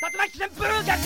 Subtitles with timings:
[0.00, 0.94] 竜巻旋風が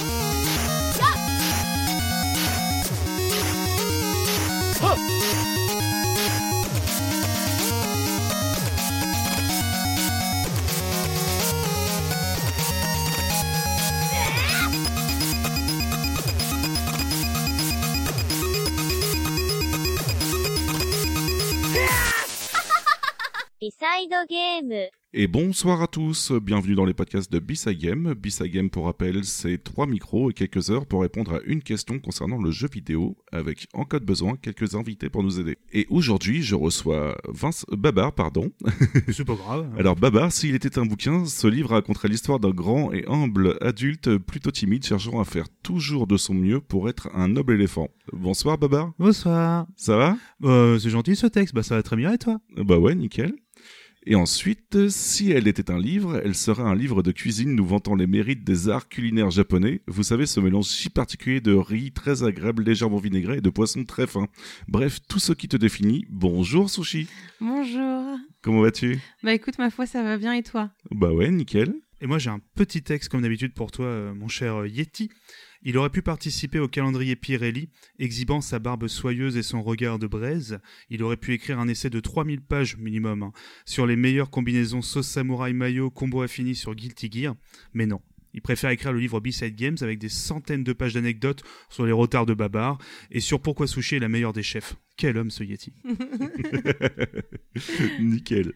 [23.60, 24.90] リサイドゲーム。
[25.14, 28.14] Et bonsoir à tous, bienvenue dans les podcasts de B-Side Game.
[28.14, 31.98] B-Side Game, pour rappel, c'est trois micros et quelques heures pour répondre à une question
[31.98, 35.58] concernant le jeu vidéo, avec en cas de besoin quelques invités pour nous aider.
[35.74, 38.52] Et aujourd'hui, je reçois Vince Babar, pardon.
[39.12, 39.70] C'est pas grave.
[39.78, 44.16] Alors Babar, s'il était un bouquin, ce livre raconterait l'histoire d'un grand et humble adulte
[44.16, 47.90] plutôt timide cherchant à faire toujours de son mieux pour être un noble éléphant.
[48.14, 48.94] Bonsoir Babar.
[48.98, 49.66] Bonsoir.
[49.76, 50.16] Ça va?
[50.42, 52.38] Euh, c'est gentil ce texte, bah ça va très bien et toi?
[52.56, 53.34] Bah ouais, nickel.
[54.04, 57.94] Et ensuite, si elle était un livre, elle serait un livre de cuisine nous vantant
[57.94, 59.80] les mérites des arts culinaires japonais.
[59.86, 63.84] Vous savez, ce mélange si particulier de riz très agréable, légèrement vinaigré et de poisson
[63.84, 64.26] très fin.
[64.66, 66.04] Bref, tout ce qui te définit.
[66.10, 67.06] Bonjour Sushi.
[67.40, 68.18] Bonjour.
[68.42, 68.98] Comment vas-tu?
[69.22, 70.70] Bah écoute, ma foi, ça va bien et toi?
[70.90, 71.72] Bah ouais, nickel.
[72.00, 75.10] Et moi j'ai un petit texte comme d'habitude pour toi, euh, mon cher euh, Yeti.
[75.64, 77.68] Il aurait pu participer au calendrier Pirelli,
[77.98, 80.58] exhibant sa barbe soyeuse et son regard de braise.
[80.90, 83.32] Il aurait pu écrire un essai de 3000 pages minimum hein,
[83.64, 87.36] sur les meilleures combinaisons sauce samouraï mayo combo affini sur Guilty Gear.
[87.74, 88.00] Mais non.
[88.34, 91.92] Il préfère écrire le livre B-Side Games avec des centaines de pages d'anecdotes sur les
[91.92, 92.78] retards de Babar
[93.10, 94.76] et sur pourquoi Sushi est la meilleure des chefs.
[94.96, 95.72] Quel homme ce Yeti.
[98.00, 98.52] Nickel.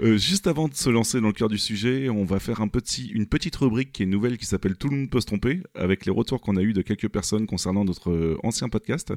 [0.00, 3.26] Euh, juste avant de se lancer dans le cœur du sujet, on va faire une
[3.26, 6.12] petite rubrique qui est nouvelle qui s'appelle Tout le monde peut se tromper, avec les
[6.12, 9.12] retours qu'on a eu de quelques personnes concernant notre euh, ancien podcast.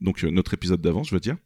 [0.00, 1.36] Donc euh, notre épisode d'avant, je veux dire.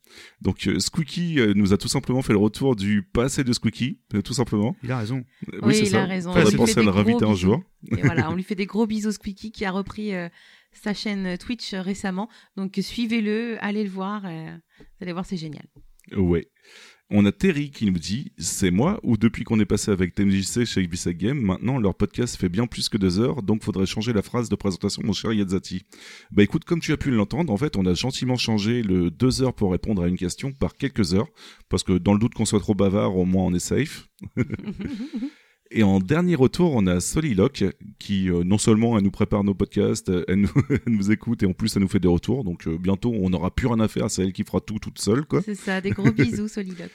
[0.41, 4.01] Donc euh, Squeaky euh, nous a tout simplement fait le retour du passé de Squeaky,
[4.15, 4.77] euh, tout simplement.
[4.83, 5.25] Il a raison.
[5.53, 6.03] Euh, Oui, c'est il ça.
[6.03, 6.33] a raison.
[6.33, 7.37] Penser fait à le des gros réinviter un bisous.
[7.41, 7.63] jour.
[7.97, 10.29] Et voilà, on lui fait des gros bisous Squeaky qui a repris euh,
[10.73, 12.29] sa chaîne Twitch récemment.
[12.57, 14.23] Donc suivez-le, allez le voir.
[14.27, 15.67] euh, vous allez voir, c'est génial.
[16.17, 16.47] Ouais.
[17.11, 20.65] On a Terry qui nous dit C'est moi ou depuis qu'on est passé avec TMJC
[20.65, 24.15] chez Ibisa Game, maintenant leur podcast fait bien plus que deux heures, donc faudrait changer
[24.15, 25.83] la phrase de présentation, mon cher Yazati.
[26.31, 29.43] Bah écoute, comme tu as pu l'entendre, en fait, on a gentiment changé le deux
[29.43, 31.29] heures pour répondre à une question par quelques heures,
[31.69, 34.09] parce que dans le doute qu'on soit trop bavard, au moins on est safe.
[35.71, 37.65] Et en dernier retour, on a Soliloque
[37.99, 40.47] qui euh, non seulement elle nous prépare nos podcasts, euh, elle
[40.87, 42.45] nous, écoute et en plus elle nous fait des retours.
[42.45, 44.99] Donc euh, bientôt on n'aura plus rien à faire, c'est elle qui fera tout toute
[44.99, 45.41] seule quoi.
[45.43, 46.91] C'est ça, des gros bisous Solidoc.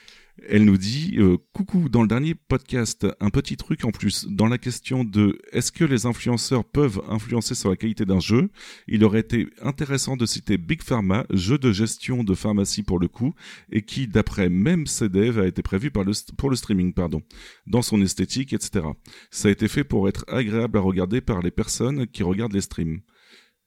[0.47, 4.27] Elle nous dit euh, coucou dans le dernier podcast un petit truc en plus.
[4.29, 8.49] Dans la question de est-ce que les influenceurs peuvent influencer sur la qualité d'un jeu?
[8.87, 13.07] Il aurait été intéressant de citer Big Pharma jeu de gestion de pharmacie pour le
[13.07, 13.33] coup
[13.71, 17.21] et qui d'après même devs a été prévu pour le streaming pardon
[17.67, 18.85] dans son esthétique etc
[19.31, 22.61] ça a été fait pour être agréable à regarder par les personnes qui regardent les
[22.61, 23.01] streams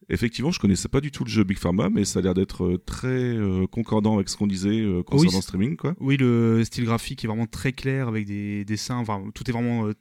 [0.09, 2.65] Effectivement, je connaissais pas du tout le jeu Big Pharma, mais ça a l'air d'être
[2.65, 5.95] euh, très euh, concordant avec ce qu'on disait euh, concernant le streaming, quoi.
[6.01, 8.97] Oui, le style graphique est vraiment très clair avec des dessins.
[8.97, 9.87] Enfin, tout est vraiment.
[9.87, 9.95] euh,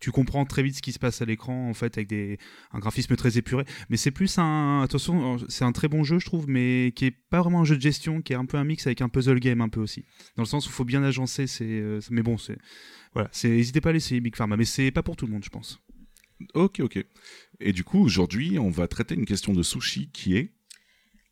[0.00, 2.38] tu comprends très vite ce qui se passe à l'écran, en fait, avec des,
[2.72, 3.64] un graphisme très épuré.
[3.88, 4.80] Mais c'est plus un.
[4.82, 7.76] Attention, c'est un très bon jeu, je trouve, mais qui est pas vraiment un jeu
[7.76, 10.04] de gestion, qui est un peu un mix avec un puzzle game, un peu aussi.
[10.36, 11.46] Dans le sens où il faut bien agencer.
[11.46, 12.58] C'est, mais bon, c'est.
[13.12, 13.48] Voilà, c'est.
[13.50, 15.80] N'hésitez pas à l'essayer, Big Pharma, mais c'est pas pour tout le monde, je pense.
[16.54, 17.04] Ok, ok.
[17.60, 20.52] Et du coup, aujourd'hui, on va traiter une question de sushi qui est.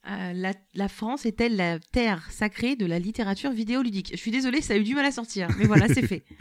[0.09, 4.11] Euh, la, la France est-elle la terre sacrée de la littérature vidéoludique?
[4.13, 6.25] Je suis désolée, ça a eu du mal à sortir, mais voilà, c'est fait.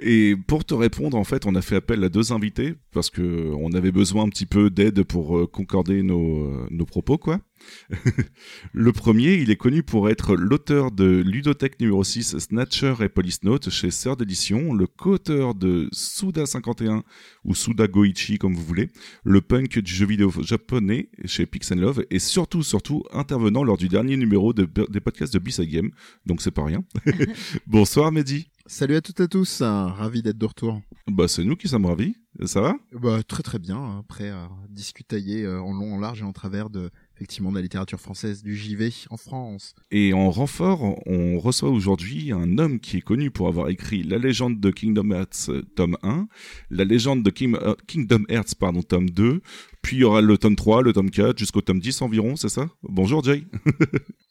[0.00, 3.52] Et pour te répondre, en fait, on a fait appel à deux invités parce que
[3.54, 7.40] on avait besoin un petit peu d'aide pour euh, concorder nos, euh, nos propos, quoi.
[8.72, 13.42] le premier, il est connu pour être l'auteur de Ludothèque numéro 6, Snatcher et Police
[13.42, 17.04] Note chez Sœur d'édition, le co-auteur de Suda 51
[17.44, 18.90] ou Suda Goichi comme vous voulez,
[19.22, 23.88] le punk du jeu vidéo japonais chez Pix Love et surtout, surtout intervenant lors du
[23.88, 25.90] dernier numéro de, des podcasts de B-Side Game.
[26.26, 26.84] Donc c'est pas rien.
[27.66, 28.48] Bonsoir Mehdi.
[28.66, 30.80] Salut à toutes et à tous, hein, ravi d'être de retour.
[31.06, 32.14] Bah c'est nous qui sommes ravis.
[32.46, 32.74] Ça va?
[32.92, 36.32] Bah très très bien, hein, prêt à discutailler euh, en long, en large et en
[36.32, 39.74] travers de effectivement de la littérature française du JV en France.
[39.90, 44.16] Et en renfort, on reçoit aujourd'hui un homme qui est connu pour avoir écrit La
[44.16, 46.26] légende de Kingdom Hearts euh, tome 1,
[46.70, 49.42] La légende de King- euh, Kingdom Hearts pardon, tome 2,
[49.84, 52.48] puis il y aura le tome 3, le tome 4, jusqu'au tome 10 environ, c'est
[52.48, 52.68] ça?
[52.82, 53.44] Bonjour Jay.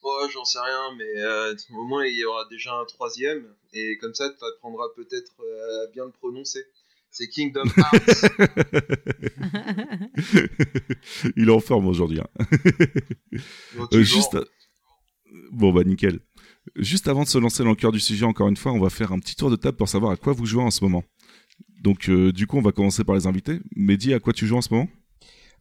[0.05, 3.97] Ouais, j'en sais rien, mais euh, au moins il y aura déjà un troisième, et
[4.01, 6.59] comme ça tu apprendras peut-être euh, à bien le prononcer.
[7.09, 8.25] C'est Kingdom Hearts.
[11.37, 12.19] il est en forme aujourd'hui.
[12.19, 12.27] hein.
[13.77, 14.35] Bon, Euh, juste...
[14.35, 14.43] à-
[15.51, 16.19] Bon bah nickel.
[16.75, 18.89] Juste avant de se lancer dans le cœur du sujet, encore une fois, on va
[18.89, 21.03] faire un petit tour de table pour savoir à quoi vous jouez en ce moment.
[21.81, 23.59] Donc, euh, du coup, on va commencer par les invités.
[23.75, 24.89] Mehdi, à quoi tu joues en ce moment?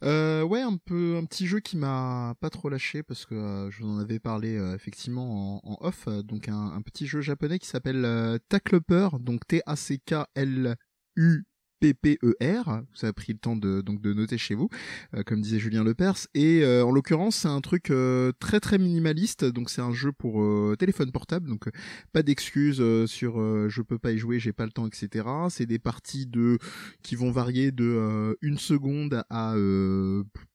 [0.03, 3.71] Euh, ouais, un peu un petit jeu qui m'a pas trop lâché parce que euh,
[3.71, 6.09] je vous en avais parlé euh, effectivement en, off.
[6.09, 10.75] donc un, petit jeu japonais qui s'appelle euh, Tackleper, donc T A C K L
[11.15, 11.45] U
[11.83, 14.69] PPER, vous avez pris le temps de donc de noter chez vous,
[15.15, 16.27] euh, comme disait Julien Lepers.
[16.33, 19.43] Et euh, en l'occurrence, c'est un truc euh, très très minimaliste.
[19.43, 20.41] Donc c'est un jeu pour
[20.77, 21.69] téléphone portable, donc
[22.13, 23.33] pas d'excuses sur
[23.69, 25.27] je peux pas y jouer, j'ai pas le temps, etc.
[25.49, 26.57] C'est des parties de
[27.01, 29.55] qui vont varier de une seconde à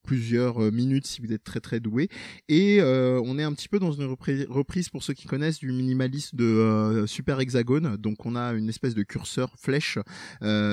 [0.02, 2.08] plusieurs minutes si vous êtes très très doué.
[2.48, 5.72] Et on est un petit peu dans une repri- reprise pour ceux qui connaissent du
[5.72, 7.96] minimalisme de Super Hexagone.
[7.96, 9.98] Donc on a une espèce de curseur flèche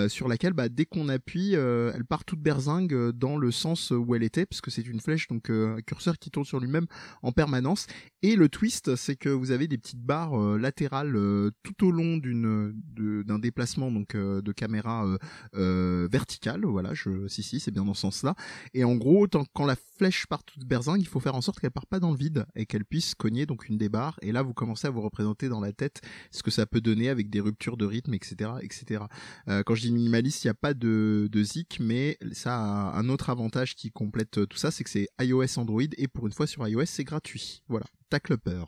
[0.07, 3.91] sur laquelle bah, dès qu'on appuie, euh, elle part toute berzingue euh, dans le sens
[3.91, 6.87] où elle était, puisque c'est une flèche, donc euh, un curseur qui tourne sur lui-même
[7.21, 7.87] en permanence.
[8.21, 11.91] Et le twist, c'est que vous avez des petites barres euh, latérales euh, tout au
[11.91, 15.17] long d'un déplacement donc euh, de caméra euh,
[15.55, 16.65] euh, verticale.
[16.65, 16.93] Voilà,
[17.27, 18.35] si si, c'est bien dans ce sens-là.
[18.73, 21.59] Et en gros, tant, quand la flèche part toute berzingue, il faut faire en sorte
[21.59, 24.17] qu'elle part pas dans le vide et qu'elle puisse cogner donc une des barres.
[24.21, 26.01] Et là, vous commencez à vous représenter dans la tête
[26.31, 29.03] ce que ça peut donner avec des ruptures de rythme, etc., etc.
[29.47, 32.97] Euh, quand je dis minimaliste, il n'y a pas de, de zik, mais ça a
[32.99, 36.33] un autre avantage qui complète tout ça, c'est que c'est iOS Android et pour une
[36.33, 37.61] fois sur iOS c'est gratuit.
[37.67, 38.65] Voilà, Tackleper.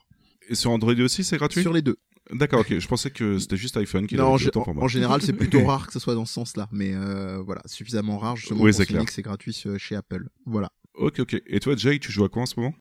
[0.49, 1.61] Et sur Android aussi, c'est gratuit?
[1.61, 1.97] Sur les deux.
[2.31, 2.77] D'accord, ok.
[2.79, 4.83] Je pensais que c'était juste iPhone qui Non, en, pour moi.
[4.83, 8.17] en général, c'est plutôt rare que ce soit dans ce sens-là, mais euh, voilà, suffisamment
[8.17, 9.05] rare justement Oui, pour clair.
[9.05, 10.27] que c'est gratuit chez Apple.
[10.45, 10.69] Voilà.
[10.93, 11.41] Ok, ok.
[11.45, 12.73] Et toi, Jay, tu joues à quoi en ce moment?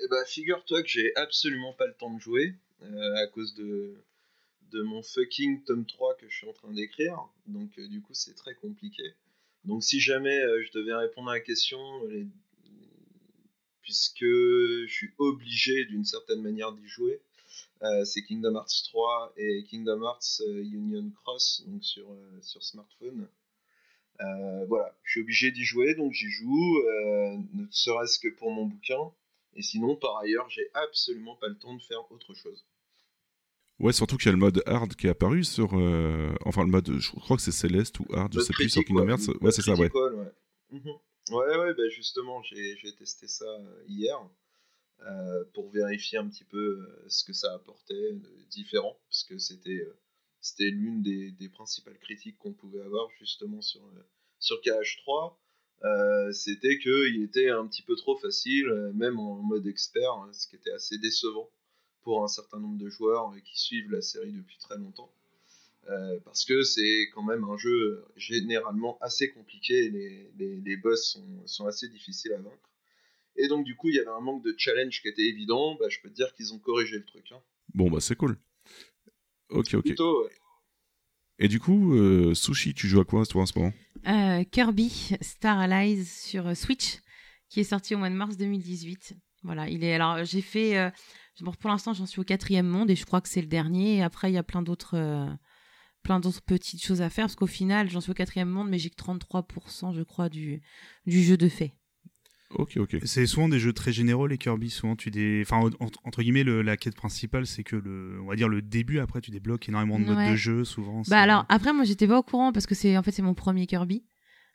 [0.00, 3.94] Eh ben, figure-toi que j'ai absolument pas le temps de jouer euh, à cause de,
[4.72, 7.18] de mon fucking tome 3 que je suis en train d'écrire.
[7.46, 9.14] Donc, euh, du coup, c'est très compliqué.
[9.64, 11.78] Donc, si jamais euh, je devais répondre à la question,
[13.82, 17.20] puisque je suis obligé d'une certaine manière d'y jouer,
[17.82, 22.06] euh, c'est Kingdom Hearts 3 et Kingdom Hearts Union Cross donc sur,
[22.42, 23.28] sur smartphone.
[24.68, 26.82] Voilà, je suis obligé d'y jouer, donc j'y joue,
[27.54, 29.12] ne serait-ce que pour mon bouquin.
[29.54, 32.66] Et sinon, par ailleurs, j'ai absolument pas le temps de faire autre chose.
[33.80, 35.70] Ouais, surtout qu'il y a le mode hard qui est apparu sur.
[35.78, 36.98] euh, Enfin, le mode.
[36.98, 39.12] Je crois que c'est Céleste ou hard, je Mode sais plus, sur Kingdom ouais.
[39.12, 39.28] Hearts.
[39.40, 39.90] Ouais, c'est ça, ouais.
[39.92, 40.32] ouais.
[40.70, 40.82] Mhm.
[41.30, 44.18] Ouais, ouais, bah justement, j'ai testé ça euh, hier
[45.02, 49.78] euh, pour vérifier un petit peu ce que ça apportait de différent, parce que c'était
[49.86, 49.96] euh,
[50.40, 54.02] c'était l'une des, des principales critiques qu'on pouvait avoir justement sur, euh,
[54.40, 55.34] sur KH3.
[55.84, 60.48] Euh, c'était qu'il était un petit peu trop facile, même en mode expert, hein, ce
[60.48, 61.48] qui était assez décevant
[62.02, 65.10] pour un certain nombre de joueurs euh, qui suivent la série depuis très longtemps.
[65.88, 70.76] Euh, parce que c'est quand même un jeu généralement assez compliqué, et les, les, les
[70.76, 72.70] boss sont, sont assez difficiles à vaincre.
[73.36, 75.86] Et donc du coup il y avait un manque de challenge qui était évident, bah,
[75.88, 77.32] je peux te dire qu'ils ont corrigé le truc.
[77.32, 77.40] Hein.
[77.74, 78.36] Bon, bah, c'est cool.
[79.50, 79.84] Ok, ok.
[79.84, 80.32] Plutôt, ouais.
[81.38, 83.72] Et du coup, euh, Sushi, tu joues à quoi toi en ce moment?
[84.06, 84.90] Euh, Kirby
[85.20, 86.98] Star Allies sur Switch,
[87.48, 89.14] qui est sorti au mois de mars 2018.
[89.42, 89.94] Voilà, il est.
[89.94, 90.76] Alors, j'ai fait.
[90.78, 90.90] euh,
[91.40, 93.96] bon, pour l'instant, j'en suis au quatrième monde et je crois que c'est le dernier.
[93.98, 94.96] Et après, il y a plein d'autres.
[94.96, 95.26] euh,
[96.04, 98.78] plein d'autres petites choses à faire parce qu'au final j'en suis au quatrième monde mais
[98.78, 100.62] j'ai que 33% je crois du,
[101.06, 101.74] du jeu de fait
[102.50, 102.96] Ok, ok.
[103.04, 104.70] C'est souvent des jeux très généraux les Kirby.
[104.70, 108.20] Souvent tu des, enfin en- entre, entre guillemets le- la quête principale c'est que le,
[108.22, 109.00] on va dire le début.
[109.00, 110.30] Après tu débloques énormément de modes Ouais.
[110.30, 111.02] de jeu souvent.
[111.08, 113.34] Bah alors après moi j'étais pas au courant parce que c'est en fait c'est mon
[113.34, 114.04] premier Kirby.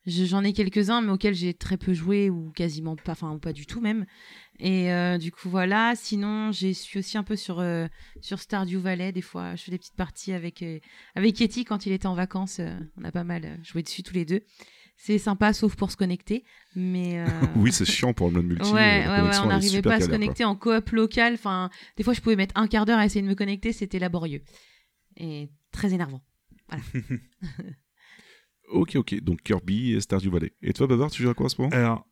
[0.06, 3.40] Je- J'en ai quelques-uns mais auxquels j'ai très peu joué ou quasiment pas, enfin ou
[3.40, 4.06] pas du tout même.
[4.60, 5.94] Et euh, du coup voilà.
[5.96, 7.88] Sinon j'ai suis aussi un peu sur euh,
[8.22, 9.56] sur Stardew Valley des fois.
[9.56, 10.80] Je fais des petites parties avec euh,
[11.16, 12.60] avec Yeti quand il était en vacances.
[12.60, 14.42] euh, on a pas mal euh, joué dessus tous les deux.
[14.96, 16.44] C'est sympa sauf pour se connecter,
[16.76, 17.26] mais
[17.58, 18.72] Oui, c'est chiant pour le mode multi.
[18.72, 20.14] Ouais, ouais, ouais, on n'arrivait pas à se quoi.
[20.16, 21.34] connecter en coop local.
[21.34, 23.98] Enfin, des fois, je pouvais mettre un quart d'heure à essayer de me connecter, c'était
[23.98, 24.44] laborieux
[25.18, 26.22] et très énervant.
[28.74, 29.22] Ok, ok.
[29.22, 30.52] Donc Kirby et Stardew Valley.
[30.62, 31.74] Et toi, Bavard, tu joues à quoi en ce moment?
[31.74, 32.08] Alors,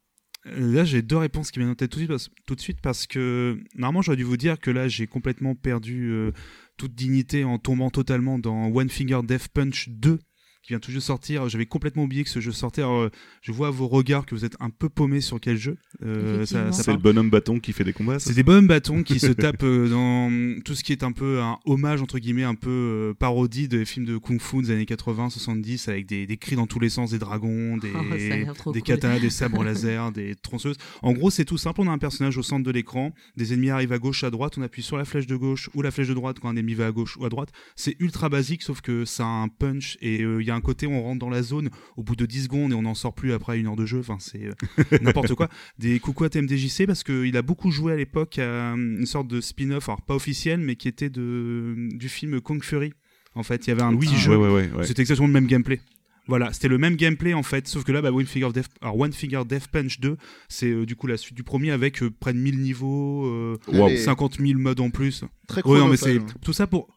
[0.46, 2.82] là, j'ai deux réponses qui viennent en tête tout de suite parce, tout de suite
[2.82, 6.32] parce que normalement, j'aurais dû vous dire que là, j'ai complètement perdu euh,
[6.78, 10.20] toute dignité en tombant totalement dans One Finger Death Punch 2
[10.62, 11.50] qui vient tout juste sortir.
[11.50, 12.82] J'avais complètement oublié que ce jeu sortait.
[12.82, 13.10] Alors, euh,
[13.42, 15.78] je vois à vos regards que vous êtes un peu paumé sur quel jeu.
[16.04, 16.72] Euh, Effectivement.
[16.72, 19.28] C'est parle- le bonhomme bâton qui fait des combats c'est des bonhommes bâtons qui se
[19.28, 22.70] tapent euh, dans tout ce qui est un peu un hommage, entre guillemets, un peu
[22.70, 26.80] euh, parodie des films de kung-fu des années 80-70 avec des, des cris dans tous
[26.80, 28.46] les sens, des dragons, des, Oh, ça a des
[28.80, 28.82] cool.
[28.82, 30.78] katanas, des sabres laser, des tronçeuses.
[31.02, 31.82] En gros, c'est tout simple.
[31.82, 34.58] On a un personnage au centre de l'écran, des ennemis arrivent à gauche, à droite,
[34.58, 36.74] on appuie sur la flèche de gauche ou la flèche de droite quand un ennemi
[36.74, 37.50] va à gauche ou à droite.
[37.76, 40.62] C'est ultra basique, sauf que ça a un punch et euh, il y a un
[40.62, 42.94] côté où on rentre dans la zone au bout de 10 secondes et on n'en
[42.96, 44.00] sort plus après une heure de jeu.
[44.00, 45.50] Enfin, c'est euh, n'importe quoi.
[45.80, 49.28] Des coucou à TMDJC parce qu'il a beaucoup joué à l'époque à euh, une sorte
[49.28, 52.94] de spin-off, alors pas officiel, mais qui était de, du film Kong Fury.
[53.36, 54.36] En fait, il y avait un Oui, petit ouais, jeu.
[54.38, 54.84] ouais, ouais, ouais.
[54.86, 55.80] C'était exactement le même gameplay.
[56.28, 58.98] Voilà, c'était le même gameplay en fait, sauf que là, bah, One Finger Death, alors
[58.98, 60.18] One Finger Death Punch 2,
[60.50, 63.58] c'est euh, du coup la suite du premier avec euh, près de 1000 niveaux, euh,
[63.68, 63.86] Wow.
[63.88, 65.24] Allez, 50 000 modes en plus.
[65.48, 66.26] Très Ouais, non, mais c'est hein.
[66.42, 66.88] tout ça pour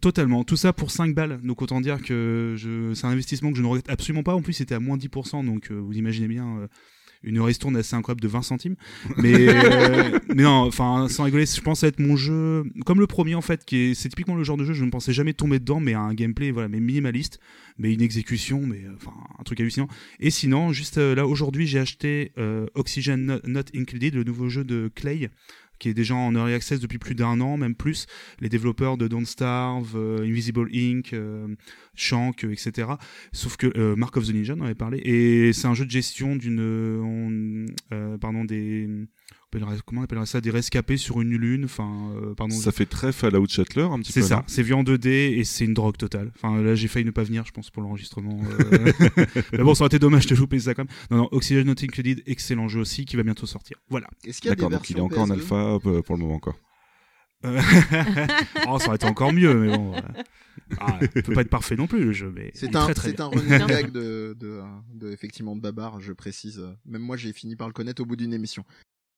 [0.00, 1.40] totalement, tout ça pour 5 balles.
[1.42, 2.92] Donc autant dire que je...
[2.94, 4.34] c'est un investissement que je ne regrette absolument pas.
[4.34, 6.58] En plus, c'était à moins 10%, donc euh, vous imaginez bien.
[6.58, 6.66] euh,
[7.22, 8.76] une ristourne assez incroyable de 20 centimes.
[9.16, 13.34] Mais, euh, mais non, enfin, sans rigoler, je pense être mon jeu, comme le premier
[13.34, 15.58] en fait, qui est, c'est typiquement le genre de jeu, je ne pensais jamais tomber
[15.58, 17.40] dedans, mais un gameplay, voilà, mais minimaliste,
[17.78, 19.88] mais une exécution, mais euh, enfin, un truc hallucinant.
[20.20, 22.32] Et sinon, juste là, aujourd'hui, j'ai acheté
[22.74, 25.30] Oxygen Not Included, le nouveau jeu de Clay,
[25.78, 28.06] qui est déjà en early access depuis plus d'un an, même plus.
[28.40, 31.46] Les développeurs de Don't Starve, euh, Invisible Inc., euh,
[31.94, 32.88] Shank, euh, etc.
[33.32, 34.98] Sauf que Mark of the Ninja en avait parlé.
[35.04, 39.06] Et c'est un jeu de gestion d'une, on- pardon, des, on
[39.86, 41.64] comment on appellerait ça, des rescapés sur une lune.
[41.64, 42.54] Enfin, euh, pardon.
[42.54, 44.26] Ça fait très Fallout Shuttler un petit C'est peu.
[44.26, 46.30] ça, non c'est vu en 2D et c'est une drogue totale.
[46.36, 48.38] Enfin là j'ai failli ne pas venir je pense pour l'enregistrement.
[48.72, 48.92] euh.
[49.52, 50.94] Mais bon ça aurait été dommage de louper ça quand même.
[51.10, 53.78] Non non, Oxygen Not Included, excellent jeu aussi qui va bientôt sortir.
[53.88, 54.08] Voilà.
[54.24, 55.32] Est-ce qu'il y a des D'accord, donc il est encore en PS2?
[55.32, 56.56] alpha euh, pour le moment encore.
[57.44, 57.60] Euh,
[58.68, 59.94] oh, ça aurait été encore mieux mais bon.
[59.94, 60.00] euh.
[60.80, 63.10] Ah, peut pas être parfait non plus le jeu mais C'est est un, très très
[63.10, 64.60] c'est un running gag de, de,
[64.92, 66.60] de, effectivement, de Babar, je précise.
[66.84, 68.64] Même moi, j'ai fini par le connaître au bout d'une émission.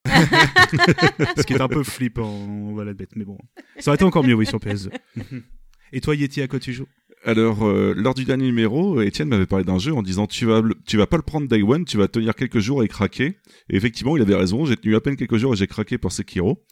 [1.36, 3.38] Ce qui est un peu flippant, on va l'admettre mais bon.
[3.78, 4.90] Ça aurait été encore mieux oui sur PS2.
[5.92, 6.86] Et toi Yeti à quoi tu joues?
[7.22, 10.62] Alors, euh, lors du dernier numéro, Étienne m'avait parlé d'un jeu en disant tu vas,
[10.86, 13.36] tu vas pas le prendre day one, tu vas tenir quelques jours et craquer.
[13.68, 14.64] Et effectivement, il avait raison.
[14.64, 16.64] J'ai tenu à peine quelques jours et j'ai craqué pour Sekiro.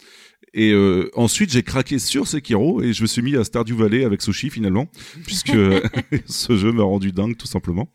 [0.54, 4.04] Et euh, ensuite, j'ai craqué sur Sekiro et je me suis mis à Stardew Valley
[4.04, 4.90] avec Sushi finalement,
[5.26, 5.52] puisque
[6.26, 7.92] ce jeu m'a rendu dingue tout simplement.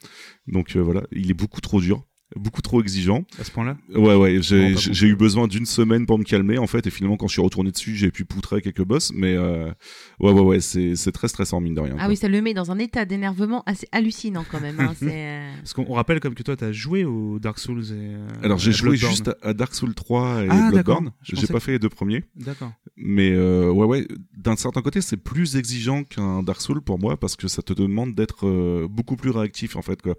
[0.47, 3.23] Donc euh, voilà, il est beaucoup trop dur, beaucoup trop exigeant.
[3.39, 3.77] à ce point-là?
[3.95, 7.27] Ouais, ouais, j'ai eu besoin d'une semaine pour me calmer en fait, et finalement quand
[7.27, 9.71] je suis retourné dessus, j'ai pu poutrer quelques boss, mais euh,
[10.19, 11.93] ouais, ouais, ouais, c'est c'est très stressant mine de rien.
[11.97, 12.07] Ah quoi.
[12.09, 14.79] oui, ça le met dans un état d'énervement assez hallucinant quand même.
[14.79, 17.83] hein, c'est, euh, Parce qu'on on rappelle comme que toi t'as joué au Dark Souls
[17.91, 19.11] et euh, Alors j'ai joué Bloodborne.
[19.11, 21.11] juste à, à Dark Souls 3 et Ah, Bloodborne.
[21.23, 22.71] Je J'ai pas que- fait les deux premiers, D'accord.
[22.97, 27.17] mais euh, ouais, ouais, d'un certain côté, c'est plus exigeant qu'un Dark Souls pour moi
[27.17, 30.15] parce que ça te demande d'être euh, beaucoup plus réactif en fait, quoi.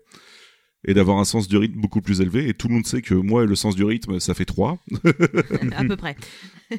[0.87, 2.49] Et d'avoir un sens du rythme beaucoup plus élevé.
[2.49, 4.79] Et tout le monde sait que moi, le sens du rythme, ça fait 3.
[5.77, 6.17] à peu près.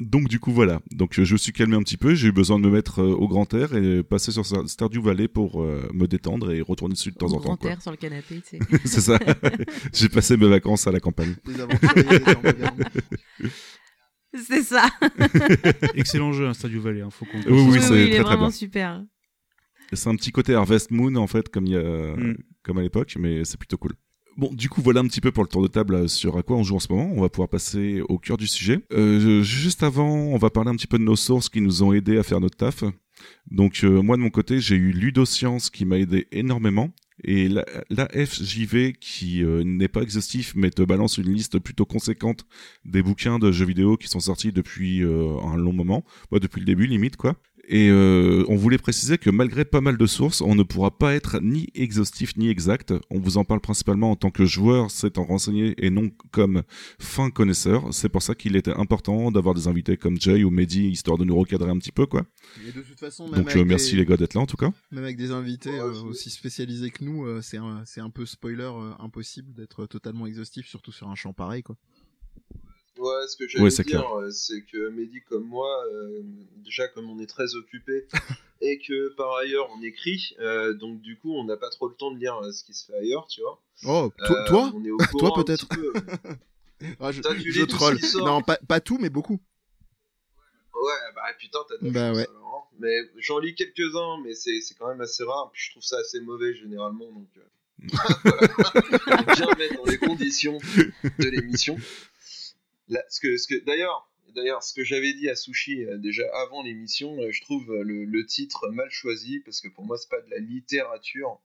[0.00, 2.60] Donc du coup voilà, donc je me suis calmé un petit peu, j'ai eu besoin
[2.60, 5.90] de me mettre euh, au grand air et passer sur Star- Stardew Valley pour euh,
[5.92, 7.42] me détendre et retourner dessus de temps Au en temps.
[7.42, 7.70] grand quoi.
[7.72, 8.58] air sur le canapé, tu sais.
[8.84, 9.18] C'est ça.
[9.92, 11.34] j'ai passé mes vacances à la campagne.
[14.34, 14.88] C'est ça.
[15.94, 17.38] Excellent jeu, un Stadio Valley, hein, faut qu'on.
[17.50, 18.50] Oui, Oui, c'est oui, il est très vraiment bien.
[18.50, 19.04] super.
[19.92, 22.36] C'est un petit côté Harvest Moon en fait, comme il y a, Mm.
[22.68, 23.94] Comme à l'époque, mais c'est plutôt cool.
[24.36, 26.44] Bon, du coup, voilà un petit peu pour le tour de table euh, sur à
[26.44, 27.10] quoi on joue en ce moment.
[27.12, 28.78] On va pouvoir passer au cœur du sujet.
[28.92, 31.92] Euh, juste avant, on va parler un petit peu de nos sources qui nous ont
[31.92, 32.84] aidés à faire notre taf.
[33.50, 36.90] Donc, euh, moi de mon côté, j'ai eu Ludoscience qui m'a aidé énormément.
[37.24, 37.64] Et la,
[38.14, 42.46] FJV qui n'est pas exhaustif mais te balance une liste plutôt conséquente
[42.84, 46.64] des bouquins de jeux vidéo qui sont sortis depuis un long moment, Moi, depuis le
[46.64, 47.34] début limite quoi.
[47.70, 51.14] Et euh, on voulait préciser que malgré pas mal de sources, on ne pourra pas
[51.14, 52.94] être ni exhaustif ni exact.
[53.10, 56.62] On vous en parle principalement en tant que joueur s'étant renseigné et non comme
[56.98, 57.92] fin connaisseur.
[57.92, 61.26] C'est pour ça qu'il était important d'avoir des invités comme Jay ou Mehdi, histoire de
[61.26, 62.24] nous recadrer un petit peu, quoi.
[62.66, 64.46] Et de toute façon, même Donc avec euh, merci des- les gars d'être là en
[64.46, 64.72] tout cas.
[64.90, 68.08] Même avec des invités Ouais, euh, aussi spécialisés que nous, euh, c'est un, c'est un
[68.08, 71.76] peu spoiler euh, impossible d'être totalement exhaustif, surtout sur un champ pareil, quoi.
[72.98, 76.20] Ouais, ce que j'allais c'est dire, euh, c'est que Mehdi comme moi, euh,
[76.64, 78.08] déjà comme on est très occupé
[78.60, 81.94] et que par ailleurs on écrit, euh, donc du coup on n'a pas trop le
[81.94, 83.62] temps de lire euh, ce qui se fait ailleurs, tu vois.
[83.84, 85.68] Oh, toi, toi on est au Toi, peut-être.
[85.68, 85.92] peu.
[87.00, 87.98] Ah, je, je troll.
[88.24, 89.40] Non, pas, pas tout, mais beaucoup.
[90.74, 92.24] Ouais, bah putain, t'as de Bah ouais.
[92.28, 92.76] alors, hein.
[92.78, 95.50] Mais j'en lis quelques-uns, mais c'est c'est quand même assez rare.
[95.52, 97.26] Puis je trouve ça assez mauvais généralement, donc.
[97.80, 100.58] Bien mettre dans les conditions
[101.18, 101.76] de l'émission.
[102.88, 107.82] D'ailleurs, ce que j'avais dit à Sushi euh, déjà avant l'émission, euh, je trouve euh,
[107.82, 111.40] le, titre mal choisi parce que pour moi c'est pas de la littérature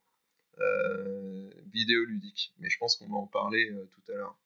[1.71, 2.53] vidéoludique.
[2.59, 4.37] Mais je pense qu'on va en parler tout à l'heure.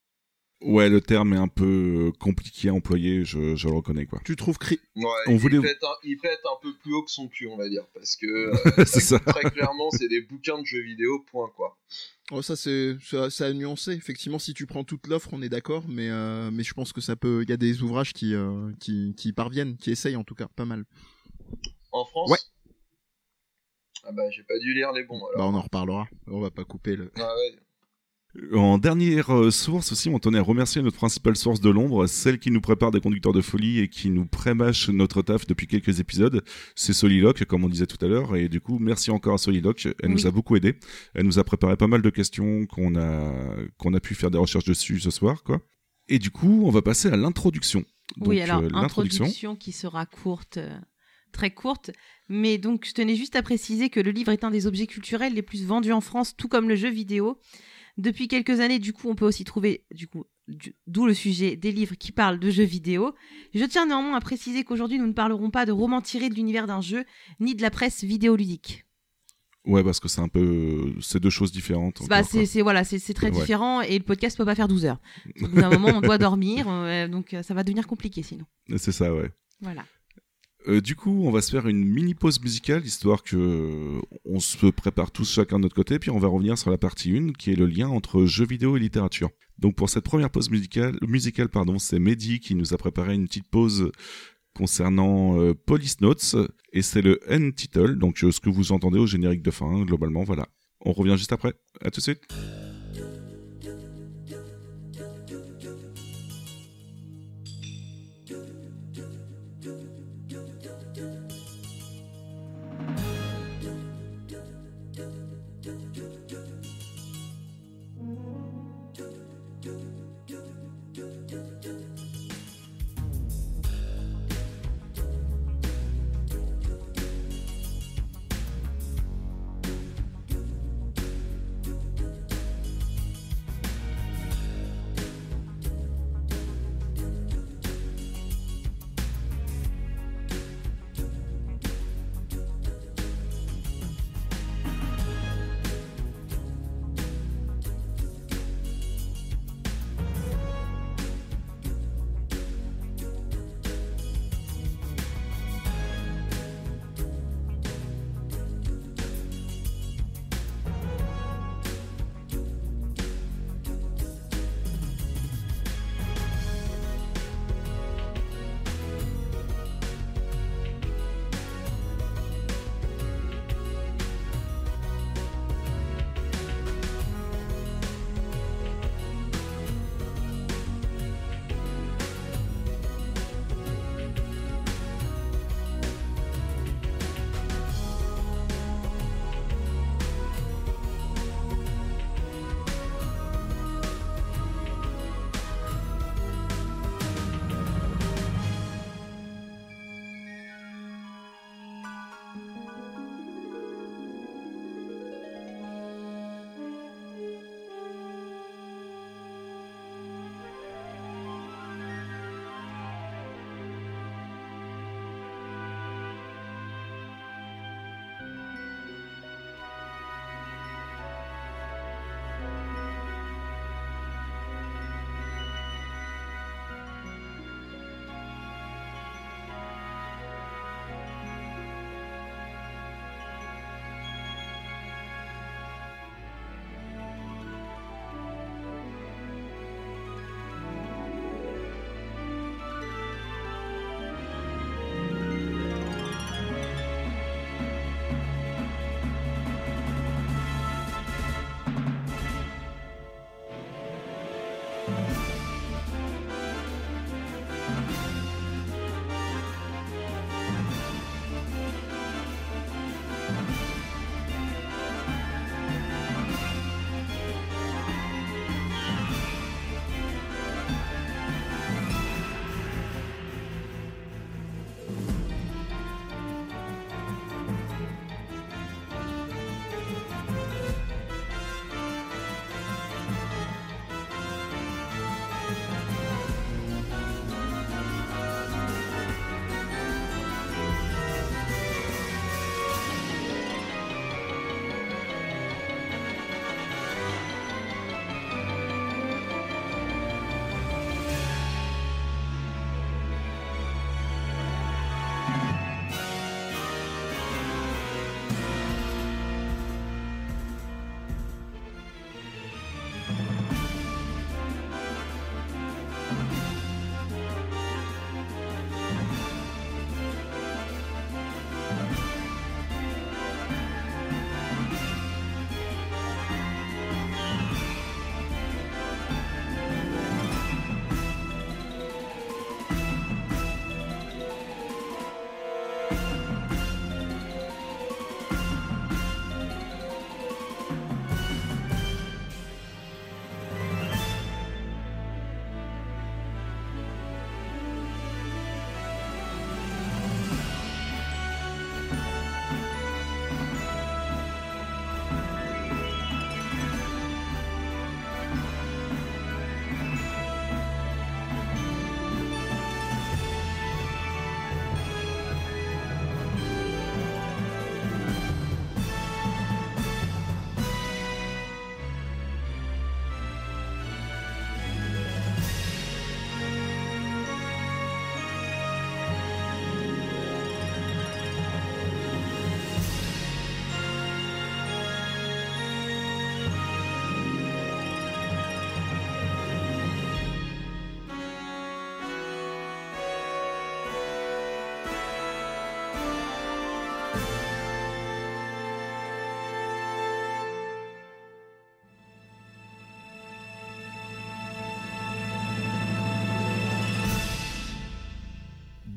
[0.61, 4.19] Ouais, le terme est un peu euh, compliqué à employer, je, je le reconnais quoi.
[4.25, 4.79] Tu trouves cri...
[4.95, 7.47] Ouais, On il, voulait- pète un, il pète un peu plus haut que son cul,
[7.47, 8.25] on va dire, parce que
[8.79, 9.19] euh, c'est ça.
[9.19, 11.77] très clairement, c'est des bouquins de jeux vidéo, point quoi.
[12.31, 13.91] Oh, ça, c'est, ça, ça a nuancé.
[13.91, 17.01] Effectivement, si tu prends toute l'offre, on est d'accord, mais, euh, mais je pense que
[17.01, 20.15] ça peut, il y a des ouvrages qui, euh, qui, qui y parviennent, qui essayent
[20.17, 20.85] en tout cas, pas mal.
[21.91, 22.37] En France Ouais.
[24.03, 25.37] Ah bah, j'ai pas dû lire les bons alors.
[25.37, 26.07] Bah, on en reparlera.
[26.27, 27.11] On va pas couper le.
[27.17, 27.59] Ah ouais.
[28.53, 32.37] En dernière euh, source aussi, on tenait à remercier notre principale source de l'ombre, celle
[32.37, 35.99] qui nous prépare des conducteurs de folie et qui nous prémâche notre taf depuis quelques
[35.99, 36.43] épisodes.
[36.75, 39.87] C'est Soliloque, comme on disait tout à l'heure, et du coup, merci encore à Soliloque.
[40.03, 40.75] Elle nous a beaucoup aidé.
[41.15, 43.33] Elle nous a préparé pas mal de questions qu'on a
[43.77, 45.59] qu'on a pu faire des recherches dessus ce soir, quoi.
[46.07, 47.83] Et du coup, on va passer à l'introduction.
[48.17, 49.25] oui, alors, euh, l'introduction.
[49.25, 50.77] introduction qui sera courte, euh,
[51.31, 51.91] très courte.
[52.29, 55.33] Mais donc, je tenais juste à préciser que le livre est un des objets culturels
[55.33, 57.39] les plus vendus en France, tout comme le jeu vidéo.
[57.97, 60.25] Depuis quelques années, du coup, on peut aussi trouver, du coup,
[60.85, 63.15] d'où le sujet des livres qui parlent de jeux vidéo.
[63.55, 66.67] Je tiens néanmoins à préciser qu'aujourd'hui, nous ne parlerons pas de romans tirés de l'univers
[66.67, 67.03] d'un jeu,
[67.39, 68.85] ni de la presse vidéoludique.
[69.65, 72.01] Ouais, parce que c'est un peu, c'est deux choses différentes.
[72.07, 73.39] Bah, c'est c'est- voilà, c'est c'est très Ouais.
[73.41, 75.01] différent et le podcast peut pas faire 12 heures.
[75.41, 78.45] Au bout d'un moment, on doit dormir, euh, donc euh, ça va devenir compliqué sinon.
[78.77, 79.29] C'est ça, ouais.
[79.59, 79.83] Voilà.
[80.67, 84.39] Euh, du coup, on va se faire une mini pause musicale, histoire que euh, on
[84.39, 87.33] se prépare tous chacun de notre côté, puis on va revenir sur la partie 1,
[87.33, 89.29] qui est le lien entre jeux vidéo et littérature.
[89.59, 93.49] Donc pour cette première pause musicale, pardon, c'est Mehdi qui nous a préparé une petite
[93.49, 93.91] pause
[94.55, 96.35] concernant euh, Police Notes,
[96.73, 99.83] et c'est le end title, donc euh, ce que vous entendez au générique de fin,
[99.83, 100.47] globalement, voilà.
[100.81, 101.53] On revient juste après.
[101.81, 102.27] À tout de suite.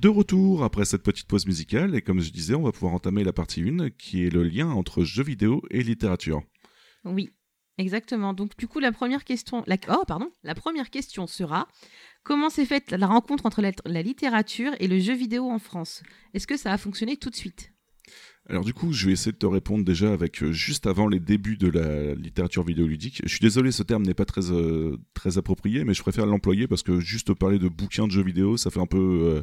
[0.01, 3.23] De retour après cette petite pause musicale et comme je disais, on va pouvoir entamer
[3.23, 6.43] la partie 1 qui est le lien entre jeux vidéo et littérature.
[7.05, 7.31] Oui,
[7.77, 8.33] exactement.
[8.33, 9.77] Donc du coup, la première question, la...
[9.91, 10.05] oh
[10.57, 11.69] première question sera
[12.23, 16.03] comment s'est faite la rencontre entre la littérature et le jeu vidéo en France?
[16.33, 17.70] Est-ce que ça a fonctionné tout de suite?
[18.51, 21.21] Alors du coup, je vais essayer de te répondre déjà avec euh, juste avant les
[21.21, 23.23] débuts de la littérature vidéoludique.
[23.25, 26.67] Je suis désolé, ce terme n'est pas très euh, très approprié, mais je préfère l'employer
[26.67, 29.43] parce que juste parler de bouquins de jeux vidéo, ça fait un peu euh,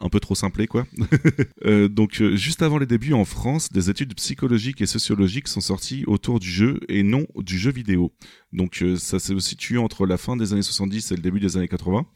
[0.00, 0.86] un peu trop simplé quoi.
[1.64, 5.60] euh, donc euh, juste avant les débuts en France, des études psychologiques et sociologiques sont
[5.60, 8.12] sorties autour du jeu et non du jeu vidéo.
[8.52, 11.56] Donc euh, ça se situe entre la fin des années 70 et le début des
[11.56, 12.06] années 80.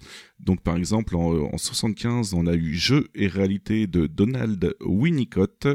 [0.40, 5.66] Donc par exemple en, en 75, on a eu Jeu et réalité de Donald Winnicott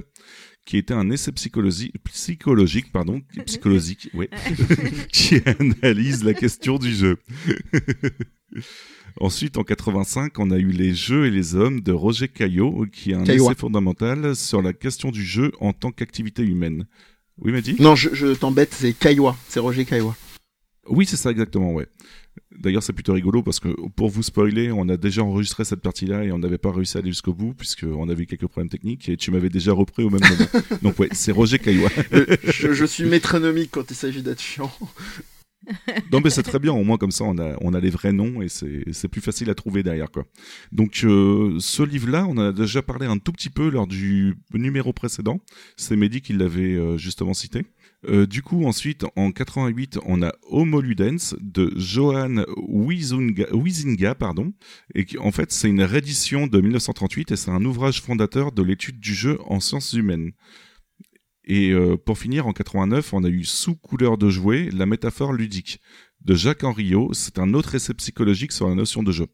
[0.66, 4.30] qui était un essai psychologique, psychologique pardon, psychologique, ouais,
[5.12, 7.18] qui analyse la question du jeu.
[9.20, 13.12] Ensuite, en 85, on a eu Les Jeux et les Hommes de Roger Caillot, qui
[13.12, 16.86] est un essai fondamental sur la question du jeu en tant qu'activité humaine.
[17.42, 20.16] Oui, dit Non, je, je t'embête, c'est Caillois, c'est Roger Caillois.
[20.88, 21.88] Oui, c'est ça exactement, ouais.
[22.58, 26.24] D'ailleurs, c'est plutôt rigolo parce que pour vous spoiler, on a déjà enregistré cette partie-là
[26.24, 29.08] et on n'avait pas réussi à aller jusqu'au bout puisqu'on avait eu quelques problèmes techniques
[29.08, 30.64] et tu m'avais déjà repris au même moment.
[30.82, 31.92] Donc ouais, c'est Roger Caillois.
[32.44, 34.72] Je, je suis métronomique quand il s'agit d'être chiant.
[36.12, 38.12] Non mais c'est très bien, au moins comme ça on a, on a les vrais
[38.12, 40.26] noms et c'est plus facile à trouver derrière quoi.
[40.72, 44.94] Donc euh, ce livre-là, on a déjà parlé un tout petit peu lors du numéro
[44.94, 45.40] précédent.
[45.78, 47.66] C'est Mehdi qui l'avait euh, justement cité.
[48.08, 54.54] Euh, du coup ensuite en 88 on a Homo Ludens de Johan Huizinga pardon
[54.96, 58.64] et qui en fait c'est une réédition de 1938 et c'est un ouvrage fondateur de
[58.64, 60.32] l'étude du jeu en sciences humaines.
[61.50, 65.34] Et euh, pour finir, en 89, on a eu Sous couleur de jouet, la métaphore
[65.34, 65.82] ludique
[66.24, 67.10] de Jacques Henriot.
[67.14, 69.26] C'est un autre essai psychologique sur la notion de jeu.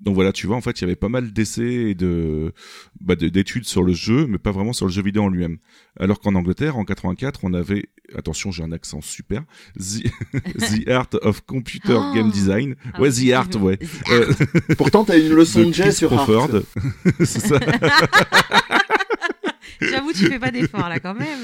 [0.00, 2.52] Donc voilà, tu vois, en fait, il y avait pas mal d'essais et de
[3.00, 5.56] bah, de- d'études sur le jeu, mais pas vraiment sur le jeu vidéo en lui-même.
[5.98, 9.44] Alors qu'en Angleterre, en 84, on avait, attention, j'ai un accent super,
[9.78, 10.02] The,
[10.58, 12.12] The Art of Computer Oh.
[12.14, 12.74] Game Design.
[12.92, 13.78] Ah, ouais, The Art, ouais.
[13.78, 14.32] The Euh,
[14.76, 16.26] Pourtant, t'as une leçon de, Chris sur Art.
[16.26, 16.62] Crawford.
[17.24, 17.60] c'est ça.
[19.80, 21.38] J'avoue, tu fais pas d'effort là quand même.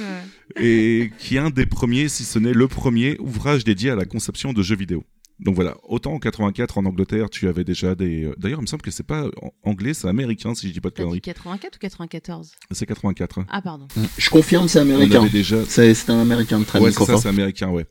[0.56, 4.04] et qui est un des premiers, si ce n'est le premier ouvrage dédié à la
[4.04, 5.04] conception de jeux vidéo.
[5.38, 8.24] Donc voilà, autant en 84 en Angleterre, tu avais déjà des.
[8.24, 9.24] euh, D'ailleurs, il me semble que c'est pas
[9.62, 11.22] anglais, c'est américain si je dis pas de conneries.
[11.22, 13.38] 84 ou 94 C'est 84.
[13.38, 13.46] hein.
[13.48, 13.88] Ah pardon.
[14.18, 15.20] Je confirme, c'est On américain.
[15.22, 15.64] avait déjà.
[15.64, 17.87] C'est c'est un américain de très Ouais, c'est ça, c'est américain, ouais.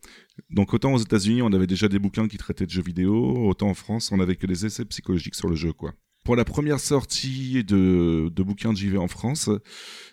[0.52, 3.16] Donc autant aux États-Unis, on avait déjà des bouquins qui traitaient de jeux vidéo,
[3.48, 5.94] autant en France, on avait que des essais psychologiques sur le jeu, quoi.
[6.26, 9.50] Pour la première sortie de, de bouquins de JV en France,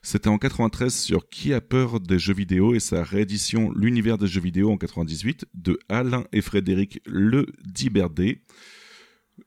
[0.03, 4.27] c'était en 93 sur Qui a peur des jeux vidéo et sa réédition L'univers des
[4.27, 8.43] jeux vidéo en 98 de Alain et Frédéric Le Diberdé.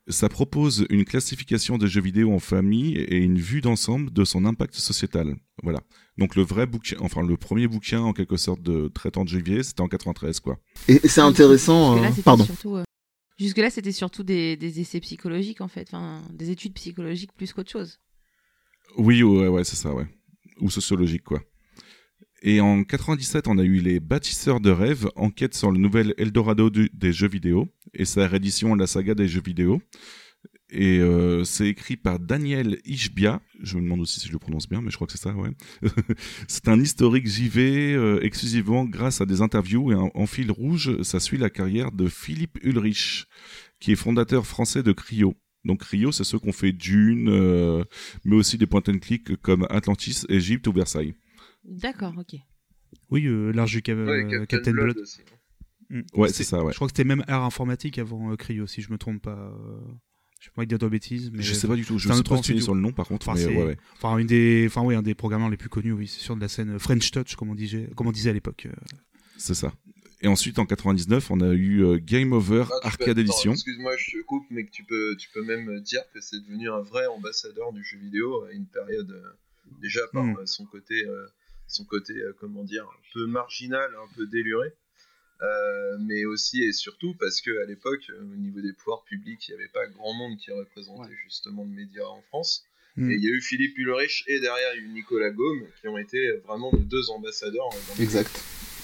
[0.08, 4.46] Ça propose une classification des jeux vidéo en famille et une vue d'ensemble de son
[4.46, 5.36] impact sociétal.
[5.64, 5.80] Voilà.
[6.20, 9.40] Donc le vrai bouquin, enfin le premier bouquin en quelque sorte de traitant de jeux
[9.40, 10.60] vidéo, c'était en 93 quoi.
[10.88, 11.98] Et c'est intéressant.
[11.98, 12.44] Euh, Pardon.
[12.46, 12.84] surtout, euh,
[13.40, 18.00] Jusque-là, c'était surtout des, essais psychologiques, en fait, enfin, des études psychologiques plus qu'autre chose.
[18.98, 20.08] Oui, ouais, ouais, c'est ça, ouais.
[20.60, 21.42] Ou sociologique quoi.
[22.42, 26.70] Et en 97, on a eu les Bâtisseurs de rêves, enquête sur le nouvel Eldorado
[26.70, 29.82] des jeux vidéo et sa réédition La saga des jeux vidéo.
[30.72, 33.42] Et euh, c'est écrit par Daniel Ishbia.
[33.62, 35.34] Je me demande aussi si je le prononce bien, mais je crois que c'est ça,
[35.34, 35.50] ouais.
[36.48, 41.02] c'est un historique JV euh, exclusivement grâce à des interviews et en, en fil rouge,
[41.02, 43.26] ça suit la carrière de Philippe Ulrich,
[43.80, 45.36] qui est fondateur français de Cryo.
[45.66, 47.84] Donc Cryo, c'est ceux qu'on fait Dune, euh,
[48.24, 51.16] mais aussi des point and click comme Atlantis, Égypte ou Versailles.
[51.64, 52.40] D'accord, ok.
[53.10, 54.98] Oui, euh, large du Cap- Ouais, euh, Captain, Captain Blood, Blood.
[55.00, 55.20] aussi.
[55.90, 56.02] Mm.
[56.14, 56.72] Ouais, c'est ça, ouais.
[56.72, 59.52] Je crois que c'était même art informatique avant euh, Cryo, si je me trompe pas.
[60.40, 62.16] Je sais pas dire de bêtises, mais je sais pas du tout, je c'est un
[62.16, 62.64] sais autre pas studio.
[62.64, 63.78] sur le nom par contre, Enfin, mais c'est- ouais, ouais.
[63.98, 66.42] Enfin, une des, enfin oui, un des programmeurs les plus connus, oui, c'est sûr de
[66.42, 68.68] la scène French Touch, comme on disait, comme on disait à l'époque.
[68.68, 68.76] euh.
[69.38, 69.74] c'est ça.
[70.22, 73.54] Et ensuite, en 99, on a eu euh, Game Over Ah, peux- Arcade Edition.
[73.54, 76.70] Excuse-moi, je te coupe, mais que tu peux, tu peux même dire que c'est devenu
[76.70, 79.30] un vrai ambassadeur du jeu vidéo à une période euh,
[79.82, 80.38] déjà par Mm.
[80.40, 81.26] euh, son côté, euh,
[81.68, 84.70] son côté, euh, comment dire, un peu marginal, un peu déluré.
[85.42, 89.48] Euh, mais aussi et surtout parce que à l'époque, euh, au niveau des pouvoirs publics,
[89.48, 92.66] il n'y avait pas grand monde qui représentait justement le média en France.
[92.98, 93.12] Mm.
[93.12, 95.62] Et il y a eu Philippe Ulrich et derrière il y a eu Nicolas Gaume
[95.80, 97.70] qui ont été vraiment les deux ambassadeurs.
[97.74, 98.32] euh, dans le- Exact.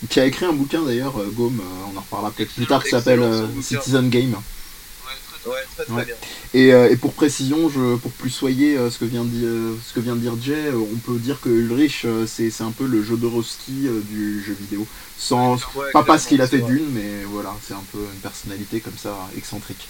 [0.09, 2.83] Qui a écrit un bouquin d'ailleurs, euh, Gaume, euh, on en reparlera peut-être plus tard,
[2.83, 3.47] qui s'appelle euh.
[3.61, 4.35] Citizen Game.
[5.45, 6.05] Ouais, très très Ouais.
[6.05, 6.15] bien.
[6.53, 9.47] Et, euh, et pour précision, je, pour plus soyer euh, ce, que vient de, dire-
[9.47, 12.71] euh, ce que vient de dire Jay, on peut dire que Ulrich, euh, c'est un
[12.71, 14.87] peu le Jodorowsky euh, du jeu vidéo.
[15.17, 18.79] Sans, Ouais, pas parce qu'il a fait d'une, mais voilà, c'est un peu une personnalité
[18.79, 19.87] comme ça, excentrique.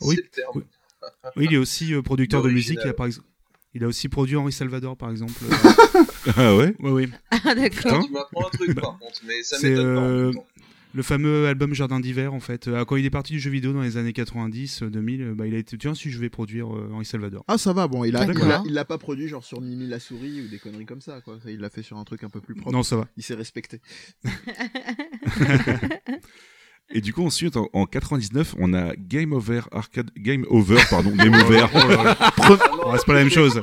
[0.00, 0.18] Oui,
[0.54, 0.62] oui.
[1.36, 2.78] Oui, il est aussi euh, producteur de musique.
[2.84, 3.26] Il a, par exemple,
[3.74, 5.32] il a aussi produit Henri Salvador, par exemple.
[6.36, 6.74] Ah ouais?
[6.78, 7.08] Oui, oui.
[7.30, 8.04] Ah, d'accord.
[8.04, 10.32] Tu m'apprends un truc par contre, mais ça m'étonne pas euh.
[10.94, 12.68] Le fameux album Jardin d'hiver, en fait.
[12.68, 15.34] Euh, quand il est parti du jeu vidéo dans les années 90, euh, 2000, euh,
[15.34, 17.44] bah, il a été tiens, si je vais produire euh, Henri Salvador.
[17.48, 18.48] Ah ça va, bon, il a, il D'accord.
[18.48, 21.20] a, il l'a pas produit genre sur Mimi la souris ou des conneries comme ça,
[21.20, 21.38] quoi.
[21.46, 22.70] Il l'a fait sur un truc un peu plus propre.
[22.70, 23.08] Non, ça va.
[23.16, 23.80] Il s'est respecté.
[26.92, 31.10] Et du coup, ensuite, en, en 99, on a Game Over Arcade, Game Over, pardon,
[31.16, 31.66] Game Over.
[31.72, 32.32] Ah
[32.86, 33.58] Ouais, c'est pas la même chose.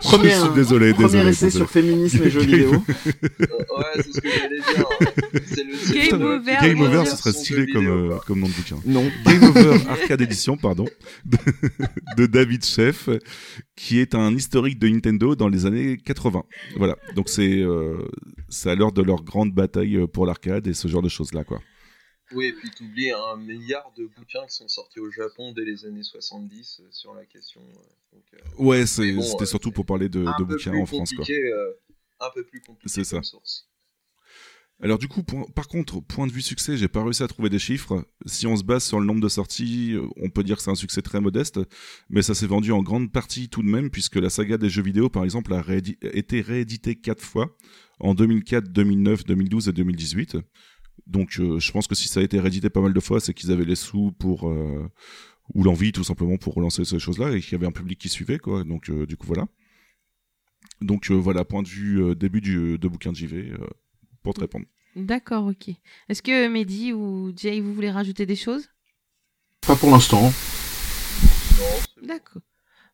[0.00, 1.50] Premier, Je suis désolé, premier désolé, essai désolé.
[1.50, 2.72] sur féminisme et jeux vidéo.
[2.72, 4.86] Euh, ouais, c'est ce que j'allais dire.
[5.46, 8.52] C'est le c'est Game Over, Game Over, ce serait stylé comme, euh, comme nom de
[8.54, 8.76] bouquin.
[8.86, 9.04] Non.
[9.26, 10.86] Game Over Arcade Edition, pardon,
[11.26, 11.36] de,
[12.16, 13.08] de David Sheff,
[13.76, 16.44] qui est un historique de Nintendo dans les années 80.
[16.76, 18.06] Voilà, donc c'est euh,
[18.64, 21.60] à l'heure de leur grande bataille euh, pour l'arcade et ce genre de choses-là, quoi.
[22.34, 25.84] Oui, et puis t'oublies un milliard de bouquins qui sont sortis au Japon dès les
[25.84, 27.60] années 70 euh, sur la question.
[27.60, 31.24] euh, donc, euh, Ouais, bon, c'était surtout pour parler de, bouquins en France, quoi.
[32.20, 33.22] un peu plus compliqué C'est ça.
[33.22, 33.68] source.
[34.84, 37.60] Alors du coup, par contre, point de vue succès, j'ai pas réussi à trouver des
[37.60, 38.04] chiffres.
[38.26, 40.74] Si on se base sur le nombre de sorties, on peut dire que c'est un
[40.74, 41.60] succès très modeste,
[42.10, 44.82] mais ça s'est vendu en grande partie tout de même, puisque la saga des jeux
[44.82, 45.62] vidéo, par exemple, a
[46.12, 47.56] été rééditée quatre fois,
[48.00, 50.38] en 2004, 2009, 2012 et 2018.
[51.06, 53.34] Donc euh, je pense que si ça a été réédité pas mal de fois, c'est
[53.34, 54.48] qu'ils avaient les sous pour...
[54.48, 54.88] euh,
[55.54, 58.08] ou l'envie tout simplement pour relancer ces choses-là, et qu'il y avait un public qui
[58.08, 58.64] suivait, quoi.
[58.64, 59.46] Donc euh, du coup, voilà.
[60.80, 63.52] Donc voilà, point de vue début de bouquin de JV,
[64.22, 64.66] pour te répondre.
[64.94, 65.70] D'accord, ok.
[66.08, 68.68] Est-ce que Mehdi ou Jay, vous voulez rajouter des choses?
[69.66, 70.32] Pas pour l'instant.
[72.02, 72.42] D'accord.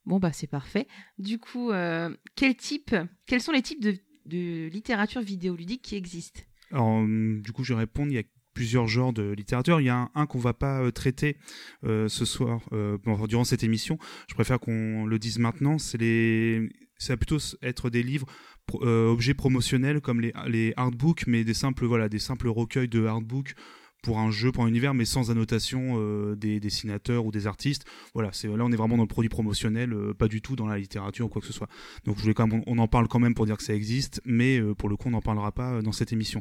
[0.05, 0.87] Bon, bah, c'est parfait.
[1.19, 2.95] Du coup, euh, quel type,
[3.27, 6.41] quels sont les types de, de littérature vidéoludique qui existent?
[6.71, 8.13] Alors, hum, du coup, je vais répondre.
[8.13, 9.81] Il y a plusieurs genres de littérature.
[9.81, 11.37] Il y a un, un qu'on va pas euh, traiter
[11.85, 13.99] euh, ce soir, euh, bon, durant cette émission.
[14.29, 15.79] Je préfère qu'on le dise maintenant.
[15.79, 18.27] C'est les, ça va plutôt être des livres,
[18.69, 22.89] pro- euh, objets promotionnels comme les, les artbooks, mais des simples, voilà, des simples recueils
[22.89, 23.55] de artbooks
[24.01, 27.85] pour un jeu, pour un univers, mais sans annotation euh, des dessinateurs ou des artistes.
[28.15, 30.69] Voilà, c'est là on est vraiment dans le produit promotionnel, euh, pas du tout dans
[30.69, 31.67] la littérature ou quoi que ce soit.
[32.05, 34.21] Donc je voulais quand même, on en parle quand même pour dire que ça existe,
[34.25, 36.41] mais euh, pour le coup on n'en parlera pas dans cette émission.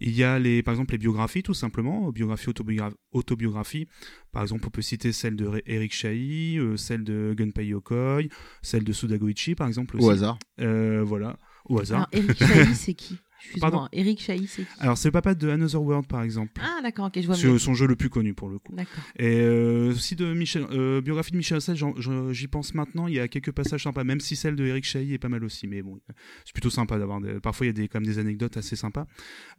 [0.00, 3.86] Il y a les, par exemple les biographies tout simplement, biographies, autobiogra- autobiographies.
[4.32, 8.22] Par exemple on peut citer celle de Eric Chahi, celle de Gunpei Yokoi,
[8.62, 10.06] celle de Sudagoichi par exemple aussi.
[10.06, 10.38] Au hasard.
[10.58, 12.08] Voilà, au hasard.
[12.12, 13.18] Alors, Eric Chahi, c'est qui
[13.60, 16.52] Pardon Eric Chahi, c'est qui Alors c'est le papa de Another World par exemple.
[16.64, 18.72] Ah, d'accord, ok, je vois C'est son jeu le plus connu pour le coup.
[18.74, 19.04] D'accord.
[19.18, 23.20] Et euh, aussi de Michel, euh, biographie de Michel j'en- j'y pense maintenant, il y
[23.20, 25.82] a quelques passages sympas, même si celle de Eric Chahi est pas mal aussi, mais
[25.82, 26.00] bon,
[26.46, 27.20] c'est plutôt sympa d'avoir.
[27.42, 29.06] Parfois, il y a des, quand même des anecdotes assez sympas.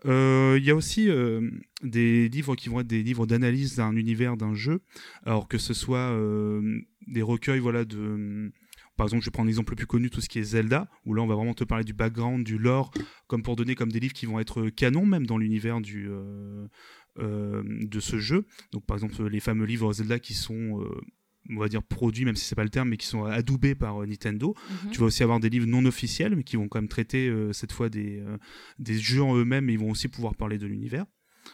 [0.07, 1.47] Euh, Il y a aussi euh,
[1.83, 4.81] des livres qui vont être des livres d'analyse d'un univers, d'un jeu,
[5.25, 6.11] alors que ce soit
[7.07, 8.51] des recueils, voilà, de.
[8.97, 11.13] Par exemple, je vais prendre l'exemple le plus connu, tout ce qui est Zelda, où
[11.13, 12.91] là, on va vraiment te parler du background, du lore,
[13.27, 16.67] comme pour donner comme des livres qui vont être canon même dans l'univers du euh,
[17.19, 18.45] euh, de ce jeu.
[18.71, 21.01] Donc, par exemple, les fameux livres Zelda qui sont euh,
[21.49, 24.01] on va dire produits, même si c'est pas le terme, mais qui sont adoubés par
[24.01, 24.55] euh, Nintendo.
[24.85, 24.91] Mhm.
[24.91, 27.53] Tu vas aussi avoir des livres non officiels, mais qui vont quand même traiter euh,
[27.53, 28.37] cette fois des, euh,
[28.79, 31.05] des jeux en eux-mêmes, et ils vont aussi pouvoir parler de l'univers.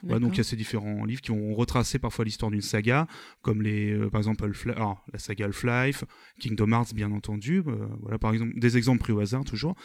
[0.03, 3.07] Voilà, donc il y a ces différents livres qui vont retracer parfois l'histoire d'une saga,
[3.41, 6.03] comme les, euh, par exemple Half- alors, la saga Half-Life,
[6.39, 9.75] Kingdom Hearts bien entendu, euh, voilà par exemple des exemples pris au hasard toujours,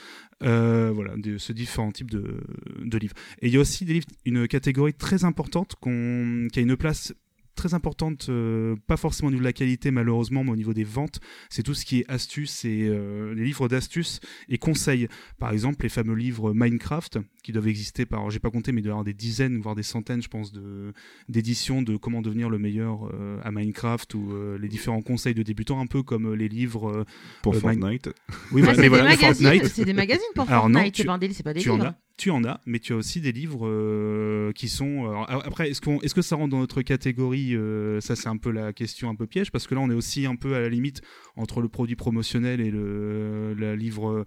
[0.42, 2.40] Euh, voilà de ce différents types de,
[2.84, 3.14] de livres.
[3.40, 6.76] Et il y a aussi des livres, une catégorie très importante qu'on, qui a une
[6.76, 7.14] place
[7.56, 10.84] très importante, euh, pas forcément au niveau de la qualité malheureusement, mais au niveau des
[10.84, 11.18] ventes,
[11.50, 15.08] c'est tout ce qui est astuces et euh, les livres d'astuces et conseils.
[15.38, 18.84] Par exemple, les fameux livres Minecraft qui doivent exister par, j'ai pas compté, mais il
[18.84, 20.92] doit y avoir des dizaines, voire des centaines, je pense, de
[21.28, 25.42] d'éditions de comment devenir le meilleur euh, à Minecraft ou euh, les différents conseils de
[25.42, 26.88] débutants, un peu comme les livres.
[26.90, 27.04] euh,
[27.42, 28.10] Pour Euh, Fortnite.
[28.52, 29.72] oui, Ah, mais des, voilà, les magazines, Fortnite.
[29.74, 31.70] c'est des magazines pour Alors non, Fortnite, tu- c'est pas, des- c'est pas des tu
[31.70, 31.86] en livres.
[31.86, 35.04] as, tu en as, mais tu as aussi des livres euh, qui sont.
[35.06, 38.38] alors, après, est-ce qu'on, est-ce que ça rentre dans notre catégorie euh, Ça, c'est un
[38.38, 40.60] peu la question un peu piège parce que là, on est aussi un peu à
[40.60, 41.02] la limite
[41.36, 44.24] entre le produit promotionnel et le, la livre,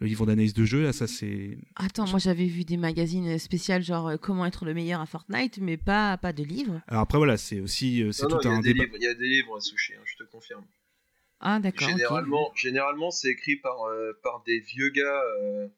[0.00, 0.82] le livre d'analyse de jeu.
[0.82, 1.58] Là, ça c'est.
[1.76, 5.58] Attends, moi j'avais vu des magazines spéciaux genre euh, comment être le meilleur à Fortnite,
[5.58, 6.80] mais pas, pas de livres.
[6.88, 8.84] Alors après, voilà, c'est aussi, euh, c'est Non, tout il y a un des débat.
[8.84, 10.64] livres- il y a des livres à sushi, hein, je te confirme.
[11.40, 11.88] Ah d'accord.
[11.88, 15.68] Généralement, généralement c'est écrit par, euh, par des vieux gars, euh,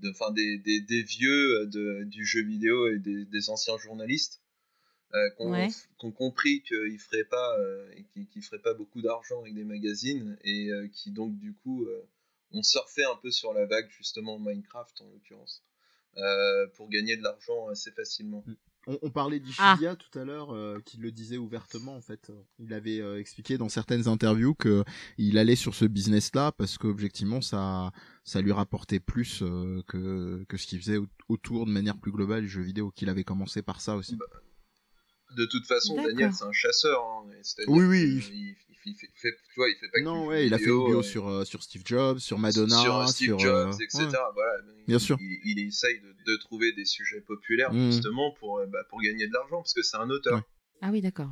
[0.00, 3.78] de, enfin des, des, des vieux euh, de, du jeu vidéo et des, des anciens
[3.78, 4.42] journalistes
[5.14, 5.68] euh, qui ont Ouais.
[6.12, 7.92] compris qu'ils feraient pas, euh,
[8.42, 12.08] feraient pas beaucoup d'argent avec des magazines et euh, qui donc du coup euh,
[12.52, 15.64] ont surfé un peu sur la vague justement Minecraft en l'occurrence
[16.16, 18.44] euh, pour gagner de l'argent assez facilement.
[18.86, 19.96] On, parlait d'Ishidia ah.
[19.96, 22.32] tout à l'heure, euh, qui le disait ouvertement en fait.
[22.58, 24.84] Il avait euh, expliqué dans certaines interviews que
[25.18, 27.92] il allait sur ce business-là parce qu'objectivement ça
[28.24, 32.42] ça lui rapportait plus euh, que que ce qu'il faisait autour de manière plus globale
[32.42, 32.90] du jeu vidéo.
[32.90, 34.16] Qu'il avait commencé par ça aussi.
[34.16, 34.26] Bah,
[35.36, 37.02] de toute façon, Daniel c'est un chasseur.
[37.02, 37.30] Hein,
[37.68, 38.30] oui oui.
[38.32, 41.28] Il, il, fait, tu vois, il fait pas non ouais, il a fait vidéo sur
[41.28, 44.08] euh, sur Steve Jobs, sur Madonna, sur Steve Jobs, etc.
[44.34, 44.62] Voilà.
[44.86, 45.18] Bien il, sûr.
[45.20, 47.92] Il, essaye de, de, trouver des sujets populaires mmh.
[47.92, 50.42] justement pour euh, bah, pour gagner de l'argent parce que c'est un auteur.
[50.80, 51.30] Ah oui, d'accord.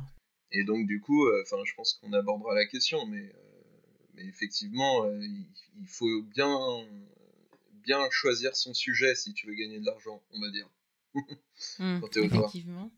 [0.51, 3.33] Et donc du coup, euh, enfin, je pense qu'on abordera la question, mais
[4.13, 6.57] mais effectivement, il, faut bien
[7.83, 10.69] bien choisir son sujet si tu veux gagner de l'argent, on va dire.
[11.79, 12.89] Mmh, effectivement.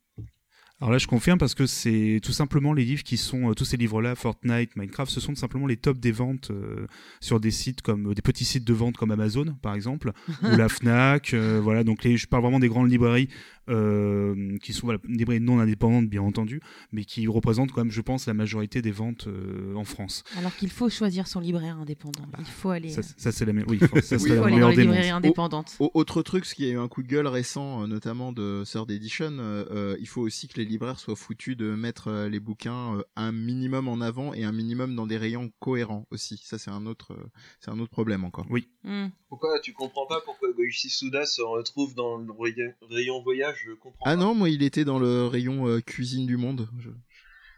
[0.81, 3.65] Alors là, je confirme parce que c'est tout simplement les livres qui sont, euh, tous
[3.65, 6.87] ces livres-là, Fortnite, Minecraft, ce sont tout simplement les tops des ventes euh,
[7.19, 10.11] sur des sites comme, euh, des petits sites de vente comme Amazon, par exemple,
[10.43, 13.29] ou la Fnac, voilà, donc les, je parle vraiment des grandes librairies
[13.69, 18.01] euh, qui sont voilà, des non indépendantes bien entendu, mais qui représentent quand même, je
[18.01, 20.23] pense, la majorité des ventes euh, en France.
[20.37, 22.25] Alors qu'il faut choisir son libraire indépendant.
[22.39, 22.89] il faut aller.
[22.89, 23.69] Ça, ça c'est la meilleure.
[23.69, 25.77] Oui, ça, oui, faut aller dans les librairies indépendantes.
[25.79, 29.37] autre truc, ce qui a eu un coup de gueule récent, notamment de Third Edition,
[29.39, 33.87] euh, il faut aussi que les libraires soient foutus de mettre les bouquins un minimum
[33.87, 36.41] en avant et un minimum dans des rayons cohérents aussi.
[36.43, 37.15] Ça, c'est un autre,
[37.59, 38.45] c'est un autre problème encore.
[38.49, 38.67] Oui.
[38.83, 39.07] Hmm.
[39.29, 42.31] Pourquoi tu comprends pas pourquoi Goichi Suda se retrouve dans le
[42.89, 43.63] rayon voyage?
[43.65, 44.03] Je comprends.
[44.05, 46.67] Ah non, moi il était dans le rayon euh, cuisine du monde.
[46.83, 46.93] Quoi?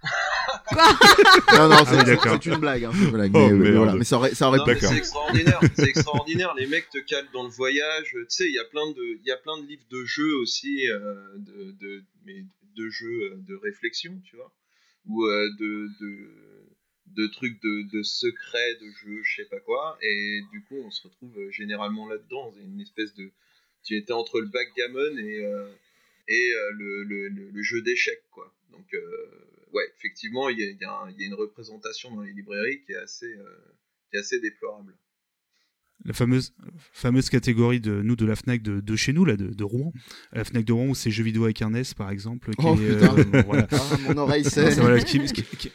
[1.54, 2.86] Non, non, c'est ah une blague.
[2.86, 3.94] Hein, blague oh, mais, voilà.
[3.94, 5.60] mais, ça aurait, ça aurait C'est extraordinaire.
[5.76, 6.54] c'est extraordinaire.
[6.58, 8.10] Les mecs te calent dans le voyage.
[8.12, 10.36] Tu sais, il y a plein de, il y a plein de livres de jeux
[10.38, 12.44] aussi, euh, de, de, mais
[12.76, 14.54] de jeux euh, de réflexion, tu vois,
[15.06, 16.30] ou de, de,
[17.08, 19.98] de trucs de, de secrets de jeux, je sais pas quoi.
[20.02, 23.30] Et du coup, on se retrouve généralement là-dedans, une espèce de,
[23.84, 25.46] tu étais entre le backgammon et
[26.28, 28.54] et euh, le, le, jeu d'échecs, quoi.
[28.72, 29.30] Donc, euh,
[29.74, 33.34] ouais, effectivement, il y, y, y, a une représentation dans les librairies qui est assez,
[33.34, 33.76] euh,
[34.10, 34.96] qui est assez déplorable
[36.06, 36.54] la fameuse
[36.92, 39.94] fameuse catégorie de nous de la Fnac de, de chez nous là de, de, Rouen.
[40.34, 42.76] La Fnac de Rouen où c'est jeux vidéo avec un S par exemple qui oh,
[42.76, 43.68] est, euh, voilà.
[43.72, 45.72] ah, mon oreille c'est voilà, qui, qui,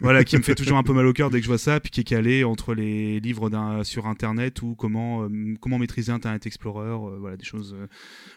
[0.00, 1.80] voilà, qui me fait toujours un peu mal au cœur dès que je vois ça,
[1.80, 3.50] puis qui est calé entre les livres
[3.84, 5.28] sur Internet ou comment euh,
[5.60, 7.74] comment maîtriser Internet Explorer, euh, voilà des choses.
[7.78, 7.86] Euh,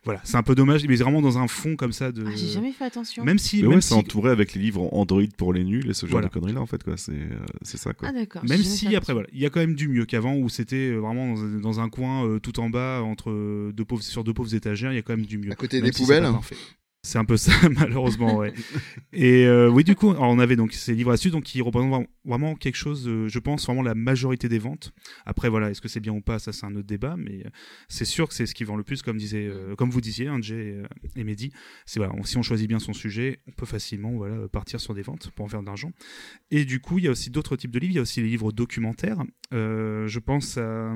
[0.03, 2.25] voilà, c'est un peu dommage, mais vraiment dans un fond comme ça de.
[2.25, 3.23] Ah, j'ai jamais fait attention.
[3.23, 6.05] Même si, mais même c'est entouré avec les livres Android pour les nuls et ce
[6.05, 6.97] genre de conneries là en fait quoi.
[6.97, 7.13] C'est
[7.61, 8.09] c'est ça quoi.
[8.09, 8.43] Ah d'accord.
[8.45, 11.35] Même si après voilà, il y a quand même du mieux qu'avant où c'était vraiment
[11.59, 13.31] dans, un coin tout en bas entre
[13.71, 15.51] deux pauvres sur deux pauvres étagères, il y a quand même du mieux.
[15.51, 16.27] À côté des poubelles.
[17.05, 18.53] C'est un peu ça, malheureusement, ouais.
[19.11, 22.55] Et euh, oui, du coup, on avait donc ces livres à donc qui représentent vraiment
[22.55, 24.93] quelque chose, je pense, vraiment la majorité des ventes.
[25.25, 27.49] Après, voilà, est-ce que c'est bien ou pas, ça c'est un autre débat, mais euh,
[27.89, 30.27] c'est sûr que c'est ce qui vend le plus, comme disait, euh, comme vous disiez,
[30.29, 30.39] hein,
[31.17, 31.51] et Mehdi.
[31.85, 31.99] Si
[32.37, 35.49] on choisit bien son sujet, on peut facilement, voilà, partir sur des ventes pour en
[35.49, 35.91] faire de l'argent.
[36.51, 37.91] Et du coup, il y a aussi d'autres types de livres.
[37.91, 39.21] Il y a aussi les livres documentaires.
[39.51, 40.95] je pense à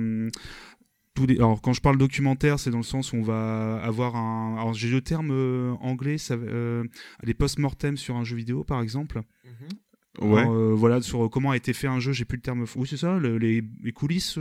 [1.37, 4.55] alors quand je parle documentaire, c'est dans le sens où on va avoir un.
[4.57, 6.83] Alors j'ai le terme euh, anglais, ça, euh,
[7.23, 9.21] les post-mortem sur un jeu vidéo par exemple.
[9.45, 10.31] Mhm.
[10.31, 10.47] Ouais.
[10.47, 12.65] Euh, voilà sur comment a été fait un jeu, j'ai plus le terme.
[12.75, 14.39] Oui c'est ça, les, les, coulisses,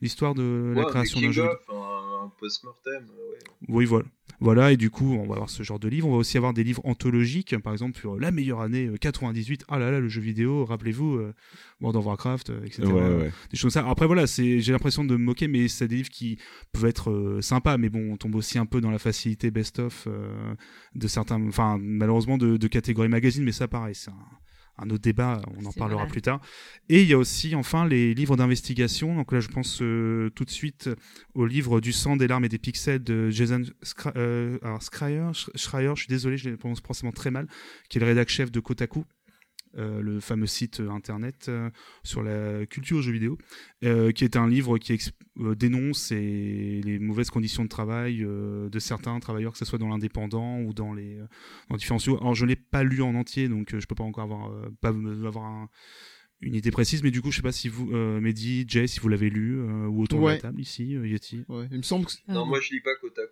[0.00, 1.44] l'histoire de la création d'un jeu.
[1.44, 3.04] Un post-mortem.
[3.04, 3.38] Ouais.
[3.68, 4.06] Oui voilà.
[4.40, 6.08] Voilà, et du coup, on va avoir ce genre de livres.
[6.08, 9.64] On va aussi avoir des livres anthologiques, par exemple sur la meilleure année 98.
[9.68, 11.32] Ah là là, le jeu vidéo, rappelez-vous, euh,
[11.80, 12.82] World of Warcraft, etc.
[12.82, 13.88] Des choses comme ça.
[13.88, 16.38] Après, voilà, j'ai l'impression de me moquer, mais c'est des livres qui
[16.72, 20.08] peuvent être euh, sympas, mais bon, on tombe aussi un peu dans la facilité best-of
[20.08, 20.54] euh,
[20.96, 24.26] de certains, enfin, malheureusement, de, de catégorie magazine, mais ça, pareil, c'est un
[24.78, 26.40] un autre débat, on en parlera plus tard.
[26.88, 29.14] Et il y a aussi enfin les livres d'investigation.
[29.14, 30.90] Donc là, je pense euh, tout de suite
[31.34, 33.62] au livre du sang, des larmes et des pixels de Jason
[34.16, 37.46] euh, Schreier, Schreier, je suis désolé, je le prononce forcément très mal,
[37.88, 39.04] qui est le rédac chef de Kotaku.
[39.78, 41.70] Euh, le fameux site euh, internet euh,
[42.02, 43.38] sur la culture jeux vidéo,
[43.80, 44.98] qui est un livre qui
[45.36, 50.72] dénonce les mauvaises conditions de travail de certains travailleurs, que ce soit dans l'indépendant ou
[50.72, 51.18] dans les
[51.68, 52.20] dans différents studios.
[52.20, 55.46] Alors je l'ai pas lu en entier, donc je peux pas encore avoir pas avoir
[55.46, 55.68] un
[56.42, 58.98] une idée précise, mais du coup, je sais pas si vous, euh, Mehdi, Jay, si
[58.98, 61.44] vous l'avez lu, euh, ou autour de la table ici, euh, Yeti.
[61.48, 61.68] Ouais.
[61.70, 62.12] Il me semble que.
[62.28, 63.31] Non, moi je lis pas Kotaku.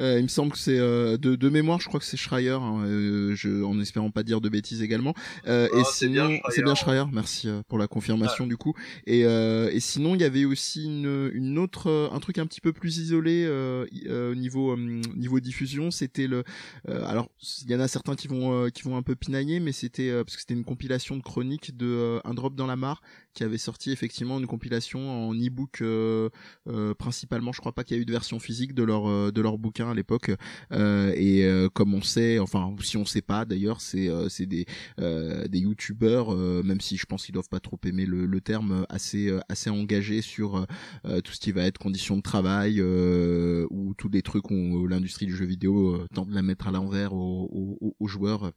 [0.00, 2.50] Euh, il me semble que c'est euh, de, de mémoire, je crois que c'est Schreier,
[2.50, 5.14] hein, euh, je, en espérant pas dire de bêtises également.
[5.46, 7.04] Euh, et sinon, c'est bien, Schreier.
[7.12, 8.48] Merci pour la confirmation ah.
[8.48, 8.74] du coup.
[9.06, 12.72] Et, et sinon, il y avait aussi une, une autre, un truc un petit peu
[12.72, 15.90] plus isolé au niveau niveau diffusion.
[15.90, 16.44] C'était le.
[16.88, 17.28] alors,
[17.64, 20.36] il y en a certains qui vont qui vont un peu pinailler, mais c'était parce
[20.36, 23.00] que c'était une compilation de chroniques de un dans la mare
[23.34, 26.30] qui avait sorti effectivement une compilation en e-book euh,
[26.68, 29.30] euh, principalement je crois pas qu'il y a eu de version physique de leur euh,
[29.30, 30.30] de leur leurs bouquins à l'époque.
[30.70, 34.64] et comme on sait, enfin si on sait pas d'ailleurs, c'est c'est des
[34.98, 39.30] des youtubeurs, même si je pense qu'ils doivent pas trop aimer le, le terme, assez
[39.50, 40.66] assez engagés sur
[41.04, 45.36] tout ce qui va être conditions de travail ou tous les trucs où l'industrie du
[45.36, 48.50] jeu vidéo tente de la mettre à l'envers aux, aux, aux joueurs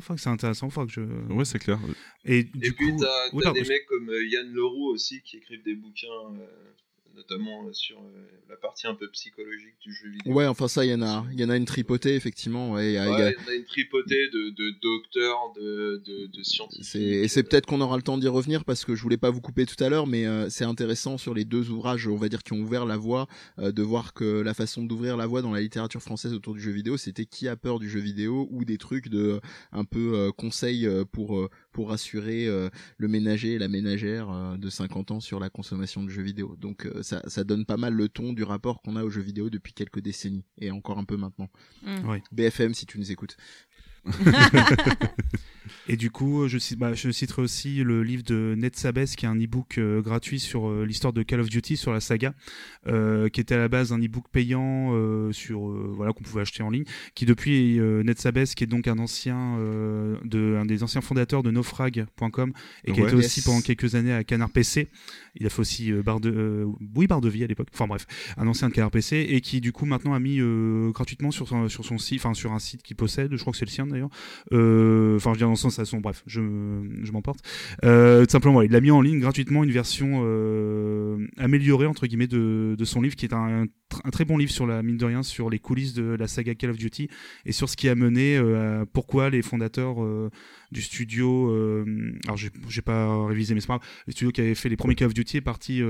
[0.00, 1.00] faut que c'est intéressant, faut que je.
[1.32, 1.78] Ouais, c'est clair.
[2.24, 5.74] Et, du puis, t'as as des mecs comme euh, Yann Leroux aussi qui écrivent des
[5.74, 6.08] bouquins
[6.38, 6.74] euh,
[7.14, 10.32] notamment euh, sur euh, la partie un peu psychologique du jeu vidéo.
[10.32, 12.72] Ouais, enfin ça, il y en a, il y en a une tripotée effectivement.
[12.72, 13.06] Ouais, il y, a...
[13.06, 16.94] y, en a une tripotée de, de docteurs, de, de, de scientifiques.
[16.96, 19.40] Et c'est peut-être qu'on aura le temps d'y revenir parce que je voulais pas vous
[19.40, 22.42] couper tout à l'heure, mais euh, c'est intéressant sur les deux ouvrages, on va dire,
[22.42, 23.26] qui ont ouvert la voie,
[23.58, 26.72] de voir que la façon d'ouvrir la voie dans la littérature française autour du jeu
[26.72, 29.40] vidéo, c'était qui a peur du jeu vidéo ou des trucs de
[29.72, 32.46] un peu conseils pour pour rassurer
[32.96, 36.56] le ménager et la ménagère de 50 ans sur la consommation de jeux vidéo.
[36.58, 39.50] Donc ça, ça donne pas mal le ton du rapport qu'on a aux jeux vidéo
[39.50, 41.48] depuis quelques décennies et encore un peu maintenant.
[41.82, 42.18] Mm.
[42.32, 43.36] BFM si tu nous écoutes.
[45.88, 49.28] Et du coup, je, bah, je citerai aussi le livre de Ned Sabes, qui est
[49.28, 52.34] un e-book euh, gratuit sur euh, l'histoire de Call of Duty, sur la saga,
[52.86, 54.92] euh, qui était à la base un e-book payant
[55.32, 58.98] sur voilà qu'on pouvait acheter en ligne, qui depuis Ned Sabes, qui est donc un
[58.98, 59.58] ancien
[60.24, 62.52] de un des anciens fondateurs de Nofrag.com
[62.84, 64.88] et qui a été aussi pendant quelques années à Canard PC.
[65.34, 67.68] Il a fait aussi barre de oui de vie à l'époque.
[67.72, 68.06] Enfin bref,
[68.36, 70.40] un ancien de Canard PC et qui du coup maintenant a mis
[70.92, 73.58] gratuitement sur son, sur son site, enfin sur un site qu'il possède, je crois que
[73.58, 74.10] c'est le sien d'ailleurs.
[74.50, 75.56] Enfin je viens dans
[76.00, 76.40] bref, je,
[77.02, 77.40] je m'emporte.
[77.84, 82.26] Euh, tout simplement, il a mis en ligne gratuitement une version euh, améliorée entre guillemets
[82.26, 83.64] de, de, son livre, qui est un,
[84.04, 86.54] un, très bon livre sur la mine de rien, sur les coulisses de la saga
[86.54, 87.08] Call of Duty
[87.46, 89.96] et sur ce qui a mené, euh, pourquoi les fondateurs
[90.70, 91.50] du studio,
[92.24, 94.94] alors j'ai pas révisé, mais c'est pas grave, le studio qui avait fait les premiers
[94.94, 95.82] Call of Duty est parti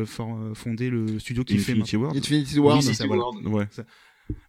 [0.54, 2.16] fonder le studio qui Infinity fait Ward.
[2.16, 3.66] Infinity Ward, ça, Ouais.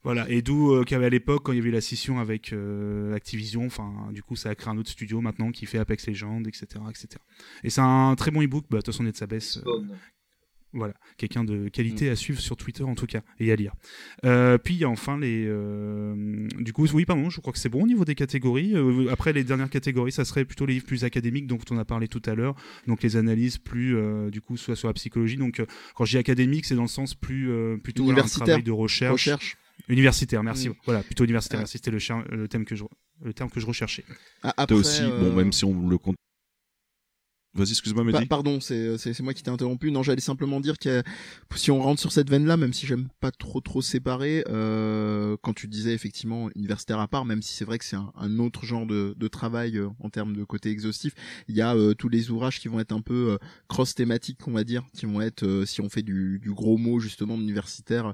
[0.04, 3.66] Voilà, et d'où euh, qu'à l'époque, quand il y avait la scission avec euh, Activision,
[3.66, 6.68] enfin, du coup, ça a créé un autre studio maintenant qui fait Apex Legends, etc.
[6.90, 7.08] etc.
[7.64, 9.62] Et c'est un très bon e-book, bah, de toute façon, de sa baisse.
[10.74, 13.74] voilà, quelqu'un de qualité à suivre sur Twitter en tout cas, et à lire.
[14.26, 15.46] Euh, puis il y a enfin les.
[16.60, 18.74] du coup, oui, pardon, je crois que c'est bon au niveau des catégories.
[19.10, 22.08] après, les dernières catégories, ça serait plutôt les livres plus académiques, dont on a parlé
[22.08, 22.56] tout à l'heure.
[22.88, 23.96] Donc les analyses plus,
[24.32, 25.38] du coup, soit sur la psychologie.
[25.38, 25.64] Donc
[25.96, 27.50] quand je dis académique, c'est dans le sens plus
[27.82, 29.14] plutôt un travail de recherche.
[29.14, 29.58] recherche.
[29.90, 30.70] Universitaire, merci.
[30.70, 30.76] Mm.
[30.86, 31.60] Voilà, plutôt universitaire.
[31.60, 32.00] Merci, c'était le,
[32.36, 32.84] le, thème que je,
[33.22, 34.06] le terme que je recherchais.
[34.44, 36.16] Ah, après, aussi, bon, même si on le compte
[37.56, 38.26] Vas-y, excuse-moi, Mehdi.
[38.26, 39.92] pardon, c'est c'est moi qui t'ai interrompu.
[39.92, 41.04] Non, j'allais simplement dire que
[41.56, 45.54] si on rentre sur cette veine-là, même si j'aime pas trop trop séparer, euh, quand
[45.54, 48.88] tu disais effectivement universitaire à part, même si c'est vrai que c'est un, autre genre
[48.88, 51.14] de, de travail euh, en termes de côté exhaustif,
[51.48, 53.38] il y a euh, tous les ouvrages qui vont être un peu euh,
[53.68, 57.00] cross thématiques, on va dire, qui vont être, si on fait du, du gros mot
[57.00, 58.14] justement universitaire,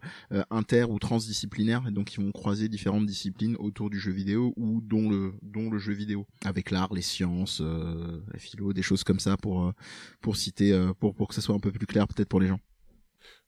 [0.52, 4.82] inter ou transdisciplinaire, et donc qui vont croiser différentes disciplines autour du jeu vidéo ou
[4.82, 9.20] dont le dont le jeu vidéo, avec l'art, les sciences, la philo, des choses comme
[9.20, 9.72] ça pour euh,
[10.22, 12.48] pour citer euh, pour pour que ça soit un peu plus clair peut-être pour les
[12.48, 12.60] gens.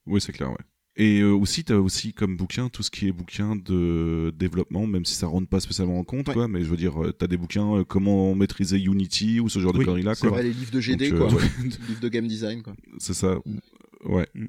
[0.06, 0.58] Oui, c'est clair, ouais.
[0.98, 4.86] Et euh, aussi, tu as aussi comme bouquin tout ce qui est bouquin de développement,
[4.88, 6.48] même si ça rentre pas spécialement en compte, quoi.
[6.48, 9.84] Mais je veux dire, tu as des bouquins comment maîtriser Unity ou ce genre de
[9.84, 10.42] conneries là, quoi.
[10.42, 11.30] les livres de GD, quoi.
[11.64, 12.74] les livres de game design, quoi.
[12.98, 13.36] C'est ça.
[13.46, 14.12] Mm.
[14.14, 14.28] Ouais.
[14.36, 14.48] Mm.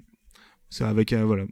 [0.69, 1.45] C'est avec voilà.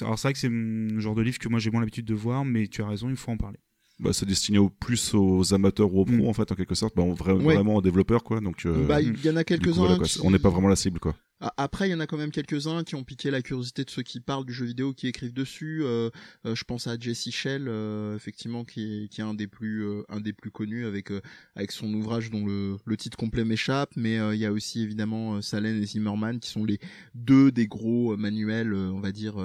[0.00, 2.14] alors c'est vrai que c'est le genre de livre que moi j'ai moins l'habitude de
[2.14, 3.60] voir, mais tu as raison, il faut en parler
[4.00, 6.28] bah, c'est destiné au plus aux amateurs ou aux pros mm.
[6.28, 8.40] en fait en quelque sorte bah, vraiment aux développeurs quoi.
[8.40, 10.98] Donc euh, bah il y en a quelques uns on n'est pas vraiment la cible
[11.00, 11.14] quoi
[11.56, 14.02] après, il y en a quand même quelques-uns qui ont piqué la curiosité de ceux
[14.02, 15.80] qui parlent du jeu vidéo, qui écrivent dessus.
[15.82, 16.10] Euh,
[16.44, 19.86] euh, je pense à Jesse Shell, euh, effectivement, qui est, qui est un des plus
[20.08, 21.10] un des plus connus avec
[21.56, 23.92] avec son ouvrage dont le, le titre complet m'échappe.
[23.96, 26.78] Mais il y a aussi évidemment Salen et Zimmerman qui sont les
[27.14, 29.36] deux des gros manuels, on va dire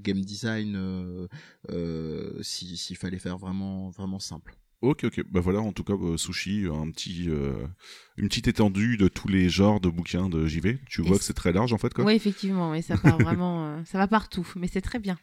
[0.00, 1.28] game design,
[2.42, 4.56] s'il fallait faire vraiment vraiment simple.
[4.84, 5.22] Ok, ok.
[5.30, 7.66] Bah voilà, en tout cas, euh, Sushi, un petit, euh,
[8.18, 10.78] une petite étendue de tous les genres de bouquins de JV.
[10.88, 12.04] Tu vois que c'est très large en fait, quoi?
[12.04, 15.18] Oui, effectivement, mais ça part vraiment, euh, ça va partout, mais c'est très bien.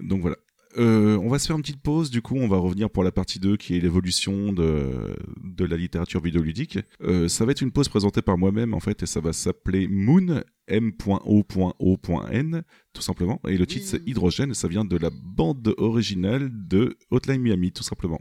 [0.00, 0.36] Donc voilà.
[0.76, 3.12] Euh, on va se faire une petite pause, du coup on va revenir pour la
[3.12, 6.78] partie 2 qui est l'évolution de, de la littérature vidéoludique.
[7.02, 9.86] Euh, ça va être une pause présentée par moi-même en fait et ça va s'appeler
[9.88, 12.62] Moon, M.O.O.N,
[12.92, 13.40] tout simplement.
[13.48, 17.72] Et le titre c'est Hydrogène et ça vient de la bande originale de Hotline Miami,
[17.72, 18.20] tout simplement.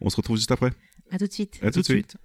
[0.00, 0.72] On se retrouve juste après.
[1.10, 1.58] À tout de suite.
[1.62, 2.16] À tout, de suite.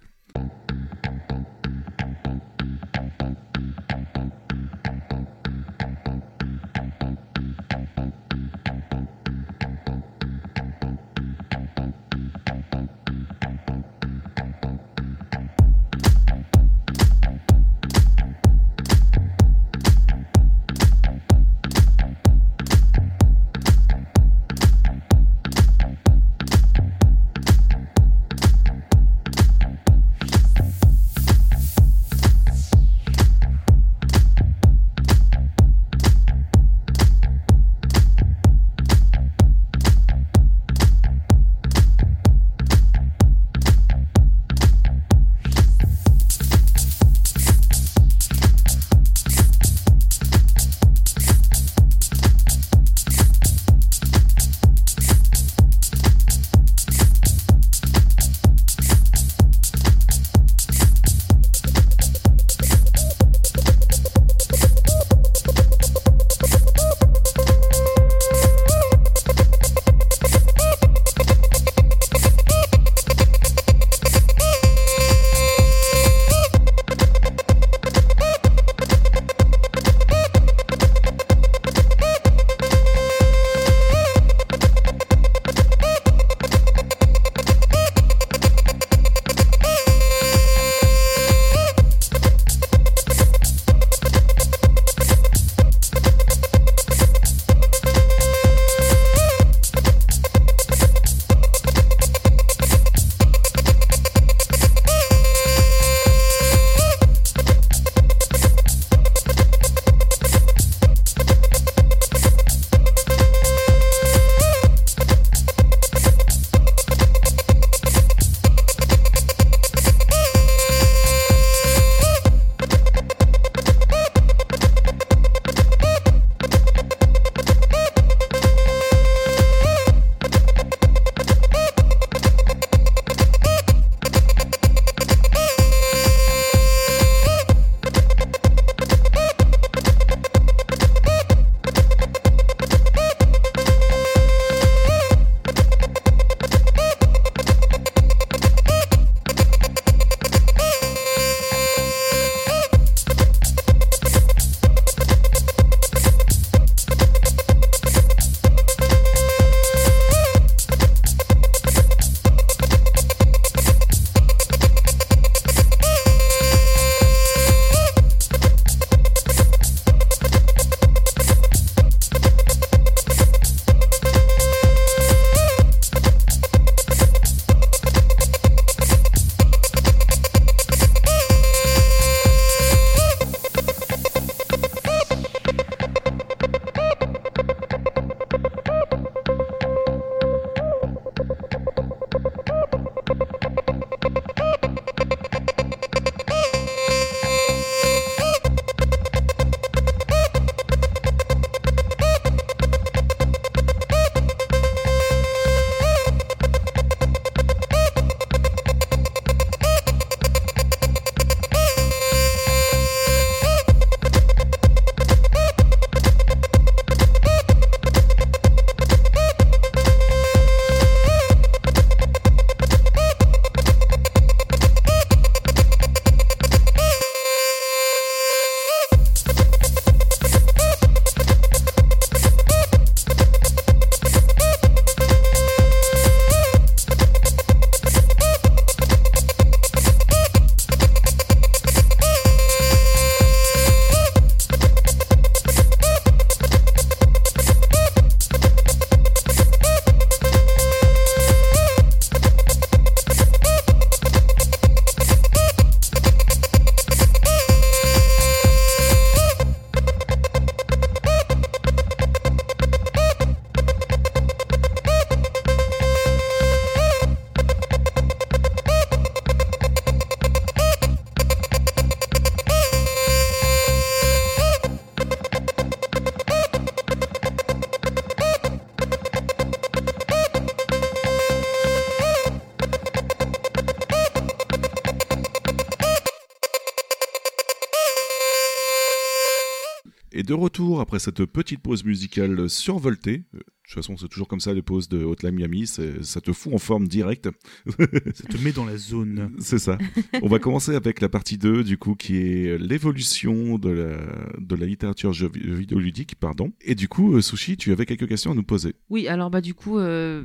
[290.88, 293.24] Après cette petite pause musicale survoltée.
[293.34, 296.32] Euh, De toute façon, c'est toujours comme ça les pauses de Hotline Miami, ça te
[296.32, 297.28] fout en forme directe.
[298.14, 299.30] Ça te met dans la zone.
[299.38, 299.76] C'est ça.
[300.22, 303.98] On va commencer avec la partie 2, du coup, qui est l'évolution de la,
[304.38, 306.52] de la littérature jeu- vidéoludique, pardon.
[306.62, 308.74] Et du coup, euh, Sushi, tu avais quelques questions à nous poser.
[308.88, 310.24] Oui, alors bah du coup, euh,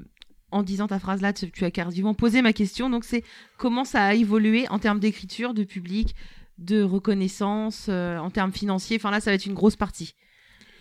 [0.51, 2.89] en disant ta phrase là, tu, tu as quasiment posé ma question.
[2.89, 3.26] Donc c'est
[3.57, 6.16] comment ça a évolué en termes d'écriture, de public,
[6.59, 8.95] de reconnaissance, euh, en termes financiers?
[8.95, 10.16] Enfin là, ça va être une grosse partie.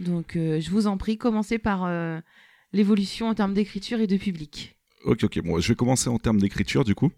[0.03, 2.21] Donc euh, je vous en prie, commencez par euh,
[2.73, 4.77] l'évolution en termes d'écriture et de public.
[5.05, 5.41] Ok, ok.
[5.43, 7.11] Bon, je vais commencer en termes d'écriture, du coup.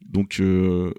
[0.00, 0.92] Donc, euh,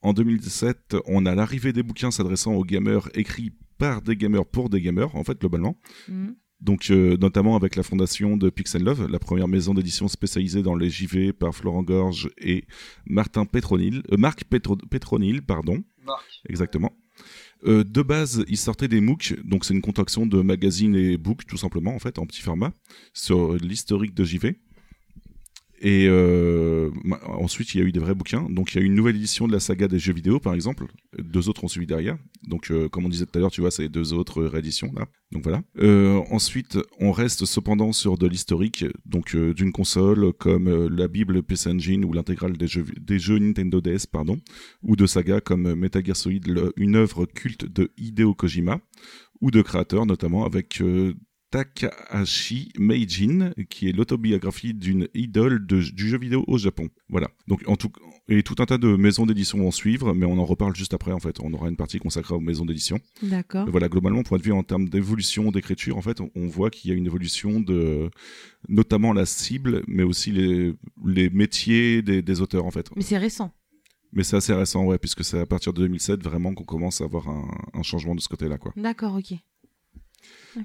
[0.00, 4.70] en 2017, on a l'arrivée des bouquins s'adressant aux gamers écrits par des gamers pour
[4.70, 5.76] des gamers, en fait, globalement.
[6.08, 6.36] Mhm.
[6.60, 10.74] Donc, euh, notamment avec la fondation de Pixel Love, la première maison d'édition spécialisée dans
[10.74, 12.64] les JV par Florent Gorge et
[13.04, 16.24] Martin Petronil, euh, Marc Petro- Petronil, pardon, Marc.
[16.48, 16.92] exactement.
[17.66, 21.46] Euh, de base, il sortait des MOOC, donc c'est une contraction de magazines et books,
[21.46, 22.72] tout simplement, en fait, en petit format,
[23.12, 24.58] sur l'historique de JV.
[25.80, 26.90] Et euh,
[27.26, 28.46] ensuite, il y a eu des vrais bouquins.
[28.48, 30.54] Donc, il y a eu une nouvelle édition de la saga des jeux vidéo, par
[30.54, 30.86] exemple.
[31.18, 32.16] Deux autres ont suivi derrière.
[32.46, 35.06] Donc, euh, comme on disait tout à l'heure, tu vois, c'est deux autres rééditions, là.
[35.32, 35.62] Donc, voilà.
[35.78, 41.70] Euh, ensuite, on reste cependant sur de l'historique, donc d'une console comme la Bible PC
[41.70, 44.40] Engine ou l'intégrale des jeux, Nintendo DS, pardon,
[44.82, 46.04] ou de sagas comme Metal
[46.76, 48.80] une œuvre culte de Hideo Kojima,
[49.40, 50.80] ou de créateurs, notamment avec
[51.54, 56.88] Takahashi Meijin, qui est l'autobiographie d'une idole de- du jeu vidéo au Japon.
[57.08, 57.28] Voilà.
[57.46, 57.90] Donc, en tout,
[58.28, 61.12] et tout un tas de maisons d'édition vont suivre, mais on en reparle juste après,
[61.12, 61.38] en fait.
[61.40, 62.98] On aura une partie consacrée aux maisons d'édition.
[63.22, 63.68] D'accord.
[63.70, 66.90] Voilà, globalement, point de vue en termes d'évolution d'écriture, en fait, on, on voit qu'il
[66.90, 68.10] y a une évolution de,
[68.68, 70.72] notamment la cible, mais aussi les,
[71.04, 72.90] les métiers des, des auteurs, en fait.
[72.96, 73.52] Mais c'est récent.
[74.12, 77.04] Mais c'est assez récent, ouais, puisque c'est à partir de 2007 vraiment qu'on commence à
[77.04, 78.72] avoir un, un changement de ce côté-là, quoi.
[78.76, 79.36] D'accord, ok.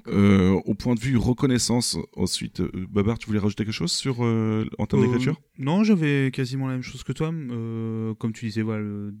[0.06, 4.24] Euh, au point de vue reconnaissance, ensuite, euh, Babar, tu voulais rajouter quelque chose sur
[4.24, 5.40] euh, en termes Euh, d'écriture?
[5.58, 7.30] Non, j'avais quasiment la même chose que toi.
[7.32, 9.14] Euh, comme tu disais, voilà, le-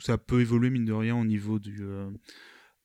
[0.00, 2.10] ça peut évoluer mine de rien au niveau du euh,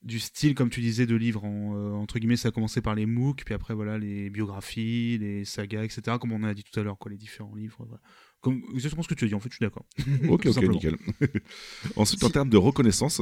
[0.03, 1.43] du style, comme tu disais, de livres.
[1.45, 5.17] En, euh, entre guillemets, ça a commencé par les MOOC, puis après voilà les biographies,
[5.19, 6.17] les sagas, etc.
[6.19, 7.77] Comme on a dit tout à l'heure, quoi, les différents livres.
[7.87, 8.01] Voilà.
[8.41, 9.35] Comme exactement ce que tu as dit.
[9.35, 9.85] En fait, je suis d'accord.
[10.27, 10.95] Ok, ok, nickel.
[11.95, 13.21] ensuite, en termes de reconnaissance,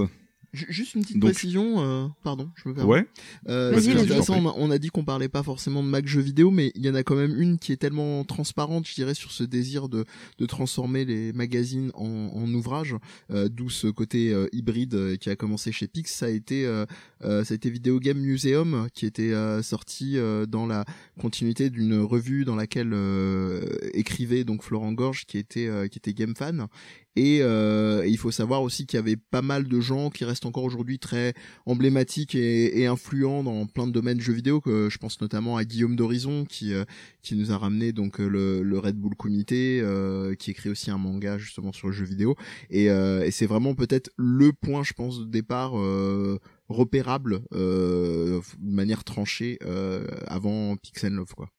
[0.51, 2.89] Juste une petite Donc- précision, euh, pardon, je me permets.
[2.89, 3.07] ouais,
[3.47, 6.07] Euh, Vas-y, c'est intéressant, on a, on a dit qu'on parlait pas forcément de Mac
[6.07, 8.95] jeux vidéo, mais il y en a quand même une qui est tellement transparente, je
[8.95, 10.05] dirais, sur ce désir de,
[10.39, 12.95] de transformer les magazines en, en ouvrages,
[13.31, 16.11] euh, d'où ce côté euh, hybride euh, qui a commencé chez Pix.
[16.13, 16.85] Ça a été, euh,
[17.23, 20.83] euh, ça a été Video Game Museum qui était euh, sorti euh, dans la
[21.19, 23.61] continuité d'une revue dans laquelle euh,
[23.93, 26.67] écrivait donc Florent Gorge, qui était, euh, qui était game fan.
[27.15, 30.45] Et, euh, il faut savoir aussi qu'il y avait pas mal de gens qui restent
[30.45, 31.33] encore aujourd'hui très
[31.65, 34.61] emblématiques et, et influents dans plein de domaines de jeux vidéo.
[34.61, 36.85] Que je pense notamment à Guillaume d'Horizon qui euh,
[37.21, 40.91] qui nous a ramené donc euh, le, le Red Bull Comité, euh, qui écrit aussi
[40.91, 42.35] un manga justement sur le jeu vidéo.
[42.69, 45.77] Et, euh, et c'est vraiment peut-être le point, je pense, de départ.
[45.77, 46.39] Euh,
[46.69, 51.49] repérable euh, de manière tranchée euh, avant Pixel Love quoi.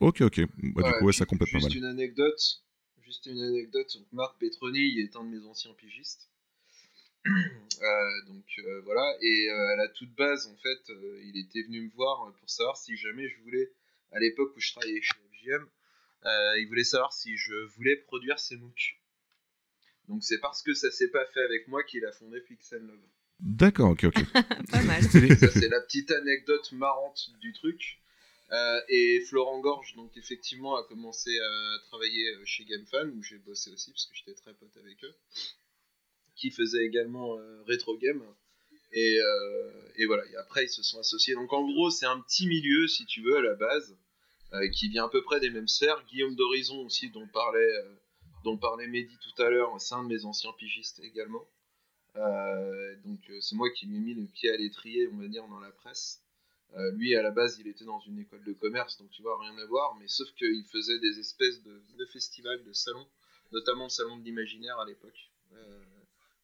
[0.00, 0.40] ok, ok.
[0.74, 1.78] Bah, du coup, ouais, ça complète pas juste mal.
[1.78, 2.64] une anecdote.
[3.10, 3.92] Juste une anecdote.
[3.96, 6.30] Donc, Marc Petroni est un de mes anciens pigistes.
[7.82, 9.16] Euh, donc euh, voilà.
[9.22, 12.50] Et euh, à la toute base, en fait, euh, il était venu me voir pour
[12.50, 13.72] savoir si jamais je voulais,
[14.12, 15.66] à l'époque où je travaillais chez FGM,
[16.26, 19.00] euh, il voulait savoir si je voulais produire ses MOOC.
[20.08, 23.00] Donc c'est parce que ça s'est pas fait avec moi qu'il a fondé Pixel Love.
[23.40, 24.32] D'accord, ok, ok.
[24.70, 25.02] Pas mal.
[25.02, 27.98] Ça, c'est la petite anecdote marrante du truc.
[28.52, 33.38] Euh, et Florent Gorge, donc effectivement, a commencé à travailler euh, chez GameFan, où j'ai
[33.38, 35.14] bossé aussi, parce que j'étais très pote avec eux,
[36.34, 38.24] qui faisait également euh, Retro Game.
[38.92, 41.34] Et, euh, et voilà, et après, ils se sont associés.
[41.34, 43.96] Donc en gros, c'est un petit milieu, si tu veux, à la base,
[44.72, 46.04] qui vient à peu près des mêmes sphères.
[46.06, 47.72] Guillaume d'Horizon aussi, dont parlait,
[48.42, 51.46] dont Mehdi tout à l'heure, c'est un de mes anciens pigistes également.
[52.16, 55.60] Donc c'est moi qui lui ai mis le pied à l'étrier, on va dire, dans
[55.60, 56.20] la presse.
[56.76, 59.40] Euh, lui, à la base, il était dans une école de commerce, donc tu vois,
[59.40, 63.06] rien à voir, mais sauf qu'il faisait des espèces de, festivals, de salons,
[63.52, 65.30] notamment le salon de l'imaginaire à l'époque.
[65.52, 65.82] Euh,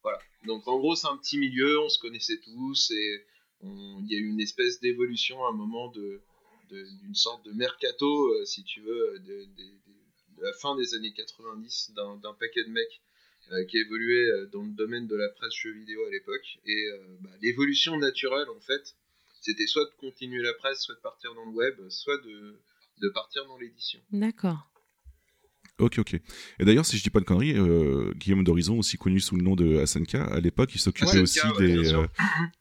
[0.03, 0.19] voilà.
[0.45, 3.25] Donc en gros, c'est un petit milieu, on se connaissait tous, et
[3.63, 6.21] il y a eu une espèce d'évolution à un moment de
[6.69, 9.47] d'une sorte de mercato, euh, si tu veux, de,
[10.41, 13.01] la fin des années 90, d'un paquet de mecs
[13.69, 16.59] qui évoluaient dans le domaine de la presse jeux vidéo à l'époque.
[16.65, 16.89] Et
[17.21, 18.97] bah, l'évolution naturelle, en fait,
[19.47, 22.59] c'était soit de continuer la presse, soit de partir dans le web, soit de,
[23.01, 23.99] de partir dans l'édition.
[24.11, 24.69] D'accord.
[25.79, 26.15] Ok, ok.
[26.59, 29.43] Et d'ailleurs, si je dis pas de conneries, euh, Guillaume d'Horizon, aussi connu sous le
[29.43, 32.07] nom de SNK, à l'époque, il s'occupait aussi ouais, des, euh,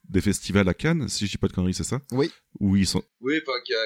[0.08, 2.00] des festivals à Cannes, si je dis pas de conneries, c'est ça?
[2.12, 2.30] Oui.
[2.60, 3.02] Où ils sont.
[3.20, 3.84] Oui, enfin, qui a,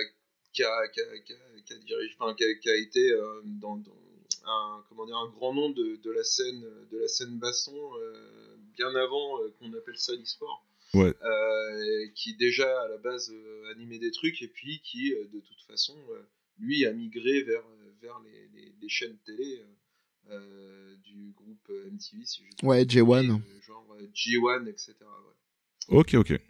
[0.53, 3.13] qui a, qui a, qui a, qui a dirigé, enfin, qui a, qui a été
[3.13, 3.97] euh, dans, dans
[4.45, 8.57] un, comment dire, un grand nom de, de la scène, de la scène baston, euh,
[8.77, 10.67] bien avant euh, qu'on appelle ça l'e-sport.
[10.95, 11.15] Ouais.
[11.23, 15.41] Euh, qui déjà à la base euh, animait des trucs et puis qui euh, de
[15.41, 16.23] toute façon euh,
[16.59, 17.63] lui a migré vers,
[18.03, 22.79] vers les, les, les chaînes télé euh, euh, du groupe MTV si je dis Ouais,
[22.81, 23.05] pas de J1.
[23.05, 25.97] conneries, euh, genre euh, G1 etc ouais.
[25.99, 26.41] Ok, ok.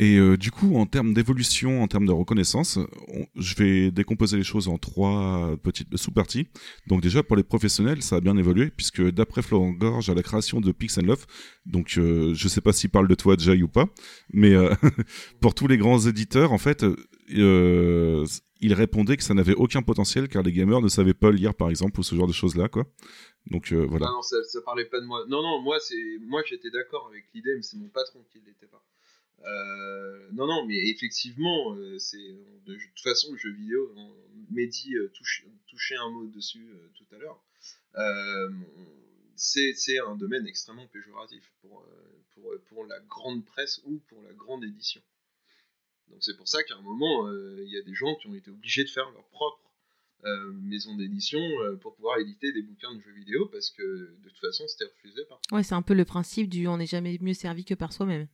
[0.00, 2.78] Et euh, du coup, en termes d'évolution, en termes de reconnaissance,
[3.08, 6.46] on- je vais décomposer les choses en trois petites sous-parties.
[6.86, 10.22] Donc déjà, pour les professionnels, ça a bien évolué, puisque d'après Florent Gorge, à la
[10.22, 11.26] création de Pix Love,
[11.66, 13.86] donc euh, je sais pas s'il parle de toi, Jay, ou pas,
[14.32, 14.72] mais euh,
[15.40, 16.84] pour tous les grands éditeurs, en fait,
[17.34, 18.24] euh,
[18.60, 21.70] il répondait que ça n'avait aucun potentiel, car les gamers ne savaient pas lire, par
[21.70, 22.86] exemple, ou ce genre de choses-là, quoi.
[23.50, 24.06] Donc voilà.
[24.06, 25.24] Non, ça, ça parlait pas de moi.
[25.28, 25.78] Non, non, moi,
[26.28, 28.82] moi, j'étais d'accord avec l'idée, mais c'est mon patron qui l'était pas.
[29.44, 31.98] Euh, non, non, mais effectivement, euh,
[32.66, 33.92] de, toute façon le jeu vidéo.
[33.96, 34.14] on-
[34.50, 35.12] Mehdi euh,
[35.66, 37.38] touchait un mot dessus euh, tout à l'heure.
[39.36, 41.84] C'est, un domaine extrêmement péjoratif pour,
[42.86, 45.02] la grande presse ou pour la grande édition.
[46.08, 48.50] Donc c'est pour ça qu'à un moment, il y a des gens qui ont été
[48.50, 49.60] obligés de faire leur propre
[50.54, 51.40] maison d'édition
[51.82, 55.24] pour pouvoir éditer des bouquins de jeux vidéo parce que de toute façon c'était refusé
[55.28, 55.40] par.
[55.52, 58.28] Ouais, c'est un peu le principe du on n'est jamais mieux servi que par soi-même.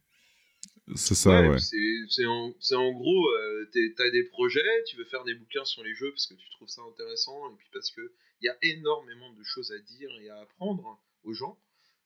[0.97, 1.59] C'est ça, ouais.
[1.59, 2.25] c'est-
[2.61, 5.95] C'est en, gros, euh, t'es- t'as des projets, tu veux faire des bouquins sur les
[5.95, 8.13] jeux parce que tu trouves ça intéressant et puis parce que
[8.43, 11.59] il y a énormément de choses à dire et à apprendre aux gens.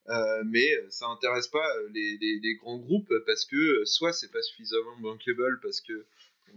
[0.07, 4.13] Euh, mais ça intéresse pas euh, les, les- les grands groupes parce que euh, soit
[4.13, 6.05] c'est pas suffisamment bankable parce que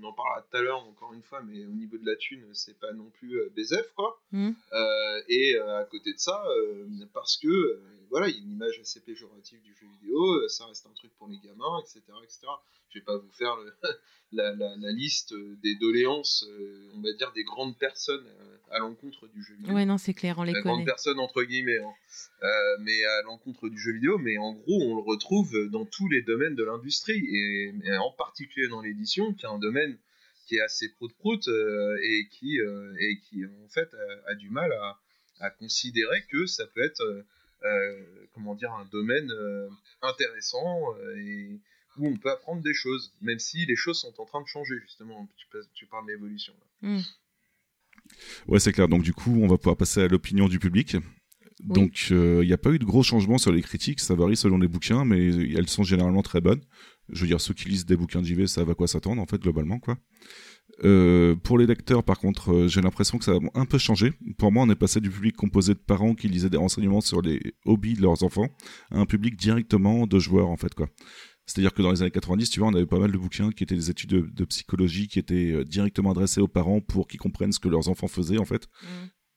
[0.00, 2.46] on en parlera tout à l'heure encore une fois, mais au niveau de la thune,
[2.54, 4.18] c'est pas non plus euh, BZF quoi.
[4.72, 8.42] Euh, et euh, à côté de ça, euh, parce que euh, voilà, il y a
[8.42, 11.80] une image assez péjorative du jeu vidéo, euh, ça reste un truc pour les gamins,
[11.80, 12.40] etc., etc.
[12.90, 13.74] Je vais pas vous faire le-
[14.32, 18.78] la, la- la liste des doléances, euh, on va dire des grandes personnes euh, à
[18.78, 19.74] l'encontre du jeu vidéo.
[19.74, 20.74] Ouais, non, c'est clair, on les La connaît.
[20.74, 21.92] grande personne entre guillemets, hein.
[22.42, 26.08] Euh, mais à l'encontre du jeu vidéo, mais en gros on le retrouve dans tous
[26.08, 29.98] les domaines de l'industrie et, et en particulier dans l'édition, qui est un domaine
[30.46, 33.88] qui est assez prout-prout euh, et qui euh, et qui en fait
[34.26, 34.98] a, a du mal à,
[35.40, 37.24] à considérer que ça peut être
[38.34, 39.68] comment dire un domaine euh,
[40.02, 41.60] intéressant euh, et
[41.98, 44.78] où on peut apprendre des choses, même si les choses sont en train de changer
[44.80, 45.28] justement.
[45.74, 46.54] Tu, parles de l'évolution.
[46.58, 46.88] là.
[46.88, 47.02] Mm.
[48.48, 48.88] Ouais, c'est clair.
[48.88, 50.96] Donc du coup, on va pouvoir passer à l'opinion du public.
[51.64, 51.74] Oui.
[51.74, 54.58] Donc il n'y a pas eu de gros changements sur les critiques, ça varie selon
[54.58, 56.62] les bouquins, mais elles sont généralement très bonnes.
[57.10, 59.26] Je veux dire, ceux qui lisent des bouquins de JV savent à quoi s'attendre, en
[59.26, 59.98] fait, globalement, quoi.
[60.84, 64.12] Euh, pour les lecteurs, par contre, euh, j'ai l'impression que ça a un peu changé.
[64.38, 67.22] Pour moi, on est passé du public composé de parents qui lisaient des renseignements sur
[67.22, 68.48] les hobbies de leurs enfants
[68.90, 70.88] à un public directement de joueurs, en fait, quoi.
[71.46, 73.64] C'est-à-dire que dans les années 90, tu vois, on avait pas mal de bouquins qui
[73.64, 77.20] étaient des études de, de psychologie qui étaient euh, directement adressés aux parents pour qu'ils
[77.20, 78.68] comprennent ce que leurs enfants faisaient, en fait.
[78.82, 78.86] Mm.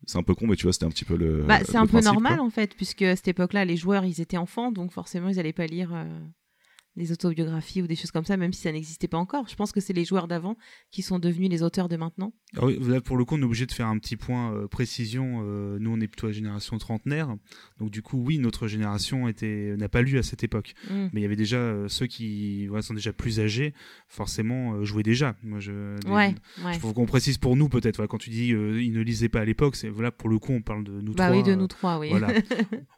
[0.08, 1.44] C'est un peu con, mais tu vois, c'était un petit peu le.
[1.44, 2.46] Bah, c'est un peu normal quoi.
[2.46, 5.54] en fait, puisque à cette époque-là, les joueurs, ils étaient enfants, donc forcément, ils n'allaient
[5.54, 6.20] pas lire euh,
[6.96, 9.48] des autobiographies ou des choses comme ça, même si ça n'existait pas encore.
[9.48, 10.58] Je pense que c'est les joueurs d'avant
[10.92, 12.34] qui sont devenus les auteurs de maintenant.
[12.58, 14.68] Ah oui, là, pour le coup, on est obligé de faire un petit point euh,
[14.68, 15.42] précision.
[15.44, 17.36] Euh, nous, on est plutôt la génération trentenaire.
[17.80, 20.74] Donc, du coup, oui, notre génération était n'a pas lu à cette époque.
[20.90, 21.08] Mm.
[21.14, 23.74] Mais il y avait déjà euh, ceux qui voilà, sont déjà plus âgés,
[24.08, 25.36] forcément, euh, jouaient déjà.
[25.44, 26.80] Moi, je, Ouais, ouais.
[26.80, 27.98] Faut qu'on précise pour nous, peut-être.
[27.98, 30.40] voilà, quand tu dis euh, ils ne lisaient pas à l'époque, c'est voilà, pour le
[30.40, 31.38] coup, on parle de nous Bah trois.
[31.38, 32.10] oui, de euh, nous trois, oui.
[32.10, 32.28] Voilà.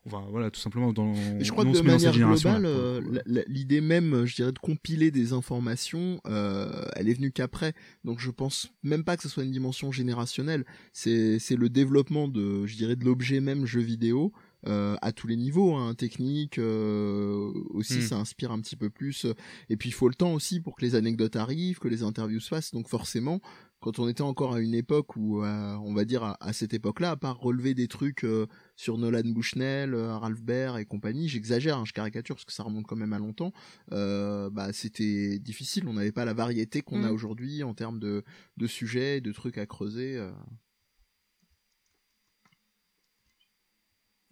[0.06, 0.93] Enfin, voilà, tout simplement.
[0.93, 3.02] Dans, je crois que on de se met dans cette manière globale, euh,
[3.48, 7.74] l'idée même, je dirais, de compiler des informations, euh, elle est venue qu'après.
[8.04, 10.66] Donc je pense même pas que ce soit une dimension générationnelle.
[10.94, 14.32] C'est c'est le développement de, je dirais, de l'objet même jeu vidéo.
[14.68, 18.02] euh, à tous les niveaux, hein, technique euh, aussi, Hmm.
[18.02, 19.26] ça inspire un petit peu plus.
[19.70, 22.40] Et puis il faut le temps aussi pour que les anecdotes arrivent, que les interviews
[22.42, 22.72] se fassent.
[22.74, 23.40] Donc forcément,
[23.88, 26.74] quand on était encore à une époque où, euh, on va dire à, à cette
[26.74, 31.30] époque-là, à part relever des trucs euh, sur Nolan Bushnell, euh, Ralph Baer et compagnie,
[31.30, 33.54] j'exagère, hein, je caricature parce que ça remonte quand même à longtemps,
[33.94, 37.14] euh, bah c'était difficile, on n'avait pas la variété qu'on a Mm.
[37.14, 38.26] aujourd'hui en termes de,
[38.58, 40.18] de sujets, de trucs à creuser.
[40.18, 40.32] euh.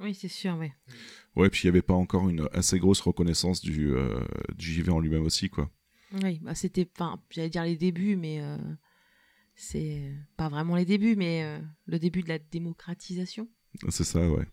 [0.02, 0.72] Oui, c'est sûr, oui.
[1.38, 4.20] Ouais, puis il n'y avait pas encore une assez grosse reconnaissance du, euh,
[4.58, 5.72] du JV en lui-même aussi, quoi.
[6.22, 8.58] Oui, bah c'était, enfin, j'allais dire les débuts, mais euh,
[9.56, 13.48] c'est pas vraiment les débuts, mais euh, le début de la démocratisation.
[13.90, 14.46] C'est ça, ouais.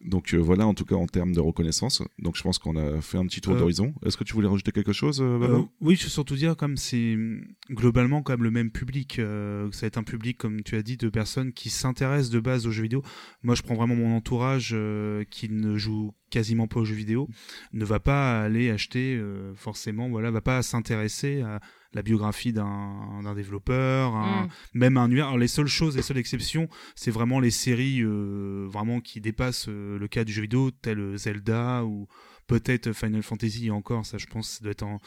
[0.00, 2.02] Donc euh, voilà, en tout cas en termes de reconnaissance.
[2.18, 3.94] Donc je pense qu'on a fait un petit tour Euh, d'horizon.
[4.04, 6.56] Est-ce que tu voulais rajouter quelque chose, euh, Baba Euh, oui, je veux surtout dire,
[6.56, 10.38] comme c'est hum, globalement quand même le même public, euh, ça va être un public,
[10.38, 13.02] comme tu as dit, de personnes qui s'intéressent de base aux jeux vidéo.
[13.44, 17.28] Moi, je prends vraiment mon entourage euh, qui ne joue quasiment pas aux jeux vidéo,
[17.72, 21.60] ne va pas aller acheter euh, forcément, voilà, va pas s'intéresser à
[21.92, 24.48] la biographie d'un d'un développeur, un- Mm.
[24.74, 25.26] même un univers.
[25.26, 29.66] Alors, les seules choses, les seules exceptions, c'est vraiment les séries euh, vraiment qui dépassent
[29.68, 32.06] euh, le cas du jeu vidéo, tel Zelda ou
[32.46, 35.00] peut-être Final Fantasy et encore, ça je pense, ça doit être en-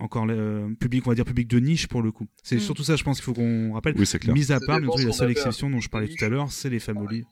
[0.00, 2.26] encore euh, public, on va dire public de niche pour le coup.
[2.42, 2.60] C'est Mm.
[2.60, 3.94] surtout ça, je pense qu'il faut qu'on rappelle.
[3.98, 4.34] Oui, c'est clair.
[4.34, 6.68] Mis à part, bien entendu, la seule exception dont je parlais tout à l'heure, c'est
[6.70, 7.28] les fameux livres.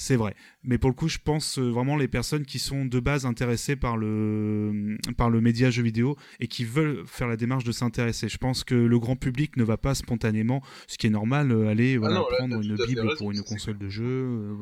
[0.00, 0.36] C'est vrai.
[0.62, 3.74] Mais pour le coup, je pense euh, vraiment les personnes qui sont de base intéressées
[3.74, 8.28] par le, par le média jeu vidéo et qui veulent faire la démarche de s'intéresser.
[8.28, 11.66] Je pense que le grand public ne va pas spontanément, ce qui est normal, euh,
[11.68, 14.04] aller voilà, non, là, prendre une Bible pour une console de jeu.
[14.04, 14.54] euh,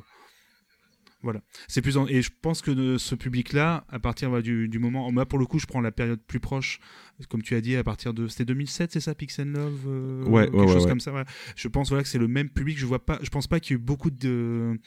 [1.22, 1.40] voilà.
[1.66, 4.78] C'est plus en- et je pense que de ce public-là, à partir voilà, du, du
[4.78, 6.78] moment, moi pour le coup, je prends la période plus proche,
[7.28, 10.44] comme tu as dit, à partir de, c'était 2007, c'est ça, Pixel Love, euh, Ouais,
[10.44, 10.88] quelque ouais, ouais, chose ouais.
[10.88, 11.10] comme ça.
[11.10, 11.26] voilà.
[11.56, 12.78] Je pense voilà que c'est le même public.
[12.78, 14.78] Je vois pas, je pense pas qu'il y ait eu beaucoup de,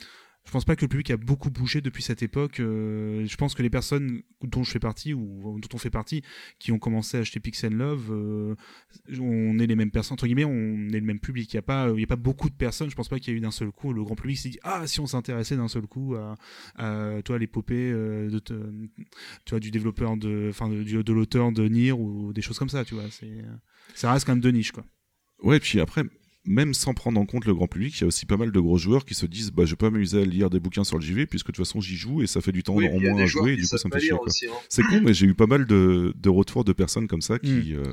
[0.50, 2.60] je pense pas que le public a beaucoup bougé depuis cette époque.
[2.60, 6.24] euh, je pense que les personnes dont je fais partie ou dont on fait partie,
[6.58, 8.56] qui ont commencé à acheter Pixel Love, euh,
[9.20, 11.54] on est les mêmes personnes entre guillemets, on est le même public.
[11.54, 12.90] Il y a pas, a pas beaucoup de personnes.
[12.90, 14.60] Je pense pas qu'il y a eu d'un seul coup le grand public s'est dit
[14.64, 18.40] ah si on s'intéressait d'un seul coup à, toi l'épopée euh, de,
[19.46, 22.84] tu du développeur de, enfin de, l'auteur de Nier ou des choses comme ça.
[22.84, 23.04] Tu vois,
[23.94, 24.84] ça reste quand même de niche quoi.
[25.44, 26.06] Ouais, puis après,
[26.46, 28.60] même sans prendre en compte le grand public, il y a aussi pas mal de
[28.60, 30.98] gros joueurs qui se disent bah, je vais pas m'amuser à lire des bouquins sur
[30.98, 33.00] le JV, puisque de toute façon j'y joue et ça fait du temps Oui, en
[33.00, 34.14] moins à jouer, et du coup ça me fait chier.
[34.14, 34.54] hein.
[34.70, 37.76] C'est con, mais j'ai eu pas mal de, de retours de personnes comme ça qui.
[37.76, 37.84] Euh,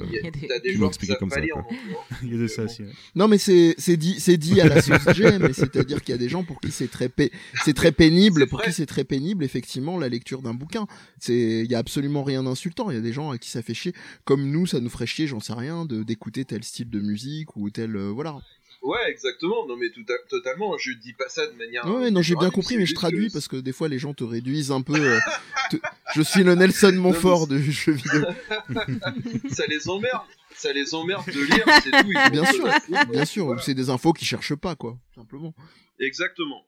[0.64, 1.76] qui m'ont expliqué comme ça, lire non plus.
[2.22, 2.70] Il y a de ça Bon.
[2.70, 2.82] aussi.
[2.82, 2.88] ouais.
[3.14, 5.00] Non, mais c'est dit à la sauce
[5.40, 7.32] mais c'est-à-dire qu'il y a des gens pour qui c'est très pé-
[7.64, 10.86] c'est très pénible, pour qui c'est très pénible effectivement la lecture d'un bouquin.
[11.28, 12.90] Il y a absolument rien d'insultant.
[12.90, 13.92] Il y a des gens à qui ça fait chier,
[14.24, 17.68] comme nous ça nous ferait chier, j'en sais rien, d'écouter tel style de musique ou
[17.70, 18.38] tel euh, voilà.
[18.86, 19.66] Ouais, exactement.
[19.66, 20.78] Non, mais tout à- totalement.
[20.78, 21.84] Je dis pas ça de manière.
[21.86, 24.14] Ouais, non, j'ai bien compris, mais je traduis que- parce que des fois les gens
[24.14, 24.94] te réduisent un peu.
[24.94, 25.18] euh,
[25.70, 25.76] te-
[26.14, 28.22] Je suis le Nelson Montfort de jeux vidéo.
[29.50, 30.22] ça les emmerde.
[30.54, 32.10] Ça les emmerde de lire, c'est tout.
[32.12, 32.68] ils Bien sûr,
[33.10, 33.60] bien sûr, Voilà.
[33.62, 35.52] c'est des infos qu'ils cherchent pas quoi, simplement.
[36.00, 36.62] Exactement.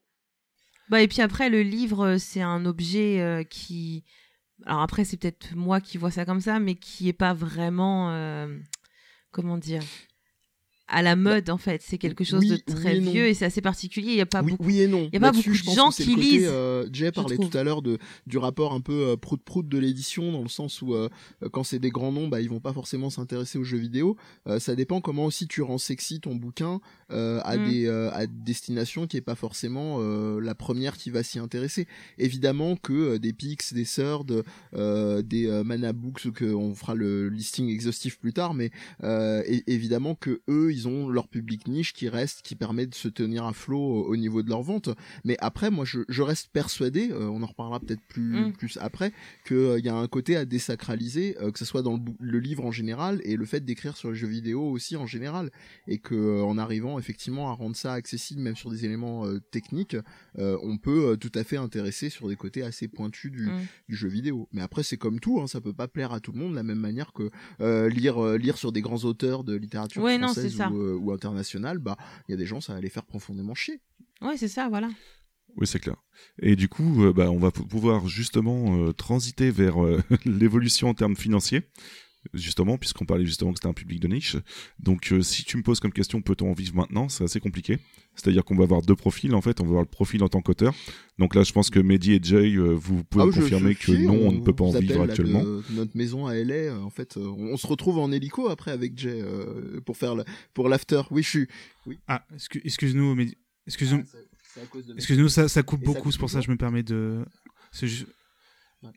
[0.90, 4.04] Bah, et puis après, le livre, euh, c'est un objet euh, qui.
[4.66, 8.10] Alors après, c'est peut-être moi qui vois ça comme ça, mais qui est pas vraiment.
[8.12, 8.58] euh,
[9.30, 9.82] Comment dire
[10.91, 11.82] À la mode, en fait.
[11.84, 14.12] C'est quelque chose oui, de très oui vieux et c'est assez particulier.
[14.12, 14.64] Il y a pas oui, beaucoup.
[14.64, 15.09] oui et non.
[15.12, 17.51] y a pas beaucoup de gens qui côté, lisent, euh, Jay parlait trouve.
[17.51, 20.49] tout à l'heure de du rapport un peu euh, prout prout de l'édition dans le
[20.49, 21.09] sens où euh,
[21.43, 24.16] euh, quand c'est des grands noms, bah ils vont pas forcément s'intéresser aux jeux vidéo.
[24.47, 26.80] Euh, ça dépend comment aussi tu rends sexy ton bouquin
[27.11, 27.68] euh, à Mm.
[27.70, 31.38] des euh, à des destinations qui est pas forcément euh, la première qui va s'y
[31.38, 31.86] intéresser.
[32.18, 34.44] Évidemment que euh, des Pix, des Surd,
[34.74, 38.70] euh, des euh, Mana Books ou que on fera le listing exhaustif plus tard, mais
[39.04, 42.94] euh, et- évidemment que eux ils ont leur public niche qui reste, qui permet de
[42.94, 44.88] se tenir à flot au, au niveau de leur vente.
[45.24, 48.52] Mais après, moi, je, je reste persuadé, euh, on en reparlera peut-être plus, Mm.
[48.52, 49.12] plus après,
[49.46, 52.64] qu'il y a un côté à désacraliser, euh, que ce soit dans le, le livre
[52.64, 55.50] en général et le fait d'écrire sur les jeux vidéo aussi en général.
[55.86, 59.40] Et que euh, en arrivant effectivement à rendre ça accessible, même sur des éléments euh,
[59.51, 59.96] techniques,
[60.38, 63.61] euh, on peut euh, tout à fait intéresser sur des côtés assez pointus du, Mm.
[63.88, 64.49] du jeu vidéo.
[64.53, 66.57] Mais après, c'est comme tout, hein, ça peut pas plaire à tout le monde de
[66.57, 67.30] la même manière que
[67.61, 71.12] euh, lire euh, lire sur des grands auteurs de littérature Ouais, française ou, euh, ou
[71.12, 71.96] internationale, bah
[72.28, 73.80] il y a des gens ça va les faire profondément chier.
[74.20, 74.88] Ouais, c'est ça, voilà.
[75.57, 75.96] Oui, c'est clair.
[76.40, 80.88] Et du coup, euh, bah, on va pou- pouvoir justement euh, transiter vers euh, l'évolution
[80.88, 81.62] en termes financiers,
[82.34, 84.36] justement, puisqu'on parlait justement que c'était un public de niche.
[84.78, 87.08] Donc, euh, si tu me poses comme question, peut-on en vivre maintenant?
[87.08, 87.78] C'est assez compliqué.
[88.14, 89.60] C'est-à-dire qu'on va avoir deux profils, en fait.
[89.60, 90.74] On va avoir le profil en tant qu'auteur.
[91.18, 93.72] Donc là, je pense que Mehdi et Jay, euh, vous pouvez me Ah, je- confirmer
[93.78, 95.42] je- que non, on ne peut pas en vivre actuellement.
[95.44, 98.48] de notre maison à LA, euh, en fait, euh, on, on se retrouve en hélico
[98.48, 101.02] après avec Jay euh, pour faire la- pour l'after.
[101.12, 101.46] Oui, je suis.
[102.08, 103.28] Ah, excu- excuse-nous, mais
[103.66, 106.18] excuse-nous, Ah, c'est- c'est à cause de mes- excuse-nous, ça, ça coupe Et beaucoup, c'est
[106.18, 107.24] pour ça que je me permets de.
[108.82, 108.90] Ouais.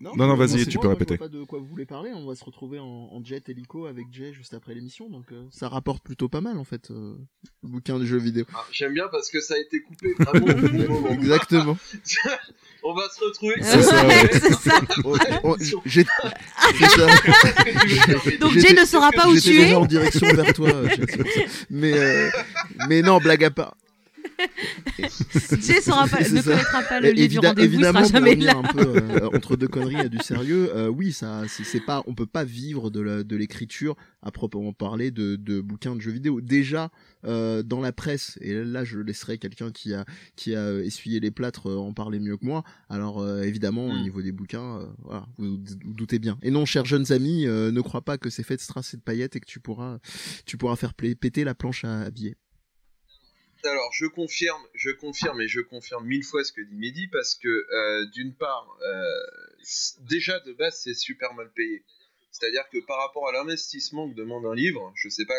[0.00, 0.10] Non.
[0.16, 1.14] Non, non, vas-y, tu moi, peux moi, répéter.
[1.14, 2.10] Je vois pas de quoi vous voulez parler.
[2.12, 5.44] On va se retrouver en, en jet hélico avec Jay juste après l'émission, donc euh,
[5.52, 6.90] ça rapporte plutôt pas mal en fait.
[6.90, 7.14] euh,
[7.62, 8.44] le bouquin de jeux vidéo.
[8.54, 11.08] Ah, J'aime bien parce que ça a été coupé vraiment au bon moment.
[11.10, 11.78] Exactement.
[12.82, 13.54] On va se retrouver.
[13.62, 14.28] C'est ça, ouais.
[14.32, 14.80] c'est ça.
[15.04, 15.56] Oh, oh.
[18.40, 19.58] Donc Jay ne saura pas où tu es.
[19.64, 20.68] déjà en direction vers toi.
[20.70, 20.88] euh,
[21.70, 22.30] mais euh,
[22.88, 23.76] mais non, blague à part.
[25.60, 28.56] Jay pas, ne connaîtra pas le lieu du rendez-vous, il sera jamais là.
[28.56, 32.02] un peu euh, entre deux conneries et du sérieux, euh, oui, ça, c'est c'est pas,
[32.06, 36.00] on peut pas vivre de la- de l'écriture à proprement parler de, de bouquins de
[36.00, 36.40] jeux vidéo.
[36.40, 36.90] Déjà
[37.26, 40.04] euh, dans la presse, et là je laisserai quelqu'un qui a
[40.36, 42.64] qui a essuyé les plâtres euh, en parler mieux que moi.
[42.88, 44.02] Alors euh, évidemment au Mm.
[44.02, 46.38] niveau des bouquins, euh, voilà, vous vous doutez bien.
[46.42, 48.96] Et non, chers jeunes amis, euh, ne crois pas que c'est fait de strass et
[48.96, 49.98] de paillettes et que tu pourras
[50.46, 52.36] tu pourras faire péter la planche à billets.
[53.64, 57.34] Alors, je confirme, je confirme et je confirme mille fois ce que dit Mehdi parce
[57.34, 59.02] que, euh, d'une part, euh,
[60.00, 61.82] déjà de base, c'est super mal payé.
[62.30, 65.34] C'est-à-dire que par rapport à l'investissement que demande un livre, je sais pas,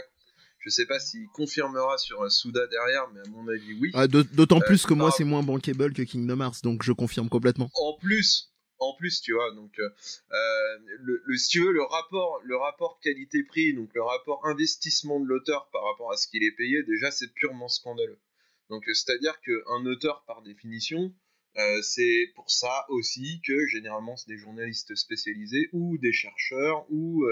[0.59, 3.91] je sais pas s'il confirmera sur un Souda derrière, mais à mon avis, oui.
[3.93, 6.93] Ah, d'aut- D'autant Euh, plus que moi c'est moins bankable que Kingdom Hearts, donc je
[6.93, 7.69] confirme complètement.
[7.76, 8.49] en plus,
[8.80, 9.89] en plus, tu vois, donc euh,
[10.32, 15.26] euh, le, si tu veux, le rapport, le rapport qualité-prix, donc le rapport investissement de
[15.26, 18.19] l'auteur par rapport à ce qu'il est payé, déjà c'est purement scandaleux.
[18.69, 21.13] Donc euh, c'est-à-dire qu'un auteur, par définition,
[21.84, 27.26] c'est pour ça aussi que généralement c'est des journalistes spécialisés ou des chercheurs ou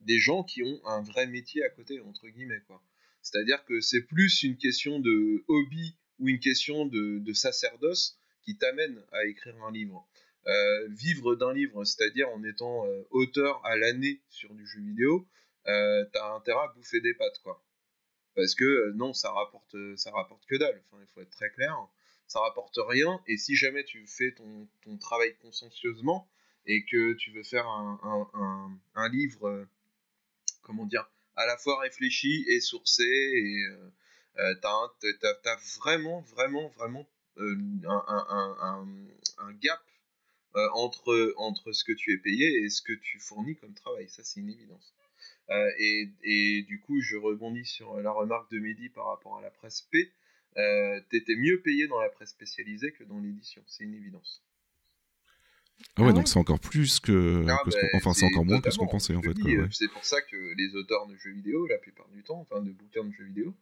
[0.00, 2.82] des gens qui ont un vrai métier à côté entre guillemets quoi.
[3.20, 9.04] C'est-à-dire que c'est plus une question de hobby ou une question de sacerdoce qui t'amène
[9.12, 10.08] à écrire un livre.
[10.48, 15.28] Euh, vivre d'un livre, c'est-à-dire en étant euh, auteur à l'année sur du jeu vidéo,
[15.66, 17.62] euh, t'as intérêt à bouffer des pattes, quoi.
[18.34, 20.82] Parce que non, ça rapporte, ça rapporte que dalle.
[21.00, 21.76] Il faut être très clair.
[22.28, 23.20] Ça rapporte rien.
[23.26, 24.66] Et si jamais tu fais ton,
[24.98, 26.30] travail consciencieusement
[26.64, 29.66] et que tu veux faire un, livre,
[30.62, 33.64] comment dire, à la fois réfléchi et sourcé, et
[34.62, 38.86] t'as, t'as vraiment, vraiment, vraiment un
[39.60, 39.82] gap
[40.58, 44.08] euh, entre, entre ce que tu es payé et ce que tu fournis comme travail.
[44.08, 44.94] Ça, c'est une évidence.
[45.50, 49.42] Euh, et, et du coup, je rebondis sur la remarque de Mehdi par rapport à
[49.42, 50.12] la presse P.
[50.56, 54.42] Euh, T'étais mieux payé dans la presse spécialisée que dans l'édition, c'est une évidence.
[55.96, 58.26] Ah ouais, Ah donc ouais c'est encore plus que, Ah, que ce qu'on- enfin c'est
[58.26, 59.34] encore moins que ce qu'on pensait en fait.
[59.34, 59.64] dis, ouais.
[59.64, 62.60] euh, C'est pour ça que les auteurs de jeux vidéo, la plupart du temps, enfin
[62.62, 63.54] de bouquins de jeux vidéo,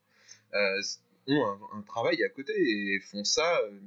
[0.55, 0.81] euh,
[1.29, 3.79] ont un, un travail à côté et font ça, euh,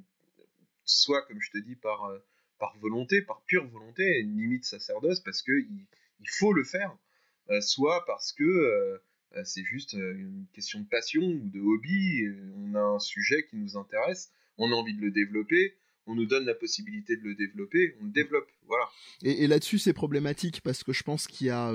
[0.86, 2.20] soit comme je te dis, par, euh,
[2.60, 6.96] par volonté, par pure volonté, limite sacerdoce, parce que il, faut le faire,
[7.50, 8.98] euh, soit parce que euh,
[9.36, 13.56] euh, c'est juste une question de passion ou de hobby, on a un sujet qui
[13.56, 17.36] nous intéresse, on a envie de le développer, on nous donne la possibilité de le
[17.36, 18.90] développer, on le développe, voilà.
[19.24, 21.72] Et là-dessus, c'est problématique parce que je pense qu'il y a.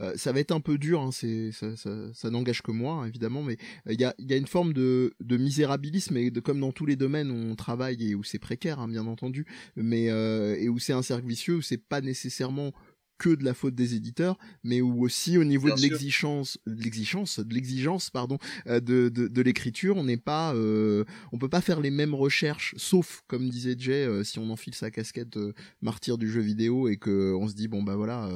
[0.00, 3.92] euh, ça va être un peu dur, hein, ça, n'engage que moi, évidemment, mais euh,
[3.92, 6.86] il y, a, y a une forme de, de misérabilisme, et de, comme dans tous
[6.86, 9.46] les domaines où on travaille et où c'est précaire, hein, bien entendu,
[9.76, 12.72] mais euh, et où c'est un cercle vicieux, où c'est pas nécessairement
[13.20, 16.82] que de la faute des éditeurs, mais où aussi au niveau Bien de l'exigence, de
[16.82, 21.50] l'exigence, de l'exigence, pardon, euh, de, de, de l'écriture, on n'est pas, euh, on peut
[21.50, 25.36] pas faire les mêmes recherches, sauf comme disait Jay, euh, si on enfile sa casquette
[25.36, 25.52] euh,
[25.82, 28.28] martyr du jeu vidéo et que on se dit bon bah voilà,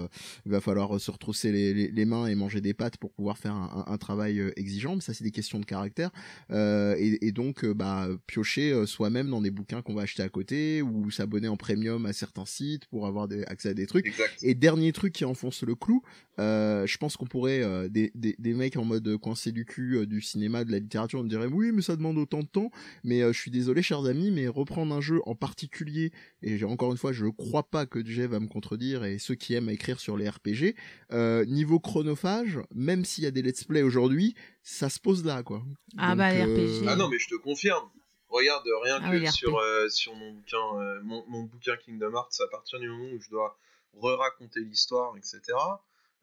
[0.44, 3.38] il va falloir se retrousser les, les, les mains et manger des pâtes pour pouvoir
[3.38, 4.96] faire un, un, un travail exigeant.
[4.96, 6.10] Mais ça c'est des questions de caractère
[6.50, 11.10] et, et donc bah piocher soi-même dans des bouquins qu'on va acheter à côté ou
[11.10, 14.06] s'abonner en premium à certains sites pour avoir des, accès à des trucs.
[14.06, 14.34] Exact.
[14.42, 16.02] Et dernier truc qui enfonce le clou,
[16.38, 19.98] euh, je pense qu'on pourrait euh, des, des, des mecs en mode coincé du cul
[19.98, 22.46] euh, du cinéma, de la littérature, on me dirait oui mais ça demande autant de
[22.48, 22.70] temps.
[23.04, 26.10] Mais euh, je suis désolé chers amis, mais reprendre un jeu en particulier
[26.42, 29.34] et j'ai- encore une fois je crois pas que Jay va me contredire et ceux
[29.36, 30.74] qui aiment écrire sur les RPG,
[31.12, 35.42] euh, niveau chronophage, même s'il y a des let's play aujourd'hui, ça se pose là
[35.42, 35.62] quoi.
[35.96, 36.86] Ah Donc, bah, les euh, RPG.
[36.88, 37.88] Ah non, mais je te confirme.
[38.28, 42.12] Regarde, rien Ah que oui, sur, euh, sur mon, bouquin, euh, mon, mon bouquin Kingdom
[42.14, 43.56] Hearts, à partir du moment où je dois
[44.00, 45.40] re-raconter l'histoire, etc.,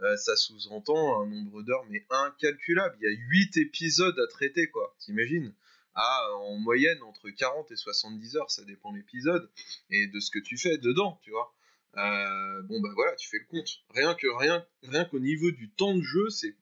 [0.02, 2.98] euh, ça sous-entend un nombre d'heures, mais incalculable.
[3.02, 4.96] Il y a 8 épisodes à traiter, quoi.
[5.00, 5.54] T'imagines?
[5.94, 9.50] Ah, en moyenne, entre 40 et 70 heures, ça dépend de l'épisode,
[9.90, 11.54] et de ce que tu fais dedans, tu vois.
[11.98, 13.84] Euh, bon, bah voilà, tu fais le compte.
[13.94, 16.56] Rien que rien, rien qu'au niveau du temps de jeu, c'est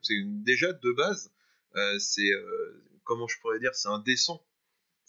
[0.44, 1.32] déjà de base,
[1.76, 2.30] euh, c'est,
[3.04, 4.44] comment je pourrais dire, c'est indécent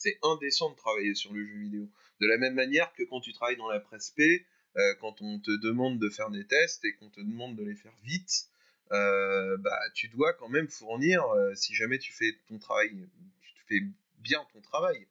[0.01, 1.88] c'est indécent de travailler sur le jeu vidéo.
[2.20, 4.46] De la même manière que quand tu travailles dans la presse P,
[4.76, 7.74] euh, quand on te demande de faire des tests et qu'on te demande de les
[7.74, 8.46] faire vite,
[8.92, 13.08] euh, bah, tu dois quand même fournir, euh, si jamais tu fais ton travail,
[13.42, 13.80] tu fais
[14.18, 15.06] bien ton travail,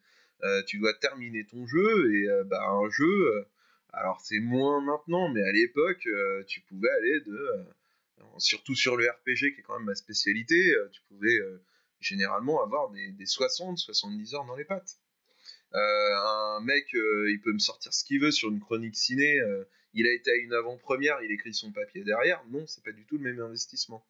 [0.68, 3.46] tu dois terminer ton jeu et bah, un jeu,
[3.92, 6.08] alors c'est moins maintenant, mais à l'époque,
[6.48, 7.66] tu pouvais aller de,
[8.38, 11.40] surtout sur le RPG qui est quand même ma spécialité, tu pouvais
[12.00, 14.98] généralement avoir des, des 60-70 heures dans les pattes.
[15.76, 16.16] Euh,
[16.58, 19.64] un mec, euh, il peut me sortir ce qu'il veut sur une chronique ciné, euh,
[19.94, 22.44] il a été à une avant-première, il écrit son papier derrière.
[22.50, 24.04] Non, c'est pas du tout le même investissement.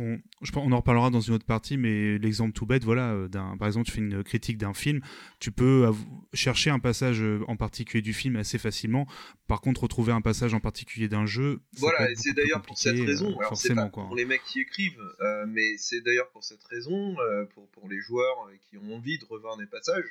[0.00, 3.28] On, je, on en reparlera dans une autre partie, mais l'exemple tout bête, voilà, euh,
[3.28, 5.00] par exemple, tu fais une critique d'un film,
[5.40, 5.90] tu peux
[6.32, 9.08] chercher un passage euh, en particulier du film assez facilement.
[9.48, 11.58] Par contre, retrouver un passage en particulier d'un jeu.
[11.78, 13.36] Voilà, et c'est d'ailleurs pour cette raison.
[13.40, 17.16] Alors, c'est pas pour les mecs qui écrivent, euh, mais c'est d'ailleurs pour cette raison,
[17.54, 20.06] pour, pour les joueurs qui ont envie de revoir des passages,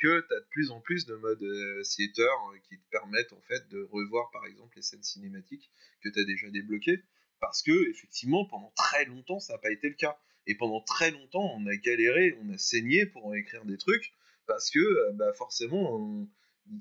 [0.00, 1.44] que tu as de plus en plus de modes
[1.82, 2.30] theater
[2.68, 5.72] qui te permettent en fait de revoir par exemple les scènes cinématiques
[6.04, 7.02] que tu as déjà débloquées
[7.44, 10.18] parce que effectivement pendant très longtemps ça n'a pas été le cas.
[10.46, 14.14] Et pendant très longtemps on a galéré on a saigné pour écrire des trucs
[14.46, 16.26] parce que euh, bah, forcément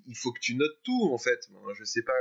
[0.08, 1.50] il faut que tu notes tout en fait.
[1.78, 2.18] Je sais pas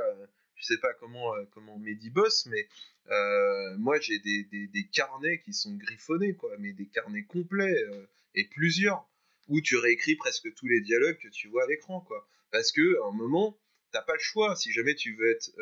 [0.57, 2.67] je sais pas comment euh, comment Mehdi bosse mais
[3.11, 7.85] euh, moi j'ai des, des, carnets qui sont griffonnés quoi mais des carnets complets
[8.35, 9.09] et plusieurs
[9.49, 12.29] où tu réécris presque tous les dialogues que tu vois à l'écran quoi.
[12.51, 13.57] Parce que à un moment
[13.93, 14.57] t'as pas le choix.
[14.57, 15.53] Si jamais tu veux être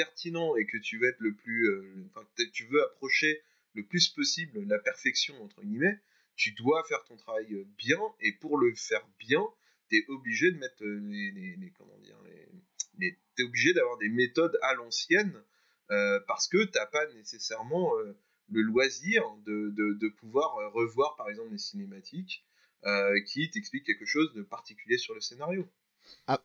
[0.00, 2.10] pertinent et que tu veux être le plus, euh,
[2.54, 3.42] tu veux approcher
[3.74, 6.00] le plus possible la perfection entre guillemets,
[6.36, 9.44] tu dois faire ton travail euh, bien et pour le faire bien,
[9.90, 12.16] tu es obligé de mettre euh, les, comment dire,
[13.44, 15.42] obligé d'avoir des méthodes à l'ancienne
[16.26, 17.90] parce que t'as pas nécessairement
[18.50, 22.44] le loisir de, pouvoir revoir par exemple les cinématiques
[23.26, 25.66] qui t'expliquent quelque chose de particulier sur le scénario.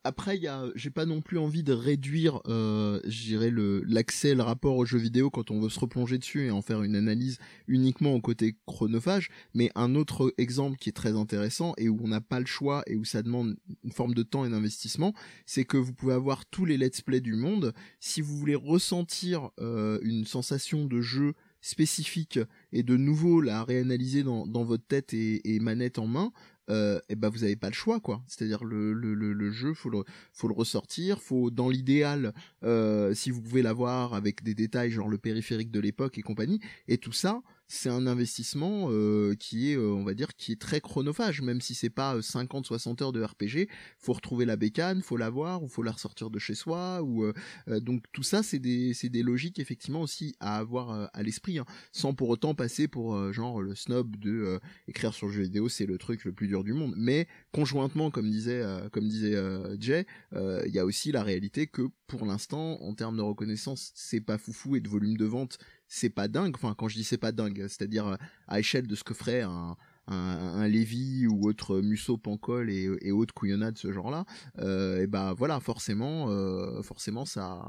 [0.04, 0.40] Après,
[0.76, 5.30] j'ai pas non plus envie de réduire, euh, le l'accès, le rapport aux jeux vidéo
[5.30, 7.38] quand on veut se replonger dessus et en faire une analyse
[7.68, 9.30] uniquement au côté chronophage.
[9.54, 12.84] Mais un autre exemple qui est très intéressant et où on n'a pas le choix
[12.88, 15.14] et où ça demande une forme de temps et d'investissement,
[15.46, 17.74] c'est que vous pouvez avoir tous les let's play du monde.
[18.00, 22.40] Si vous voulez ressentir euh, une sensation de jeu spécifique
[22.72, 26.32] et de nouveau la réanalyser dans, votre tête et manette en main,
[26.70, 28.24] euh, et ben vous avez pas le choix quoi.
[28.28, 30.04] C'est-à-dire le, le, le, jeu faut le
[30.34, 35.10] faut le ressortir, faut dans l'idéal euh, si vous pouvez l'avoir avec des détails genre
[35.10, 39.76] le périphérique de l'époque et compagnie et tout ça c'est un investissement euh, qui est,
[39.76, 43.12] euh, on va dire, qui est très chronophage, même si c'est pas 50-60 euh, heures
[43.12, 43.68] de RPG.
[43.98, 47.26] Faut retrouver la bécane, faut l'avoir, ou faut la ressortir de chez soi, ou
[47.68, 51.66] donc tout ça, c'est des, c'est des logiques effectivement aussi à avoir à l'esprit, hein,
[51.92, 55.86] sans pour autant passer pour genre le snob de écrire sur le jeu vidéo, c'est
[55.86, 56.94] le truc le plus dur du monde.
[56.98, 59.36] Mais conjointement, comme disait, comme disait
[59.80, 64.22] Jay, il y a aussi la réalité que pour l'instant, en termes de reconnaissance, c'est
[64.22, 65.58] pas foufou et de volume de vente,
[65.88, 66.54] c'est pas dingue.
[66.56, 68.16] Enfin, quand je dis c'est pas dingue, c'est-à-dire euh,
[68.48, 69.76] à échelle de ce que ferait un,
[70.08, 74.26] un, Lévy ou autre Musso, Pancol et, et autres couillonnades de ce genre-là,
[74.60, 77.66] euh, et bah voilà, forcément, euh, forcément ça,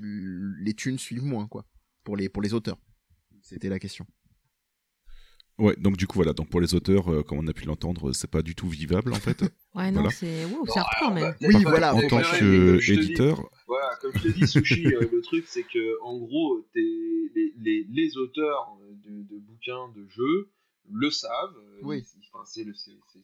[0.00, 1.64] les thunes suivent moins quoi
[2.04, 2.78] pour les pour les auteurs.
[3.42, 4.06] C'était la question.
[5.58, 8.12] Ouais, donc du coup voilà, donc pour les auteurs, euh, comme on a pu l'entendre,
[8.12, 9.40] c'est pas du tout vivable en fait.
[9.74, 11.34] ouais, non, c'est wow, c'est hardcore même.
[11.40, 11.94] oui, voilà.
[11.94, 13.48] En tant qu'éditeur.
[13.66, 17.86] Voilà, comme je te dis, Sushi, euh, le truc c'est que en gros, les, les,
[17.88, 18.76] les, auteurs
[19.06, 20.50] de, de, bouquins, de jeux
[20.92, 21.56] le savent.
[21.56, 22.04] Euh, oui.
[22.30, 22.74] Enfin, c'est le,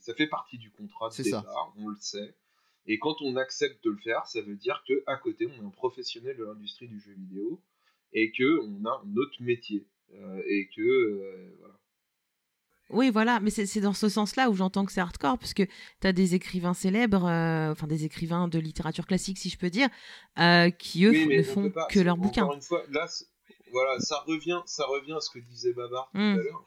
[0.01, 1.55] ça fait partie du contrat de départ, ça.
[1.77, 2.35] on le sait.
[2.87, 5.67] Et quand on accepte de le faire, ça veut dire que à côté, on est
[5.67, 7.63] un professionnel de l'industrie du jeu vidéo
[8.15, 9.87] et que on a un autre métier
[10.47, 11.75] et que voilà
[12.93, 15.67] oui, voilà, mais c'est dans ce sens-là où j'entends que c'est hardcore, puisque
[16.01, 19.71] tu as des écrivains célèbres, euh, enfin des écrivains de littérature classique, si je peux
[19.71, 19.89] dire,
[20.39, 22.45] euh, qui eux ne font que leurs bouquins.
[22.45, 23.07] Encore une fois, là,
[23.73, 26.37] voilà, ça revient, ça revient à ce que disait Babar tout à mmh.
[26.37, 26.67] l'heure.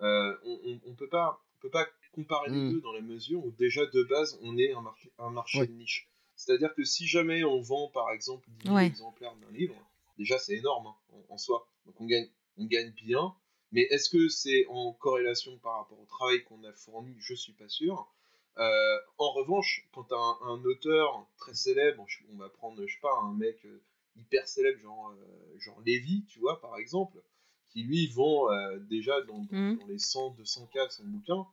[0.00, 2.72] Euh, on, ne peut pas, peut pas comparer les mmh.
[2.72, 5.72] deux dans la mesure où déjà de base on est un marché, un marché de
[5.72, 6.08] niche.
[6.36, 9.74] C'est-à-dire que si jamais on vend par exemple 10 exemplaires d'un livre,
[10.18, 11.66] déjà c'est énorme hein, en, soi.
[11.84, 13.34] Donc on gagne, on gagne bien.
[13.72, 17.14] Mais est-ce que c'est en corrélation par rapport au travail qu'on a fourni?
[17.18, 18.08] Je suis pas sûr.
[18.58, 23.16] Euh, en revanche, quand un, un, auteur très célèbre, on va prendre, je sais pas,
[23.22, 23.80] un mec euh,
[24.16, 27.22] hyper célèbre, genre, euh, genre Lévy, tu vois, par exemple,
[27.68, 28.48] qui lui vend
[28.88, 29.78] déjà dans, mmh.
[29.78, 31.46] dans, les 100, 200 cas son bouquin,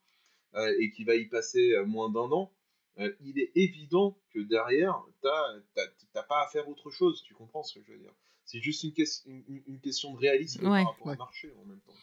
[0.80, 2.54] et qui va y passer moins d'un an,
[2.98, 7.86] il est évident que derrière, t'as pas à faire autre chose, tu comprends ce que
[7.86, 8.14] je veux dire?
[8.46, 11.94] C'est juste une, une, question de réalisme par rapport au marché en même temps.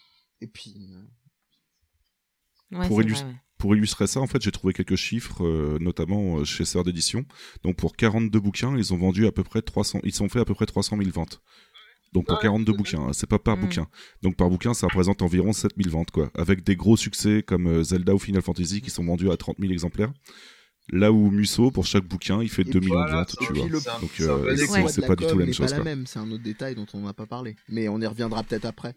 [0.40, 0.74] Et puis.
[0.93, 1.02] Euh,
[3.59, 7.24] pour, illustrer ça, en fait, j'ai trouvé quelques chiffres, euh, notamment euh, chez Sœur d'édition.
[7.62, 10.44] Donc, pour 42 bouquins, ils ont vendu à peu près 300, ils ont fait à
[10.44, 11.43] peu près 300 000 ventes.
[12.12, 13.60] Donc pour 42 bouquins, hein, c'est pas par mm.
[13.60, 13.89] bouquin.
[14.20, 16.31] Donc par bouquin, ça représente environ 7000 ventes, quoi.
[16.35, 19.73] Avec des gros succès comme Zelda ou Final Fantasy qui sont vendus à 30 000
[19.73, 20.12] exemplaires.
[20.90, 23.68] Là où Musso, pour chaque bouquin, il fait 2 millions de ventes, tu vois.
[23.68, 24.56] Donc, euh,
[24.88, 25.68] c'est pas du tout la même chose.
[25.68, 27.56] C'est pas la même, c'est un autre détail dont on n'a pas parlé.
[27.68, 28.94] Mais on y reviendra peut-être après.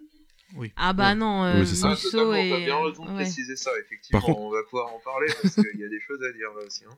[0.56, 0.72] Oui.
[0.76, 1.90] Ah bah non, euh, oui, ça.
[1.90, 2.52] Musso ah, et...
[2.52, 4.20] On a bien raison de préciser ça, effectivement.
[4.20, 4.40] Par contre...
[4.42, 6.84] On va pouvoir en parler parce qu'il y a des choses à dire là aussi.
[6.90, 6.98] Hein.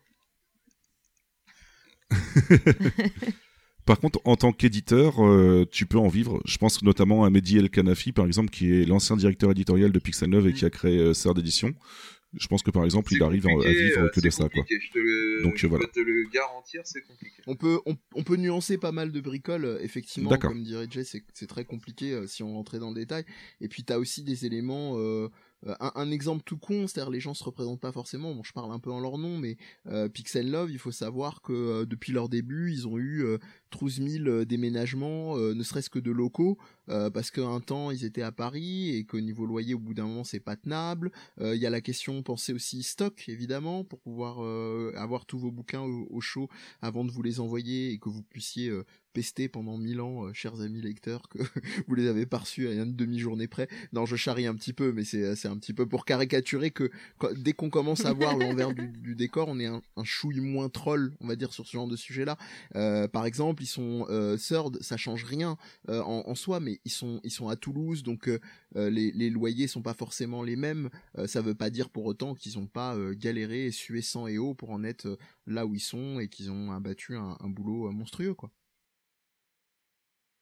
[3.88, 6.41] Par contre, en tant qu'éditeur, euh, tu peux en vivre.
[6.43, 9.99] Je pense notamment à Mehdi El Kanafi, par exemple, qui est l'ancien directeur éditorial de
[9.99, 11.73] Pixel 9 et qui a créé euh, Serre d'édition.
[12.34, 14.49] Je pense que par exemple, il arrive à vivre euh, que de ça.
[14.49, 14.64] Quoi.
[14.70, 15.86] Je te le, Donc, je voilà.
[15.86, 17.41] peux te le garantir, c'est compliqué.
[17.48, 20.52] On peut, on, on peut nuancer pas mal de bricoles, euh, effectivement, D'accord.
[20.52, 23.24] comme dirait Jay, c'est très compliqué euh, si on rentrait dans le détail.
[23.62, 25.30] Et puis t'as aussi des éléments, euh,
[25.65, 28.71] un, un exemple tout con, c'est-à-dire les gens se représentent pas forcément, bon je parle
[28.71, 29.57] un peu en leur nom, mais
[29.88, 33.38] euh, Pixel Love, il faut savoir que euh, depuis leur début, ils ont eu euh,
[33.79, 36.57] 12 000 euh, déménagements, euh, ne serait-ce que de locaux,
[36.89, 40.05] euh, parce qu'un temps ils étaient à Paris et qu'au niveau loyer, au bout d'un
[40.05, 41.11] moment, c'est pas tenable.
[41.41, 45.39] Euh, Il y a la question, pensez aussi stock, évidemment, pour pouvoir euh, avoir tous
[45.39, 46.47] vos bouquins au, au chaud
[46.81, 48.71] avant de vous les envoyer et que vous puissiez
[49.18, 51.39] pester pendant mille ans, euh, chers amis lecteurs, que
[51.88, 53.68] vous les avez pas reçus à une demi-journée près.
[53.91, 56.91] Non, je charrie un petit peu, mais c'est c'est un petit peu pour caricaturer que
[57.18, 60.39] quand- dès qu'on commence à voir l'envers du, du décor, on est un, un chouille
[60.39, 62.38] moins troll, on va dire, sur ce genre de sujet-là.
[62.76, 65.57] Euh, par exemple, ils sont euh, Third, ça change rien
[65.89, 68.30] euh, en, en soi, mais ils sont ils sont à Toulouse, donc
[68.76, 70.89] les, les loyers sont pas forcément les mêmes.
[71.26, 74.53] Ça veut pas dire pour autant qu'ils ont pas galéré et sué sang et eau
[74.53, 75.18] pour en être
[75.48, 78.52] là où ils sont et qu'ils ont abattu un, un boulot monstrueux, quoi.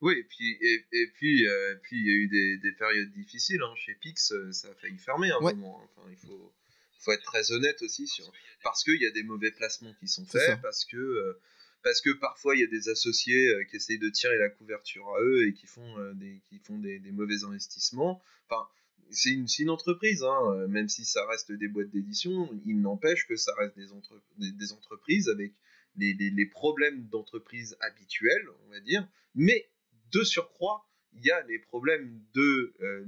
[0.02, 3.12] Oui, et puis et, et puis euh, puis il y a eu des, des périodes
[3.14, 3.74] difficiles hein.
[3.78, 5.54] chez Pix, euh, ça a failli fermer un Ouais.
[5.54, 5.82] moment.
[5.82, 5.88] hein.
[5.96, 6.54] Enfin, il faut
[7.00, 8.32] faut être très honnête aussi sur
[8.64, 11.40] parce qu'il y a des mauvais placements qui sont faits, parce que euh,
[11.84, 15.08] parce que parfois il y a des associés euh, qui essayent de tirer la couverture
[15.16, 18.22] à eux et qui font euh, des qui font des, des mauvais investissements.
[18.50, 18.68] Enfin,
[19.12, 23.36] c'est une, une entreprise, hein, même si ça reste des boîtes d'édition, il n'empêche que
[23.36, 25.54] ça reste des, entre- des, des entreprises avec
[25.96, 29.70] les, les- les problèmes d'entreprise habituels, on va dire, mais
[30.12, 33.06] de surcroît, il y a les problèmes de, euh,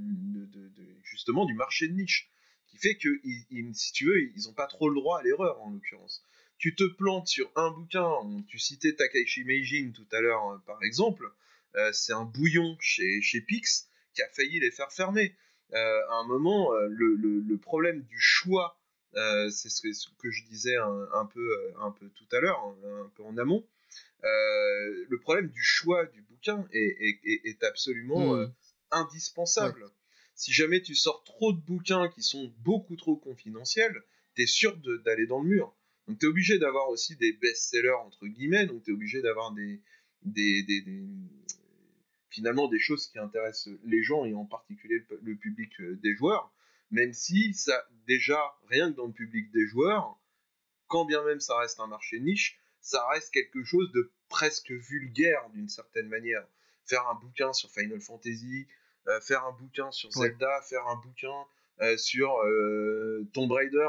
[1.02, 2.30] justement du marché de niche,
[2.66, 5.22] qui fait que, ils- ils- si tu veux, ils n'ont pas trop le droit à
[5.22, 6.24] l'erreur en l'occurrence.
[6.58, 8.10] Tu te plantes sur un bouquin,
[8.48, 11.30] tu citais Takashi Meijin tout à l'heure euh, par exemple,
[11.76, 15.34] euh, c'est un bouillon chez, chez Pix qui a failli les faire fermer.
[15.72, 18.80] À un moment, le, problème du choix,
[19.12, 19.82] c'est ce
[20.18, 23.66] que, je disais un, peu, un peu tout à l'heure, un, un peu en amont,
[24.24, 28.40] euh, le problème du choix du bouquin est, est- est- est absolument Mm.
[28.40, 28.46] euh,
[28.90, 29.84] indispensable.
[30.34, 34.02] Si jamais tu sors trop de bouquins qui sont beaucoup trop confidentiels,
[34.34, 35.74] tu es sûr d'aller dans le mur.
[36.06, 39.52] Donc tu es obligé d'avoir aussi des best-sellers, entre guillemets, donc tu es obligé d'avoir
[39.52, 39.82] des,
[40.22, 41.06] des, des- des-
[42.30, 46.14] finalement des choses qui intéressent les gens et en particulier le, le public euh, des
[46.14, 46.52] joueurs,
[46.90, 50.18] même si ça, déjà, rien que dans le public des joueurs,
[50.86, 52.58] quand bien même ça reste un marché niche,
[52.88, 56.42] ça reste quelque chose de presque vulgaire d'une certaine manière.
[56.86, 58.66] Faire un bouquin sur Final Fantasy,
[59.08, 60.28] euh, faire un bouquin sur Ouais.
[60.28, 61.44] Zelda, faire un bouquin
[61.82, 63.88] euh, sur euh, Tomb Raider,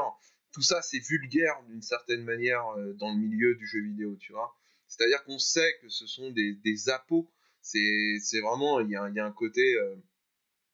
[0.52, 2.62] tout ça c'est vulgaire d'une certaine manière
[2.96, 4.54] dans le milieu du jeu vidéo, tu vois.
[4.86, 7.30] C'est-à-dire qu'on sait que ce sont des, des appos,
[7.62, 9.62] c'est vraiment, il y a, il y a un côté...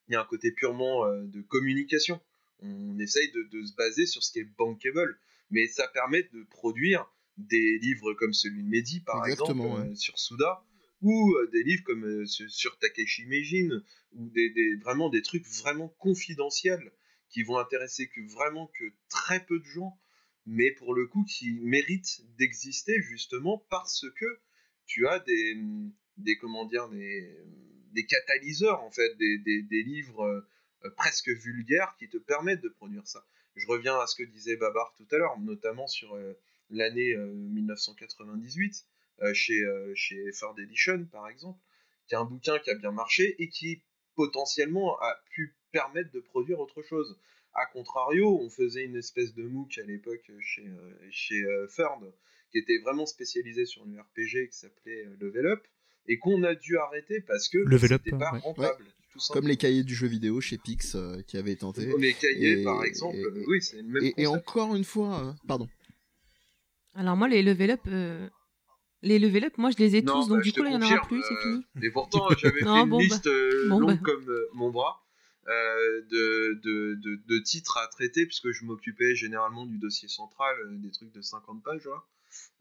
[0.09, 2.20] il y a un côté purement de communication.
[2.61, 5.16] On essaye de, de se baser sur ce qui est bankable,
[5.51, 7.07] mais ça permet de produire
[7.37, 9.93] des livres comme celui de Mehdi, par Exactement, exemple, ouais.
[9.93, 10.65] euh, sur Suda,
[11.03, 13.83] ou euh, des livres comme euh, sur, Takeshi Meijin,
[14.13, 16.93] ou des, des- vraiment des trucs vraiment confidentiels
[17.29, 19.99] qui vont intéresser que vraiment que très peu de gens,
[20.47, 24.41] mais pour le coup qui méritent d'exister justement parce que
[24.87, 25.57] tu as des,
[26.17, 27.37] des comment dire des,
[27.93, 30.47] des catalyseurs en fait, des, des, des livres
[30.97, 33.27] presque vulgaires qui te permettent de produire ça.
[33.57, 36.35] Je reviens à ce que disait Babar tout à l'heure, notamment sur euh,
[36.71, 38.85] l'année euh, 1998
[39.23, 41.59] euh, chez, euh, chez Third Edition par exemple,
[42.07, 43.83] qui est un bouquin qui a bien marché et qui
[44.15, 47.19] potentiellement a pu permettre de produire autre chose.
[47.55, 52.13] A contrario, on faisait une espèce de MOOC à l'époque chez, euh, chez euh, Third,
[52.53, 55.63] qui était vraiment spécialisé sur le RPG qui s'appelait euh, Level Up,
[56.09, 58.39] et qu'on a dû arrêter parce que Level Up, c'était pas ouais.
[58.41, 58.85] rentable.
[59.13, 59.41] tout simplement.
[59.43, 61.87] Comme les cahiers du jeu vidéo chez Pix euh, qui avaient tenté.
[61.99, 65.25] Les cahiers, Et- par exemple, et- euh, oui, c'est le même Et, encore une fois,
[65.27, 65.69] euh, pardon.
[66.97, 68.28] Alors moi, les level up, euh,
[69.02, 70.73] les level up, moi je les ai Non, tous, donc bah, du coup là il
[70.73, 71.66] y en aura plus, c'est euh, fini.
[71.82, 73.02] Et pourtant, j'avais fait une bon, bah.
[73.05, 74.02] liste euh, Bon, longue bah.
[74.02, 75.02] comme euh, mon bras
[75.48, 80.56] euh, de, de, de, de titres à traiter, puisque je m'occupais généralement du dossier central,
[80.64, 81.89] euh, des trucs de 50 pages.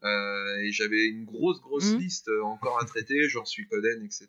[0.04, 2.00] Euh, et j'avais une grosse, grosse Mhm.
[2.00, 4.28] liste euh, encore à traiter, genre Suikoden, etc.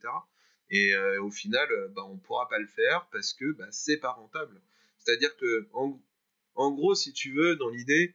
[0.71, 3.99] Et euh, au final, euh, bah, on pourra pas le faire parce que bah, c'est
[3.99, 4.61] pas rentable.
[4.99, 6.01] C'est-à-dire que, en,
[6.55, 8.15] en gros, si tu veux, dans l'idée,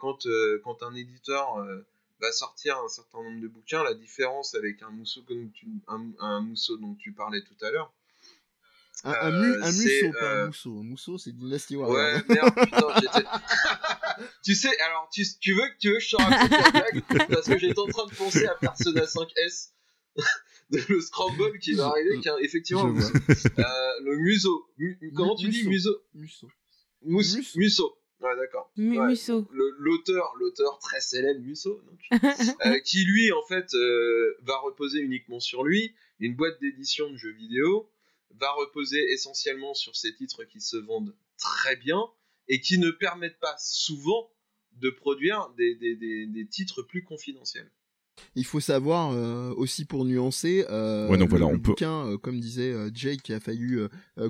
[0.00, 1.84] quand, euh, quand un éditeur euh,
[2.20, 6.06] va sortir un certain nombre de bouquins, la différence avec un mousseau, comme tu, un,
[6.20, 7.92] un mousseau dont tu parlais tout à l'heure.
[9.02, 10.78] Un, un, Euh, mu- pas un euh, mousseau.
[10.80, 11.96] Un mousseau, c'est Dynasty Warrior.
[11.96, 13.26] Ouais, merde, putain, j'étais.
[14.44, 17.28] tu sais, alors, tu, tu veux que tu veux que je te raconte la blague
[17.28, 19.70] Parce que j'étais en train de penser à Persona 5S.
[20.70, 24.64] le Scramble qui va arriver, qui a effectivement euh, le museau.
[24.78, 26.48] Mu- comment tu dis museau Musso?
[27.02, 27.98] Mus- Musso.
[28.24, 28.70] Ouais, d'accord.
[28.98, 29.06] Ouais.
[29.08, 29.46] Musso.
[29.52, 32.00] L'auteur, l'auteur très célèbre Musso, donc,
[32.66, 37.16] euh, qui lui en fait euh, va reposer uniquement sur lui, une boîte d'édition de
[37.16, 37.90] jeux vidéo,
[38.30, 42.02] va reposer essentiellement sur ces titres qui se vendent très bien
[42.48, 44.30] et qui ne permettent pas souvent
[44.72, 47.70] de produire des, des- des- des titres plus confidentiels.
[48.36, 51.70] Il faut savoir euh, aussi pour nuancer, euh, Ouais, donc le, voilà, le on peut-
[51.70, 53.76] bouquin, euh, comme disait euh, Jake, qui a failli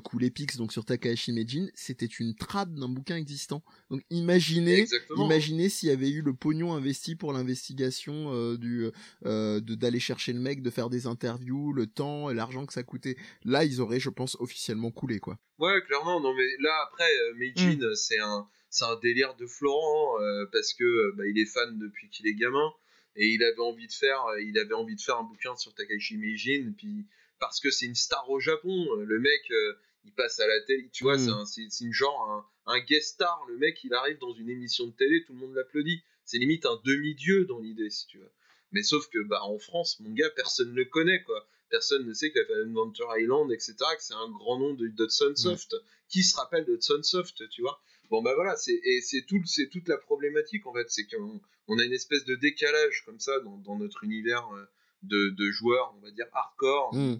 [0.03, 3.63] couler Pix, donc sur Takahashi Meijin, c'était une trad d'un bouquin existant.
[3.91, 5.25] Donc imaginez, Exactement.
[5.27, 8.87] imaginez s'il y avait eu le pognon investi pour l'investigation euh, du,
[9.27, 12.73] euh, de d'aller chercher le mec, de faire des interviews, le temps et l'argent que
[12.73, 13.17] ça coûtait.
[13.45, 15.39] Là, ils auraient, je pense, officiellement coulé quoi.
[15.59, 16.21] Ouais, clairement.
[16.21, 20.47] Non, mais là après, euh, Meijin, euh, c'est un, c'est un délire de Florent euh,
[20.53, 22.73] parce que bah, il est fan depuis qu'il est gamin
[23.17, 25.75] et il avait envie de faire, euh, il avait envie de faire un bouquin sur
[25.75, 26.73] Takashi Meijin.
[26.77, 27.07] Puis
[27.39, 29.75] parce que c'est une star au Japon, euh, le mec, euh,
[30.05, 30.89] il passe à la télé.
[30.93, 31.45] Tu vois, Mm.
[31.47, 33.45] c'est un- une genre un, un guest star.
[33.49, 36.03] Le mec, il arrive dans une émission de télé, tout le monde l'applaudit.
[36.25, 38.31] C'est limite un demi-dieu dans l'idée, si tu veux.
[38.73, 41.47] Mais sauf que bah en France, mon gars, personne ne le connaît quoi.
[41.71, 43.75] Personne ne sait qu'il a fait Adventure Island, etc.
[43.97, 45.75] Que c'est un grand nom de Dodson Soft.
[46.09, 47.81] Qui se rappelle de Dodson Soft, tu vois?
[48.15, 51.41] Bon bah voilà, c'est et c'est tout, c'est toute la problématique en fait, c'est qu'on
[51.67, 54.65] on a une espèce de décalage comme ça dans, dans notre univers euh,
[55.03, 57.17] de, de joueurs, on va dire hardcore, Mm.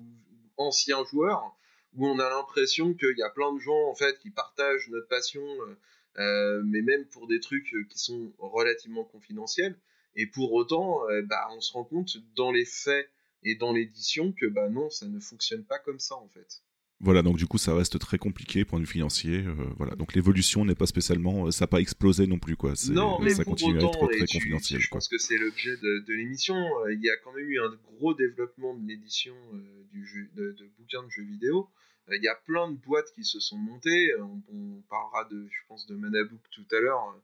[0.57, 1.57] anciens joueurs,
[1.97, 5.09] où on a l'impression qu'il y a plein de gens en fait qui partagent notre
[5.09, 5.75] passion, euh,
[6.19, 9.77] euh, mais même pour des trucs qui sont relativement confidentiels.
[10.15, 13.11] Et pour autant, euh, bah, on se rend compte dans les faits
[13.43, 16.63] et dans l'édition que bah non, ça ne fonctionne pas comme ça en fait.
[17.01, 19.39] Voilà, donc du coup, ça reste très compliqué, point de vue financier.
[19.45, 22.73] euh, voilà, donc l'évolution n'est pas spécialement, euh, ça n'a pas explosé non plus, quoi.
[22.91, 24.99] Non, mais ça pour continue à être très tu- confidentiel, je quoi.
[24.99, 26.57] pense que c'est l'objet de, de l'émission.
[26.57, 29.59] euh, Il y a quand même eu un gros développement de l'édition euh,
[29.93, 31.69] du jeu, de, de bouquins de jeux vidéo.
[32.09, 34.13] Euh, Il y a plein de boîtes qui se sont montées.
[34.13, 37.15] euh, On, on parlera de, je pense, de Manabook tout à l'heure.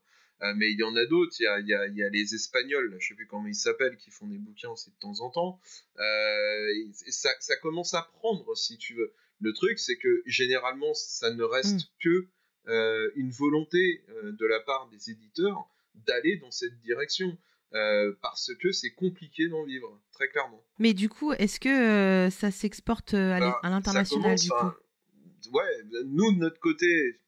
[0.42, 1.34] euh, mais il y en a d'autres.
[1.40, 3.46] Il y a, il y a- il y a les Espagnols, je sais plus comment
[3.46, 5.60] ils s'appellent, qui font des bouquins aussi de temps en temps.
[5.98, 6.68] Euh,
[7.06, 9.12] et ça, ça commence à prendre, si tu veux.
[9.40, 11.88] Le truc, c'est que généralement, ça ne reste Mm.
[12.02, 12.26] que
[12.68, 17.36] euh, une volonté euh, de la part des éditeurs d'aller dans cette direction.
[17.72, 20.60] euh, parce que c'est compliqué d'en vivre, très clairement.
[20.80, 25.52] Mais du coup, est-ce que euh, ça s'exporte à Bah, l'international du coup?
[25.52, 27.20] Ouais, nous de notre côté,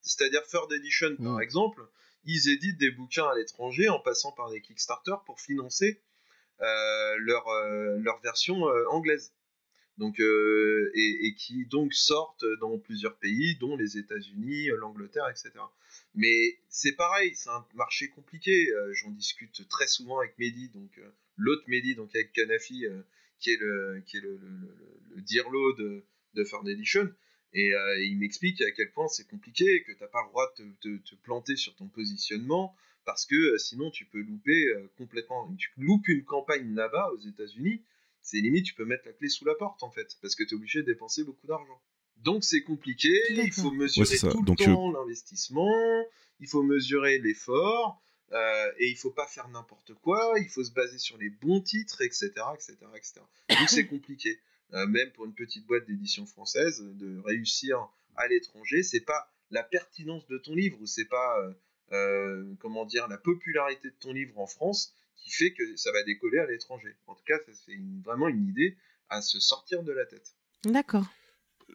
[0.00, 1.42] c'est-à-dire Third Edition par Mm.
[1.42, 1.82] exemple,
[2.24, 6.00] ils éditent des bouquins à l'étranger en passant par des Kickstarter pour financer
[6.62, 9.34] euh, leur, euh, leur version euh, anglaise.
[10.00, 15.50] Donc, euh, et, qui donc sortent dans plusieurs pays, dont les États-Unis, euh, l'Angleterre, etc.
[16.14, 18.70] Mais c'est pareil, c'est un marché compliqué.
[18.72, 20.98] euh, J'en discute très souvent avec Mehdi, donc
[21.36, 22.86] l'autre Mehdi, donc avec Kanafi,
[23.40, 24.40] qui est le qui est le,
[25.18, 26.02] Dirlo de,
[26.34, 27.12] de Third Edition.
[27.52, 27.72] Et,
[28.08, 31.10] il m'explique à quel point c'est compliqué, que t'as pas le droit de te, te-
[31.10, 32.74] te planter sur ton positionnement,
[33.04, 34.64] parce que sinon tu peux louper
[34.96, 35.54] complètement.
[35.58, 37.82] Tu loupes une campagne là-bas aux États-Unis,
[38.22, 40.54] c'est limite tu peux mettre la clé sous la porte en fait, parce que tu
[40.54, 41.80] es obligé de dépenser beaucoup d'argent.
[42.18, 44.30] Donc c'est compliqué, il faut mesurer Ouais, c'est ça.
[44.30, 46.04] tout le Donc, temps l'investissement,
[46.40, 48.00] il faut mesurer l'effort,
[48.32, 51.60] euh, et il faut pas faire n'importe quoi, il faut se baser sur les bons
[51.60, 52.30] titres, etc.
[52.54, 53.20] etc., etc.
[53.48, 54.38] Donc c'est compliqué.
[54.72, 59.64] Euh, même pour une petite boîte d'édition française, de réussir à l'étranger, c'est pas la
[59.64, 61.52] pertinence de ton livre ou c'est pas euh,
[61.92, 66.02] euh, comment dire la popularité de ton livre en France qui fait que ça va
[66.02, 66.96] décoller à l'étranger.
[67.06, 68.76] En tout cas, c'est vraiment une idée
[69.08, 70.34] à se sortir de la tête.
[70.64, 71.06] D'accord.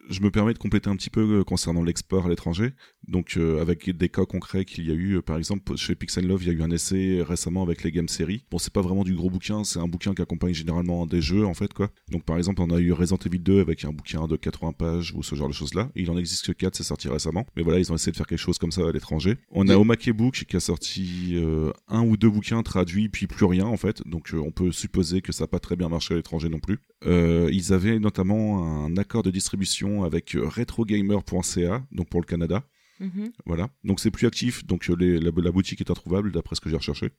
[0.08, 2.72] Je me permets de compléter un petit peu euh, concernant l'export à l'étranger.
[3.08, 6.26] Donc, euh, avec des cas concrets qu'il y a eu, euh, par exemple, chez Pixel
[6.26, 8.44] Love, il y a eu un essai récemment avec les Game Series.
[8.50, 11.44] Bon, c'est pas vraiment du gros bouquin, c'est un bouquin qui accompagne généralement des jeux,
[11.46, 11.90] en fait, quoi.
[12.10, 15.12] Donc, par exemple, on a eu Resident Evil 2 avec un bouquin de 80 pages
[15.14, 15.90] ou ce genre de choses-là.
[15.94, 17.46] Il en existe que 4, c'est sorti récemment.
[17.56, 19.36] Mais voilà, ils ont essayé de faire quelque chose comme ça à l'étranger.
[19.50, 19.76] On a.
[19.76, 23.76] Omake Book qui a sorti euh, un ou deux bouquins traduits, puis plus rien, en
[23.76, 24.02] fait.
[24.06, 26.60] Donc, euh, on peut supposer que ça n'a pas très bien marché à l'étranger non
[26.60, 26.78] plus.
[27.06, 32.64] Ils avaient notamment un accord de distribution avec euh, retrogamer.ca, donc pour le Canada.
[33.00, 33.30] Mhm.
[33.44, 33.68] Voilà.
[33.84, 36.70] Donc c'est plus actif, donc euh, les- la, la boutique est introuvable d'après ce que
[36.70, 37.10] j'ai recherché.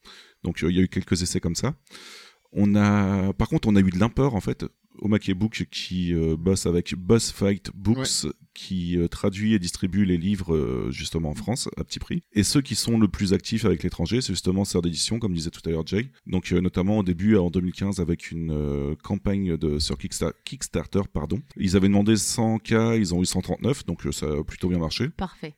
[0.43, 1.75] Donc euh, il y a eu quelques essais comme ça.
[2.51, 4.65] On a, par contre, on a eu de l'import en fait.
[4.99, 8.25] Omake Book qui euh, bosse avec Boss Fight Books,
[8.57, 12.23] qui euh, traduit et distribue les livres euh, justement en France à petit prix.
[12.33, 15.51] Et ceux qui sont le plus actifs avec l'étranger, c'est justement Serre d'édition, comme disait
[15.51, 16.09] tout à l'heure Jay.
[16.25, 21.39] Donc euh, notamment au début en 2015 avec une campagne de sur Kickstar- Kickstarter, pardon.
[21.55, 25.09] Ils avaient demandé 100 k, ils ont eu 139, donc ça a plutôt bien marché.
[25.09, 25.53] Parfait.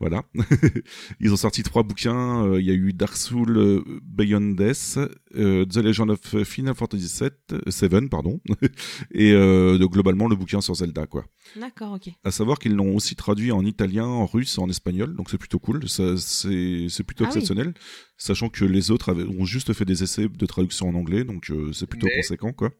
[0.00, 0.24] Voilà.
[1.20, 2.44] Ils ont sorti trois bouquins.
[2.46, 4.98] Euh, il y a eu Dark Souls euh, Beyond Death,
[5.36, 8.40] euh, The Legend of Final Fantasy VII, 7, pardon,
[9.12, 9.32] et
[9.80, 11.24] globalement le bouquin sur Zelda, quoi.
[11.56, 12.12] D'accord, ok.
[12.24, 15.58] À savoir qu'ils l'ont aussi traduit en italien, en russe, en espagnol, donc c'est plutôt
[15.58, 15.88] cool.
[15.88, 17.74] C'est plutôt ah exceptionnel,
[18.16, 21.50] sachant que les autres avaient, ont juste fait des essais de traduction en anglais, donc
[21.72, 22.70] c'est plutôt conséquent, quoi.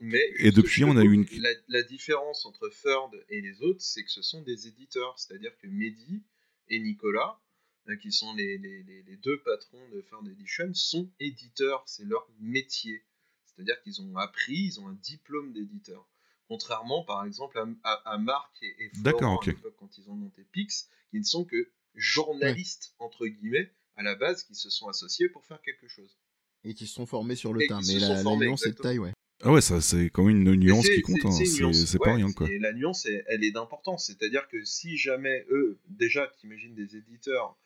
[0.00, 1.26] Mais et depuis, on a eu une.
[1.68, 5.18] La, différence entre Ferd et les autres, c'est que ce sont des éditeurs.
[5.18, 6.22] C'est-à-dire que Mehdi
[6.68, 7.40] et Nicolas,
[7.88, 11.82] euh, qui sont les, les, les, deux patrons de Ferd Edition, sont éditeurs.
[11.86, 13.02] C'est leur métier.
[13.44, 16.08] C'est-à-dire qu'ils ont appris, ils ont un diplôme d'éditeur.
[16.46, 19.40] Contrairement, par exemple, à, à, Marc et, et Florent,
[19.78, 24.44] quand ils ont monté Pix, qui ne sont que journalistes, entre guillemets, à la base,
[24.44, 26.16] qui se sont associés pour faire quelque chose.
[26.62, 27.80] Et qui se sont formés sur le tas.
[27.86, 29.12] Mais la, la nuance est de taille, ouais.
[29.44, 31.30] Ah ouais, ça c'est quand même une nuance qui compte, hein.
[31.30, 32.50] c'est pas rien quoi.
[32.50, 37.56] Et la nuance, elle est d'importance, c'est-à-dire que si jamais eux, déjà, t'imagines des éditeurs,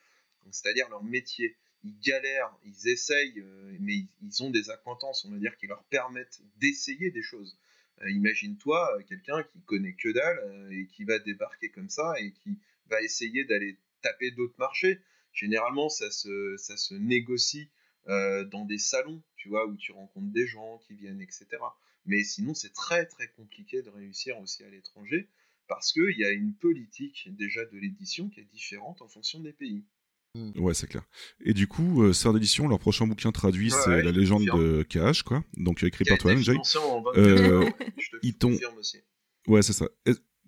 [0.50, 5.38] c'est-à-dire leur métier, ils galèrent, ils essayent, euh, mais ils ont des acquaintances, on va
[5.38, 7.58] dire, qui leur permettent d'essayer des choses.
[8.02, 12.32] Euh, imagine-toi euh, quelqu'un qui connaît que dalle et qui va débarquer comme ça et
[12.32, 12.58] qui
[12.88, 15.00] va essayer d'aller taper d'autres marchés.
[15.32, 17.70] Généralement, ça se, ça se négocie
[18.08, 21.46] euh, dans des salons, tu vois, où tu rencontres des gens qui viennent, etc.
[22.04, 25.28] Mais sinon, c'est très très compliqué de réussir aussi à l'étranger
[25.68, 29.52] parce qu'il y a une politique déjà de l'édition qui est différente en fonction des
[29.52, 29.84] pays.
[30.34, 30.50] Hmm.
[30.56, 31.02] Ouais, c'est clair.
[31.44, 35.22] Et du coup, euh, Sœur d'édition, leur prochain bouquin traduit, c'est La légende de KH,
[35.22, 35.44] quoi.
[35.56, 36.56] Donc écrit par toi-même, Jay.
[37.16, 37.70] Euh,
[38.22, 38.56] ils t'ont.
[39.46, 39.88] Ouais, c'est ça.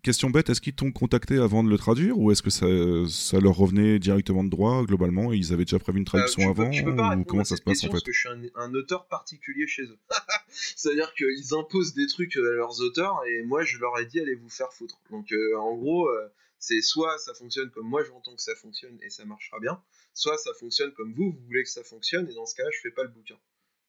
[0.05, 2.67] Question bête, est-ce qu'ils t'ont contacté avant de le traduire ou est-ce que ça,
[3.09, 6.51] ça, leur revenait directement de droit globalement et ils avaient déjà prévu une traduction euh,
[6.51, 9.67] avant ou comment ça se passe en fait Parce que je suis un, auteur particulier
[9.67, 9.99] chez eux.
[10.51, 14.35] C'est-à-dire qu'ils imposent des trucs à leurs auteurs et moi je leur ai dit allez
[14.35, 15.01] vous faire foutre.
[15.11, 16.29] Donc euh, en gros, euh,
[16.59, 19.83] c'est soit ça fonctionne comme moi j'entends que ça fonctionne et ça marchera bien,
[20.13, 22.81] soit ça fonctionne comme vous, vous voulez que ça fonctionne et dans ce cas-là je
[22.83, 23.39] fais pas le bouquin.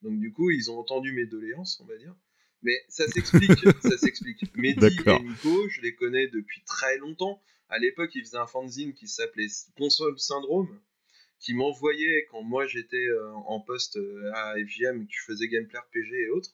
[0.01, 2.15] Donc du coup ils ont entendu mes doléances on va dire
[2.65, 4.55] mais ça s'explique, ça s'explique.
[4.55, 7.39] Mehdi et Nico, je les connais depuis très longtemps.
[7.69, 9.47] À l'époque, ils faisaient un fanzine qui s'appelait
[9.77, 10.81] Console Syndrome,
[11.39, 15.77] qui m'envoyait quand moi j'étais euh, en poste euh, à FGM, que je faisais gameplay
[15.77, 16.49] RPG et autres.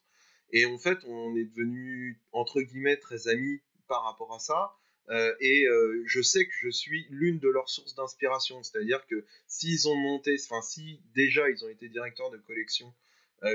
[0.52, 4.74] Et en fait, on est devenus entre guillemets très amis par rapport à ça.
[5.10, 5.66] Euh, et
[6.06, 8.62] je sais que je suis l'une de leurs sources d'inspiration.
[8.64, 12.94] C'est-à-dire que s'ils ont monté, enfin si déjà ils ont été directeurs de collection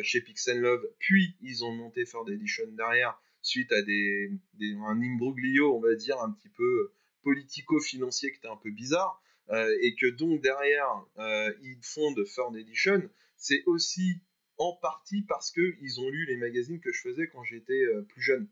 [0.03, 5.81] chez Pixel Love, puis ils ont monté Third Edition derrière, suite à un imbroglio, on
[5.81, 6.93] va dire, un petit peu
[7.23, 12.57] politico-financier qui était un peu bizarre, euh, et que donc derrière, euh, ils fondent Third
[12.57, 14.21] Edition, c'est aussi
[14.59, 18.49] en partie parce qu'ils ont lu les magazines que je faisais quand j'étais plus jeune.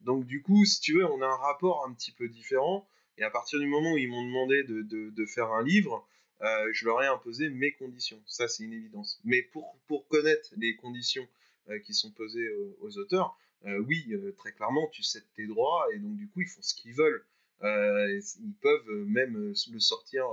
[0.00, 2.88] Donc du coup, si tu veux, on a un rapport un petit peu différent,
[3.18, 6.06] et à partir du moment où ils m'ont demandé de, de, faire un livre,
[6.42, 8.22] euh, je leur ai imposé mes conditions.
[8.26, 9.20] Ça, c'est une évidence.
[9.24, 11.26] Mais pour, pour connaître les conditions
[11.68, 12.48] euh, qui sont posées
[12.80, 13.36] aux, auteurs,
[13.66, 16.74] euh, oui, très clairement, tu cèdes tes droits et donc du coup, ils font ce
[16.74, 17.24] qu'ils veulent.
[17.62, 20.26] ils peuvent même le sortir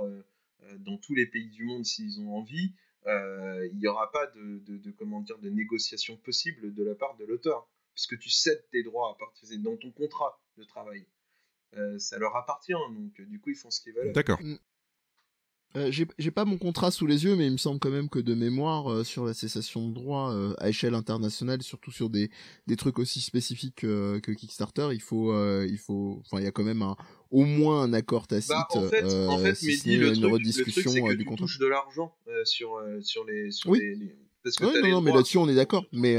[0.78, 2.72] dans tous les pays du monde s'ils ont envie.
[3.06, 7.24] il n'y aura pas de, de, comment dire, de négociation possible de la part de
[7.24, 11.04] l'auteur, puisque tu cèdes tes droits à partir dans ton contrat de travail.
[11.98, 14.12] ça leur appartient, donc du coup, ils font ce qu'ils veulent.
[14.12, 14.38] D'accord.
[15.76, 18.18] Euh, j'ai pas mon contrat sous les yeux, mais il me semble quand même que
[18.18, 22.30] de mémoire euh, sur la cessation de droit euh, à échelle internationale, surtout sur des,
[22.66, 25.34] des trucs aussi spécifiques que Kickstarter, il faut
[25.64, 26.96] il faut enfin il y a quand même un
[27.30, 28.50] au moins un accord tacite.
[28.50, 31.34] Bah, en fait, en fait si le, une truc, rediscussion le truc, que du tu
[31.36, 32.14] touches de l'argent
[32.44, 33.80] sur sur les sur oui.
[33.80, 36.16] les, Parce que oui, non, non, mais là-dessus on est d'accord, mais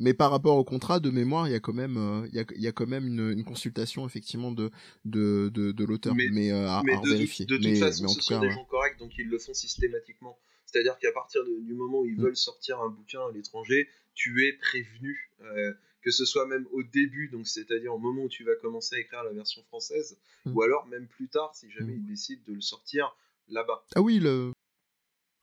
[0.00, 2.40] mais par rapport au contrat de mémoire, il y a quand même, euh, il, y
[2.40, 4.70] a, y a quand même une, une consultation effectivement de
[5.04, 7.44] de de, de l'auteur, mais, mais, euh, à, mais à vérifier.
[7.44, 10.38] De, toute façon, ce sont des gens corrects, donc ils le font systématiquement.
[10.64, 12.22] C'est-à-dire qu'à partir du moment où ils mm.
[12.22, 15.30] veulent sortir un bouquin à l'étranger, tu es prévenu.
[15.42, 15.72] Euh,
[16.02, 19.00] que ce soit même au début, donc c'est-à-dire au moment où tu vas commencer à
[19.00, 20.56] écrire la version française, mm.
[20.56, 21.98] ou alors même plus tard, si jamais mm.
[21.98, 23.14] ils décident de le sortir
[23.48, 23.84] là-bas.
[23.94, 24.52] Ah oui, le,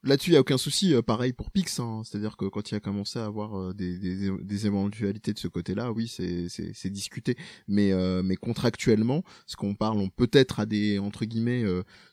[0.04, 0.94] Là-dessus, il y a aucun souci.
[0.94, 2.02] Euh, pareil pour Pix, hein.
[2.04, 5.48] c'est-à-dire que quand il a commencé à avoir euh, des, des, des, éventualités de ce
[5.48, 7.36] côté-là, oui, c'est, discuté.
[7.66, 11.64] Mais, euh, mais contractuellement, ce qu'on parle, on peut-être à des entre guillemets,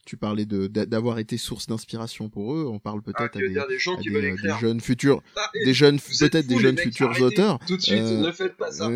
[0.06, 2.66] tu parlais de d'avoir été source d'inspiration pour eux.
[2.68, 5.74] On parle peut-être ah, à, des, des, gens qui veulent des, jeunes futurs, ah, des
[5.74, 7.60] jeunes peut-être des jeunes futurs auteurs.
[7.68, 8.90] Tout de suite, ne faites pas ça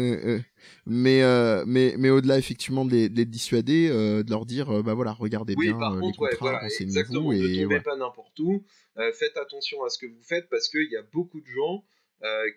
[0.86, 4.70] mais euh, mais mais au-delà effectivement de les, de les dissuader euh, de leur dire
[4.70, 7.64] euh, bah voilà regardez oui, bien par les contre, contrats ouais, voilà, exactement, et ne
[7.64, 8.64] tombez pas n'importe où
[9.14, 11.84] faites attention à ce que vous faites parce qu'il y a beaucoup de gens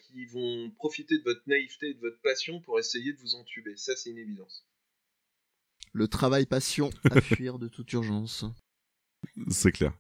[0.08, 3.76] qui vont profiter de votre naïveté et de votre passion pour essayer de vous entuber
[3.76, 4.66] ça c'est une évidence
[5.92, 8.44] le travail passion à fuir de toute urgence
[9.48, 9.92] C'est clair.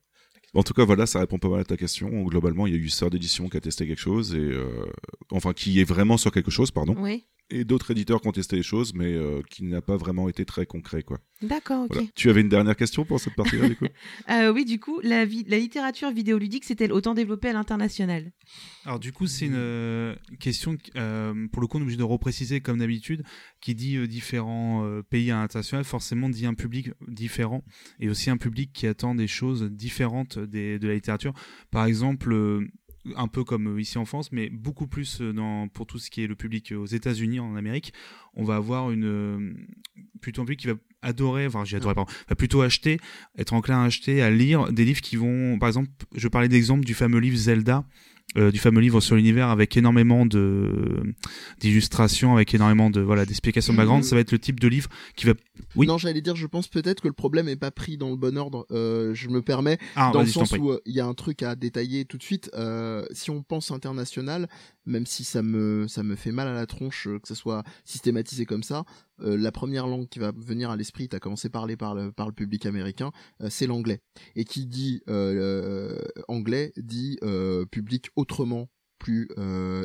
[0.54, 2.08] En tout cas, voilà, ça répond pas mal à ta question.
[2.24, 4.86] Globalement, il y a eu Sœur d'édition qui a testé quelque chose, et euh,
[5.30, 6.94] enfin, qui est vraiment sur quelque chose, pardon.
[6.98, 7.24] Oui.
[7.54, 10.44] Et d'autres éditeurs qui ont testé les choses, mais euh, qui n'a pas vraiment été
[10.46, 11.18] très concret, quoi.
[11.42, 11.92] D'accord, ok.
[11.92, 12.08] Voilà.
[12.14, 13.86] Tu avais une dernière question pour cette partie-là, du coup?
[14.30, 18.32] Euh, oui, du coup, la, la littérature vidéoludique s'est-elle autant développée à l'international?
[18.84, 22.02] Alors du coup, c'est une euh, question, euh, pour le coup, on est obligé de
[22.02, 23.22] repréciser comme d'habitude,
[23.60, 27.64] qui dit euh, différents euh, pays à l'international, forcément dit un public différent,
[28.00, 31.32] et aussi un public qui attend des choses différentes des, de la littérature.
[31.70, 32.66] Par exemple, euh,
[33.16, 36.22] un peu comme ici en France, mais beaucoup plus euh, dans, pour tout ce qui
[36.22, 37.92] est le public aux États-Unis, en Amérique,
[38.34, 39.54] on va avoir une euh,
[40.20, 42.98] plutôt un public qui va adorer, enfin j'ai adoré, pardon, va plutôt acheter,
[43.36, 46.84] être enclin à acheter, à lire des livres qui vont, par exemple, je parlais d'exemple
[46.84, 47.84] du fameux livre Zelda,
[48.36, 51.02] euh, du fameux livre sur l'univers avec énormément de
[51.60, 54.04] d'illustrations, avec énormément de voilà d'explications de background.
[54.04, 55.34] Ça va être le type de livre qui va.
[55.76, 55.86] Oui.
[55.86, 58.38] Non, j'allais dire, je pense peut-être que le problème est pas pris dans le bon
[58.38, 58.66] ordre.
[58.70, 61.42] Euh, je me permets, Ah, dans le sens où euh, il y a un truc
[61.42, 62.50] à détailler tout de suite.
[63.12, 64.48] Si on pense international,
[64.86, 67.62] même si ça me ça me fait mal à la tronche euh, que ça soit
[67.84, 68.84] systématisé comme ça,
[69.20, 72.12] euh, la première langue qui va venir à l'esprit, t'as commencé par parler par le
[72.12, 74.00] par le public américain, euh, c'est l'anglais.
[74.34, 75.02] Et qui dit
[76.28, 77.18] anglais dit
[77.70, 78.68] public autrement
[78.98, 79.28] plus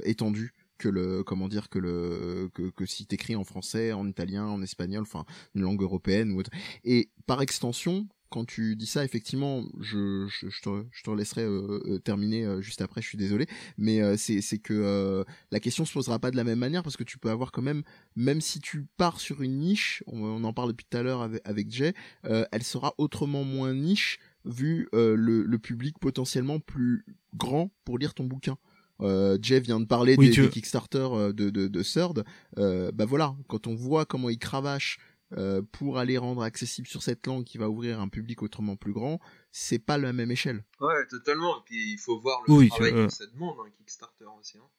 [0.03, 4.45] étendu que le comment dire que le que, que si t'écris en français, en italien,
[4.45, 5.25] en espagnol, enfin
[5.55, 6.51] une langue européenne ou autre.
[6.83, 11.43] Et par extension, quand tu dis ça, effectivement, je, je, je te, je te laisserai
[11.43, 13.47] euh, euh, terminer euh, juste après, je suis désolé,
[13.77, 17.03] mais c'est c'est que la question se posera pas de la même manière parce que
[17.03, 17.83] tu peux avoir quand même,
[18.15, 21.21] même si tu pars sur une niche, on, on en parle depuis tout à l'heure
[21.21, 21.93] avec, avec Jay,
[22.23, 27.05] elle sera autrement moins niche vu le, le public potentiellement plus
[27.35, 28.57] grand pour lire ton bouquin.
[29.01, 32.23] Euh, Jay vient de parler Oui, des, des Kickstarter de, de, de Third.
[32.55, 34.97] Bah voilà, quand on voit comment ils cravachent
[35.33, 38.93] euh, pour aller rendre accessible sur cette langue qui va ouvrir un public autrement plus
[38.93, 39.19] grand,
[39.51, 40.63] c'est pas la même échelle.
[40.79, 41.59] Ouais, totalement.
[41.59, 43.07] Et puis il faut voir le Oui, travail tu- euh.
[43.07, 44.57] que ça demande, un Kickstarter aussi.
[44.57, 44.69] hein.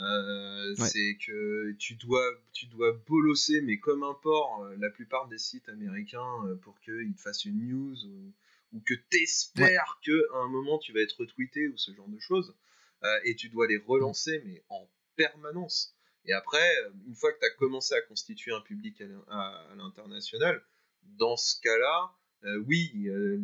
[0.00, 0.88] Euh, Ouais.
[0.88, 2.22] C'est que tu dois,
[2.52, 7.20] tu dois bolosser, mais comme un porc, la plupart des sites américains pour qu'ils te
[7.20, 8.32] fassent une news ou,
[8.74, 12.18] ou que t'espères que à un moment tu vas être retweeté ou ce genre de
[12.20, 12.54] choses.
[13.02, 15.96] Euh, et tu dois les relancer, mais en permanence.
[16.24, 16.68] Et après,
[17.06, 20.62] une fois que tu as commencé à constituer un public à l'in- à- à l'international,
[21.02, 22.12] dans ce cas-là,
[22.44, 23.40] euh, oui, euh,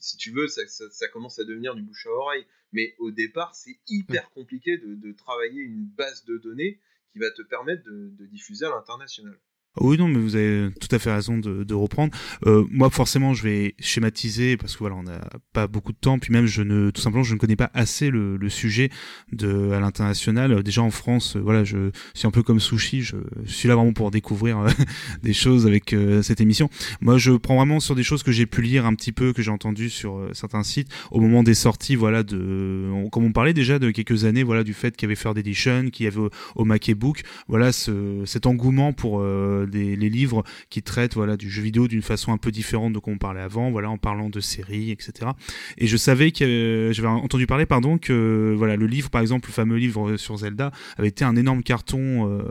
[0.00, 2.46] si tu veux, ça, commence à devenir du bouche à oreille.
[2.72, 6.80] Mais au départ, c'est hyper compliqué de, travailler une base de données
[7.12, 9.38] qui va te permettre de diffuser à l'international.
[9.80, 12.16] Oui, non, mais vous avez tout à fait raison de, de reprendre.
[12.46, 15.20] Euh, moi, forcément, je vais schématiser parce que voilà, on n'a
[15.52, 16.18] pas beaucoup de temps.
[16.18, 18.90] Puis même, je ne, tout simplement, je ne connais pas assez le, le sujet
[19.32, 20.62] de à l'international.
[20.62, 23.02] Déjà en France, euh, voilà, je suis un peu comme Sushi.
[23.02, 24.68] Je, suis là vraiment pour découvrir euh,
[25.22, 26.70] des choses avec euh, cette émission.
[27.00, 29.42] Moi, je prends vraiment sur des choses que j'ai pu lire un petit peu, que
[29.42, 31.96] j'ai entendu sur certains sites au moment des sorties.
[31.96, 35.20] Voilà, de, comme on parlait déjà de quelques années, voilà, du fait qu'il y avait
[35.20, 39.20] Third Edition, qu'il y avait au, au Book, voilà, ce, cet engouement pour
[39.64, 43.14] les livres qui traitent voilà du jeu vidéo d'une façon un peu différente de comme
[43.14, 45.32] on parlait avant, voilà, en parlant de séries, etc.
[45.78, 49.52] Et je savais que j'avais entendu parler, pardon, que voilà le livre, par exemple, le
[49.52, 52.42] fameux livre sur Zelda, avait été un énorme carton euh,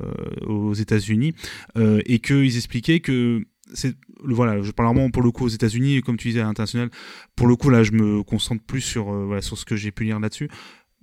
[0.45, 1.33] aux États-Unis
[1.77, 6.01] euh, et qu'ils expliquaient que c'est voilà je parle vraiment pour le coup aux États-Unis
[6.01, 6.89] comme tu disais à l'international
[7.35, 10.03] pour le coup là je me concentre plus sur euh, sur ce que j'ai pu
[10.03, 10.49] lire là-dessus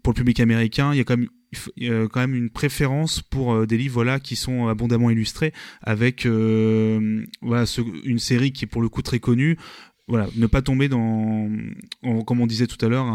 [0.02, 3.66] pour le public américain il y a quand même quand même une préférence pour euh,
[3.66, 5.52] des livres voilà qui sont abondamment illustrés
[5.82, 7.64] avec euh, voilà
[8.04, 9.58] une série qui est pour le coup très connue
[10.10, 11.48] voilà, ne pas tomber dans,
[12.02, 13.06] en- comme on disait tout à l'heure,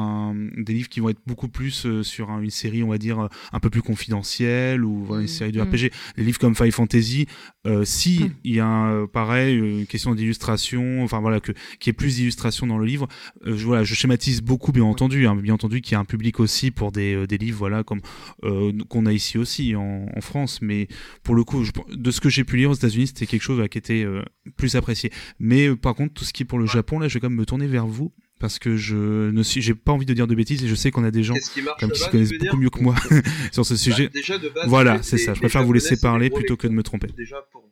[0.58, 3.20] des livres qui vont être beaucoup plus euh, sur un- une série, on va dire,
[3.20, 5.34] euh, un peu plus confidentielle ou voilà, une Mhm.
[5.34, 5.68] série de Mhm.
[5.68, 5.92] RPG.
[6.18, 7.28] Les livres comme Five Fantasy,
[7.68, 11.90] euh, si il y a un, pareil une question d'illustration, enfin voilà, que qu'il y
[11.92, 13.08] ait plus d'illustration dans le livre.
[13.46, 16.06] euh, je, voilà, je schématise beaucoup, bien entendu, hein, bien entendu qu'il y a un
[16.06, 18.00] public aussi pour des, euh, des livres, voilà, comme
[18.44, 20.88] euh, qu'on a ici aussi en, en France, mais
[21.24, 23.62] pour le coup, je- de ce que j'ai pu lire aux États-Unis, c'était quelque chose
[23.70, 24.22] qui était euh,
[24.58, 25.12] plus apprécié.
[25.40, 27.30] Mais euh, par contre, tout ce qui est pour le Japon, là, je vais quand
[27.30, 30.28] même me tourner vers vous parce que je ne suis, j'ai pas envie de dire
[30.28, 32.58] de bêtises et je sais qu'on a des gens qui comme qui se connaissent beaucoup
[32.58, 32.96] mieux que moi
[33.52, 34.06] sur ce sujet.
[34.08, 35.34] Bah, déjà de base, Voilà, c'est ça.
[35.34, 37.08] Je préfère vous laisser parler plutôt que de me tromper.
[37.16, 37.70] Déjà pour,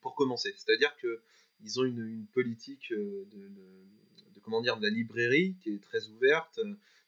[0.00, 1.20] pour commencer, c'est-à-dire que
[1.64, 3.48] ils ont une, une politique euh, de, de-
[4.34, 6.60] de- comment dire de la librairie qui est très ouverte.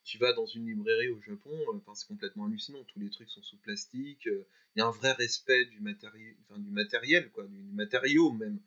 [0.03, 2.79] Tu vas dans une librairie au Japon, euh, enfin, c'est complètement hallucinant.
[2.91, 4.27] Tous les trucs sont sous plastique.
[4.27, 4.45] euh,
[4.75, 8.31] Il y a un vrai respect du matériel, enfin, du matériel, quoi, du, du matériau
[8.33, 8.59] même,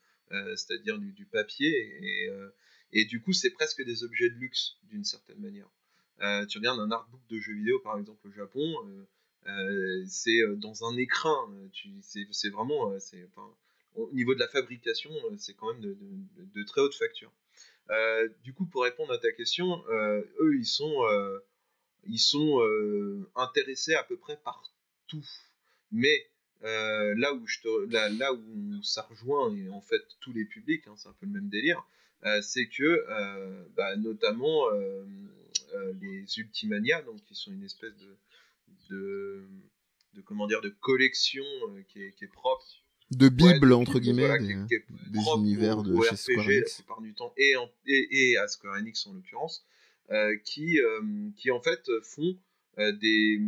[0.56, 1.70] c'est-à-dire du, papier.
[2.00, 2.48] Et, euh,
[2.92, 5.68] et du coup, c'est presque des objets de luxe d'une certaine manière.
[6.20, 9.06] Euh, tu regardes un artbook de jeux vidéo, par exemple, au Japon, euh,
[9.48, 11.36] euh, c'est euh, dans un écrin.
[11.52, 11.98] euh,
[12.30, 12.98] C'est vraiment, euh,
[13.96, 15.96] au niveau de la fabrication, euh, c'est quand même de,
[16.54, 17.32] de- très haute facture.
[17.90, 21.38] Euh, du coup, pour répondre à ta question, euh, eux, ils sont, euh,
[22.06, 22.60] ils sont
[23.36, 24.62] intéressés à peu près par
[25.08, 25.24] tout.
[25.92, 26.26] Mais
[26.64, 30.86] là où je te, là, là, où ça rejoint et en fait tous les publics,
[30.86, 31.86] hein, c'est un peu le même délire,
[32.42, 33.04] c'est que
[33.76, 34.64] bah, notamment
[36.00, 38.16] les Ultimania, donc qui sont une espèce de,
[38.90, 39.44] de,
[40.14, 41.44] de comment dire, de collection
[41.88, 42.64] qui est, qui, est, propre
[43.10, 44.38] de bible entre guillemets
[44.68, 44.84] des,
[45.36, 46.82] univers de chez Square Enix.
[46.88, 47.54] la du temps et,
[47.86, 49.66] et, à Square Enix en l'occurrence
[50.10, 51.00] euh, qui euh,
[51.36, 52.36] qui en fait font
[52.78, 53.40] euh, des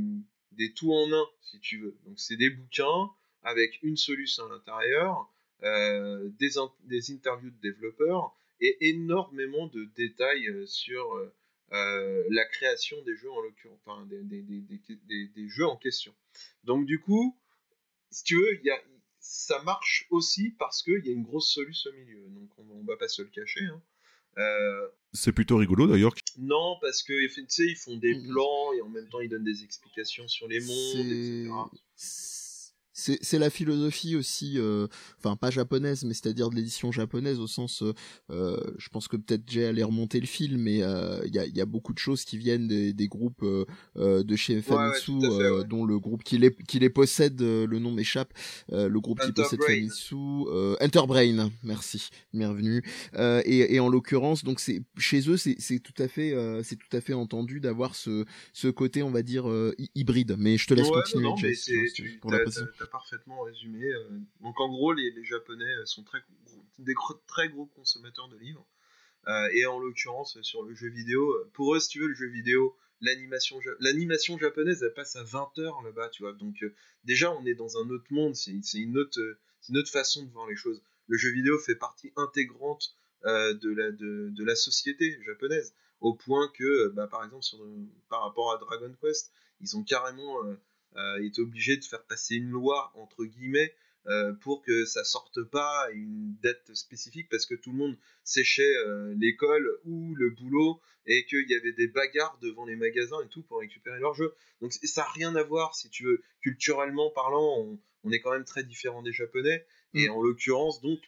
[0.52, 3.10] des tout en un si tu veux donc c'est des bouquins
[3.42, 5.32] avec une solution à l'intérieur
[5.62, 6.50] des,
[6.84, 11.18] des interviews de développeurs et énormément de détails sur
[11.70, 16.14] la création des jeux en l'occurrence enfin des, des, des, jeux en question
[16.64, 17.36] donc du coup
[18.10, 18.80] si tu veux y a
[19.26, 22.24] ça marche aussi parce qu'il y a une grosse solution au milieu.
[22.28, 23.64] Donc on, ne va pas se le cacher.
[23.64, 23.82] Hein.
[24.38, 26.14] Euh, c'est plutôt rigolo d'ailleurs.
[26.38, 29.28] Non, parce que tu sais, ils font des mmh plans et en même temps ils
[29.28, 32.35] donnent des explications sur les mondes, etc
[32.96, 34.86] c'est la philosophie aussi, euh,
[35.18, 37.92] enfin pas japonaise, mais c'est-à-dire de l'édition japonaise au sens, euh,
[38.30, 41.60] euh, je pense que peut-être j'ai allé remonter le film, mais il y a, y,
[41.60, 43.44] a, beaucoup de choses qui viennent des, des groupes
[43.96, 45.12] de chez Famitsu,
[45.68, 48.32] dont le groupe qui les, qui les possède, le nom m'échappe,
[48.70, 50.14] le groupe qui possède Famitsu,
[50.80, 52.82] Enterbrain, merci, bienvenue.
[53.18, 57.02] Et, et, en l'occurrence, donc c'est chez eux, c'est tout à fait, c'est tout à
[57.02, 58.24] fait entendu d'avoir ce,
[58.54, 59.44] ce côté, on va dire
[59.94, 60.36] hybride.
[60.38, 61.34] Mais je te laisse continuer, non,
[62.20, 62.38] pour la
[62.86, 63.84] parfaitement résumé.
[63.86, 64.08] Euh.
[64.40, 66.22] Donc en gros, les, Japonais sont très
[66.78, 66.94] des
[67.26, 68.66] très gros consommateurs de livres.
[69.28, 72.28] Euh, et en l'occurrence, sur le jeu vidéo, pour eux, si tu veux, le jeu
[72.28, 76.32] vidéo, l'animation l'animation japonaise, elle passe à 20 heures là-bas, tu vois.
[76.32, 79.18] Donc euh, déjà, on est dans un autre monde, c'est une, autre,
[79.68, 80.82] une autre façon de voir les choses.
[81.08, 86.88] Le jeu vidéo fait partie intégrante de, la, de, la société japonaise, au point que,
[86.90, 87.58] bah, par exemple, sur,
[88.08, 90.44] par rapport à Dragon Quest, ils ont carrément
[90.96, 93.74] euh, est obligé de faire passer une loi, entre guillemets,
[94.08, 98.76] euh, pour que ça sorte pas une dette spécifique parce que tout le monde séchait
[98.86, 103.28] euh, l'école ou le boulot et qu'il y avait des bagarres devant les magasins et
[103.28, 104.32] tout pour récupérer leurs jeux.
[104.60, 106.22] Donc ça n'a rien à voir si tu veux.
[106.40, 110.12] Culturellement parlant, on, est quand même très différent des Japonais et mm.
[110.12, 111.00] en l'occurrence donc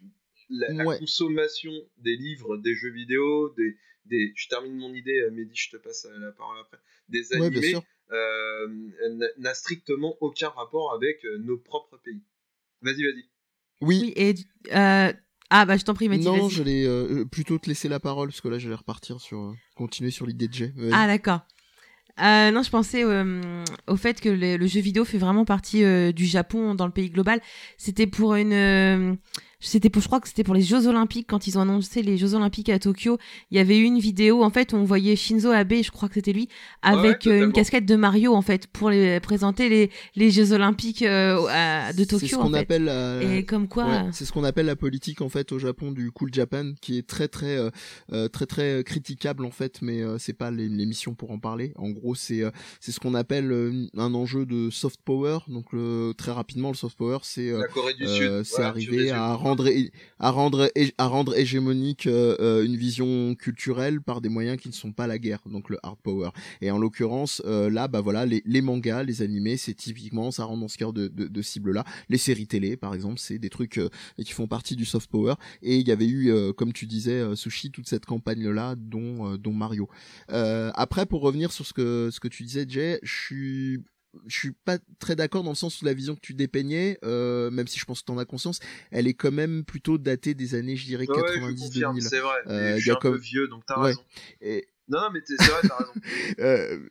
[0.50, 3.76] la, consommation des livres, des jeux vidéo, des,
[4.06, 4.32] des...
[4.34, 6.78] je termine mon idée, Mehdi, je te passe la parole après,
[7.08, 7.76] des animés.
[8.10, 12.22] N'a strictement aucun rapport avec euh, nos propres pays.
[12.82, 13.24] Vas-y, vas-y.
[13.80, 14.12] Oui.
[14.16, 14.34] et
[14.74, 15.12] euh,
[15.50, 16.28] ah bah je t'en prie, Mathilde.
[16.28, 19.54] Non, je vais plutôt te laisser la parole parce que là, je vais repartir sur
[19.76, 20.72] continuer sur l'idée de Jay.
[20.92, 21.40] Ah d'accord.
[22.18, 26.86] non, je pensais au fait que le, jeu vidéo fait vraiment partie du Japon dans
[26.86, 27.40] le pays global.
[27.76, 29.18] C'était pour une
[29.60, 32.16] c'était pour, je crois que c'était pour les Jeux Olympiques quand ils ont annoncé les
[32.16, 33.18] Jeux Olympiques à Tokyo.
[33.50, 36.08] Il y avait eu une vidéo en fait où on voyait Shinzo Abe, je crois
[36.08, 36.48] que c'était lui,
[36.82, 41.02] avec euh, une casquette de Mario en fait pour les, présenter les, les Jeux Olympiques
[41.02, 42.18] euh, de Tokyo.
[42.18, 42.88] C'est ce qu'on appelle
[43.20, 44.06] et comme quoi.
[44.12, 47.06] c'est ce qu'on appelle la politique en fait au Japon du cool Japan, qui est
[47.06, 47.58] très très
[48.12, 51.72] euh, très très critiquable en fait, mais c'est pas l'émission pour en parler.
[51.74, 52.42] En gros, c'est
[52.78, 55.38] c'est ce qu'on appelle un enjeu de soft power.
[55.48, 55.66] Donc
[56.16, 57.52] très rapidement, le soft power, c'est
[58.44, 59.70] c'est arriver à rendre
[60.18, 64.74] à rendre à rendre hégémonique euh, euh, une vision culturelle par des moyens qui ne
[64.74, 66.30] sont pas la guerre, donc le hard power.
[66.60, 70.60] Et en l'occurrence, euh, là, bah voilà, les, mangas, les animés, c'est typiquement ça rentre
[70.60, 71.84] dans ce cœur de, de, de cible là.
[72.08, 73.80] Les séries télé, par exemple, c'est des trucs
[74.22, 75.34] qui font partie du soft power.
[75.62, 79.52] Et il y avait eu, comme tu disais, Sushi, toute cette campagne là, dont dont
[79.52, 79.88] Mario.
[80.28, 83.82] après, pour revenir sur ce que ce que tu disais, Jay, je suis
[84.26, 87.50] je suis pas très d'accord dans le sens où la vision que tu dépeignais, euh,
[87.50, 88.60] même si je pense que tu en as conscience,
[88.90, 92.00] elle est quand même plutôt datée des années, je dirais, 90-2000.
[92.00, 94.02] c'est vrai, euh, je suis un peu vieux, donc t'as raison.
[94.40, 94.68] Et...
[94.88, 95.92] Non, non, mais c'est vrai, t'as raison.
[96.40, 96.88] euh,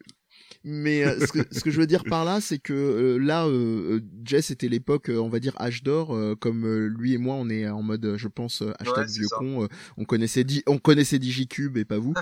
[0.64, 3.48] mais euh, ce, que, ce, que, je veux dire par là, c'est que euh, là,
[3.48, 7.68] euh, Jess était l'époque, on va dire âge d'or, comme lui et moi, on est
[7.68, 9.68] en mode, je pense, hashtag vieux con.
[9.98, 12.14] on connaissait, on connaissait DigiCube et pas vous.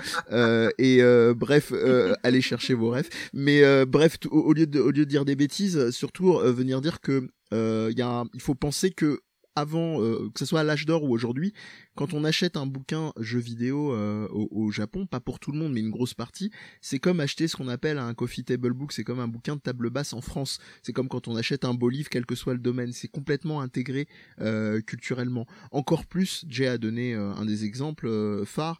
[0.78, 1.02] et
[1.34, 1.72] bref,
[2.22, 3.08] allez chercher vos rêves.
[3.32, 7.28] Mais bref, au, lieu de, au lieu de dire des bêtises, surtout venir dire que
[7.52, 9.20] il y a, il faut penser que
[9.54, 11.52] avant, que ce soit à l'âge d'or ou aujourd'hui,
[11.96, 15.72] quand on achète un bouquin jeu vidéo euh, au, Japon, pas pour tout le monde,
[15.72, 16.50] mais une grosse partie,
[16.80, 19.60] c'est comme acheter ce qu'on appelle un coffee table book, c'est comme un bouquin de
[19.60, 20.58] table basse en France.
[20.82, 22.92] C'est comme quand on achète un beau livre, quel que soit le domaine.
[22.92, 24.06] C'est complètement intégré
[24.40, 25.46] euh, culturellement.
[25.70, 28.78] Encore plus, Jay a donné euh, un des exemples phares,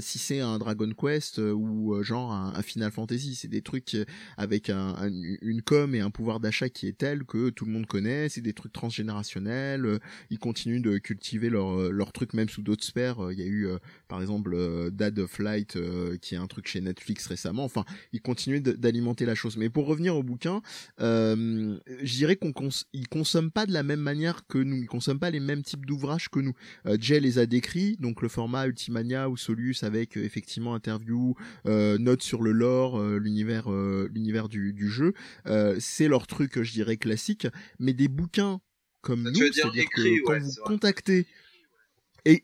[0.00, 3.96] si c'est un Dragon Quest ou genre un, Final Fantasy, c'est des trucs
[4.36, 5.10] avec un,
[5.42, 8.40] une com et un pouvoir d'achat qui est tel que tout le monde connaît, c'est
[8.40, 10.00] des trucs transgénérationnels,
[10.30, 13.16] ils continuent de cultiver leur, leur truc même même sous d'autres sphères.
[13.32, 13.68] Il y a eu
[14.08, 14.56] par exemple
[14.92, 15.76] Dad of Light
[16.20, 17.64] qui est un truc chez Netflix récemment.
[17.64, 19.56] Enfin, il continue d'alimenter la chose.
[19.56, 20.62] Mais pour revenir au bouquin,
[20.98, 22.68] je dirais qu'on cons
[23.10, 24.76] consomme pas de la même manière que nous.
[24.76, 26.54] Ils consomment pas les mêmes types d'ouvrages que nous.
[27.00, 32.42] Jay les a décrits, donc le format Ultimania ou Solus avec effectivement interview, notes sur
[32.42, 35.12] le lore, l'univers, l'univers du, du jeu.
[35.78, 37.48] c'est leur truc, je dirais classique.
[37.78, 38.60] Mais des bouquins
[39.00, 41.26] comme nous, c'est-à-dire que quand vous contactez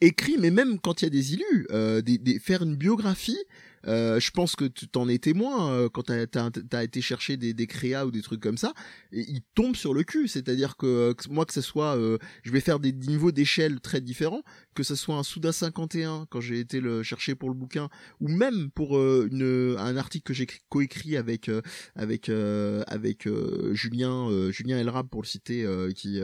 [0.01, 3.39] écrit, mais même quand il y a des illus, euh, des, faire une biographie,
[3.87, 7.37] euh, je pense que tu t'en es témoin euh, quand t'as as, as, été chercher
[7.37, 8.73] des, des créas ou des trucs comme ça.
[9.13, 10.29] Et ils tombent sur le cul.
[10.29, 14.43] C'est-à-dire que, moi, que ce soit, euh, je vais faire des niveaux d'échelle très différents,
[14.75, 17.89] que ce soit un Souda 51 quand j'ai été le chercher pour le bouquin,
[18.21, 21.51] ou même pour une, un article que j'ai coécrit avec
[21.97, 23.29] avec avec
[23.73, 26.21] Julien Julien Elrab pour le citer, qui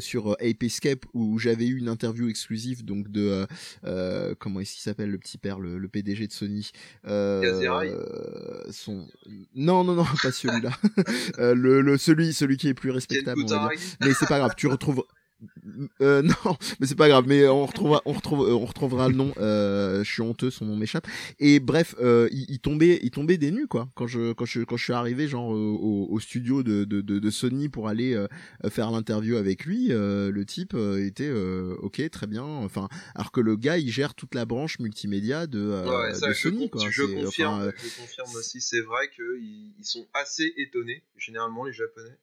[0.00, 3.46] sur Ape Escape où j'avais eu une interview exclusive donc de
[4.38, 6.65] comment est-ce qu'il s'appelle le petit père, le, le PDG de Sony
[7.06, 9.06] euh, son...
[9.54, 10.70] Non, non, non, pas celui-là.
[11.38, 13.80] euh, le, le, celui, celui qui est plus respectable, on va dire.
[14.00, 15.04] Mais c'est pas grave, tu retrouves,
[16.00, 17.24] euh, non, mais c'est pas grave.
[17.26, 19.32] Mais on retrouvera, on retrouve, euh, on retrouvera le nom.
[19.38, 21.06] Euh, je suis honteux, son nom m'échappe.
[21.38, 23.88] Et bref, euh, il, il, tombait, il tombait des nues quoi.
[23.94, 27.00] Quand je, quand je, quand je suis arrivé genre euh, au, au, studio de, de,
[27.00, 28.28] de, de, Sony pour aller euh,
[28.68, 31.32] faire l'interview avec lui, le type était
[31.78, 32.44] ok, très bien.
[32.44, 36.32] Enfin, alors que le gars, il gère toute la branche multimédia de, ouais, ça, de
[36.32, 36.70] je Sony.
[36.70, 36.82] Quoi.
[36.88, 38.60] Je confirme, enfin, je confirme aussi.
[38.60, 42.16] C'est vrai qu'ils ils sont assez étonnés, généralement les Japonais,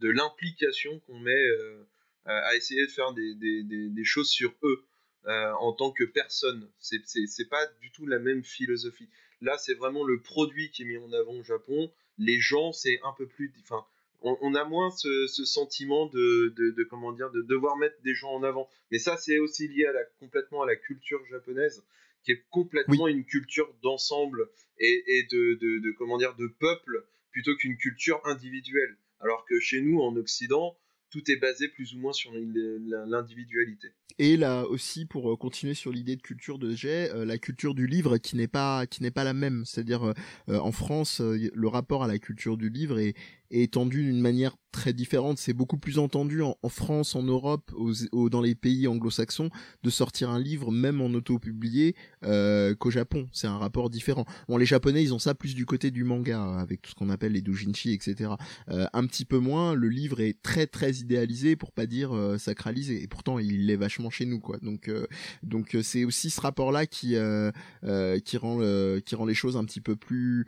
[0.00, 1.86] de l'implication qu'on met euh,
[2.26, 4.84] à essayer de faire des, des, des, des choses sur eux
[5.26, 6.68] euh, en tant que personne.
[6.78, 9.08] C'est pas du tout la même philosophie.
[9.40, 11.92] Là, c'est vraiment le produit qui est mis en avant au Japon.
[12.18, 13.52] Les gens, c'est un peu plus.
[13.60, 13.84] Enfin,
[14.20, 18.00] on, on, a moins ce, ce sentiment de, de, de, comment dire de devoir mettre
[18.02, 18.68] des gens en avant.
[18.90, 21.84] Mais ça, c'est aussi lié à la, complètement à la culture japonaise,
[22.24, 23.12] qui est complètement oui.
[23.12, 24.48] une culture d'ensemble
[24.78, 28.96] et, et de, de, comment dire de peuple plutôt qu'une culture individuelle.
[29.20, 30.78] Alors que chez nous, en Occident,
[31.10, 33.88] tout est basé plus ou moins sur l'individualité.
[34.18, 37.74] Et là aussi, pour euh, continuer sur l'idée de culture de Jay, euh, la culture
[37.74, 39.64] du livre qui n'est pas qui n'est pas la même.
[39.66, 40.14] C'est-à-dire
[40.48, 43.14] euh, en France, le rapport à la culture du livre est,
[43.50, 45.38] est étendu d'une manière très différente.
[45.38, 49.48] C'est beaucoup plus entendu en, France, en Europe, aux, aux, dans les pays anglo-saxons,
[49.82, 53.26] de sortir un livre même en auto-publié euh, qu'au Japon.
[53.32, 54.26] C'est un rapport différent.
[54.48, 57.08] Bon, les Japonais, ils ont ça plus du côté du manga, avec tout ce qu'on
[57.08, 58.32] appelle les doujinshi, etc.
[58.68, 62.36] Euh, un petit peu moins, le livre est très très idéalisé, pour pas dire euh,
[62.36, 63.02] sacralisé.
[63.02, 64.58] Et pourtant, il l'est vachement chez nous, quoi.
[64.60, 65.06] Donc, euh,
[65.42, 67.16] donc c'est aussi ce rapport-là qui
[68.24, 68.58] qui rend
[69.00, 70.46] qui rend les choses un petit peu plus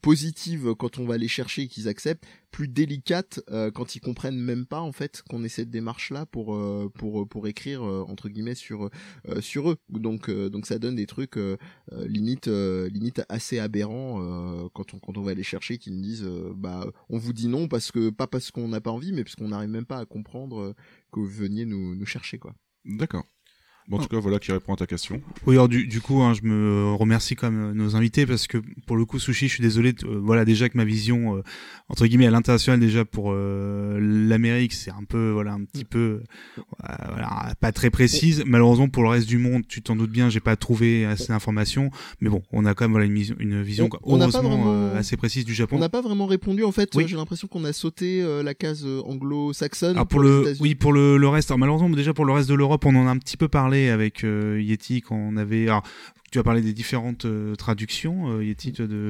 [0.00, 4.66] positives quand on va les chercher, qu'ils acceptent, plus délicate euh, quand ils comprennent même
[4.66, 8.28] pas en fait qu'on ait cette démarche là pour euh, pour pour écrire euh, entre
[8.28, 8.90] guillemets sur
[9.28, 9.76] euh, sur eux.
[9.88, 11.56] Donc euh, donc ça donne des trucs euh,
[11.92, 16.86] limite limite assez aberrants quand on quand on va les chercher qui nous disent bah
[17.08, 19.48] on vous dit non parce que pas parce qu'on n'a pas envie mais parce qu'on
[19.48, 20.74] n'arrive même pas à comprendre
[21.12, 22.54] que vous veniez nous chercher quoi.
[22.84, 23.24] D'accord
[23.90, 25.20] Bon, en tout cas, voilà qui répond à ta question.
[25.48, 28.58] Oui, alors du, du coup, hein, je me remercie quand même nos invités parce que
[28.86, 29.94] pour le coup, Sushi, je suis désolé.
[30.04, 31.42] Euh, voilà, déjà que ma vision euh,
[31.88, 36.22] entre guillemets à l'international déjà pour euh, l'Amérique, c'est un peu voilà un petit peu
[36.78, 38.44] voilà pas très précise.
[38.46, 41.90] Malheureusement, pour le reste du monde, tu t'en doutes bien, j'ai pas trouvé assez d'informations.
[42.20, 45.16] Mais bon, on a quand même voilà une, vision, une vision on, heureusement vraiment, assez
[45.16, 45.78] précise du Japon.
[45.78, 46.94] On n'a pas vraiment répondu en fait.
[46.94, 47.06] Oui.
[47.08, 49.96] J'ai l'impression qu'on a sauté la case anglo-saxonne.
[49.96, 51.50] pour, pour le oui pour le, le reste.
[51.50, 53.79] Alors, malheureusement, déjà pour le reste de l'Europe, on en a un petit peu parlé
[53.88, 55.68] avec euh, Yeti quand on avait.
[55.68, 55.84] Alors,
[56.30, 59.08] tu as parlé des différentes euh, traductions, euh, Yeti, de.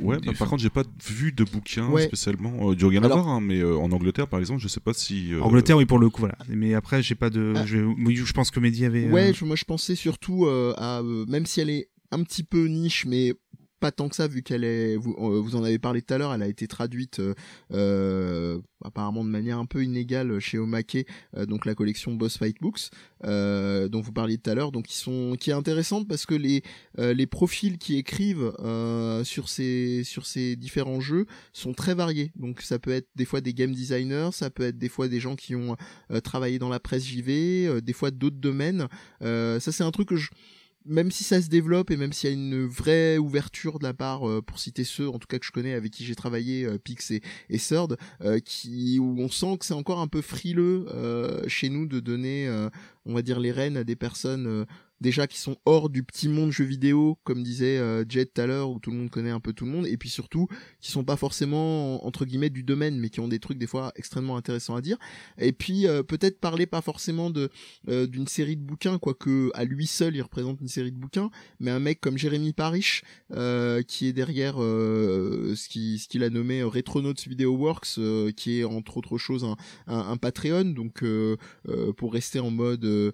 [0.00, 2.04] Ouais, bah, par contre, j'ai pas vu de bouquin ouais.
[2.04, 2.70] spécialement.
[2.70, 5.32] Euh, du rien à voir, hein, mais en Angleterre, par exemple, je sais pas si.
[5.40, 6.36] Angleterre, oui, pour le coup, voilà.
[6.48, 7.54] Mais après, j'ai pas de.
[7.56, 7.66] Ah.
[7.66, 9.08] Je, je, pense que Mehdi avait.
[9.08, 11.02] Ouais, je, moi, je pensais surtout à.
[11.02, 13.34] même si elle est un petit peu niche, mais
[13.80, 16.18] pas tant que ça vu qu'elle est vous, euh, vous en avez parlé tout à
[16.18, 17.34] l'heure elle a été traduite euh,
[17.72, 22.56] euh, apparemment de manière un peu inégale chez Omake euh, donc la collection Boss Fight
[22.60, 22.90] Books
[23.24, 24.72] euh, dont vous parliez tout à l'heure.
[24.72, 26.62] Donc qui sont qui est intéressante parce que les
[26.98, 28.52] les profils qui écrivent
[29.24, 32.32] sur ces sur ces différents jeux sont très variés.
[32.36, 35.20] Donc ça peut être des fois des game designers ça peut être des fois des
[35.20, 35.76] gens qui ont
[36.22, 38.88] travaillé dans la presse JV des fois d'autres domaines.
[39.20, 40.30] Ça c'est un truc que je
[40.86, 43.94] même si ça se développe et même s'il y a une vraie ouverture de la
[43.94, 46.64] part, euh, pour citer ceux, en tout cas que je connais, avec qui j'ai travaillé,
[46.64, 47.58] euh, Pix et, et
[48.22, 50.86] euh, qui où on sent que c'est encore un peu frileux
[51.48, 52.48] chez nous de donner,
[53.04, 54.66] on va dire, les rênes à des personnes
[55.00, 58.46] déjà qui sont hors du petit monde jeu vidéo, comme disait euh, Jet tout à
[58.46, 60.48] l'heure, où tout le monde connaît un peu tout le monde, et puis surtout
[60.80, 63.92] qui sont pas forcément entre guillemets du domaine, mais qui ont des trucs des fois
[63.96, 64.96] extrêmement intéressants à dire.
[65.38, 67.50] Et puis euh, peut-être parler pas forcément de
[67.88, 71.30] euh, d'une série de bouquins, quoique à lui seul il représente une série de bouquins,
[71.60, 73.02] mais un mec comme Jérémy Parish
[73.86, 77.98] qui est derrière ce qui ce qu'il a nommé Retronauts Video Works,
[78.36, 79.56] qui est entre autres choses un,
[79.86, 81.04] un, un Patreon, donc
[81.96, 83.12] pour rester en mode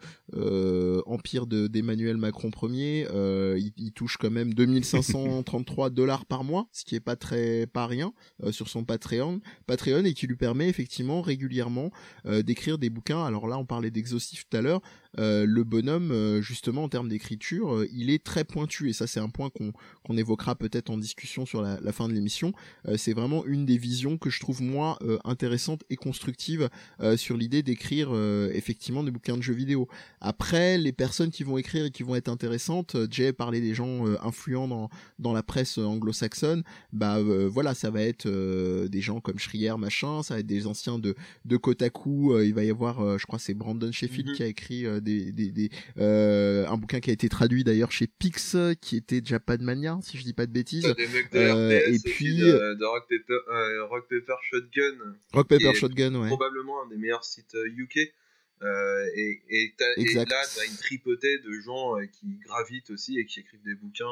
[1.06, 6.84] empire de d'Emmanuel Macron premier, euh, il, touche quand même 2533 dollars par mois, ce
[6.84, 8.12] qui est pas très pas rien
[8.44, 11.90] euh, sur son Patreon, Patreon et qui lui permet effectivement régulièrement
[12.26, 13.24] euh, d'écrire des bouquins.
[13.24, 14.80] Alors là, on parlait d'exhaustif tout à l'heure.
[15.18, 19.06] Euh, le bonhomme, euh, justement en termes d'écriture, euh, il est très pointu et ça
[19.06, 19.72] c'est un point qu'on
[20.04, 22.52] qu'on évoquera peut-être en discussion sur la, la fin de l'émission.
[22.96, 26.68] c'est vraiment une des visions que je trouve moi intéressante et constructive
[27.16, 28.12] sur l'idée d'écrire
[28.52, 29.88] effectivement des bouquins de jeux vidéo.
[30.20, 34.06] Après, les personnes qui vont écrire et qui vont être intéressantes, Jay parlait des gens
[34.22, 34.90] influents dans
[35.20, 40.34] dans la presse anglo-saxonne, bah voilà, ça va être des gens comme Schrier machin, ça
[40.34, 41.14] va être des anciens de
[41.44, 44.34] de Kotaku, il va y avoir, je crois c'est Brandon Sheffield mm-hmm.
[44.34, 48.06] qui a écrit des, des, des euh, un bouquin qui a été traduit d'ailleurs chez
[48.06, 50.82] Pix, qui était Japanmania, si je dis pas de bêtises.
[50.96, 55.16] Des mecs de euh, et puis de, de Rock, Paper, euh, Rock, Paper, Shotgun.
[55.32, 56.28] Rock Paper Shotgun, ouais.
[56.28, 57.98] Probablement un des meilleurs sites UK.
[58.62, 63.40] Euh, et, et, et, là, t'as une tripotée de gens qui gravitent aussi et qui
[63.40, 64.06] écrivent des bouquins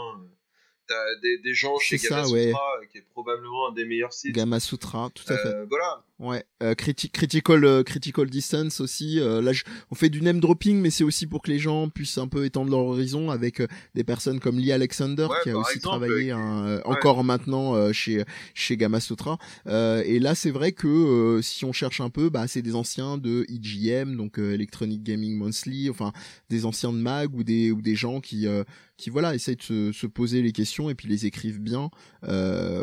[0.88, 4.34] t'as des, des gens chez Gamma Sutra, qui est probablement un des meilleurs sites.
[4.34, 5.64] Gamma Sutra, tout à fait.
[5.68, 9.18] Voilà, Ouais, euh, critical euh, critical distance aussi.
[9.18, 9.52] Euh, là,
[9.90, 12.44] on fait du name dropping, mais c'est aussi pour que les gens puissent un peu
[12.44, 16.34] étendre leur horizon avec euh, des personnes comme Lee Alexander qui a aussi travaillé
[16.84, 19.38] encore maintenant chez chez Gamma Sutra.
[19.66, 23.46] et là, c'est vrai que si on cherche un peu, bah c'est des anciens de
[23.48, 26.12] EGM, donc Electronic Gaming Monthly, enfin
[26.50, 28.46] des anciens de Mag ou des ou des gens qui
[28.98, 31.88] qui voilà essayent de se, se, poser les questions et puis les écrivent bien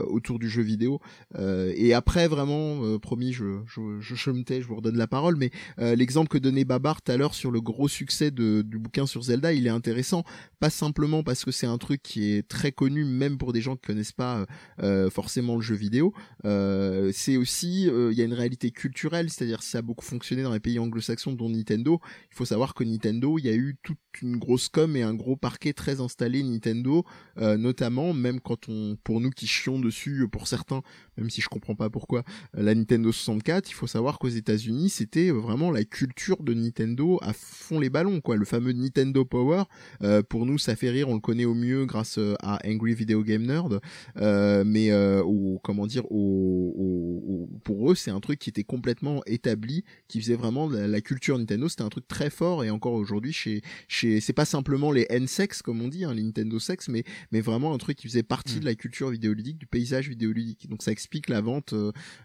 [0.07, 0.99] autour du jeu vidéo.
[1.37, 2.97] et après, vraiment,
[3.33, 6.65] je, je, je, me tais, je vous redonne la parole, mais euh, l'exemple que donnait
[6.65, 9.71] Babar tout à l'heure sur le gros succès de, du bouquin sur Zelda, il est
[9.71, 10.23] intéressant,
[10.59, 13.75] pas simplement parce que c'est un truc qui est très connu, même pour des gens
[13.75, 14.45] qui connaissent pas
[14.81, 16.13] euh, forcément le jeu vidéo,
[16.45, 20.53] euh, c'est aussi, il y a une réalité culturelle, c'est-à-dire ça a beaucoup fonctionné dans
[20.53, 21.99] les pays anglo-saxons, dont Nintendo.
[22.31, 25.13] Il faut savoir que Nintendo, il y a eu toute une grosse com et un
[25.13, 27.05] gros parquet très installé Nintendo,
[27.37, 30.81] notamment, même quand on, pour nous qui chions dessus, pour certains,
[31.17, 32.23] même si je comprends pas pourquoi,
[32.53, 37.19] la Nintendo 64, il faut savoir qu'aux États-Unis, c'était euh, vraiment la culture de Nintendo
[37.21, 38.35] à fond les ballons, quoi.
[38.35, 39.63] Le fameux Nintendo Power,
[40.03, 42.93] euh, pour nous, ça fait rire, on le connaît au mieux grâce euh, à Angry
[42.93, 43.79] Video Game Nerd,
[44.15, 50.21] mais ou comment dire, au, pour eux, c'est un truc qui était complètement établi, qui
[50.21, 51.69] faisait vraiment la, culture Nintendo.
[51.69, 55.61] C'était un truc très fort et encore aujourd'hui, chez, chez, c'est pas simplement les N-sex
[55.61, 58.57] comme on dit, hein, les Nintendo sex, mais mais vraiment un truc qui faisait partie
[58.57, 58.59] mm.
[58.59, 60.67] de la culture vidéoludique, du paysage vidéoludique.
[60.69, 61.73] Donc ça explique la vente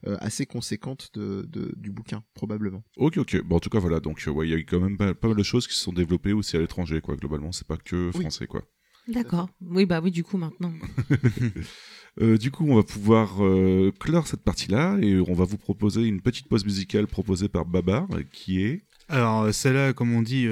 [0.05, 2.83] assez conséquente de, du bouquin, probablement.
[2.97, 3.43] Ok, ok.
[3.43, 4.01] Bon, en tout cas, voilà.
[4.01, 6.33] Donc, euh, il y a quand même pas, mal de choses qui se sont développées
[6.33, 7.17] aussi à l'étranger, quoi.
[7.17, 8.63] Globalement, c'est pas que français, quoi.
[9.09, 9.49] D'accord.
[9.61, 10.73] Oui, bah oui, du coup, maintenant.
[12.21, 16.03] Euh, du coup, on va pouvoir euh, clore cette partie-là et on va vous proposer
[16.03, 18.85] une petite pause musicale proposée par Babar, qui est...
[19.13, 20.49] Alors celle-là, comme on dit,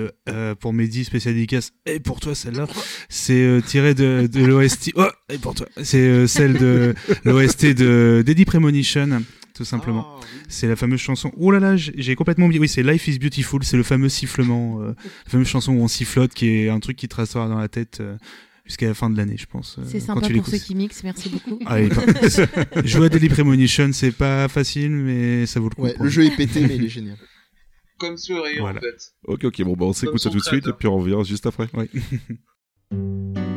[0.61, 2.67] pour Mehdi spécial dédicace, et pour toi celle-là,
[3.09, 4.93] c'est tiré de, de l'OST.
[4.95, 9.23] Oh, et pour toi, c'est celle de l'OST de Daddy Premonition
[9.61, 10.07] tout simplement.
[10.17, 11.31] Ah, c'est la fameuse chanson.
[11.37, 12.59] Oh là là, j'ai complètement oublié.
[12.59, 13.63] Oui, c'est Life is Beautiful.
[13.63, 14.95] C'est le fameux sifflement, euh,
[15.27, 17.69] la fameuse chanson où on sifflote, qui est un truc qui te restera dans la
[17.69, 17.99] tête.
[18.01, 18.17] Euh,
[18.65, 19.77] jusqu'à la fin de l'année, je pense.
[19.79, 21.59] Euh, c'est sympa pour ceux qui mixent, merci beaucoup.
[21.67, 21.77] Ah,
[22.85, 25.83] jouer à Daily Premonition, c'est pas facile, mais ça vaut le coup.
[25.83, 27.17] Ouais, le jeu est pété, mais il est génial.
[28.01, 29.15] Comme sourire, en fait.
[29.25, 31.47] Ok, ok, bon, bah, on s'écoute ça tout de suite, et puis on revient juste
[31.47, 31.69] après.
[31.75, 31.89] Ouais.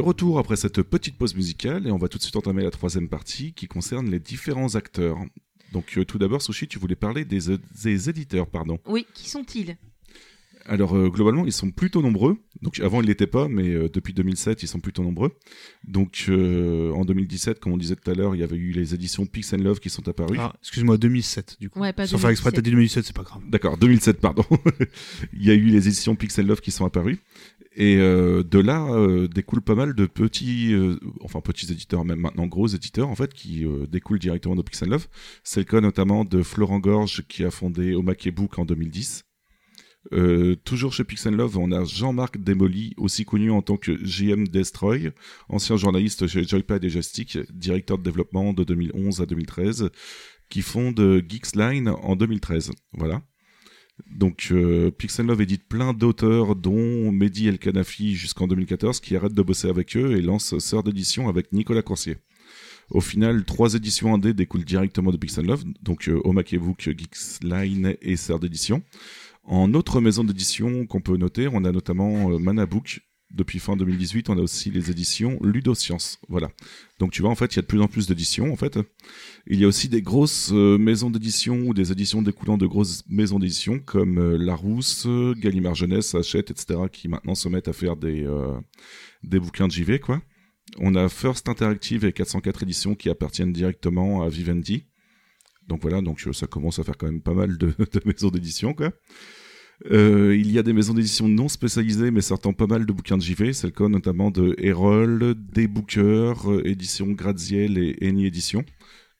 [0.00, 2.70] de retour après cette petite pause musicale, et on va tout de suite entamer la
[2.70, 5.18] troisième partie qui concerne les différents acteurs.
[5.72, 8.78] Donc euh, tout d'abord, Sushi, tu voulais parler des, euh, des éditeurs, pardon.
[8.86, 9.76] Oui, qui sont-ils?
[10.66, 12.36] Alors euh, globalement, ils sont plutôt nombreux.
[12.62, 15.32] Donc avant, ils l'étaient pas, mais euh, depuis 2007, ils sont plutôt nombreux.
[15.86, 18.94] Donc euh, en 2017, comme on disait tout à l'heure, il y avait eu les
[18.94, 20.36] éditions Pix and Love qui sont apparues.
[20.38, 21.80] Ah, excuse-moi, 2007 du coup.
[21.80, 22.64] Ouais, pas Sans faire exprès, t'as 2017.
[22.64, 23.42] dit 2017, c'est pas grave.
[23.48, 24.44] D'accord, 2007, pardon.
[25.32, 27.18] il y a eu les éditions Pixel Love qui sont apparues.
[27.76, 32.18] Et euh, de là euh, découlent pas mal de petits, euh, enfin petits éditeurs, même
[32.18, 35.06] maintenant gros éditeurs en fait, qui euh, découlent directement de Pixel Love.
[35.44, 39.24] C'est le cas notamment de Florent Gorge qui a fondé Omake Book en 2010.
[40.12, 44.48] Euh, toujours chez Pixel Love, on a Jean-Marc Desmoli, aussi connu en tant que JM
[44.48, 45.12] Destroy,
[45.48, 49.90] ancien journaliste chez Joypad et Joystick, directeur de développement de 2011 à 2013,
[50.48, 52.72] qui fonde Geeksline en 2013.
[52.94, 53.22] Voilà.
[54.10, 59.34] Donc euh, Pixel Love édite plein d'auteurs, dont Mehdi El Kanafi jusqu'en 2014, qui arrête
[59.34, 62.16] de bosser avec eux et lance Sœur d'édition avec Nicolas Coursier.
[62.90, 67.96] Au final, trois éditions indé découlent directement de Pixel Love, donc euh, Omake Book, Geeksline
[68.02, 68.82] et Sœur d'édition.
[69.44, 73.00] En autre maison d'édition qu'on peut noter, on a notamment euh, Manabook.
[73.30, 76.18] Depuis fin 2018, on a aussi les éditions Ludoscience.
[76.28, 76.50] Voilà.
[76.98, 78.78] Donc tu vois, en fait, il y a de plus en plus d'éditions, en fait.
[79.46, 83.04] Il y a aussi des grosses euh, maisons d'édition ou des éditions découlant de grosses
[83.08, 86.80] maisons d'édition comme euh, Larousse, Gallimard Jeunesse, Hachette, etc.
[86.92, 88.58] qui maintenant se mettent à faire des, euh,
[89.22, 90.20] des bouquins de JV, quoi.
[90.78, 94.86] On a First Interactive et 404 éditions qui appartiennent directement à Vivendi.
[95.70, 98.30] Donc voilà, donc euh, ça commence à faire quand même pas mal de, de maisons
[98.30, 98.92] d'édition, quoi.
[99.90, 103.16] Euh, il y a des maisons d'édition non spécialisées mais sortant pas mal de bouquins
[103.16, 108.64] de JV, c'est le cas notamment de Erol, des Bookers, euh, Graziel et Eni Édition,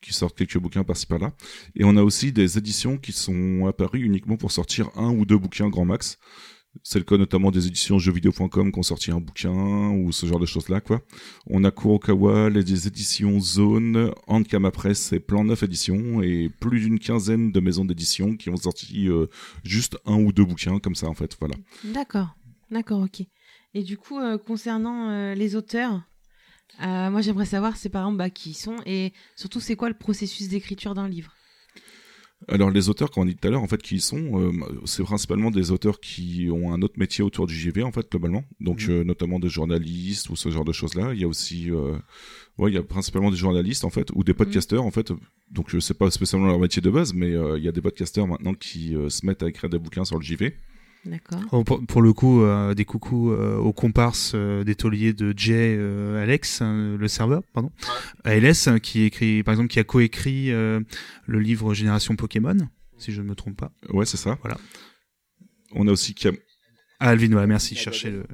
[0.03, 1.33] qui sortent quelques bouquins par-ci par-là.
[1.77, 5.39] Et on a aussi des éditions qui sont apparues uniquement pour sortir un ou deux
[5.39, 6.19] bouquins grand max.
[6.83, 10.39] C'est le cas notamment des éditions jeuxvideo.com qui ont sorti un bouquin ou ce genre
[10.39, 11.03] de choses-là, quoi.
[11.47, 16.99] On a Kurokawa, les éditions Zone, Ankama Press et Plan 9 éditions et plus d'une
[16.99, 19.27] quinzaine de maisons d'édition qui ont sorti euh,
[19.65, 21.57] juste un ou deux bouquins comme ça, en fait, voilà.
[21.85, 22.37] D'accord,
[22.71, 23.27] d'accord, ok.
[23.75, 26.03] Et du coup, euh, concernant euh, les auteurs,
[26.79, 29.95] moi j'aimerais savoir, c'est par exemple bah, qui ils sont et surtout c'est quoi le
[29.97, 31.35] processus d'écriture d'un livre?
[32.49, 34.51] Alors les auteurs, comme on dit tout à l'heure, en fait, qui y sont, euh,
[34.87, 38.45] c'est principalement des auteurs qui ont un autre métier autour du JV, en fait, globalement.
[38.61, 38.91] Donc Mhm.
[38.95, 41.13] euh, notamment des journalistes ou ce genre de choses-là.
[41.15, 41.97] Il y a aussi, euh,
[42.59, 45.13] ouais, il y a principalement des journalistes, en fait, ou des podcasteurs, en fait.
[45.51, 48.27] Donc euh, c'est pas spécialement leur métier de base, mais il y a des podcasteurs
[48.27, 50.55] maintenant qui se mettent à écrire des bouquins sur le JV.
[51.07, 51.41] D'accord.
[51.53, 55.33] Oh, pour, pour le coup, euh, des coucous euh, aux comparses euh, des tauliers de
[55.37, 57.71] Jay euh, Alex, hein, le serveur, pardon,
[58.25, 60.81] ALS, hein, qui écrit, par exemple, qui a coécrit euh,
[61.27, 62.57] le livre Génération Pokémon,
[62.99, 63.73] si je ne me trompe pas.
[63.89, 64.39] Ouais, c'est ça.
[64.43, 64.59] Voilà.
[65.73, 66.37] On a aussi Cam-
[66.99, 68.25] Ah, Alvin, ouais, merci, cherchez le.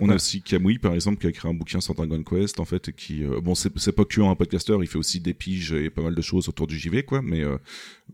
[0.00, 0.14] on a Voilà.
[0.16, 2.92] aussi Kamui, par exemple, qui a écrit un bouquin sur Dragon Quest, en fait, et
[2.92, 6.02] qui, euh, bon, c'est pas que un podcasteur, il fait aussi des piges et pas
[6.02, 7.58] mal de choses autour du JV, quoi, mais euh,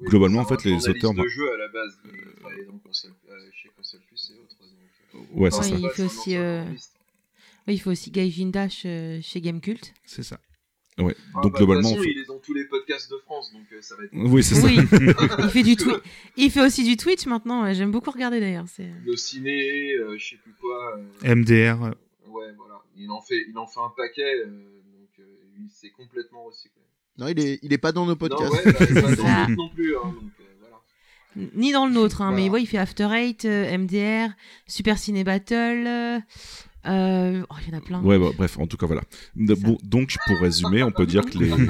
[0.01, 2.11] Oui, Globalement, en fait, les auteurs- de jeux à la base, euh,
[3.53, 4.57] chez Console Plus et autres.
[4.61, 5.04] donc, euh,
[5.35, 5.69] ouais, c'est Ouais, ça.
[5.77, 6.65] il pas fait aussi, ancien euh.
[7.67, 9.95] Oui, il faut aussi Gaijin Dash euh, chez Gamecult.
[10.05, 10.39] C'est ça.
[10.99, 11.17] Ouais.
[11.35, 13.53] Ah, Donc bah, globalement, façon, on fait- il est dans tous les podcasts de France,
[13.53, 14.11] donc euh, ça va être.
[14.15, 14.67] oui, c'est ça.
[14.67, 14.77] Oui,
[15.39, 15.97] il fait du Twitch.
[16.37, 17.65] Il fait aussi du Twitch maintenant.
[17.65, 18.67] ouais, J'aime beaucoup regarder d'ailleurs.
[18.69, 20.97] C'est Le ciné, euh, je sais plus quoi.
[21.25, 21.83] euh, MDR.
[21.85, 21.91] euh,
[22.29, 22.81] Ouais, voilà.
[22.97, 25.25] Il en fait, il en fait un paquet, euh, donc euh,
[25.59, 26.81] il s'est complètement recyclé.
[27.19, 28.53] Non, il est, il est pas dans nos Non, podcasts.
[28.53, 29.47] ouais, bah, il va dans Ça.
[29.47, 30.44] d'autres non plus, hein, donc euh.
[31.57, 32.45] Ni dans le nôtre, hein, Voilà.
[32.45, 34.31] mais ouais, il fait After Eight, euh, MDR,
[34.67, 35.85] Super Ciné Battle.
[35.87, 36.19] euh,
[36.87, 38.03] Euh, oh, il y en a plein.
[38.03, 39.01] Ouais, bah, bref, en tout cas, voilà.
[39.35, 41.51] Bon, donc, pour résumer, on peut dire que les.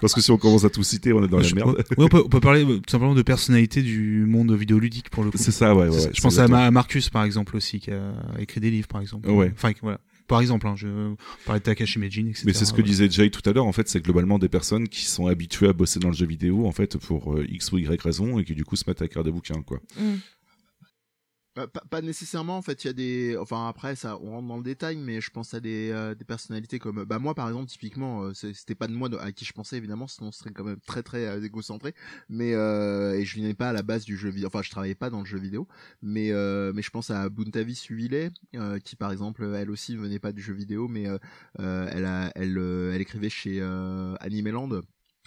[0.00, 1.76] Parce que si on commence à tout citer, on est dans la Je- merde.
[1.76, 5.30] Ouais, on, peut, on peut parler tout simplement de personnalité du monde vidéoludique pour le
[5.30, 5.38] coup.
[5.38, 6.10] C'est ça, ouais, ouais.
[6.12, 9.28] Je pense à Marcus par exemple aussi qui a écrit des livres par exemple.
[9.30, 9.52] Ouais.
[9.54, 9.98] Enfin voilà.
[10.28, 12.42] Par exemple, hein, je on parlait de Takashi Meijin, etc.
[12.46, 12.88] Mais c'est ce que Voilà.
[12.88, 15.72] disait Jay tout à l'heure, en fait, c'est globalement des personnes qui sont habituées à
[15.72, 18.54] bosser dans le jeu vidéo, en fait, pour euh, X ou Y raison, et qui
[18.54, 19.78] du coup se mettent à écrire des bouquins, quoi.
[19.98, 20.14] Mm.
[21.54, 24.48] Bah, pas, pas nécessairement en fait il y a des enfin après ça on rentre
[24.48, 27.46] dans le détail mais je pense à des euh, des personnalités comme bah moi par
[27.46, 30.52] exemple typiquement euh, c'était pas de moi à qui je pensais évidemment sinon ce serait
[30.52, 31.94] quand même très très euh, égocentré
[32.30, 34.94] mais euh, et je venais pas à la base du jeu vidéo enfin je travaillais
[34.94, 35.68] pas dans le jeu vidéo
[36.00, 40.18] mais euh, mais je pense à Buntavi Suvile euh, qui par exemple elle aussi venait
[40.18, 41.04] pas du jeu vidéo mais
[41.58, 43.60] elle a elle elle écrivait chez
[44.20, 44.80] Animeland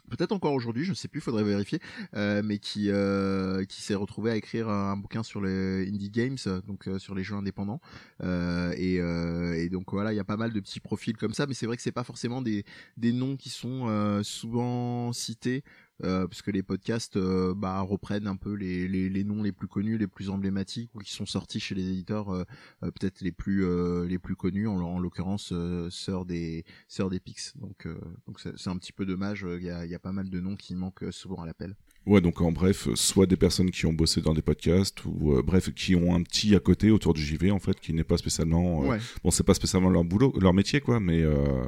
[0.10, 1.80] peut-être encore aujourd'hui, je sais plus, faudrait vérifier,
[2.16, 6.38] euh, mais qui euh, qui s'est retrouvé à écrire un bouquin sur les indie games,
[6.68, 7.82] donc euh, sur les jeux indépendants,
[8.24, 11.54] et, et donc voilà, il y a pas mal de petits profils comme ça, mais
[11.54, 12.66] c'est vrai que c'est pas forcément des
[12.98, 15.64] des noms qui sont souvent cités.
[16.04, 19.54] Euh, parce que les podcasts euh, bah, reprennent un peu les, les, les noms les
[19.54, 22.44] plus connus, les plus emblématiques ou qui sont sortis chez les éditeurs euh,
[22.84, 27.10] euh, peut-être les plus euh, les plus connus en, en l'occurrence euh, sœur des sœur
[27.10, 27.96] des Pix donc euh,
[28.28, 30.58] donc c'est un petit peu dommage il y a, y a pas mal de noms
[30.58, 34.22] qui manquent souvent à l'appel Ouais, donc en bref, soit des personnes qui ont bossé
[34.22, 37.50] dans des podcasts, ou euh, bref, qui ont un petit à côté autour du JV,
[37.50, 38.84] en fait, qui n'est pas spécialement.
[38.84, 41.24] euh, ouais Bon, c'est pas spécialement leur boulot, leur métier, quoi, mais.
[41.24, 41.66] euh,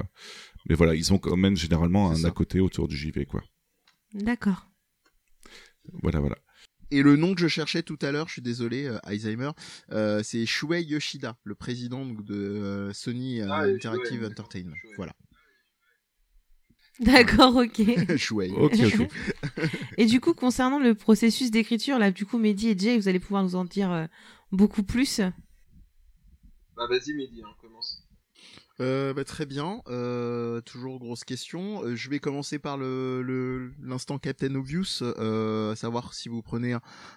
[0.69, 2.27] Mais voilà, ils ont quand même généralement un ça.
[2.27, 3.41] à côté autour du JV, quoi.
[4.13, 4.69] D'accord.
[6.01, 6.37] Voilà, voilà.
[6.89, 9.51] Et le nom que je cherchais tout à l'heure, je suis désolé, euh, Alzheimer,
[9.91, 14.75] euh, c'est Shuei Yoshida, le président de euh, Sony euh, Ah, Interactive Shuei, Entertainment.
[14.81, 14.95] Shuei.
[14.95, 15.13] Voilà.
[16.99, 17.81] D'accord, ok.
[18.17, 18.51] Shuei.
[18.51, 19.09] Ok, ok.
[19.97, 23.19] Et du coup, concernant le processus d'écriture, là, du coup, Mehdi et Jay, vous allez
[23.19, 24.05] pouvoir nous en dire euh,
[24.51, 25.19] beaucoup plus.
[26.75, 28.06] Bah vas-y Mehdi, hein, commence.
[28.79, 29.81] Euh, bah, très bien.
[29.87, 31.83] Euh, toujours grosse question.
[31.83, 36.75] Euh, je vais commencer par le l'instant Captain Obvious, euh, à savoir si vous prenez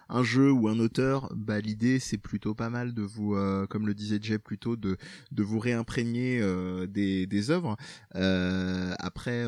[0.09, 3.87] un, jeu ou un auteur, bah l'idée c'est plutôt pas mal de vous, euh, comme
[3.87, 4.97] le disait Jay plutôt, de
[5.33, 7.77] de vous réimprégner euh, des des œuvres.
[8.15, 9.45] Après,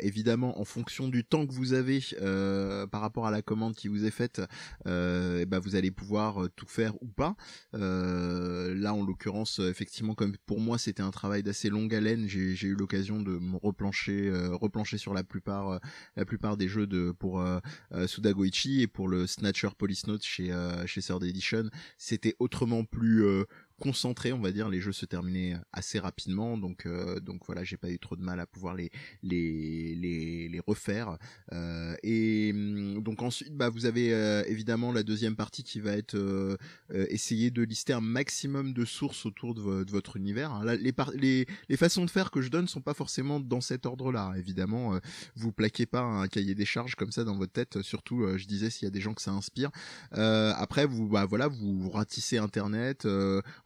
[0.00, 2.00] évidemment, en fonction du temps que vous avez
[2.90, 4.40] par rapport à la commande qui vous est faite,
[4.84, 7.36] ben, vous allez pouvoir tout faire ou pas.
[7.72, 12.74] Là, en l'occurrence, effectivement, comme pour moi, c'était un travail d'assez longue haleine, j'ai eu
[12.74, 15.78] l'occasion de me replancher, euh, replancher sur la plupart, euh,
[16.14, 17.58] la plupart des jeux de pour euh,
[17.92, 20.54] euh, Suda Goichi et pour le Snatcher Police Note chez
[20.84, 23.24] chez Third Edition, c'était autrement plus
[23.80, 24.68] concentré, on va dire.
[24.68, 28.22] Les jeux se terminaient assez rapidement, donc euh, donc voilà, j'ai pas eu trop de
[28.22, 28.90] mal à pouvoir les
[29.22, 31.16] les les, refaire.
[31.52, 35.92] Euh, et hum, donc ensuite, bah vous avez euh, évidemment la deuxième partie qui va
[35.92, 36.56] être euh,
[36.90, 40.52] essayer de lister un maximum de sources autour de, vo- de votre univers.
[40.52, 40.64] hein.
[40.76, 44.32] Les, les les façons de faire que je donne sont pas forcément dans cet ordre-là.
[44.36, 44.98] Évidemment,
[45.36, 47.80] vous plaquez pas un cahier des charges comme ça dans votre tête.
[47.82, 49.70] Surtout, je disais s'il y a des gens que ça inspire.
[50.12, 53.06] Après, vous bah voilà, vous, vous ratissez Internet.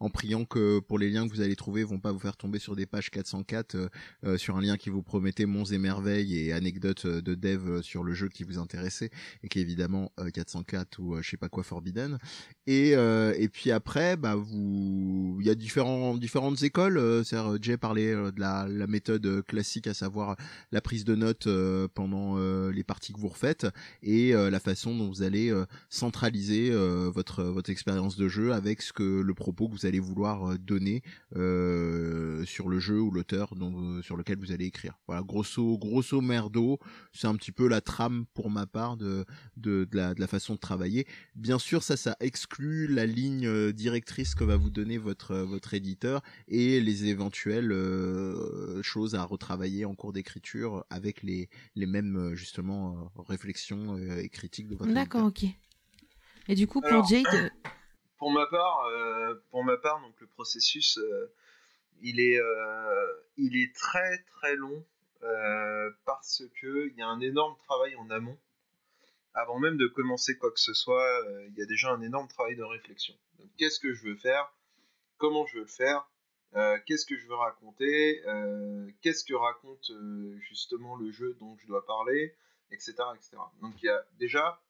[0.02, 2.58] En priant que pour les liens que vous allez trouver vont pas vous faire tomber
[2.58, 3.88] sur des pages 404 euh,
[4.24, 7.68] euh, sur un lien qui vous promettait monts et merveilles et anecdotes euh, de dev
[7.68, 9.10] euh, sur le jeu qui vous intéressait
[9.44, 12.18] et qui est évidemment euh, 404 ou je sais pas quoi Forbidden.
[12.66, 18.12] Et et puis après bah vous il y a différents différentes écoles c'est-à-dire, Jay parlait
[18.12, 20.36] de la, la méthode classique à savoir
[20.70, 21.48] la prise de notes
[21.94, 22.36] pendant
[22.70, 23.66] les parties que vous refaites
[24.02, 25.52] et la façon dont vous allez
[25.88, 30.52] centraliser votre votre expérience de jeu avec ce que le propos que vous allez vouloir
[30.52, 31.02] euh, donner
[31.36, 33.54] euh, sur le jeu ou l'auteur
[34.02, 34.98] sur lequel vous allez écrire.
[35.06, 36.78] Voilà, grosso grosso merdo,
[37.12, 39.24] c'est un petit peu la trame pour ma part de
[39.56, 41.06] de, de la de la façon de travailler.
[41.34, 45.74] Bien sûr, ça ça exclut la ligne euh, directrice que va vous donner votre votre
[45.74, 52.34] éditeur et les éventuelles euh, choses à retravailler en cours d'écriture avec les les mêmes
[52.34, 55.48] justement euh, réflexions et critiques de votre D'accord, éditeur.
[55.50, 55.56] ok.
[56.48, 57.48] Et du coup, pour Alors- Jade, euh,
[58.22, 61.34] Pour ma part, euh, pour ma part, donc le processus, euh,
[62.02, 64.86] il est, euh, il est très très long
[66.04, 68.38] parce que il y a un énorme travail en amont.
[69.34, 72.54] Avant même de commencer quoi que ce soit, il y a déjà un énorme travail
[72.54, 73.16] de réflexion.
[73.58, 74.54] Qu'est-ce que je veux faire?
[75.18, 76.08] Comment je veux le faire?
[76.86, 78.22] Qu'est-ce que je veux raconter?
[79.00, 79.90] Qu'est-ce que raconte
[80.38, 82.36] justement le jeu dont je dois parler?
[82.70, 83.38] Etc., etc.
[83.62, 84.62] Donc il y a déjà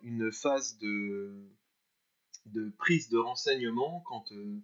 [0.00, 1.50] une phase de,
[2.46, 4.58] de prise de renseignement quand, euh,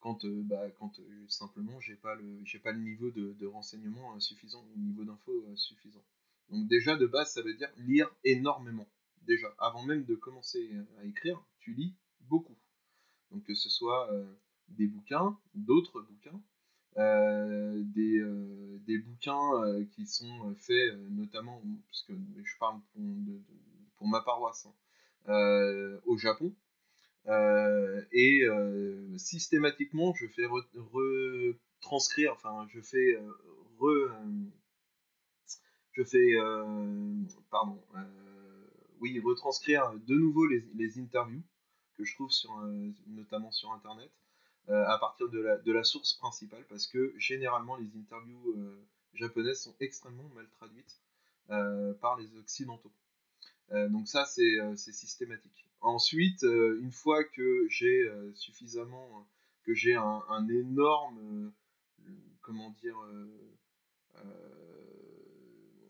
[0.00, 3.46] quand, euh, bah, quand euh, simplement j'ai pas le j'ai pas le niveau de, de
[3.46, 6.04] renseignement suffisant, le niveau d'info suffisant.
[6.50, 8.88] Donc déjà de base ça veut dire lire énormément.
[9.22, 10.70] Déjà avant même de commencer
[11.00, 12.56] à écrire, tu lis beaucoup.
[13.32, 14.08] Donc que ce soit
[14.68, 16.40] des bouquins, d'autres bouquins,
[16.96, 18.24] des,
[18.86, 22.12] des, bouquins qui sont faits notamment, puisque
[22.44, 23.02] je parle pour,
[23.96, 24.68] pour ma paroisse,
[25.26, 26.54] hein, au Japon.
[28.12, 28.46] Et
[29.16, 33.18] systématiquement, je fais retranscrire, enfin, je fais
[33.78, 34.10] re,
[35.92, 36.36] je fais,
[37.50, 37.82] pardon,
[39.00, 41.42] oui, retranscrire de nouveau les, les, interviews
[41.96, 42.54] que je trouve sur,
[43.08, 44.10] notamment sur Internet
[44.68, 48.56] à partir de la, de la, source principale parce que généralement les interviews
[49.14, 51.00] japonaises sont extrêmement mal traduites
[52.00, 52.92] par les occidentaux.
[53.70, 55.66] Donc ça c'est systématique.
[55.80, 59.26] Ensuite, une fois que j'ai suffisamment,
[59.64, 61.52] que j'ai un, un, énorme,
[62.42, 62.96] comment dire,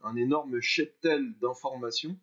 [0.03, 2.19] un énorme cheptel d'informations,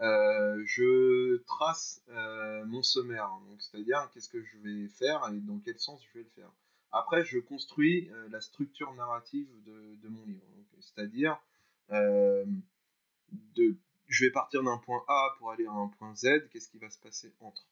[0.00, 5.78] euh, je trace euh, mon sommaire, c'est-à-dire qu'est-ce que je vais faire et dans quel
[5.78, 6.50] sens je vais le faire.
[6.90, 10.42] Après, je construis euh, la structure narrative de, mon livre,
[10.80, 11.40] c'est-à-dire
[11.90, 16.78] de, je vais partir d'un point A pour aller à un point Z, qu'est-ce qui
[16.78, 17.66] va se passer entre?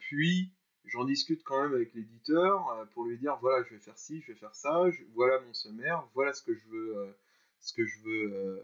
[0.00, 0.52] puis,
[0.84, 4.32] j'en discute quand même avec l'éditeur pour lui dire voilà, je vais faire ci, je
[4.32, 4.84] vais faire ça,
[5.14, 7.16] voilà mon sommaire, voilà ce que je veux,
[7.60, 8.62] ce que je veux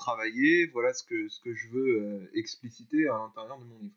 [0.00, 3.94] travailler, voilà ce que, ce que je veux euh, expliciter à l'intérieur de mon livre.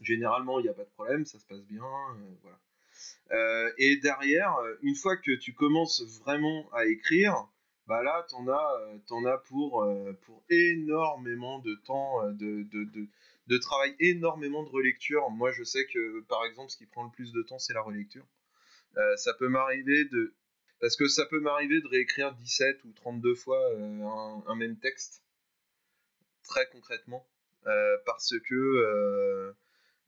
[0.00, 2.58] Généralement, il n'y a pas de problème, ça se passe bien, euh, voilà.
[3.32, 7.48] Euh, et derrière, une fois que tu commences vraiment à écrire,
[7.86, 9.86] bah là, t'en as, en as pour,
[10.22, 13.06] pour énormément de temps de, de, de,
[13.48, 15.28] de, travail, énormément de relecture.
[15.30, 17.82] Moi, je sais que, par exemple, ce qui prend le plus de temps, c'est la
[17.82, 18.26] relecture.
[19.16, 20.34] ça peut m'arriver de
[20.80, 25.22] parce que ça peut m'arriver de réécrire 17 ou 32 fois euh, un, même texte,
[26.42, 27.26] très concrètement,
[27.66, 29.52] euh, parce que euh,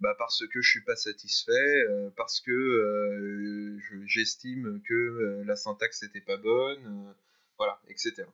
[0.01, 1.85] bah parce que je suis pas satisfait,
[2.17, 7.15] parce que j'estime que la syntaxe n'était pas bonne,
[7.63, 8.25] voilà, etc.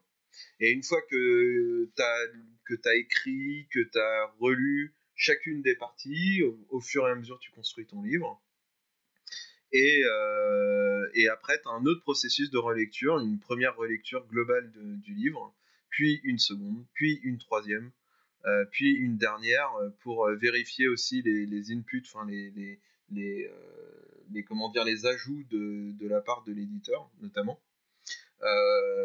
[0.59, 6.81] Et une fois que tu as, écrit, que tu as relu chacune des parties, au,
[6.81, 8.41] fur et à mesure tu construis ton livre,
[9.73, 14.73] et, euh, après, tu as un autre processus de relecture, une première relecture globale
[15.03, 15.55] du livre,
[15.91, 17.91] puis une seconde, puis une troisième,
[18.47, 22.81] euh, puis une dernière euh, pour vérifier aussi les, inputs, les,
[23.11, 27.61] les ajouts de, de la part de l'éditeur, notamment.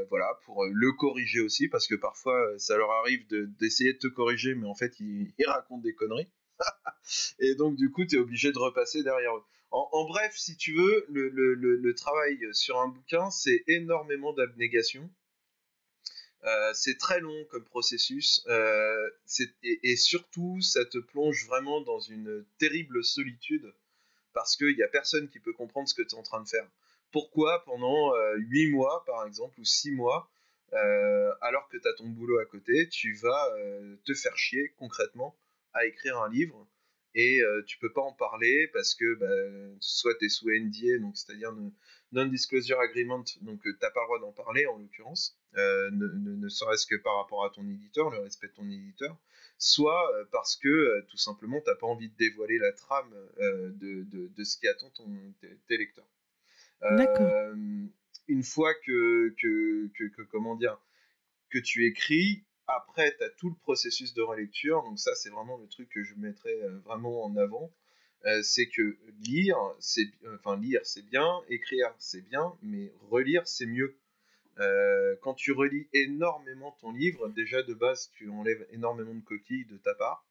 [0.09, 3.25] Voilà, pour le corriger aussi, parce que parfois ça leur arrive
[3.59, 6.29] d'essayer de, te corriger, mais en fait ils, racontent des conneries.
[7.39, 9.43] et donc du coup tu es obligé de repasser derrière eux.
[9.75, 15.09] En, bref, si tu veux, le, travail sur un bouquin, c'est énormément d'abnégation.
[16.43, 19.09] Euh, c'est très long comme processus euh,
[19.63, 23.73] et, surtout ça te plonge vraiment dans une terrible solitude
[24.33, 26.49] parce qu'il n'y a personne qui peut comprendre ce que tu es en train de
[26.49, 26.69] faire.
[27.13, 30.29] Pourquoi pendant 8 euh, mois par exemple ou 6 mois
[31.41, 33.47] alors que tu as ton boulot à côté, tu vas
[34.05, 35.37] te faire chier concrètement
[35.73, 36.67] à écrire un livre
[37.15, 41.05] et euh, tu peux pas en parler parce que bah, soit tu es sous NDA,
[41.13, 41.53] c'est-à-dire
[42.11, 46.49] non-disclosure agreement, donc euh, tu n'as pas le droit d'en parler en l'occurrence, euh, ne,
[46.49, 49.15] serait-ce que par rapport à ton éditeur, le respect de ton éditeur,
[49.59, 54.43] soit parce que tout simplement tu n'as pas envie de dévoiler la trame de, de,
[54.43, 55.07] ce qui attend ton,
[55.67, 56.07] tes, lecteurs.
[58.27, 59.33] Une fois que,
[61.63, 64.83] tu écris, après, tu as tout le processus de relecture.
[64.83, 67.71] Donc ça, c'est vraiment le truc que je mettrais euh, vraiment en avant.
[68.25, 70.79] Euh, c'est que lire, c'est enfin bien,
[71.49, 73.97] écrire, c'est bien, mais relire, c'est mieux.
[74.59, 79.65] Euh, quand tu relis énormément ton livre, déjà de base, tu enlèves énormément de coquilles
[79.65, 80.25] de ta part.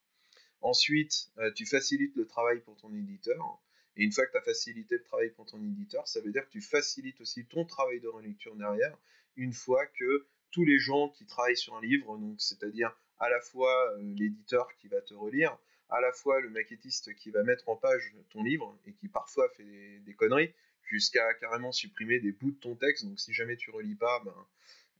[0.62, 3.60] Ensuite, tu facilites le travail pour ton éditeur.
[3.96, 6.44] Et une fois que tu as facilité le travail pour ton éditeur, ça veut dire
[6.46, 8.96] que tu facilites aussi ton travail de relecture derrière,
[9.36, 13.40] une fois que tous les gens qui travaillent sur un livre, donc c'est-à-dire à la
[13.40, 15.56] fois euh, l'éditeur qui va te relire,
[15.88, 19.48] à la fois le maquettiste qui va mettre en page ton livre et qui parfois
[19.56, 20.52] fait des, conneries,
[20.82, 23.04] jusqu'à carrément supprimer des bouts de ton texte.
[23.04, 24.46] Donc si jamais tu relis pas, ben,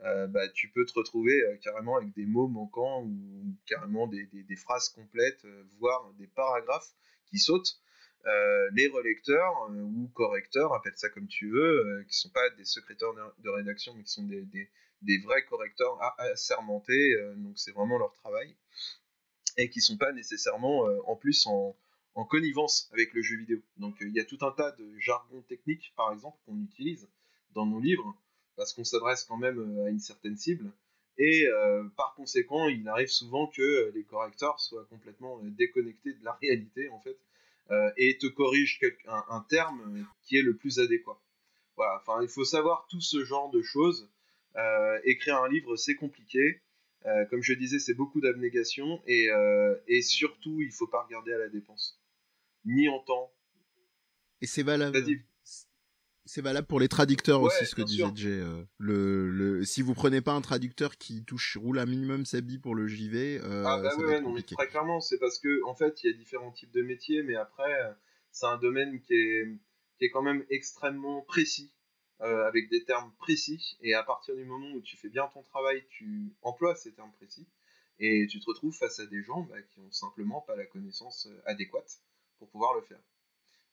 [0.02, 4.56] euh, bah, tu peux te retrouver euh, carrément avec des mots manquants ou carrément des,
[4.56, 5.46] phrases complètes,
[5.78, 6.94] voire des paragraphes
[7.26, 7.81] qui sautent.
[8.24, 13.48] Les relecteurs ou correcteurs, appelle ça comme tu veux, qui sont pas des secrétaires de
[13.48, 18.54] rédaction, mais qui sont des, vrais correcteurs assermentés, euh, donc c'est vraiment leur travail,
[19.56, 21.76] et qui sont pas nécessairement euh, en plus en,
[22.28, 23.60] connivence avec le jeu vidéo.
[23.78, 27.08] Donc euh, il y a tout un tas de jargon technique, par exemple, qu'on utilise
[27.52, 28.14] dans nos livres,
[28.56, 30.70] parce qu'on s'adresse quand même à une certaine cible,
[31.18, 31.46] et
[31.96, 37.00] par conséquent, il arrive souvent que les correcteurs soient complètement déconnectés de la réalité, en
[37.00, 37.18] fait,
[37.96, 41.20] et te corrige un, terme qui est le plus adéquat.
[41.76, 44.10] Voilà, enfin, il faut savoir tout ce genre de choses.
[45.04, 46.60] écrire un livre, c'est compliqué.
[47.30, 49.28] comme je disais, c'est beaucoup d'abnégation et,
[49.86, 51.98] et, surtout, il faut pas regarder à la dépense,
[52.64, 53.32] ni en temps.
[54.42, 54.98] Et c'est valable.
[56.24, 58.28] C'est valable pour les traducteurs aussi, ce que disait Jay.
[58.28, 62.40] Euh, le, le, si vous prenez pas un traducteur qui touche, roule un minimum sa
[62.40, 65.38] bille pour le JV, euh, ah bah ça ouais, non, mais très clairement, c'est parce
[65.40, 67.72] que en fait, il y a différents types de métiers, mais après,
[68.30, 69.46] c'est un domaine qui est,
[69.98, 71.72] qui est quand même extrêmement précis,
[72.20, 75.42] euh, avec des termes précis, et à partir du moment où tu fais bien ton
[75.42, 77.48] travail, tu emploies ces termes précis,
[77.98, 81.28] et tu te retrouves face à des gens bah, qui ont simplement pas la connaissance
[81.46, 81.98] adéquate
[82.38, 83.00] pour pouvoir le faire.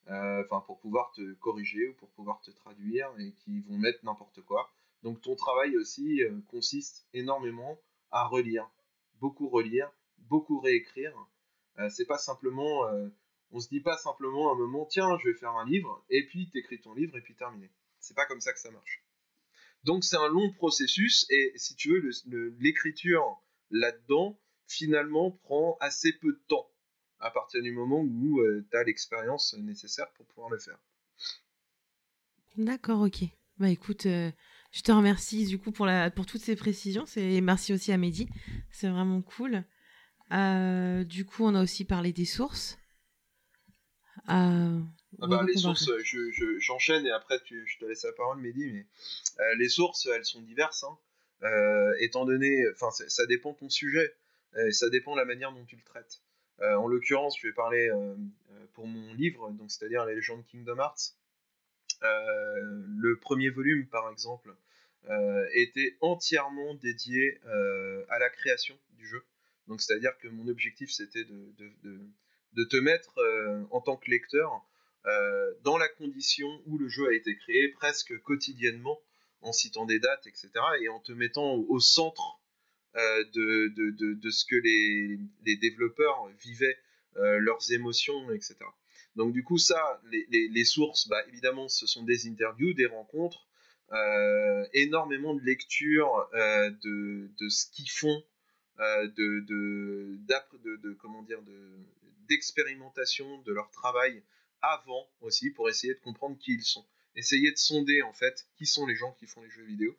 [0.07, 4.03] Euh, enfin pour pouvoir te corriger ou pour pouvoir te traduire et qui vont mettre
[4.03, 4.71] n'importe quoi.
[5.03, 8.67] Donc ton travail aussi euh, consiste énormément à relire,
[9.19, 11.13] beaucoup relire, beaucoup réécrire.
[11.77, 12.89] Euh, c'est pas simplement,
[13.51, 16.25] on se dit pas simplement à un moment tiens je vais faire un livre et
[16.25, 17.69] puis t'écris ton livre et puis terminé.
[17.99, 19.03] C'est pas comme ça que ça marche.
[19.83, 22.09] Donc c'est un long processus et si tu veux
[22.59, 23.39] l'écriture
[23.69, 26.69] là-dedans finalement prend assez peu de temps
[27.19, 30.77] à partir du moment où euh, tu as l'expérience nécessaire pour pouvoir le faire.
[32.57, 33.23] D'accord, ok.
[33.57, 34.31] Bah écoute, euh,
[34.71, 37.97] je te remercie du coup pour, la, pour toutes ces précisions et merci aussi à
[37.97, 38.29] Mehdi.
[38.71, 39.63] C'est vraiment cool.
[40.31, 42.77] Euh, du coup, on a aussi parlé des sources.
[44.27, 44.69] Ah
[45.17, 45.89] bah, les sources,
[46.59, 48.71] j'enchaîne et après je te laisse la parole, Mehdi.
[48.71, 48.85] Mais
[49.57, 50.85] les sources, elles sont diverses.
[50.85, 51.93] Hein.
[51.99, 54.15] étant donné, enfin, ça dépend de ton sujet,
[54.71, 56.21] ça dépend de la manière dont tu le traites.
[56.61, 60.45] Euh, en l'occurrence, je vais parler euh, euh, pour mon livre, donc c'est-à-dire les légendes
[60.45, 61.15] Kingdom Hearts.
[62.01, 64.53] le premier volume, par exemple,
[65.53, 67.39] était entièrement dédié
[68.09, 69.23] à la création du jeu.
[69.67, 73.13] Donc c'est-à-dire que mon objectif c'était de, te mettre
[73.71, 74.61] en tant que lecteur
[75.63, 78.99] dans la condition où le jeu a été créé presque quotidiennement
[79.41, 80.51] en citant des dates, etc.
[80.81, 82.38] et en te mettant au centre
[82.95, 86.77] euh, de, ce que les, développeurs vivaient,
[87.17, 88.55] euh, leurs émotions, etc.
[89.15, 93.47] Donc du coup, ça, les, sources, bah, évidemment, ce sont des interviews, des rencontres,
[93.91, 98.23] euh, énormément de lectures de, ce qu'ils font,
[98.79, 101.41] de, de, comment dire,
[102.27, 104.23] d'expérimentation de leur travail
[104.61, 106.85] avant aussi, pour essayer de comprendre qui ils sont.
[107.15, 109.97] Essayer de sonder en fait qui sont les gens qui font les jeux vidéo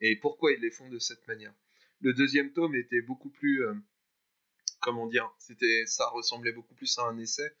[0.00, 1.54] et pourquoi ils les font de cette manière.
[2.02, 3.74] Le deuxième tome était beaucoup plus, euh,
[4.80, 7.54] comment dire, c'était, ça ressemblait beaucoup plus à un essai,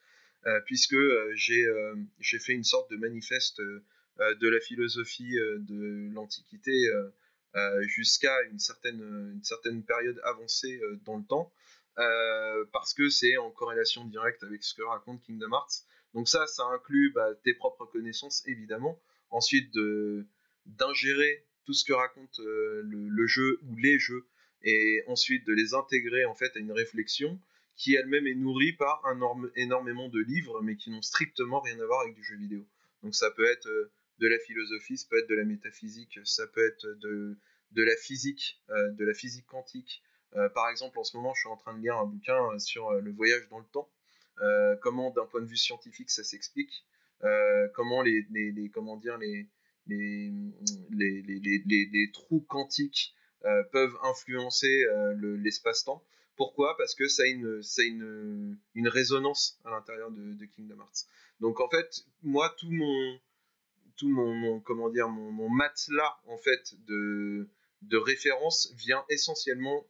[0.46, 6.72] euh, puisque euh, j'ai, fait une sorte de manifeste de la philosophie de l'Antiquité
[7.82, 9.00] jusqu'à une certaine,
[9.34, 11.52] une certaine période avancée dans le temps,
[12.72, 15.86] parce que c'est en corrélation directe avec ce que raconte Kingdom Hearts.
[16.14, 19.00] Donc ça, ça inclut bah, tes propres connaissances, évidemment.
[19.30, 19.72] Ensuite,
[20.66, 24.26] d'ingérer tout ce que raconte le, jeu ou les jeux
[24.64, 27.38] et ensuite de les intégrer en fait à une réflexion
[27.76, 29.02] qui elle-même est nourrie par
[29.56, 32.64] énormément de livres mais qui n'ont strictement rien à voir avec du jeu vidéo.
[33.02, 36.46] Donc ça peut être euh, de la philosophie, ça peut être de la métaphysique, ça
[36.46, 37.36] peut être de,
[37.72, 40.02] de la physique, euh, de la physique quantique.
[40.36, 42.92] Euh, par exemple, en ce moment, je suis en train de lire un bouquin sur
[42.92, 43.90] le voyage dans le temps,
[44.80, 46.86] comment d'un point de vue scientifique ça s'explique,
[47.74, 48.26] comment les,
[48.72, 49.46] comment dire les,
[49.86, 50.32] les,
[50.90, 56.00] les, les trous quantiques euh, peuvent influencer euh, l'espace-temps.
[56.36, 56.76] Pourquoi?
[56.76, 61.08] Parce que ça a une, une, une résonance à l'intérieur de, Kingdom Hearts.
[61.40, 63.20] Donc en fait, moi, tout mon,
[63.96, 67.48] tout mon, comment dire, mon, matelas en fait de,
[67.82, 69.84] de référence vient essentiellement,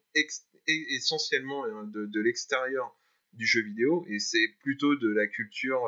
[0.66, 2.96] essentiellement euh, de, l'extérieur
[3.34, 5.82] du jeu vidéo et c'est plutôt de la culture,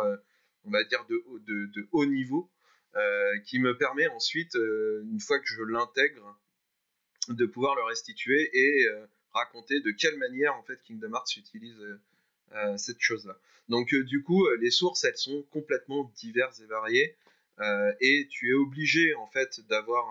[0.64, 2.50] on va dire, de, de haut niveau
[3.46, 6.38] qui me permet ensuite, une fois que je l'intègre,
[7.28, 11.80] de pouvoir le restituer et euh, raconter de quelle manière en fait Kingdom Hearts utilise
[11.80, 12.00] euh,
[12.52, 13.38] euh, cette chose-là.
[13.68, 17.16] Donc du coup, les sources elles sont complètement diverses et variées
[18.00, 20.06] et tu es obligé en fait d'avoir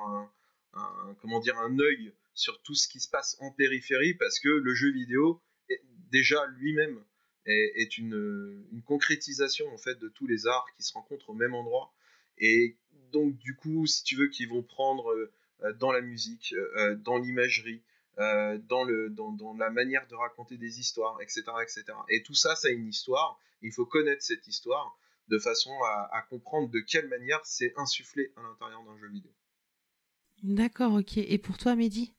[0.74, 4.50] un, comment dire un œil sur tout ce qui se passe en périphérie parce que
[4.50, 5.40] le jeu vidéo
[6.10, 7.04] déjà lui-même
[7.46, 11.54] est, une, une, concrétisation en fait de tous les arts qui se rencontrent au même
[11.54, 11.94] endroit
[12.40, 12.76] et
[13.12, 15.14] donc du coup si tu veux qu'ils vont prendre
[15.72, 17.82] dans la musique, euh, euh, dans l'imagerie,
[18.18, 21.86] dans, le, dans, la manière de raconter des histoires, etc., etc.
[22.10, 23.40] Et tout ça, ça a une histoire.
[23.64, 24.96] Il faut connaître cette histoire
[25.30, 25.72] de façon
[26.12, 29.32] à, comprendre de quelle manière c'est insufflé à l'intérieur d'un jeu vidéo.
[30.44, 31.18] D'accord, ok.
[31.18, 32.14] Et pour toi, Mehdi?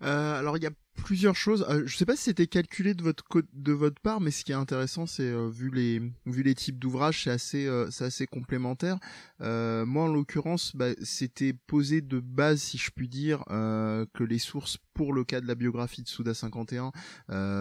[0.00, 1.64] Alors, il y a plusieurs choses.
[1.68, 4.52] Euh, je sais pas si c'était calculé de votre de votre part, mais ce qui
[4.52, 8.26] est intéressant, c'est euh, vu les vu les types d'ouvrages, c'est assez euh, c'est assez
[8.26, 8.98] complémentaire.
[9.40, 14.78] moi, en l'occurrence, bah, c'était posé de base, si je puis dire, que les sources
[14.94, 16.92] pour le cas de la biographie de Souda 51,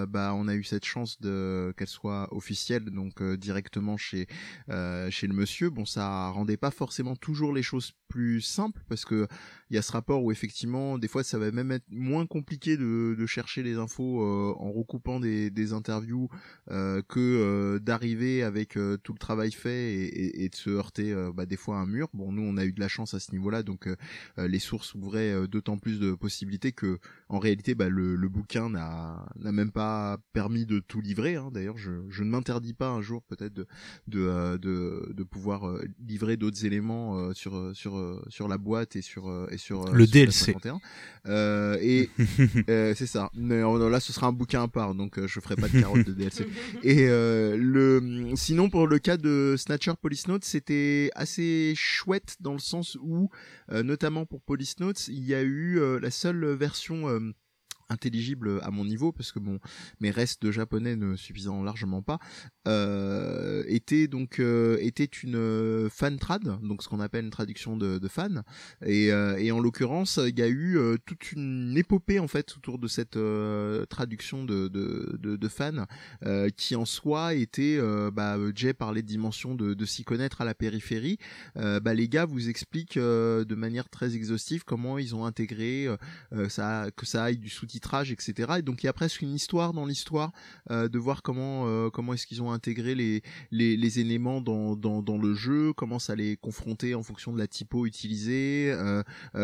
[0.08, 4.28] bah on a eu cette chance de qu'elle soit officielle, donc directement chez
[5.10, 5.70] chez le monsieur.
[5.70, 9.28] Bon, ça rendait pas forcément toujours les choses plus simples parce que
[9.70, 12.78] il y a ce rapport où effectivement, des fois, ça va même être moins compliqué
[12.78, 16.30] de, de chercher les infos euh, en recoupant des, des interviews
[16.72, 21.46] euh, que euh, d'arriver avec tout le travail fait et, et, de se heurter bah,
[21.46, 22.08] des fois à un mur.
[22.14, 23.90] Bon, nous, on a eu de la chance à ce niveau-là, donc
[24.38, 27.00] les sources ouvraient d'autant plus de possibilités que,
[27.30, 31.36] en réalité, bah, le, le bouquin n'a même pas permis de tout livrer.
[31.36, 31.50] Hein.
[31.52, 33.68] D'ailleurs, je, je ne m'interdis pas un jour peut-être de
[34.08, 39.88] de, de, de pouvoir livrer d'autres éléments sur sur sur la boîte et sur sur
[39.88, 40.56] euh, le DLC.
[41.28, 42.10] Euh, et
[42.70, 43.30] euh, c'est ça.
[43.36, 46.14] Mais là, ce sera un bouquin à part, donc je ferai pas de carotte de
[46.14, 46.48] DLC.
[46.84, 52.60] Et le, sinon pour le cas de Snatcher Police Notes, c'était assez chouette dans le
[52.60, 53.30] sens où,
[53.72, 57.06] notamment pour Police Notes, il y a eu la seule version
[57.90, 59.60] intelligible à mon niveau parce que bon
[60.00, 62.20] mes restes de japonais ne suffisant largement pas
[62.68, 67.78] euh, était donc euh, était une euh, fan trad donc ce qu'on appelle une traduction
[67.78, 68.44] de, de fan.
[68.86, 72.56] Et, euh, et en l'occurrence il y a eu euh, toute une épopée en fait
[72.58, 73.18] autour de cette
[73.90, 75.86] traduction de de, de, de fan
[76.56, 77.80] qui en soi était
[78.12, 81.18] bah Jay parlait de dimension de, de s'y connaître à la périphérie.
[81.56, 85.88] Bah les gars vous expliquent de manière très exhaustive comment ils ont intégré
[86.50, 87.66] ça que ça aille du sous
[88.12, 88.54] etc.
[88.60, 90.32] Et donc il y a presque une histoire dans l'histoire
[90.72, 95.18] euh, de voir comment euh, comment est-ce qu'ils ont intégré les, les, éléments dans, dans,
[95.18, 99.04] le jeu, comment ça les confronter en fonction de la typo utilisée, euh,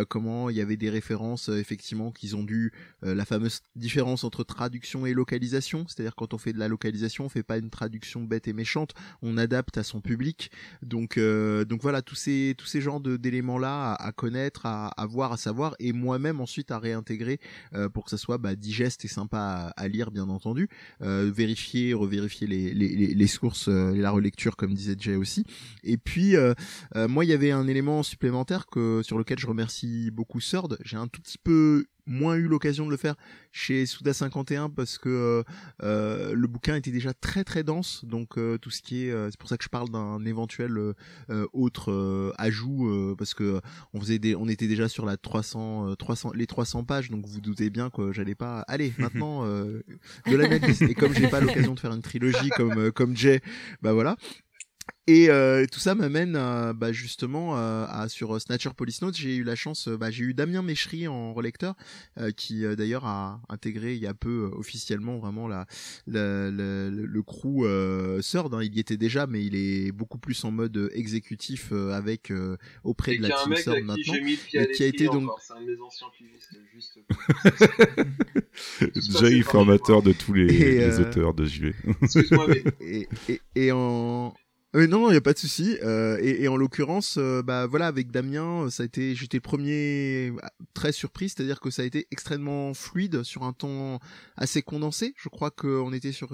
[0.10, 5.06] comment il y avait des références effectivement qu'ils ont dû la fameuse différence entre traduction
[5.06, 8.48] et localisation, c'est-à-dire quand on fait de la localisation, on fait pas une traduction bête
[8.48, 10.52] et méchante, on adapte à son public.
[10.82, 15.32] Donc donc voilà tous ces tous ces genres d'éléments là à, connaître, à, à, voir,
[15.32, 17.40] à savoir et moi-même ensuite à réintégrer
[17.94, 20.70] pour que ça soit bah, digeste et sympa à, lire bien entendu.
[21.02, 25.46] Euh, vérifier revérifier les, les, les sources euh, la relecture comme disait Jay aussi.
[25.84, 26.54] Et puis euh,
[26.96, 30.78] moi il y avait un élément supplémentaire que sur lequel je remercie beaucoup Sord.
[30.84, 33.16] J'ai un tout petit peu moins eu l'occasion de le faire
[33.52, 35.44] chez Souda 51 parce que euh,
[35.84, 38.04] euh, le bouquin était déjà très très dense.
[38.06, 40.78] Donc euh, tout ce qui est c'est pour ça que je parle d'un éventuel
[41.54, 43.62] autre ajout parce que
[43.94, 47.10] on faisait des on était déjà sur la 300 300 les 300 pages.
[47.10, 49.84] Donc vous, doutez bien que j'allais pas allez maintenant de
[50.28, 53.42] la et comme j'ai pas l'occasion de faire une trilogie comme comme Jay
[53.82, 54.16] bah voilà
[55.08, 56.34] et euh, tout ça m'amène
[56.74, 60.62] bah, justement à, sur Snatcher Police Notes, j'ai eu la chance, bah, j'ai eu Damien
[60.62, 61.76] Méchery en relecteur,
[62.18, 65.66] euh, qui euh, d'ailleurs a intégré il y a peu officiellement vraiment la,
[66.08, 68.64] le crew euh, Third, hein.
[68.64, 72.32] il y était déjà, mais il est beaucoup plus en mode exécutif avec
[72.84, 75.30] auprès de la team Third maintenant, et qui a été donc.
[75.42, 76.08] C'est un de mes anciens
[76.74, 77.00] juste.
[79.20, 81.74] Jay, formateur de tous les, les auteurs de JV.
[82.02, 82.64] Excuse-moi, mais...
[82.82, 84.34] et, et, et en
[84.76, 85.78] euh, non, non, il y a pas de souci.
[85.84, 90.34] Euh, et, en l'occurrence, euh, bah voilà, avec Damien, ça a été, j'étais premier
[90.74, 94.00] très surpris, c'est-à-dire que ça a été extrêmement fluide sur un temps
[94.36, 95.14] assez condensé.
[95.18, 96.30] Je crois qu'on était sur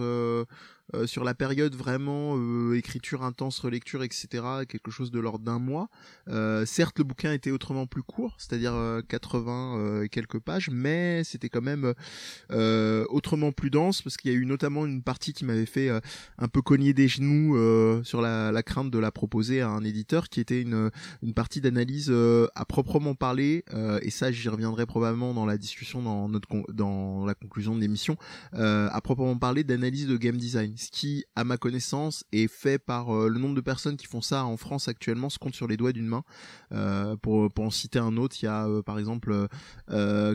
[0.96, 4.28] euh, sur la période vraiment euh, écriture intense, relecture, etc.,
[4.68, 5.90] quelque chose de l'ordre d'un mois.
[6.28, 8.74] Euh, certes, le bouquin était autrement plus court, c'est-à-dire
[9.08, 11.94] 80 et quelques pages, mais c'était quand même
[12.50, 15.90] autrement plus dense parce qu'il y a eu notamment une partie qui m'avait fait
[16.38, 17.56] un peu cogner des genoux
[18.04, 20.90] sur la, la, crainte de la proposer à un éditeur, qui était une,
[21.22, 22.14] une partie d'analyse
[22.56, 23.64] à proprement parler,
[24.02, 28.18] et ça j'y reviendrai probablement dans la discussion dans notre dans la conclusion de l'émission,
[28.54, 33.14] à proprement parler d'analyse de game design ce qui, à ma connaissance, est fait par
[33.14, 35.76] euh, le nombre de personnes qui font ça en France actuellement se compte sur les
[35.76, 36.24] doigts d'une main.
[36.72, 39.48] Euh, pour, pour en citer un autre, il y a euh, par exemple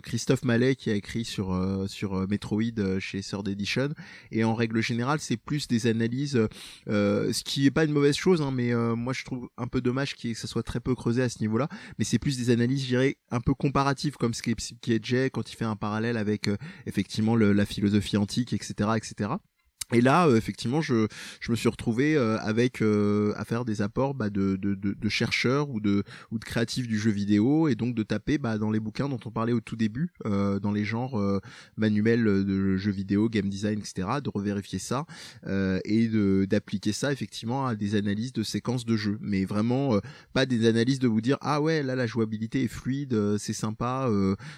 [0.03, 1.55] Christophe Mallet qui a écrit sur
[1.89, 3.91] sur Metroid chez Third Edition.
[4.31, 6.39] Et en règle générale, c'est plus des analyses,
[6.87, 10.17] ce qui est pas une mauvaise chose, hein, mais moi je trouve un peu dommage
[10.17, 11.69] que ça soit très peu creusé à ce niveau-là.
[11.99, 14.93] Mais c'est plus des analyses, je dirais, un peu comparatives, comme ce qui est, qui
[14.93, 16.51] est Jay quand il fait un parallèle avec
[16.87, 19.31] effectivement le, la philosophie antique, etc., etc.
[19.95, 21.07] Et là, euh, effectivement, je,
[21.41, 24.93] je me suis retrouvé euh, avec euh, à faire des apports bah, de, de, de,
[24.93, 26.03] de, chercheurs ou de
[26.33, 29.21] ou de créatifs du jeu vidéo et donc de taper bah, dans les bouquins dont
[29.25, 31.21] on parlait au tout début, dans les genres
[31.77, 34.09] manuels de jeux vidéo, game design, etc.
[34.23, 35.07] De revérifier ça
[35.47, 40.01] et de d'appliquer ça effectivement à des analyses de séquences de jeu, mais vraiment
[40.33, 44.11] pas des analyses de vous dire ah ouais là la jouabilité est fluide, c'est sympa,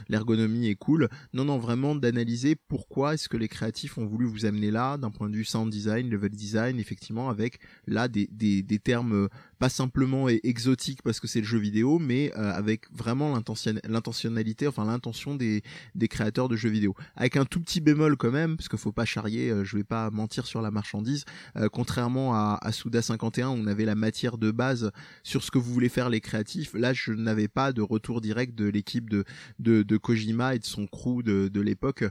[0.08, 1.08] l'ergonomie est cool.
[1.34, 5.10] Non non vraiment d'analyser pourquoi est-ce que les créatifs ont voulu vous amener là d'un
[5.10, 9.28] point de vue sound design, level design, effectivement, avec là des, des, des termes euh,
[9.58, 14.84] pas simplement exotiques parce que c'est le jeu vidéo, mais euh, avec vraiment l'intentionnalité, enfin
[14.84, 15.62] l'intention des,
[15.94, 16.94] des créateurs de jeux vidéo.
[17.16, 19.84] Avec un tout petit bémol quand même, parce qu'il faut pas charrier, euh, je vais
[19.84, 21.24] pas mentir sur la marchandise,
[21.72, 24.90] contrairement à, à Suda 51, où on avait la matière de base
[25.22, 28.54] sur ce que vous voulez faire les créatifs, là je n'avais pas de retour direct
[28.54, 29.24] de l'équipe de,
[29.58, 32.04] de, de, Kojima et de son crew de, de l'époque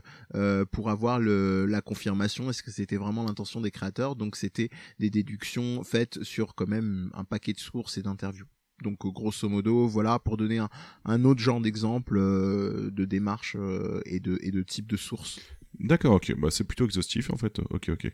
[0.72, 5.10] pour avoir le, la confirmation, est-ce que c'était vraiment l'intention des créateurs, donc c'était des
[5.10, 8.46] déductions faites sur quand même un paquet de sources et d'interviews.
[8.82, 10.58] Donc grosso modo, voilà pour donner
[11.04, 15.38] un, autre genre d'exemple euh, de démarche euh, et de et de type de source.
[15.78, 17.58] D'accord, ok, bah c'est plutôt exhaustif en fait.
[17.70, 18.10] Ok, ok.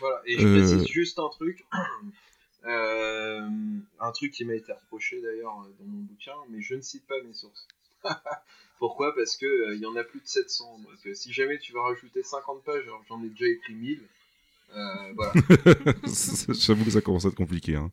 [0.00, 1.66] Voilà, et je précise euh, juste un truc,
[2.64, 7.22] un truc qui m'a été reproché d'ailleurs dans mon bouquin, mais je ne cite pas
[7.26, 7.68] mes sources.
[8.78, 9.14] Pourquoi?
[9.14, 10.78] Parce que il y en a plus de 700.
[10.78, 14.00] Donc, si jamais tu vas rajouter 50 pages, alors j'en ai déjà écrit 1000.
[14.74, 15.32] Euh, voilà.
[16.54, 17.76] J'avoue que ça commence à être compliqué.
[17.76, 17.90] Hein.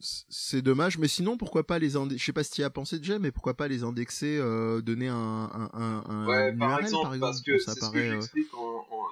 [0.00, 2.70] C'est dommage, mais sinon pourquoi pas les indexer Je sais pas si tu y as
[2.70, 6.84] pensé déjà, mais pourquoi pas les indexer, euh, donner un, un, un, ouais, par URL
[6.84, 8.10] exemple, par exemple parce que ça paraît.
[8.10, 8.20] Euh,
[8.54, 9.06] en, en,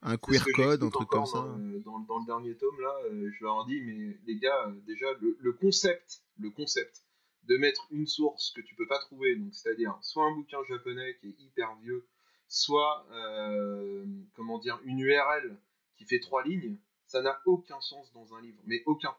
[0.00, 1.46] un queer code, un truc comme ça.
[1.84, 5.52] Dans, dans, le dernier tome là, je leur dis mais les gars, déjà le, le,
[5.52, 7.02] concept, le concept
[7.44, 11.16] de mettre une source que tu peux pas trouver, donc c'est-à-dire soit un bouquin japonais
[11.20, 12.04] qui est hyper vieux
[12.48, 15.56] soit euh, comment dire une URL
[15.96, 19.14] qui fait trois lignes, ça n'a aucun sens dans un livre, mais aucun.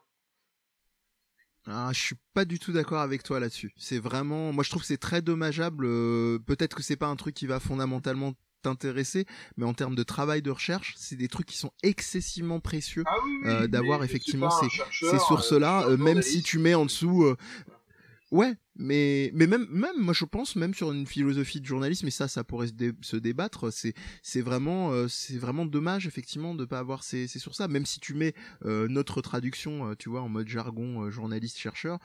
[1.66, 3.72] Ah, je suis pas du tout d'accord avec toi là-dessus.
[3.76, 5.84] C'est vraiment, moi je trouve que c'est très dommageable.
[5.86, 8.32] Euh, peut-être que c'est pas un truc qui va fondamentalement
[8.62, 9.26] t'intéresser,
[9.56, 13.14] mais en termes de travail de recherche, c'est des trucs qui sont excessivement précieux ah
[13.46, 17.34] euh, d'avoir effectivement ces, ces sources-là, même si tu mets en dessous.
[18.30, 22.12] Ouais, mais mais même même moi je pense même sur une philosophie de journalisme et
[22.12, 22.68] ça ça pourrait
[23.02, 23.92] se, débattre c'est
[24.22, 27.84] c'est vraiment euh, c'est vraiment dommage effectivement de pas avoir ces ces sources là même
[27.84, 28.34] si tu mets
[28.64, 31.98] euh, notre traduction euh, tu vois en mode jargon journaliste chercheur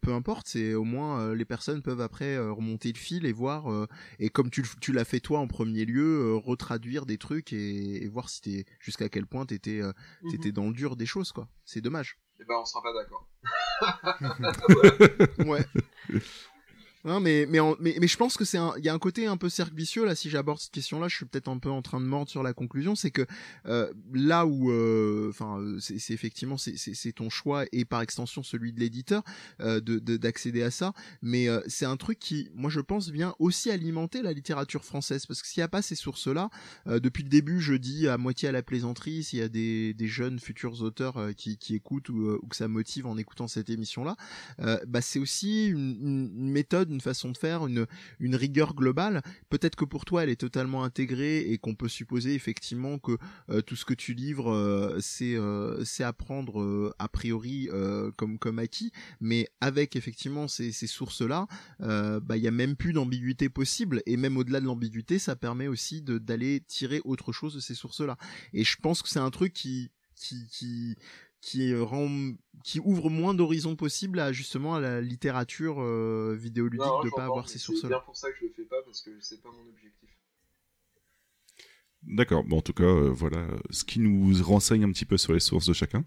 [0.00, 3.88] peu importe c'est au moins les personnes peuvent après remonter le fil et voir
[4.18, 8.08] et comme tu tu l'as fait toi en premier lieu retraduire des trucs et, et
[8.08, 9.80] voir si t'es jusqu'à quel point t'étais
[10.30, 11.48] t'étais mmh dans le dur des choses quoi.
[11.64, 13.26] C'est dommage eh ben on sera pas d'accord
[15.46, 15.64] ouais.
[17.04, 19.36] Non, mais, mais, mais, mais, je pense que c'est il y a un côté un
[19.36, 20.16] peu cercle vicieux là.
[20.16, 22.52] Si j'aborde cette question-là, je suis peut-être un peu en train de mordre sur la
[22.52, 22.96] conclusion.
[22.96, 23.24] C'est que
[23.66, 28.72] euh, là où, euh, enfin, euh, c'est effectivement c'est ton choix et par extension celui
[28.72, 29.22] de l'éditeur
[29.60, 30.92] euh, de d'accéder à ça.
[31.22, 35.24] Mais euh, c'est un truc qui, moi, je pense, vient aussi alimenter la littérature française
[35.26, 36.50] parce que s'il n'y a pas ces sources-là,
[36.86, 40.06] depuis le début, je dis à moitié à la plaisanterie, s'il y a des, des
[40.08, 44.16] jeunes futurs auteurs qui, qui écoutent ou, ou, que ça motive en écoutant cette émission-là,
[44.86, 47.86] bah c'est aussi une, une méthode une façon de faire, une,
[48.20, 49.22] une rigueur globale.
[49.48, 53.16] Peut-être que pour toi, elle est totalement intégrée et qu'on peut supposer effectivement que
[53.50, 57.68] euh, tout ce que tu livres, euh, c'est euh, c'est apprendre a priori
[58.16, 61.46] comme comme acquis, mais avec effectivement ces, ces sources-là,
[61.80, 65.68] bah il y a même plus d'ambiguïté possible et même au-delà de l'ambiguïté, ça permet
[65.68, 68.16] aussi d'aller tirer autre chose de ces sources-là.
[68.52, 69.90] Et je pense que c'est un truc qui
[71.40, 72.32] qui rend
[72.64, 77.48] qui ouvre moins d'horizons possibles à justement à la littérature euh, vidéoludique de pas avoir
[77.48, 77.88] ces sources là.
[77.88, 80.10] C'est bien pour ça que je le fais pas parce que c'est pas mon objectif.
[82.02, 85.32] D'accord, bon en tout cas euh, voilà ce qui nous renseigne un petit peu sur
[85.32, 86.04] les sources de chacun.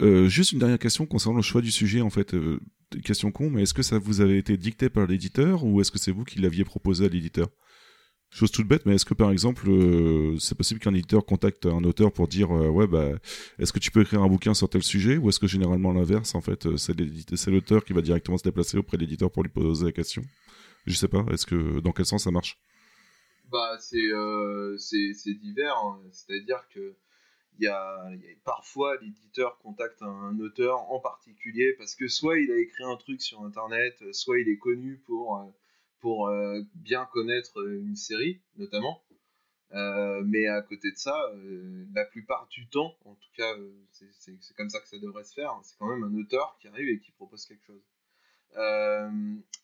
[0.00, 2.34] Euh, juste une dernière question concernant le choix du sujet en fait.
[2.34, 2.60] Euh,
[3.04, 5.98] question con, mais est-ce que ça vous avait été dicté par l'éditeur ou est-ce que
[5.98, 7.48] c'est vous qui l'aviez proposé à l'éditeur?
[8.34, 11.84] Chose toute bête, mais est-ce que par exemple, euh, c'est possible qu'un éditeur contacte un
[11.84, 13.10] auteur pour dire euh, ouais bah
[13.60, 16.34] est-ce que tu peux écrire un bouquin sur tel sujet ou est-ce que généralement l'inverse
[16.34, 19.50] en fait euh, c'est l'auteur qui va directement se déplacer auprès de l'éditeur pour lui
[19.50, 20.22] poser la question?
[20.84, 21.24] Je sais pas.
[21.30, 22.58] Est-ce que dans quel sens ça marche?
[23.52, 24.10] Bah c'est
[24.78, 25.76] c'est divers.
[25.76, 26.00] Hein.
[26.10, 26.96] C'est-à-dire que
[27.60, 28.10] y, a,
[28.44, 33.22] parfois l'éditeur contacte un, auteur en particulier parce que soit il a écrit un truc
[33.22, 35.54] sur internet, soit il est connu pour
[36.04, 39.02] pour euh, bien connaître euh, une série, notamment.
[39.72, 41.18] Euh, mais à côté de ça,
[41.94, 43.54] la plupart du temps, en tout cas,
[43.90, 46.68] c'est comme ça que ça devrait se faire, hein, c'est quand même un auteur qui
[46.68, 47.82] arrive et qui propose quelque chose.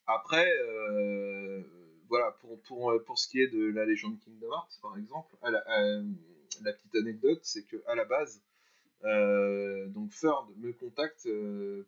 [0.06, 0.50] après,
[2.08, 6.72] voilà, pour, pour, pour ce qui est de la légende Kingdom Hearts, par exemple, la
[6.72, 8.42] petite anecdote, c'est que à la base,
[9.92, 11.28] donc Ford me contacte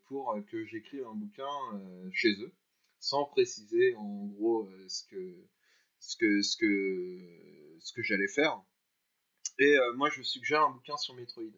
[0.08, 1.48] pour que j'écrive un bouquin
[2.12, 2.52] chez eux,
[3.02, 5.36] sans préciser en gros ce que
[5.98, 8.62] ce que ce que ce que j'allais faire.
[9.58, 11.52] Et moi, je suggère un bouquin sur Metroid.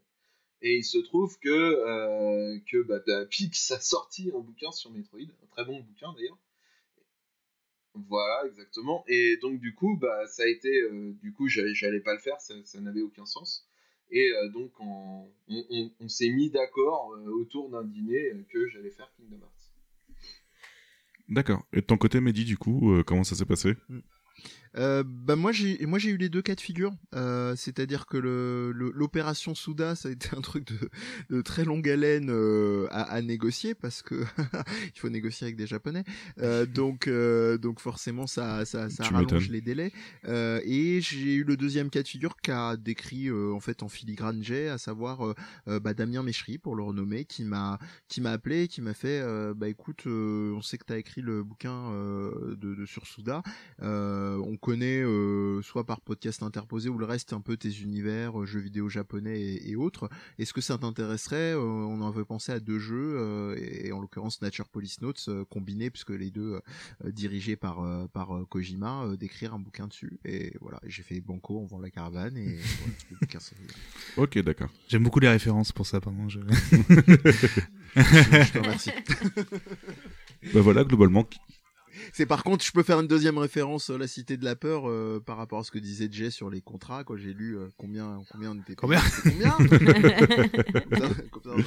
[0.65, 5.21] Et il se trouve que, euh, que bah, Pix a sorti un bouquin sur Metroid,
[5.21, 6.39] un très bon bouquin d'ailleurs.
[7.95, 9.05] Voilà, exactement.
[9.07, 12.41] Et donc du coup, bah, ça a été, euh, du coup, j'allais pas le faire,
[12.41, 13.69] ça, n'avait aucun sens.
[14.11, 15.29] Et euh, donc on,
[16.09, 19.64] s'est mis d'accord autour d'un dîner que j'allais faire Kingdom Hearts.
[21.29, 21.65] D'accord.
[21.73, 23.75] Et de ton côté, Mehdi, du coup, comment ça s'est passé?
[23.89, 24.01] Mm
[24.77, 28.17] euh, bah moi j'ai moi j'ai eu les deux cas de figure, euh, c'est-à-dire que
[28.17, 30.91] le l'opération Souda ça a été un truc de,
[31.31, 34.25] de très longue haleine euh, à, à, négocier parce que
[34.95, 36.05] il faut négocier avec des japonais,
[36.41, 39.93] euh, donc euh, donc forcément ça ça, ça rallonge les délais.
[40.27, 44.43] Euh, et j'ai eu le deuxième cas de figure qu'a décrit en fait en filigrane
[44.43, 45.35] J, à savoir
[45.67, 47.79] bah, Damien Méchery pour le renommer, qui m'a
[48.09, 49.23] qui m'a appelé, qui m'a fait
[49.55, 53.43] bah écoute on sait que t'as écrit le bouquin de, de sur Souda,
[53.81, 58.47] on connaît euh, soit par podcast interposé ou le reste un peu tes univers, euh,
[58.47, 60.09] jeux vidéo japonais et, autres.
[60.39, 64.41] Est-ce que ça t'intéresserait euh, On en avait pensé à deux jeux, et, en l'occurrence
[64.41, 66.61] Nature Police Notes combinés, puisque les deux
[67.05, 67.85] dirigés par
[68.15, 70.19] par Kojima, d'écrire un bouquin dessus.
[70.24, 72.59] Et voilà, j'ai fait Banco, on vend la caravane et
[74.16, 74.70] Ok, d'accord.
[74.89, 76.31] J'aime beaucoup les références pour ça, pardon.
[76.31, 76.41] Je...
[77.97, 78.93] je te remercie.
[80.55, 81.28] ben voilà, globalement,
[82.15, 84.89] c'est par contre, je peux faire une deuxième référence, euh, la Cité de la peur,
[84.89, 87.03] euh, par rapport à ce que disait Jay sur les contrats.
[87.03, 88.77] Quand j'ai lu euh, combien, combien on était.
[88.77, 89.01] Combien?
[89.24, 89.59] Combien?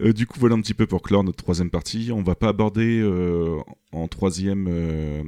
[0.00, 2.10] Euh, du coup, voilà un petit peu pour clore notre troisième partie.
[2.12, 3.58] On va pas aborder euh,
[3.92, 5.22] en troisième, euh,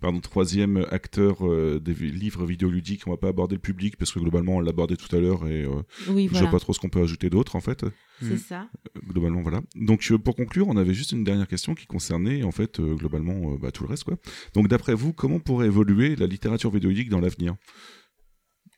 [0.00, 1.38] pardon, troisième acteur
[1.80, 3.06] des livres vidéoludiques.
[3.06, 5.46] On va pas aborder le public parce que globalement, on l'a abordé tout à l'heure
[5.46, 5.66] et
[6.08, 7.84] oui, je vois pas trop ce qu'on peut ajouter d'autre en fait.
[8.20, 8.38] C'est mm.
[8.38, 8.68] ça.
[9.06, 9.60] globalement, voilà.
[9.74, 13.70] Donc, pour conclure, on avait juste une dernière question qui concernait en fait globalement bah,
[13.70, 14.16] tout le reste quoi.
[14.54, 17.54] Donc, d'après vous, comment pourrait évoluer la littérature vidéoludique dans l'avenir?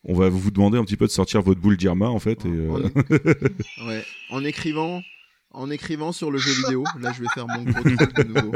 [0.05, 2.45] On va vous demander un petit peu de sortir votre boule d'Irma en fait.
[2.45, 2.49] Et,
[3.87, 4.05] ouais.
[4.31, 5.03] en écrivant
[5.51, 6.85] en écrivant sur le jeu vidéo.
[7.01, 8.53] Là, je vais faire mon gros truc de nouveau.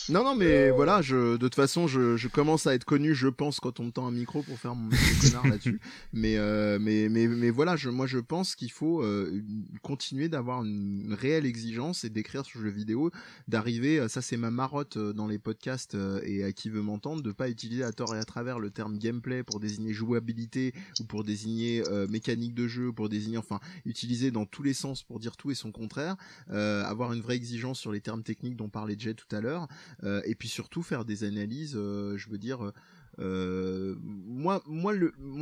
[0.09, 3.27] Non, non, mais voilà, je, de toute façon, je, je, commence à être connu, je
[3.27, 4.89] pense, quand on me tend un micro pour faire mon
[5.21, 5.79] connard là-dessus.
[6.13, 9.41] Mais, euh, mais, mais, mais voilà, je, moi, je pense qu'il faut euh,
[9.81, 13.11] continuer d'avoir une, réelle exigence et d'écrire sur le jeu vidéo,
[13.47, 16.81] d'arriver, euh, ça c'est ma marotte euh, dans les podcasts euh, et à qui veut
[16.81, 20.73] m'entendre, de pas utiliser à tort et à travers le terme gameplay pour désigner jouabilité
[20.99, 25.19] ou pour désigner mécanique de jeu, pour désigner, enfin, utiliser dans tous les sens pour
[25.19, 26.15] dire tout et son contraire,
[26.49, 29.67] avoir une vraie exigence sur les termes techniques dont parlait Jay tout à l'heure.
[30.03, 32.71] Euh, et puis surtout faire des analyses, euh, je veux dire,
[33.19, 34.93] euh, moi, moi,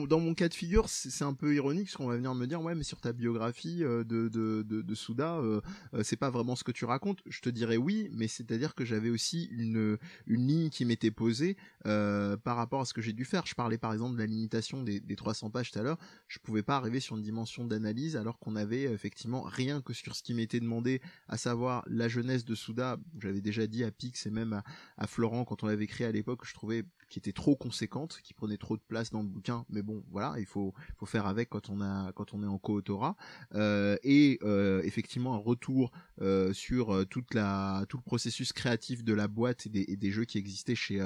[0.07, 2.61] dans mon cas de figure, c'est un peu ironique parce qu'on va venir me dire,
[2.61, 5.61] ouais, mais sur ta biographie euh, de, de, Souda, euh,
[6.03, 7.21] c'est pas vraiment ce que tu racontes.
[7.25, 11.57] Je te dirais oui, mais c'est-à-dire que j'avais aussi une, une ligne qui m'était posée
[11.83, 13.45] par rapport à ce que j'ai dû faire.
[13.45, 15.97] Je parlais par exemple de la limitation des, des 300 pages tout à l'heure.
[16.27, 20.15] Je pouvais pas arriver sur une dimension d'analyse alors qu'on avait effectivement rien que sur
[20.15, 22.97] ce qui m'était demandé, à savoir la jeunesse de Souda.
[23.19, 24.63] J'avais déjà dit à Pix et même à,
[24.97, 28.33] à Florent quand on l'avait écrit à l'époque, je trouvais qui était trop conséquente, qui
[28.33, 29.65] prenait trop de place dans le bouquin.
[29.69, 30.73] Mais bon, voilà, il faut,
[31.05, 33.15] faire avec quand on est en co-autorat.
[33.53, 39.67] Euh, et euh, effectivement un retour euh, sur tout le processus créatif de la boîte
[39.67, 41.05] et des, jeux qui existaient chez,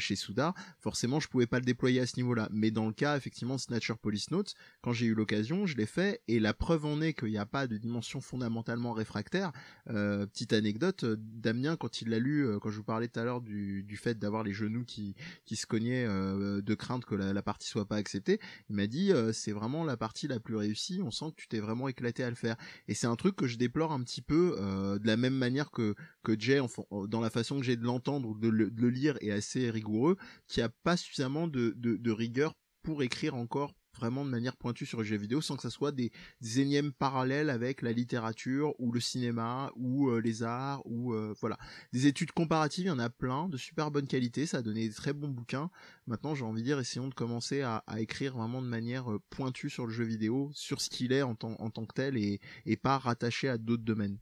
[0.00, 0.52] chez Souda.
[0.80, 2.48] Forcément, je pouvais pas le déployer à ce niveau-là.
[2.50, 6.22] Mais dans le cas effectivement Snatcher Police Notes, quand j'ai eu l'occasion, je l'ai fait.
[6.26, 9.52] Et la preuve en est qu'il n'y a pas de dimension fondamentalement réfractaire.
[9.84, 13.96] petite anecdote, Damien, quand il l'a lu, quand je vous parlais tout à l'heure du
[13.96, 17.86] fait d'avoir les genoux qui, qui se cognait euh, de crainte que la, partie soit
[17.86, 18.40] pas acceptée.
[18.68, 21.00] Il m'a dit euh, c'est vraiment la partie la plus réussie.
[21.02, 22.56] On sent que tu t'es vraiment éclaté à le faire.
[22.88, 25.70] Et c'est un truc que je déplore un petit peu euh, de la même manière
[25.70, 26.60] que que Jay,
[27.08, 30.16] dans la façon que j'ai de l'entendre ou de le, lire, est assez rigoureux,
[30.48, 35.00] qui a pas suffisamment de, de rigueur pour écrire encore vraiment de manière pointue sur
[35.00, 36.10] les jeux vidéo sans que ça soit des,
[36.58, 41.58] énièmes parallèles avec la littérature ou le cinéma ou euh, les arts ou euh, voilà.
[41.92, 44.88] Des études comparatives il y en a plein de super bonne qualité ça a donné
[44.88, 45.70] des très bons bouquins.
[46.06, 49.70] Maintenant j'ai envie de dire essayons de commencer à, écrire vraiment de manière euh, pointue
[49.70, 52.76] sur le jeu vidéo sur ce qu'il est en, en tant que tel et, et
[52.76, 54.18] pas rattaché à d'autres domaines.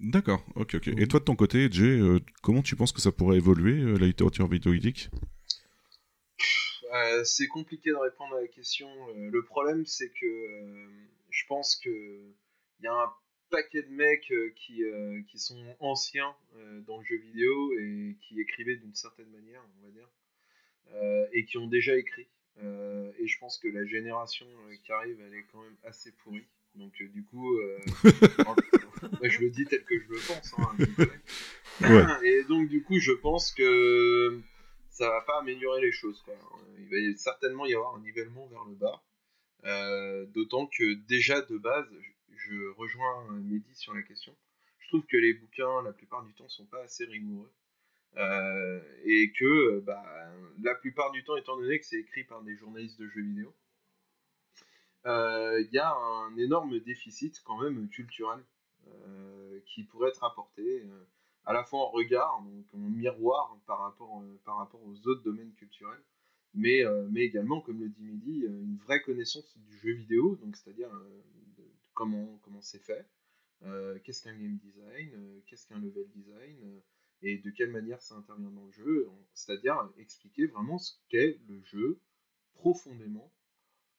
[0.00, 0.88] D'accord, ok, ok.
[0.88, 2.00] Et toi de ton côté, Jay,
[2.40, 5.10] comment tu penses que ça pourrait évoluer la littérature vidéoludique?
[6.92, 8.88] Euh, c'est compliqué de répondre à la question.
[9.10, 10.88] Euh, le problème, c'est que euh,
[11.30, 11.90] je pense que
[12.80, 13.12] il y a un
[13.50, 14.82] paquet de mecs qui,
[15.30, 16.34] qui sont anciens
[16.86, 21.56] dans le jeu vidéo et qui écrivaient d'une certaine manière, on va dire, et qui
[21.56, 22.28] ont déjà écrit.
[22.60, 24.46] et je pense que la génération
[24.84, 26.46] qui arrive, elle est quand même assez pourrie.
[26.74, 27.58] Donc du coup,
[29.22, 30.54] je le dis tel que je le pense.
[30.58, 34.40] Hein, Et donc du coup, je pense que
[34.98, 36.24] ça va pas améliorer les choses.
[36.78, 40.26] Il va certainement y avoir un nivellement vers le bas.
[40.34, 41.88] D'autant que déjà de base,
[42.36, 44.34] je rejoins Mehdi sur la question.
[44.80, 47.50] Je trouve que les bouquins, la plupart du temps, sont pas assez rigoureux.
[48.16, 50.02] Euh, et que bah,
[50.62, 53.54] la plupart du temps, étant donné que c'est écrit par des journalistes de jeux vidéo,
[55.06, 58.40] euh, il y a un énorme déficit quand même culturel
[58.88, 60.82] euh, qui pourrait être apporté
[61.48, 62.42] à la fois en regard,
[62.74, 66.02] en miroir par rapport, par rapport aux autres domaines culturels,
[66.54, 70.90] mais, mais également, comme le dit Mehdi, une vraie connaissance du jeu vidéo, donc c'est-à-dire
[71.94, 73.06] comment comment c'est fait,
[74.04, 76.80] qu'est-ce qu'un game design, qu'est-ce qu'un level design,
[77.22, 81.60] et de quelle manière ça intervient dans le jeu, c'est-à-dire expliquer vraiment ce qu'est le
[81.62, 81.98] jeu
[82.54, 83.32] profondément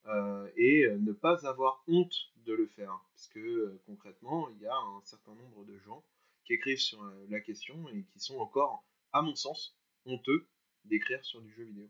[0.08, 3.00] euh, et euh, ne pas avoir honte de le faire.
[3.11, 6.03] Parce que euh, concrètement, il y a un certain nombre de gens
[6.50, 10.48] qui écrivent sur la question et qui sont encore, à mon sens, honteux
[10.86, 11.88] d'écrire sur du jeu vidéo.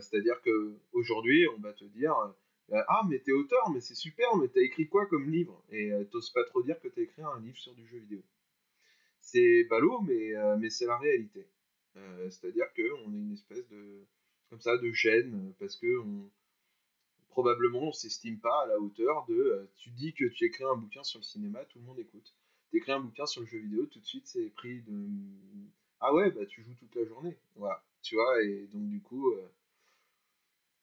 [0.00, 2.14] c'est-à-dire que aujourd'hui, on va te dire
[2.70, 5.60] Ah, mais t'es auteur, mais c'est super, mais t'as écrit quoi comme livre?
[5.70, 8.22] Et t'oses pas trop dire que t'as écrit un livre sur du jeu vidéo.
[9.26, 11.48] C'est ballot, mais, euh, mais c'est la réalité.
[11.96, 14.06] Euh, c'est-à-dire qu'on est une espèce de,
[14.48, 16.00] comme ça, de gêne, parce que
[17.28, 19.34] probablement on s'estime pas à la hauteur de.
[19.34, 22.36] Euh, tu dis que tu écris un bouquin sur le cinéma, tout le monde écoute.
[22.70, 25.08] Tu écris un bouquin sur le jeu vidéo, tout de suite c'est pris de.
[26.00, 27.36] Ah ouais, bah tu joues toute la journée.
[27.54, 27.82] Voilà.
[28.02, 29.34] Tu vois, et donc du coup.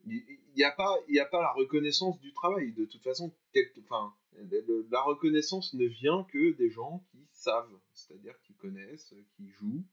[0.05, 2.73] il n'y a, pas, a pas la reconnaissance du travail.
[2.73, 3.33] De toute façon,
[3.83, 4.13] enfin,
[4.89, 9.85] la reconnaissance ne vient que des gens qui savent, c'est-à-dire qui connaissent, qui jouent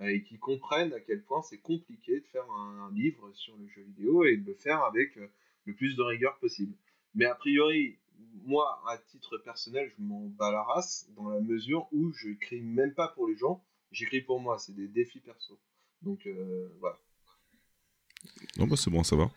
[0.00, 3.66] euh, et qui comprennent à quel point c'est compliqué de faire un, livre sur le
[3.68, 5.26] jeu vidéo et de le faire avec euh,
[5.66, 6.74] le plus de rigueur possible.
[7.14, 7.98] Mais a priori,
[8.44, 12.60] moi, à titre personnel, je m'en bats la race dans la mesure où je n'écris
[12.60, 15.58] même pas pour les gens, j'écris pour moi, c'est des défis perso.
[16.02, 16.98] Donc euh, voilà.
[18.56, 19.30] Non, bah c'est bon ça va.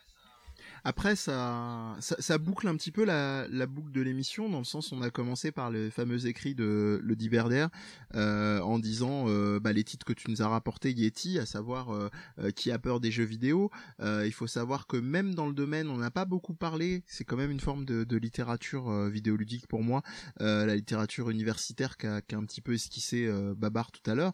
[0.87, 4.91] Après, ça, ça, boucle un petit peu la, la boucle de l'émission, dans le sens
[4.91, 7.65] où on a commencé par le fameux écrit de le Diberder,
[8.13, 11.89] euh, en disant euh, bah, les titres que tu nous as rapportés, Yeti, à savoir
[11.89, 13.71] euh, euh, qui a peur des jeux vidéo.
[13.99, 17.35] il faut savoir que même dans le domaine, on n'a pas beaucoup parlé, c'est quand
[17.35, 20.03] même une forme de, de littérature vidéoludique pour moi,
[20.39, 24.33] la littérature universitaire qu'a qu un petit peu esquissé Babar tout à l'heure.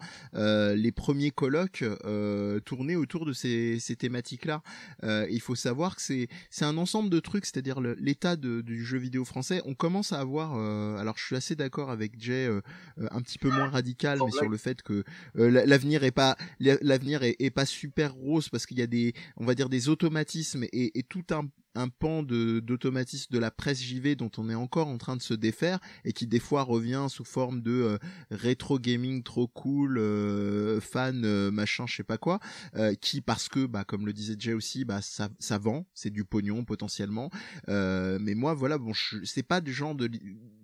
[0.75, 1.85] les premiers colloques
[2.65, 4.61] tournaient autour de ces, ces thématiques-là.
[5.03, 9.25] il faut savoir que c'est c'est un ensemble de trucs, c'est-à-dire l'état du jeu vidéo
[9.25, 9.61] français.
[9.65, 12.61] On commence à avoir, euh, alors je suis assez d'accord avec Jay, euh,
[12.99, 15.03] euh, un petit peu moins radical, mais sur le fait que
[15.35, 19.55] l'avenir est pas l'avenir est, pas super rose parce qu'il y a des, on va
[19.55, 24.15] dire des automatismes et, et tout un un pan de d'automatisme de la presse JV
[24.15, 27.23] dont on est encore en train de se défaire et qui des fois revient sous
[27.23, 27.97] forme de euh,
[28.29, 32.39] rétro gaming trop cool euh, fan euh, machin je sais pas quoi
[32.99, 36.25] qui parce que bah comme le disait Jay aussi bah ça ça vend c'est du
[36.25, 37.29] pognon potentiellement.
[37.67, 38.91] Mais moi voilà bon
[39.23, 40.09] c'est pas du genre de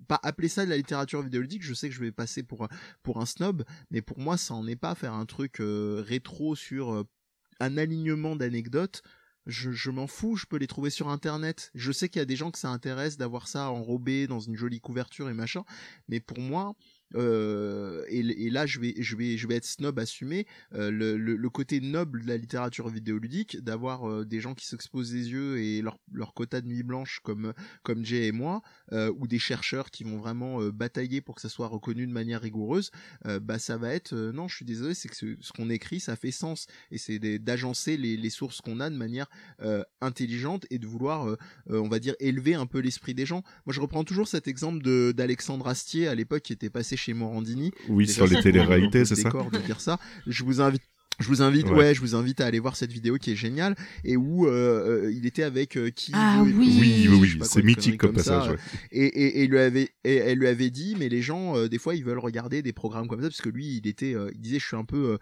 [0.07, 2.67] pas appeler ça de la littérature vidéoludique je sais que je vais passer pour
[3.03, 7.05] pour un snob mais pour moi ça en est pas faire un truc rétro sur
[7.59, 9.03] un alignement d'anecdotes
[9.47, 11.71] je, je m'en fous, je peux les trouver sur internet.
[11.73, 14.55] Je sais qu'il y a des gens que ça intéresse d'avoir ça enrobé dans une
[14.55, 15.63] jolie couverture et machin,
[16.07, 16.75] mais pour moi,
[17.15, 21.79] euh, et, là je vais je vais je vais être snob assumé euh, le, côté
[21.79, 25.97] noble de la littérature vidéoludique d'avoir euh, des gens qui s'exposent les yeux et leur
[26.11, 27.53] leur quota de nuit blanche comme
[27.83, 28.61] comme Jay et moi
[28.91, 32.91] ou des chercheurs qui vont vraiment batailler pour que ça soit reconnu de manière rigoureuse
[33.41, 36.31] bah ça va être non je suis désolé c'est que ce, qu'on écrit ça fait
[36.31, 36.67] sens.
[36.91, 39.27] Et c'est d'agencer les, les sources qu'on a de manière
[40.01, 41.37] intelligente et de vouloir
[41.67, 43.43] on va dire élever un peu l'esprit des gens.
[43.65, 47.13] Moi je reprends toujours cet exemple de d'Alexandre Astier à l'époque qui était passé chez
[47.13, 47.71] Morandini.
[47.89, 49.29] Oui, sur les téléréalités, c'est ça.
[49.29, 49.99] de dire ça.
[50.25, 50.81] Je vous invite
[51.19, 51.95] je vous invite, ouais.
[51.95, 55.11] je vous invite à aller voir cette vidéo qui est géniale et où euh, euh
[55.11, 57.39] il était avec euh, qui Ah oui, oui, oui, oui.
[57.41, 58.55] c'est mythique comme, passage.
[58.91, 61.79] Et, et, et, lui avait, et elle lui avait dit, mais les gens, euh, des
[61.79, 64.59] fois, ils veulent regarder des programmes comme ça parce que lui, il était, il disait,
[64.59, 65.17] je suis un peu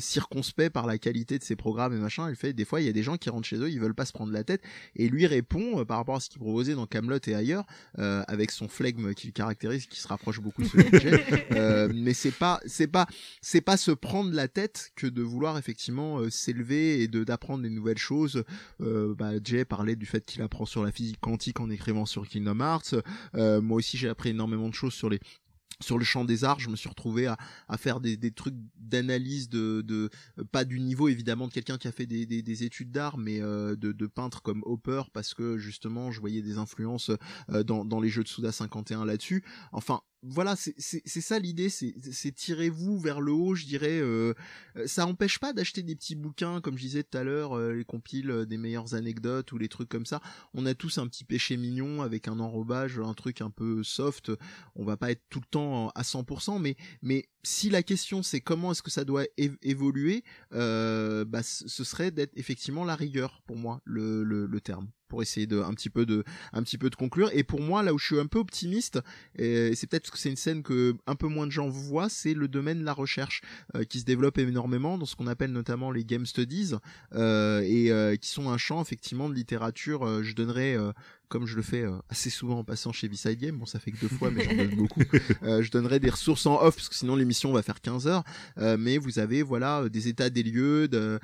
[0.00, 2.30] circonspect par la qualité de ces programmes et machin.
[2.30, 3.94] Il fait, des fois, il y a des gens qui rentrent chez eux, ils veulent
[3.94, 4.62] pas se prendre la tête.
[4.94, 7.66] Et lui répond par rapport à ce qu'il proposait dans Camelot et ailleurs,
[7.98, 11.24] avec son flegme qui le caractérise, qui se rapproche beaucoup de ce sujet.
[11.94, 13.06] mais c'est pas, c'est pas,
[13.42, 17.62] c'est pas se prendre la tête que de vouloir effectivement euh, s'élever et de d'apprendre
[17.62, 18.44] des nouvelles choses.
[18.80, 22.28] Euh, bah, Jay parlait du fait qu'il apprend sur la physique quantique en écrivant sur
[22.28, 22.94] Kingdom Hearts.
[23.34, 25.20] Euh, moi aussi j'ai appris énormément de choses sur les
[25.82, 27.36] sur le champ des arts, je me suis retrouvé à,
[27.68, 30.08] à faire des, des trucs d'analyse de, de
[30.50, 33.42] pas du niveau évidemment de quelqu'un qui a fait des, des, des études d'art, mais
[33.42, 37.10] euh, de, de peintres comme Hopper parce que justement je voyais des influences
[37.66, 39.44] dans, dans les jeux de Suda 51 là-dessus.
[39.70, 44.00] Enfin, voilà, c'est ça l'idée, c'est tirez-vous vers le haut, je dirais.
[44.00, 44.34] Euh,
[44.86, 47.84] ça empêche pas d'acheter des petits bouquins, comme je disais tout à l'heure, euh, les
[47.84, 50.20] compiles euh, des meilleures anecdotes ou les trucs comme ça.
[50.54, 54.32] On a tous un petit péché mignon avec un enrobage, un truc un peu soft.
[54.74, 58.40] On va pas être tout le temps à 100%, mais mais si la question c'est
[58.40, 59.24] comment est-ce que ça doit
[59.62, 65.22] évoluer, bah, ce serait d'être effectivement la rigueur pour moi le, le, le terme pour
[65.22, 67.30] essayer de un petit peu de un petit peu de conclure.
[67.32, 68.98] Et pour moi là où je suis un peu optimiste
[69.36, 72.08] et c'est peut-être parce que c'est une scène que un peu moins de gens voient
[72.08, 73.40] c'est le domaine de la recherche
[73.74, 76.74] euh, qui se développe énormément dans ce qu'on appelle notamment les game studies
[77.14, 80.76] euh, et euh, qui sont un champ effectivement de littérature je donnerais
[81.28, 83.90] comme je le fais euh, assez souvent en passant chez B-Side Game, bon ça fait
[83.90, 85.02] que deux fois mais j'en donne beaucoup,
[85.42, 88.24] euh, je donnerai des ressources en off parce que sinon l'émission va faire 15 heures,
[88.58, 91.18] euh, mais vous avez voilà des états des lieux de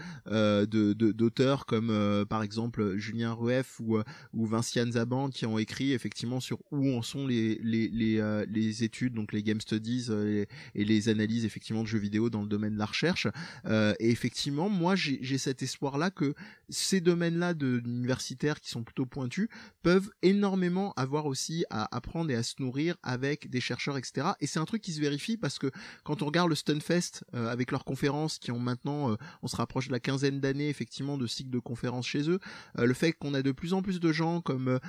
[1.13, 3.99] d'auteurs comme par exemple Julien Rueff ou
[4.33, 8.85] ou Vinciane Zaban qui ont écrit effectivement sur où en sont les les les, les
[8.85, 12.49] études donc les game studies et, et, les analyses effectivement de jeux vidéo dans le
[12.49, 13.27] domaine de la recherche.
[13.67, 16.35] Et effectivement moi j'ai cet espoir là que
[16.69, 19.49] ces domaines là de universitaires qui sont plutôt pointus
[19.83, 24.29] peuvent peuvent énormément avoir aussi à apprendre et à se nourrir avec des chercheurs, etc.
[24.41, 25.71] Et c'est un truc qui se vérifie parce que
[26.03, 29.57] quand on regarde le Stunfest euh, avec leurs conférences qui ont maintenant, euh, on se
[29.57, 32.39] rapproche de la quinzaine d'années effectivement de cycles de conférences chez eux,
[32.79, 34.81] euh, le fait qu'on a de plus en plus de gens comme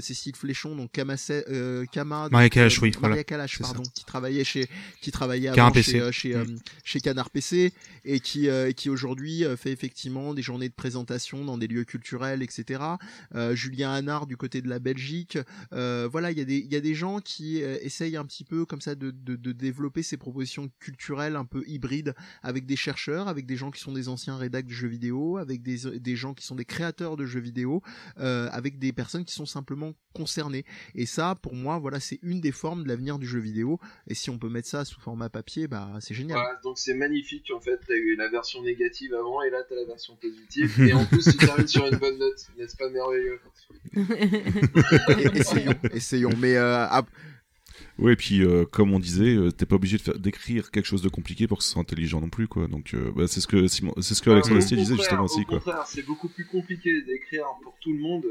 [0.00, 1.16] Cécile Fléchon, donc Kama,
[1.92, 4.70] Kama Maria Kalash, oui, Maria Kalash, pardon, qui travaillait chez,
[5.02, 6.58] qui travaillait avant chez, chez, mm.
[6.82, 7.74] chez, Canard PC
[8.06, 12.80] et qui, qui aujourd'hui fait effectivement des journées de présentation dans des lieux culturels, etc.
[13.66, 15.38] Julien Hanard du côté de la Belgique.
[15.72, 18.24] Euh, voilà, il y a des il y a des gens qui euh, essayent un
[18.24, 22.76] petit peu comme ça de, de, développer ces propositions culturelles un peu hybrides avec des
[22.76, 26.16] chercheurs, avec des gens qui sont des anciens rédacteurs de jeux vidéo, avec des, des
[26.16, 27.82] gens qui sont des créateurs de jeux vidéo,
[28.18, 30.64] euh, avec des personnes qui sont simplement concernées.
[30.94, 33.78] Et ça, pour moi, voilà, c'est une des formes de l'avenir du jeu vidéo.
[34.06, 36.38] Et si on peut mettre ça sous format papier, bah c'est génial.
[36.62, 37.50] Donc c'est magnifique.
[37.54, 40.80] En fait, t'as eu la version négative avant et là t'as la version positive.
[40.80, 42.46] et en plus, tu termines sur une bonne note.
[42.56, 43.40] N'est-ce pas merveilleux?
[45.34, 46.30] essayons, essayons.
[46.38, 46.86] Mais euh,
[47.98, 50.86] Oui, et puis euh, comme on disait, euh, t'es pas obligé de faire d'écrire quelque
[50.86, 52.68] chose de compliqué pour que ce soit intelligent non plus, quoi.
[52.68, 55.62] Donc bah, c'est ce que Simon, c'est ce que Alexandre Astier disait justement aussi, quoi.
[55.86, 58.24] c'est beaucoup plus compliqué d'écrire pour tout le monde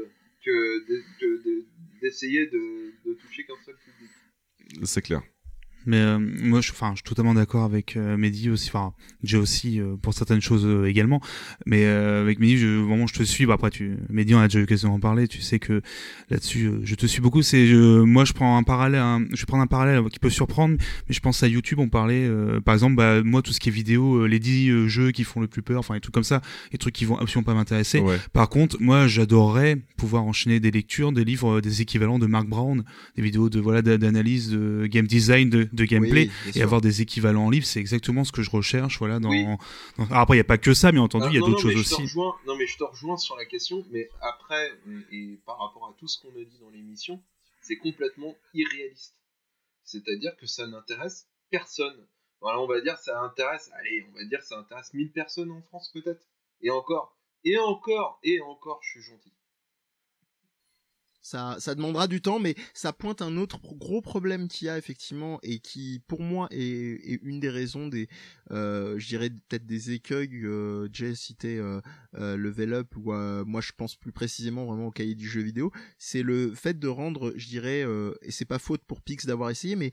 [0.44, 4.10] que d'essayer de, de toucher qu'un seul public.
[4.84, 5.22] C'est clair.
[5.86, 8.68] Mais euh, moi, je, enfin, je suis totalement d'accord avec euh, Mehdi aussi.
[8.68, 8.92] Enfin,
[9.22, 11.20] j'ai aussi euh, pour certaines choses euh, également.
[11.64, 13.46] Mais avec Mehdi, je, vraiment, je te suis.
[13.46, 15.28] Bah, après, tu, Mehdi, on a déjà eu l'occasion d'en parler.
[15.28, 15.80] Tu sais que
[16.28, 17.42] là-dessus, je te suis beaucoup.
[17.42, 19.26] C'est, moi, je prends un parallèle.
[19.32, 20.76] je prendre un parallèle qui peut surprendre.
[21.08, 21.78] Mais je pense à YouTube.
[21.78, 22.28] On parlait,
[22.64, 25.46] par exemple, bah, moi, tout ce qui est vidéo, les 10 jeux qui font le
[25.46, 26.42] plus peur, enfin, les trucs comme ça,
[26.72, 28.02] les trucs qui vont absolument pas m'intéresser.
[28.32, 32.82] Par contre, moi, j'adorerais pouvoir enchaîner des lectures, des livres, des équivalents de Mark Brown,
[33.16, 37.46] des vidéos de voilà d'analyse, de game design, de de gameplay et avoir des équivalents
[37.46, 38.98] en livre, c'est exactement ce que je recherche.
[38.98, 39.30] Voilà, dans...
[40.10, 42.02] après, il n'y a pas que ça, mais entendu, il y a d'autres choses aussi.
[42.46, 44.72] Non, mais je te rejoins sur la question, mais après,
[45.12, 47.22] et par rapport à tout ce qu'on a dit dans l'émission,
[47.60, 49.14] c'est complètement irréaliste.
[49.84, 52.06] C'est-à-dire que ça n'intéresse personne.
[52.40, 55.62] Voilà, on va dire ça intéresse, allez, on va dire ça intéresse 1000 personnes en
[55.62, 56.20] France peut-être.
[56.60, 59.32] Et encore, et encore, et encore, je suis gentil.
[61.26, 64.78] Ça, ça demandera du temps, mais ça pointe un autre gros problème qu'il y a
[64.78, 68.08] effectivement et qui, pour moi, est, une des raisons des,
[68.52, 70.30] euh, je dirais peut-être des écueils.
[70.44, 71.80] Euh, Jay citait euh,
[72.14, 75.40] euh Level Up ou euh, moi je pense plus précisément vraiment au cahier du jeu
[75.40, 75.72] vidéo.
[75.98, 77.84] C'est le fait de rendre, je dirais,
[78.22, 79.92] et c'est pas faute pour Pix d'avoir essayé, mais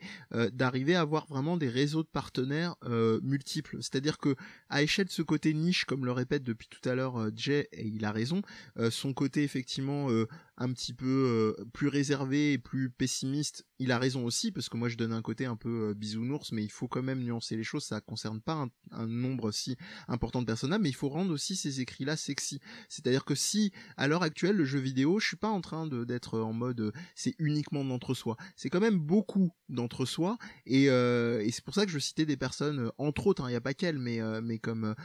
[0.52, 2.76] d'arriver à avoir vraiment des réseaux de partenaires
[3.24, 3.78] multiples.
[3.82, 4.36] C'est-à-dire que
[4.70, 7.88] à échelle de ce côté niche, comme le répète depuis tout à l'heure Jay, et
[7.88, 8.44] il a raison,
[8.92, 10.10] son côté effectivement
[10.58, 14.78] un petit peu euh, plus réservé et plus pessimiste, il a raison aussi parce que
[14.78, 17.56] moi je donne un côté un peu euh, bisounours, mais il faut quand même nuancer
[17.56, 17.84] les choses.
[17.84, 19.76] Ça concerne pas un, nombre si
[20.08, 22.60] important de personnages, mais il faut rendre aussi ces écrits-là sexy.
[22.90, 26.40] C'est-à-dire que si à l'heure actuelle le jeu vidéo, je suis pas en train d'être
[26.40, 28.38] en mode euh, c'est uniquement d'entre-soi.
[28.56, 32.92] C'est quand même beaucoup d'entre-soi et, et c'est pour ça que je citais des personnes
[32.98, 34.95] entre autres, il hein, n'y a pas qu'elle, mais comme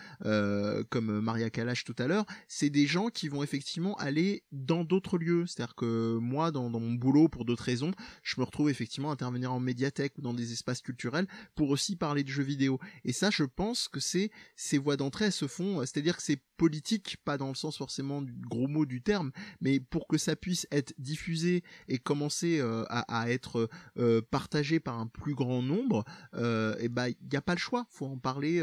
[1.20, 5.46] Maria Kalash tout à l'heure, c'est des gens qui vont effectivement aller dans d'autres lieux
[5.46, 7.92] c'est-à-dire que moi, dans, mon boulot, pour d'autres raisons,
[8.22, 12.24] je me retrouvais effectivement intervenir en médiathèque ou dans des espaces culturels pour aussi parler
[12.24, 12.78] de jeux vidéo.
[13.04, 14.30] Et ça, je pense que ces
[14.78, 18.66] voies d'entrée se font, c'est-à-dire que c'est politique, pas dans le sens forcément du gros
[18.66, 19.30] mot du terme,
[19.62, 24.98] mais pour que ça puisse être diffusé et commencer euh, à, être euh, partagé par
[24.98, 28.18] un plus grand nombre, euh, et ben il n'y a pas le choix, faut en
[28.18, 28.60] parler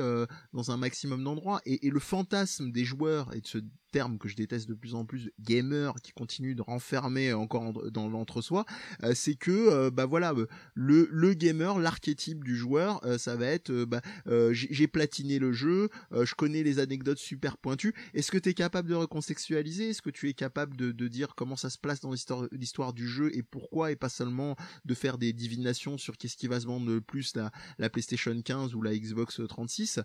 [0.53, 1.61] dans un maximum d'endroits.
[1.66, 3.59] Et, le fantasme des joueurs et de se
[3.95, 8.09] terme que je déteste de plus en plus, gamer, qui continue de renfermer encore dans
[8.09, 8.66] l'entre-soi,
[9.03, 13.47] euh, c'est que euh, bah voilà euh, le, le gamer, l'archétype du joueur, ça va
[13.47, 14.01] être bah,
[14.51, 17.93] j'ai platiné le jeu, je connais les anecdotes super pointues.
[18.14, 19.89] Est-ce que tu es capable de recontextualiser?
[19.89, 22.11] Est-ce que tu es capable de, de dire comment ça se place dans
[22.51, 24.55] l'histoire du jeu et pourquoi et pas seulement
[24.85, 28.39] de faire des divinations sur qu'est-ce qui va se vendre le plus la, la PlayStation
[28.39, 29.99] 15 ou la Xbox 36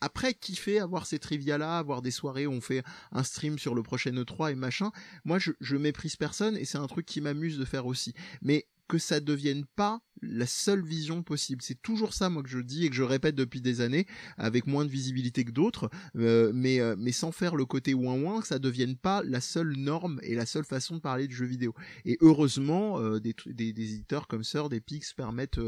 [0.00, 2.82] Après, kiffer avoir ces trivia là, avoir des soirées où on fait
[3.12, 4.90] un stream sur le prochain E3 et machin?
[5.24, 8.14] Moi, je, je méprise personne et c'est un truc qui m'amuse de faire aussi.
[8.42, 11.62] Mais que ça devienne pas la seule vision possible.
[11.62, 14.66] C'est toujours ça, moi, que je dis et que je répète depuis des années, avec
[14.66, 18.40] moins de visibilité que d'autres, euh, mais, euh, mais sans faire le côté ouin ouin,
[18.40, 21.46] que ça devienne pas la seule norme et la seule façon de parler de jeux
[21.46, 21.74] vidéo.
[22.04, 25.60] Et heureusement, euh, des, des, des, éditeurs comme Sir, des Pix permettent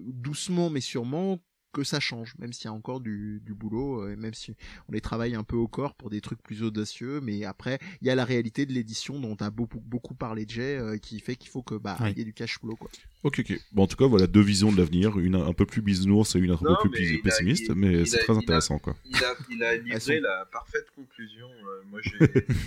[0.00, 1.40] doucement mais sûrement
[1.82, 4.54] que ça change, même s'il y a encore du, du boulot, euh, et même si
[4.88, 8.06] on les travaille un peu au corps pour des trucs plus audacieux, mais après il
[8.06, 11.36] y a la réalité de l'édition dont a beaucoup beaucoup parlé Jay, euh, qui fait
[11.36, 12.90] qu'il faut que bah il y ait du cash flow quoi.
[13.24, 13.60] Ok ok.
[13.72, 16.38] Bon en tout cas voilà deux visions de l'avenir, une un peu plus bisounours et
[16.38, 18.94] une un peu plus pessimiste, mais c'est très intéressant quoi.
[19.04, 21.46] Il a, il a livré la parfaite conclusion.
[21.46, 22.18] Euh, moi j'ai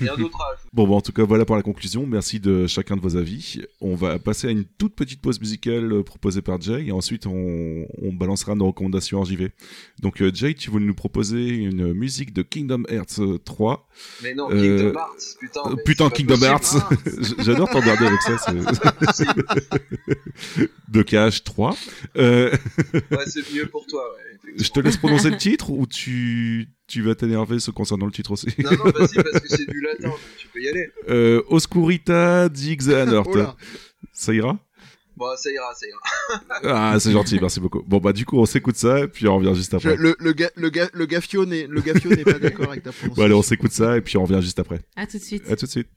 [0.01, 0.69] rien d'autre à ajouter.
[0.73, 2.05] Bon, bon en tout cas voilà pour la conclusion.
[2.05, 3.61] Merci de chacun de vos avis.
[3.79, 7.87] On va passer à une toute petite pause musicale proposée par Jay et ensuite on,
[8.01, 9.51] on balancera nos recommandations RJV.
[10.01, 13.73] Donc euh, Jay, tu voulais nous proposer une musique de Kingdom Hearts 3.
[13.73, 15.61] Euh, mais non, Kingdom Hearts, putain.
[15.65, 16.75] Euh, putain, Kingdom Hearts.
[17.39, 18.35] J'adore t'emmerder avec ça.
[20.89, 21.75] de KH 3.
[22.15, 22.51] Ouais,
[23.27, 24.53] c'est mieux pour toi, ouais.
[24.57, 28.31] Je te laisse prononcer le titre ou tu, tu vas t'énerver ce concernant le titre
[28.31, 30.89] aussi Non, non, vas-y, parce que c'est du latin, donc tu peux y aller.
[31.09, 33.27] Euh, Oscurita Dixanort.
[33.33, 33.45] oh
[34.13, 34.57] ça ira?
[35.15, 36.41] Bon, ça ira, ça ira.
[36.93, 37.83] ah, c'est gentil, merci beaucoup.
[37.83, 39.95] Bon, bah, du coup, on s'écoute ça, et puis on revient juste après.
[39.95, 43.13] le, le, le, le gaffio n'est, n'est pas d'accord avec ta prononciation.
[43.15, 44.81] Bon, allez, on s'écoute ça, et puis on revient juste après.
[44.95, 45.43] À tout de suite.
[45.49, 45.87] À tout de suite.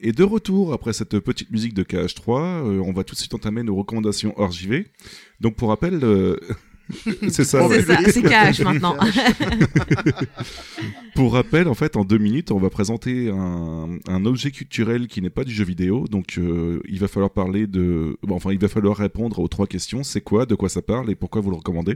[0.00, 3.34] Et de retour après cette petite musique de KH3, euh, on va tout de suite
[3.34, 4.86] entamer nos recommandations hors JV.
[5.40, 6.38] Donc pour rappel, euh,
[7.28, 7.68] c'est ça.
[7.68, 8.96] C'est ça, c'est KH maintenant.
[11.14, 15.20] Pour rappel, en fait, en deux minutes, on va présenter un, un objet culturel qui
[15.20, 16.06] n'est pas du jeu vidéo.
[16.08, 19.66] Donc, euh, il va falloir parler de, bon, enfin, il va falloir répondre aux trois
[19.66, 20.02] questions.
[20.02, 21.94] C'est quoi, de quoi ça parle et pourquoi vous le recommandez?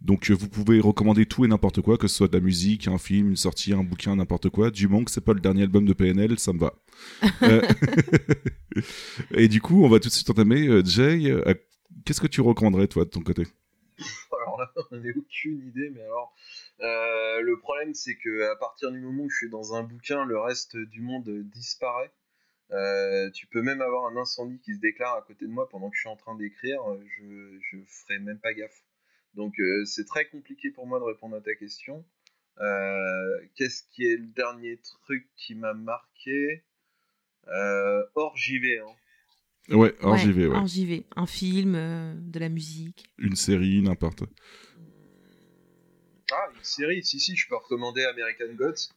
[0.00, 2.88] Donc, euh, vous pouvez recommander tout et n'importe quoi, que ce soit de la musique,
[2.88, 4.70] un film, une sortie, un bouquin, n'importe quoi.
[4.70, 6.72] Du moment que c'est pas le dernier album de PNL, ça me va.
[7.42, 7.60] Euh,
[9.34, 10.68] et du coup, on va tout de suite entamer.
[10.84, 11.34] Jay,
[12.04, 13.46] qu'est-ce que tu recommanderais toi de ton côté?
[14.52, 16.34] Alors là, on n'a aucune idée, mais alors,
[16.80, 20.24] euh, le problème, c'est que à partir du moment où je suis dans un bouquin,
[20.24, 22.12] le reste du monde disparaît.
[22.70, 25.90] Euh, tu peux même avoir un incendie qui se déclare à côté de moi pendant
[25.90, 26.80] que je suis en train d'écrire,
[27.18, 28.82] je, je ferai même pas gaffe.
[29.34, 32.04] Donc euh, c'est très compliqué pour moi de répondre à ta question.
[33.56, 36.64] Qu'est-ce qui est le dernier truc qui m'a marqué?
[38.14, 38.96] Hors JV, hein.
[39.68, 40.56] Ouais, Ouais, JV, ouais.
[40.56, 41.04] hors JV.
[41.16, 43.06] Un film, euh, de la musique.
[43.18, 44.24] Une série, n'importe.
[46.32, 48.88] Ah, une série, si, si, je peux recommander American Gods.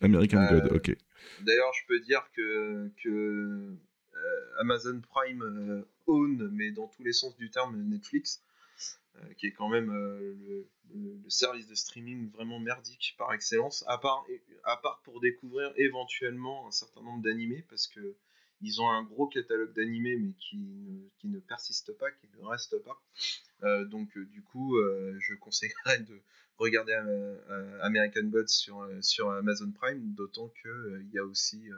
[0.00, 0.96] American Euh, God, ok.
[1.42, 3.08] D'ailleurs, je peux dire que, que
[4.14, 8.42] euh, Amazon Prime euh, own, mais dans tous les sens du terme, Netflix,
[9.16, 10.34] euh, qui est quand même euh, le,
[10.94, 14.24] le- le service de streaming vraiment merdique par excellence, à part,
[14.64, 18.16] à part pour découvrir éventuellement un certain nombre d'animés, parce que
[18.62, 20.58] ils ont un gros catalogue d'animés, mais qui
[21.24, 23.00] ne, persiste pas, qui ne reste pas.
[23.62, 26.20] Euh, donc, euh, du coup, euh, je conseillerais de
[26.58, 26.92] regarder
[27.80, 28.48] American Gods
[29.00, 31.70] sur, Amazon Prime, d'autant qu'il y a aussi,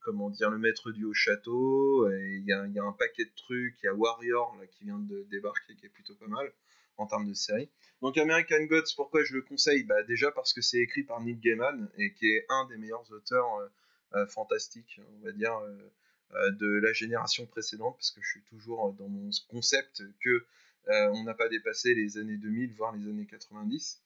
[0.00, 3.74] comment dire, le maître du haut château, il y, a, il un paquet de trucs,
[3.82, 6.52] il y a Warrior qui vient de débarquer, qui est plutôt pas mal
[6.96, 7.68] en termes de série.
[8.00, 9.82] Donc American Gods, pourquoi je le conseille?
[9.82, 13.10] Bah, Déjà parce que c'est écrit par Neil Gaiman, et qui est un des meilleurs
[13.10, 13.68] auteurs
[14.14, 15.90] euh, fantastiques, on va dire, euh,
[16.34, 20.44] euh, de la génération précédente, parce que je suis toujours dans mon concept que
[20.86, 24.02] on n'a pas dépassé les années 2000, voire les années 90,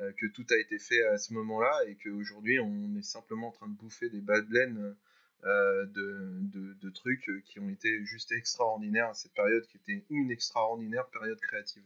[0.00, 3.52] euh, que tout a été fait à ce moment-là et qu'aujourd'hui on est simplement en
[3.52, 4.94] train de bouffer des bas de
[5.42, 11.06] de, de- trucs qui ont été juste extraordinaires à cette période, qui était une extraordinaire
[11.06, 11.84] période créative.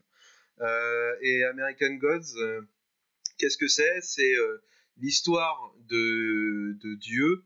[1.20, 2.66] Et American Gods,
[3.38, 4.00] qu'est-ce que c'est?
[4.00, 4.34] C'est
[4.98, 7.42] l'histoire de, euh,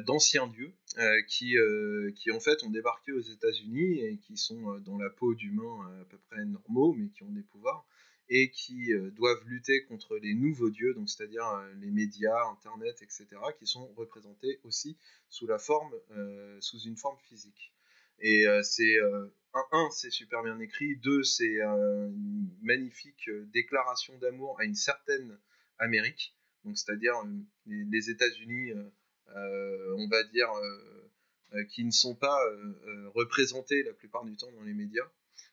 [0.00, 4.74] d'anciens dieux, euh, qui, euh, qui en fait ont débarqué aux États-Unis et qui sont
[4.74, 7.86] euh, dans la peau d'humains euh, à peu près normaux, mais qui ont des pouvoirs
[8.30, 13.00] et qui euh, doivent lutter contre les nouveaux dieux, donc c'est-à-dire euh, les médias, Internet,
[13.02, 13.26] etc.,
[13.58, 14.98] qui sont représentés aussi
[15.30, 17.72] sous la forme, euh, sous une forme physique.
[18.20, 19.26] Et euh, c'est euh,
[19.72, 24.74] un, c'est super bien écrit, deux, c'est euh, une magnifique euh, déclaration d'amour à une
[24.74, 25.38] certaine
[25.78, 27.30] Amérique, donc c'est-à-dire euh,
[27.66, 28.90] les, les États-Unis, euh, euh,
[29.34, 31.10] on va dire, euh,
[31.54, 35.10] euh, qui ne sont pas euh, euh, représentés la plupart du temps dans les médias.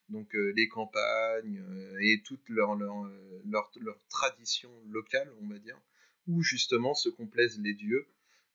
[0.09, 2.95] Donc euh, les campagnes euh, et toutes leurs leur,
[3.45, 5.79] leur, leur traditions locales, on va dire,
[6.27, 8.05] où justement se complaisent les dieux,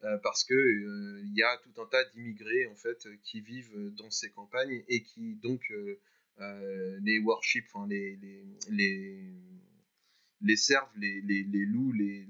[0.05, 3.91] euh, parce que euh, il y a tout un tas d'immigrés en fait qui vivent
[3.97, 5.99] dans ces campagnes et qui donc euh,
[6.41, 9.35] euh, les worship, les, les, les,
[10.43, 12.27] les servent, les, les, les loups, les,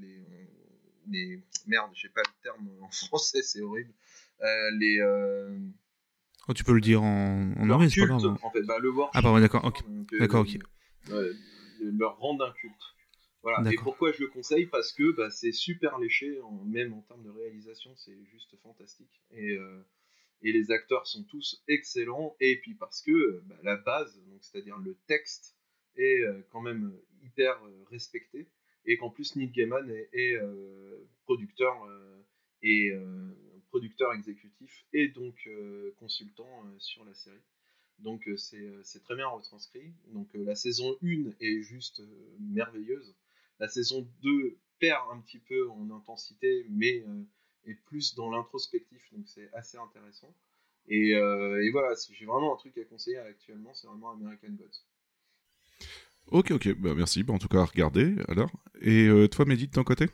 [1.10, 3.92] les, merde, j'ai pas le terme en français, c'est horrible.
[4.42, 5.58] Euh, les euh,
[6.48, 8.24] Oh, tu peux le dire en, en anglais, c'est pas grave.
[8.26, 8.38] hein.
[8.42, 9.14] en fait, bah, le worship.
[9.14, 9.82] Ah, pardon, d'accord, ok.
[9.88, 10.58] Euh, D'accord, ok.
[11.10, 11.32] euh,
[11.80, 12.74] le- leur rendre un culte.
[13.42, 13.70] Voilà.
[13.70, 14.66] Et pourquoi je le conseille?
[14.66, 19.22] Parce que bah, c'est super léché, en- même en termes de réalisation, c'est juste fantastique.
[19.30, 19.86] Et, euh,
[20.42, 22.34] et les acteurs sont tous excellents.
[22.40, 25.54] Et puis parce que bah, la base, c'est-à-dire le texte,
[25.96, 28.48] est quand même hyper respecté.
[28.86, 32.22] Et qu'en plus Neil Gaiman est, euh, producteur euh,
[32.62, 33.36] et euh,
[33.68, 35.48] producteur exécutif et donc
[35.96, 37.42] consultant sur la série.
[37.98, 39.92] Donc c'est très bien retranscrit.
[40.08, 42.02] Donc la saison 1 est juste
[42.40, 43.14] merveilleuse.
[43.60, 47.04] La saison 2 perd un petit peu en intensité, mais
[47.66, 50.34] est plus dans l'introspectif, donc c'est assez intéressant.
[50.88, 54.82] Et, et voilà, j'ai vraiment un truc à conseiller actuellement, c'est vraiment American Gods.
[56.28, 57.22] Ok, ok, bah merci.
[57.22, 58.50] Bah, en tout cas, à regarder alors.
[58.80, 60.06] Et euh, toi, Mehdi, de ton côté?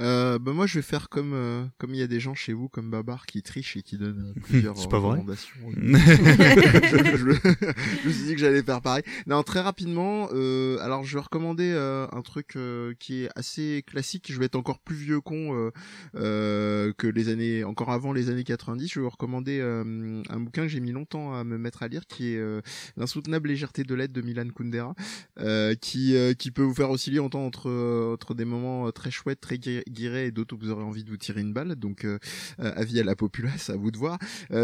[0.00, 2.52] Euh, bah moi je vais faire comme euh, comme il y a des gens chez
[2.54, 5.10] vous comme Babar qui trichent et qui donnent euh, plusieurs C'est pas vrai.
[5.18, 5.54] recommandations.
[5.76, 7.50] je, je-
[8.02, 9.02] je me suis dit que j'allais faire pareil.
[9.26, 10.28] Non, très rapidement.
[10.32, 14.30] Euh, alors, je vais recommander euh, un truc euh, qui est assez classique.
[14.32, 15.70] Je vais être encore plus vieux con euh,
[16.16, 18.88] euh, que les années, encore avant les années 90.
[18.88, 21.88] Je vais vous recommander euh, un bouquin que j'ai mis longtemps à me mettre à
[21.88, 22.60] lire, qui est euh,
[22.96, 24.94] l'insoutenable légèreté de l'aide de Milan Kundera,
[25.38, 28.90] euh, qui euh, qui peut vous faire osciller autant entre euh, entre des moments euh,
[28.90, 31.74] très chouettes, guiré et d'autres vous aurez envie de vous tirer une balle.
[31.76, 32.18] Donc euh,
[32.58, 34.18] avis à la populace, à vous de voir.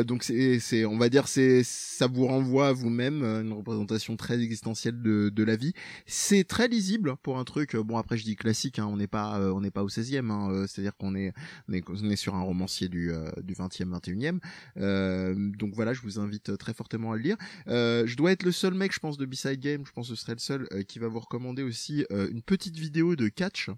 [0.06, 5.00] donc c'est, on va dire, c'est, ça vous renvoie à vous-même une représentation très existentielle
[5.00, 5.73] de, de la vie.
[6.06, 7.76] C'est très lisible pour un truc.
[7.76, 10.31] Bon après je dis classique, hein, on n'est pas, on n'est pas au 16e.
[10.31, 11.32] Hein, c'est-à-dire qu'on est,
[11.68, 14.39] on est, on est sur un romancier du du 20e,
[14.76, 15.56] 21e.
[15.56, 17.36] donc voilà, je vous invite très fortement à le lire.
[17.66, 19.84] je dois être le seul mec, je pense, de B-Side Game.
[19.86, 23.16] Je pense que ce serait le seul qui va vous recommander aussi une petite vidéo
[23.16, 23.70] de catch.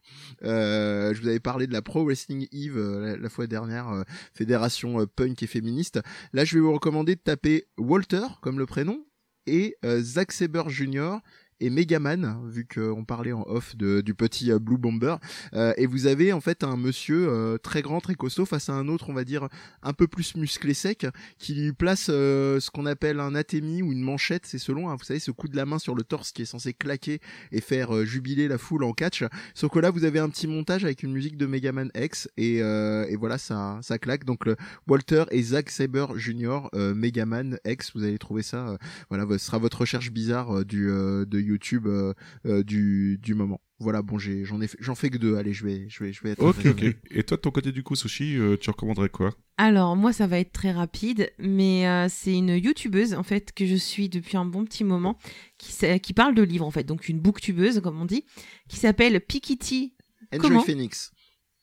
[0.44, 4.02] Euh, je vous avais parlé de la Pro Wrestling Eve euh, la, fois dernière, euh,
[4.34, 6.00] fédération punk et féministe.
[6.32, 9.04] Là, je vais vous recommander de taper Walter comme le prénom
[9.46, 11.16] et Zack Saber Jr
[11.60, 15.16] et Megaman, vu qu'on parlait en off de, du petit euh, Blue Bomber.
[15.54, 18.74] Euh, et vous avez en fait un monsieur euh, très grand, très costaud, face à
[18.74, 19.48] un autre, on va dire,
[19.82, 21.06] un peu plus musclé sec,
[21.38, 25.04] qui lui place ce qu'on appelle un atémi ou une manchette, c'est selon, hein, vous
[25.04, 27.20] savez, ce coup de la main sur le torse qui est censé claquer
[27.52, 29.24] et faire jubiler la foule en catch.
[29.54, 32.58] Sauf que là, vous avez un petit montage avec une musique de Megaman X, et,
[32.58, 34.24] et voilà, ça, ça claque.
[34.24, 34.44] Donc
[34.86, 36.68] Walter et Zack Saber Jr.
[36.74, 38.78] Megaman X, vous allez trouver ça,
[39.08, 42.14] voilà, ce sera votre recherche bizarre du de YouTube euh,
[42.46, 43.60] euh, du, du moment.
[43.80, 45.36] Voilà, bon, j'ai, j'en ai, j'en fais que deux.
[45.36, 46.42] Allez, je vais, je vais, je vais être.
[46.42, 46.84] Ok, ok.
[47.10, 49.30] Et toi, de ton côté du coup, Sushi, euh, tu recommanderais quoi?
[49.56, 53.74] Alors, moi, ça va être très rapide, mais c'est une youtubeuse en fait que je
[53.76, 55.18] suis depuis un bon petit moment,
[55.58, 58.24] qui, qui parle de livres en fait, donc une booktubeuse comme on dit,
[58.68, 59.94] qui s'appelle Pikiti.
[60.32, 61.12] Enjoy Phoenix.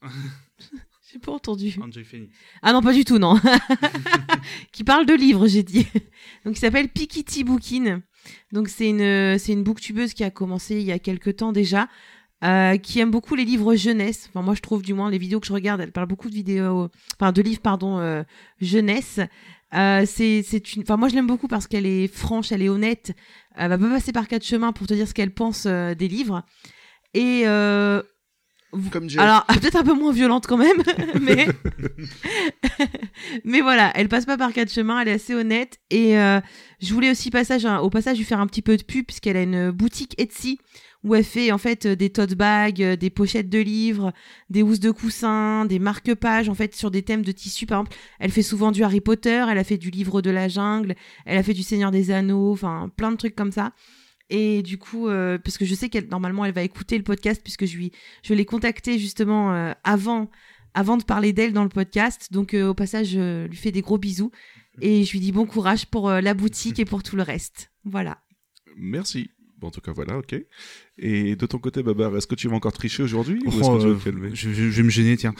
[1.11, 1.73] J'ai pas entendu.
[1.81, 2.35] Enjoy Phoenix.
[2.61, 3.39] Ah non, pas du tout, non.
[4.73, 5.87] qui parle de livres, j'ai dit.
[6.43, 8.01] Donc, il s'appelle Pikiti Bookin.
[8.51, 11.87] Donc c'est une c'est une booktubeuse qui a commencé il y a quelques temps déjà,
[12.43, 14.27] euh, qui aime beaucoup les livres jeunesse.
[14.29, 16.35] Enfin moi je trouve du moins les vidéos que je regarde, elle parle beaucoup de
[16.35, 16.89] vidéos,
[17.19, 18.23] enfin de livres pardon euh,
[18.59, 19.19] jeunesse.
[19.73, 23.13] Euh, c'est une, enfin moi je l'aime beaucoup parce qu'elle est franche, elle est honnête.
[23.55, 26.43] Elle va pas passer par quatre chemins pour te dire ce qu'elle pense des livres.
[27.13, 27.45] Et
[28.91, 30.83] comme Alors, peut-être un peu moins violente quand même,
[31.21, 31.47] mais...
[33.43, 35.79] mais voilà, elle passe pas par quatre chemins, elle est assez honnête.
[35.89, 36.39] Et euh,
[36.81, 39.43] je voulais aussi passage, au passage lui faire un petit peu de pub, puisqu'elle a
[39.43, 40.59] une boutique Etsy
[41.05, 44.11] où elle fait en fait des tote bags, euh, des pochettes de livres,
[44.49, 47.67] des housses de coussins, des marque-pages en fait sur des thèmes de tissu.
[47.67, 50.47] Par exemple, elle fait souvent du Harry Potter, elle a fait du livre de la
[50.47, 50.95] jungle,
[51.25, 53.71] elle a fait du Seigneur des Anneaux, enfin plein de trucs comme ça.
[54.29, 57.41] Et du coup, euh, parce que je sais qu'elle normalement elle va écouter le podcast
[57.43, 57.91] puisque je lui
[58.23, 60.31] je l'ai contactée justement euh, avant
[60.73, 62.33] avant de parler d'elle dans le podcast.
[62.33, 64.31] Donc euh, au passage, je lui fais des gros bisous
[64.81, 67.71] et je lui dis bon courage pour la boutique et pour tout le reste.
[67.83, 68.19] Voilà.
[68.75, 69.29] Merci.
[69.57, 70.35] Bon, en tout cas, voilà, ok.
[70.97, 73.81] Et de ton côté, Babar, est-ce que tu vas encore tricher aujourd'hui ou est-ce que
[73.81, 74.29] tu vas te calmer?
[74.33, 75.33] je, vais me gêner, tiens.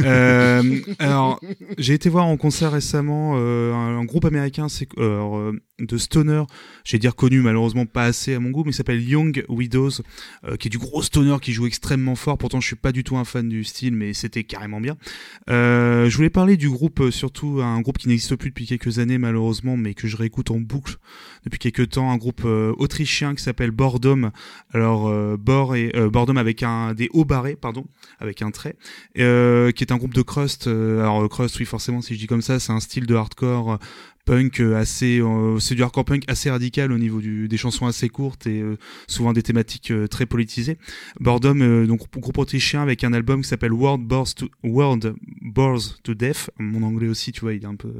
[0.00, 1.40] euh, alors,
[1.78, 6.42] j'ai été voir en concert récemment euh, un, groupe américain c'est, euh, de stoner,
[6.84, 10.02] j'ai dire connu, malheureusement pas assez à mon goût, mais il s'appelle Young Widows,
[10.44, 12.36] euh, qui est du gros stoner qui joue extrêmement fort.
[12.36, 14.98] Pourtant, je suis pas du tout un fan du style, mais c'était carrément bien.
[15.48, 19.78] je voulais parler du groupe, surtout un groupe qui n'existe plus depuis quelques années, malheureusement,
[19.78, 20.98] mais que je réécoute en boucle
[21.48, 24.30] depuis quelques temps, un groupe autrichien qui s'appelle Bordom.
[24.72, 27.86] Alors euh, Bord et euh, avec un des hauts barrés, pardon,
[28.18, 28.76] avec un trait,
[29.18, 30.66] euh, qui est un groupe de crust.
[30.66, 33.78] alors crust, oui, forcément, si je dis comme ça, c'est un style de hardcore
[34.28, 37.86] punk euh, assez euh, c'est du hardcore punk assez radical au niveau du, des chansons
[37.86, 38.76] assez courtes et euh,
[39.06, 40.76] souvent des thématiques très politisées.
[41.18, 46.12] Boredom donc groupe autrichien avec un album qui s'appelle World Bores to World Bores to
[46.12, 46.50] Death.
[46.58, 47.90] Mon anglais aussi tu vois il est un peu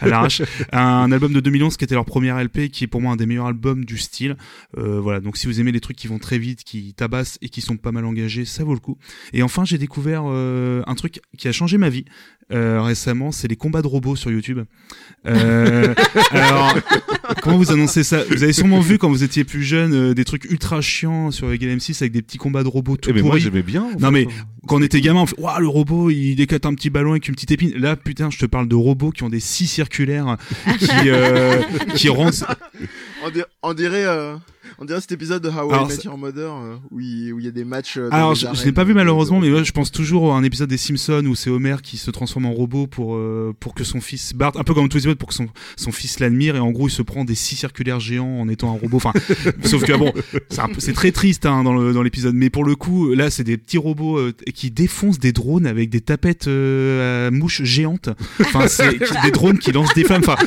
[0.00, 0.42] à l'arrache.
[0.72, 3.26] Un album de 2011 qui était leur premier LP qui est pour moi un des
[3.26, 4.36] meilleurs albums du style.
[4.76, 5.20] Voilà.
[5.20, 7.78] Donc si vous aimez les trucs qui vont très vite qui tabassent et qui sont
[7.78, 8.98] pas mal engagés ça vaut le coup.
[9.32, 12.04] Et enfin j'ai découvert un truc qui a changé ma vie
[12.52, 14.60] euh, récemment, c'est les combats de robots sur YouTube.
[15.26, 15.94] Euh,
[16.30, 16.74] alors,
[17.42, 18.24] comment vous annoncez ça?
[18.24, 21.52] Vous avez sûrement vu quand vous étiez plus jeune euh, des trucs ultra chiants sur
[21.52, 23.88] Egal M6 avec des petits combats de robots tout eh ben Moi, j'aimais bien.
[23.98, 24.26] Non mais
[24.66, 27.28] quand on était gamin, on fait waouh le robot, il décate un petit ballon avec
[27.28, 27.72] une petite épine.
[27.76, 30.36] Là, putain, je te parle de robots qui ont des scies circulaires
[30.78, 31.62] qui euh,
[31.94, 32.46] qui rentrent.
[33.62, 34.06] On dirait,
[34.80, 37.50] on dirait cet épisode de How I Met Your Mother euh, où il y a
[37.50, 37.98] des matchs.
[37.98, 40.70] Euh, Alors, je, je n'ai pas vu malheureusement, mais je pense toujours à un épisode
[40.70, 44.00] des Simpsons où c'est Homer qui se transforme en robot pour euh, pour que son
[44.00, 46.60] fils Bart, un peu comme tous les autres, pour que son son fils l'admire et
[46.60, 48.96] en gros il se prend des six circulaires géants en étant un robot.
[48.96, 49.12] Enfin,
[49.64, 50.14] sauf que bon,
[50.78, 53.58] c'est très triste hein, dans le dans l'épisode, mais pour le coup là c'est des
[53.58, 54.18] petits robots
[54.54, 58.08] qui défoncent des drones avec des tapettes à mouches géantes.
[58.40, 60.22] Enfin, c'est des drones qui lancent des flammes.
[60.26, 60.42] Enfin,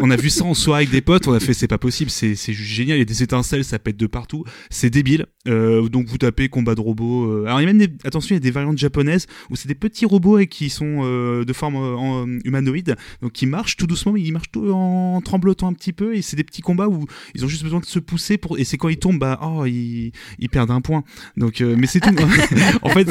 [0.00, 2.10] on a vu ça en soirée avec des potes, on a fait c'est pas possible,
[2.10, 4.44] c'est c'est juste génial, il y a des étincelles ça pète de partout.
[4.70, 5.26] C'est débile.
[5.48, 7.24] Euh, donc vous tapez combat de robots.
[7.30, 7.90] euh, Alors il y a même des...
[8.04, 11.00] attention, il y a des variantes japonaises où c'est des petits robots et qui sont
[11.02, 15.20] euh, de forme en- humanoïde, donc qui marchent tout doucement, mais ils marchent tout en
[15.22, 16.14] tremblotant un petit peu.
[16.14, 18.58] Et c'est des petits combats où ils ont juste besoin de se pousser pour.
[18.58, 21.04] Et c'est quand ils tombent, bah oh ils, ils perdent un point.
[21.36, 22.10] Donc euh, mais c'est tout.
[22.82, 23.08] en fait,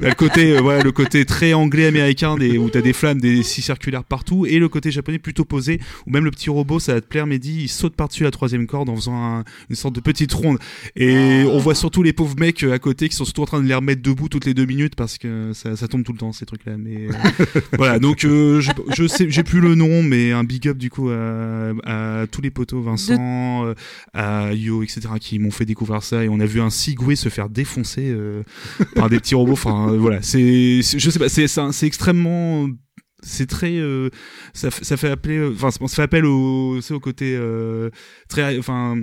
[0.00, 3.62] le côté voilà le côté très anglais américain des où t'as des flammes, des scies
[3.62, 7.00] circulaires partout, et le côté japonais plutôt posé où même le petit robot, ça va
[7.00, 10.00] te plaire, Mehdi, il saute par-dessus la troisième corde en faisant un- une sorte de
[10.00, 10.58] petite ronde.
[10.96, 13.62] Et on voit surtout les pauvres mecs euh, à côté qui sont surtout en train
[13.62, 16.18] de les remettre debout toutes les deux minutes parce que ça, ça tombe tout le
[16.18, 16.76] temps ces trucs-là.
[16.78, 20.68] Mais euh, voilà, donc euh, je, je sais, j'ai plus le nom, mais un big
[20.68, 23.72] up du coup à, à tous les potos, Vincent,
[24.14, 25.00] à Yo, etc.
[25.20, 28.14] qui m'ont fait découvrir ça et on a vu un Sigway se faire défoncer
[28.94, 29.52] par des petits robots.
[29.52, 32.68] Enfin voilà, c'est, c'est- je sais pas, c'est, extrêmement
[33.22, 34.10] c'est très euh,
[34.52, 37.90] ça, fait appeler euh, enfin ça fait appel au c'est au côté euh,
[38.28, 38.96] très enfin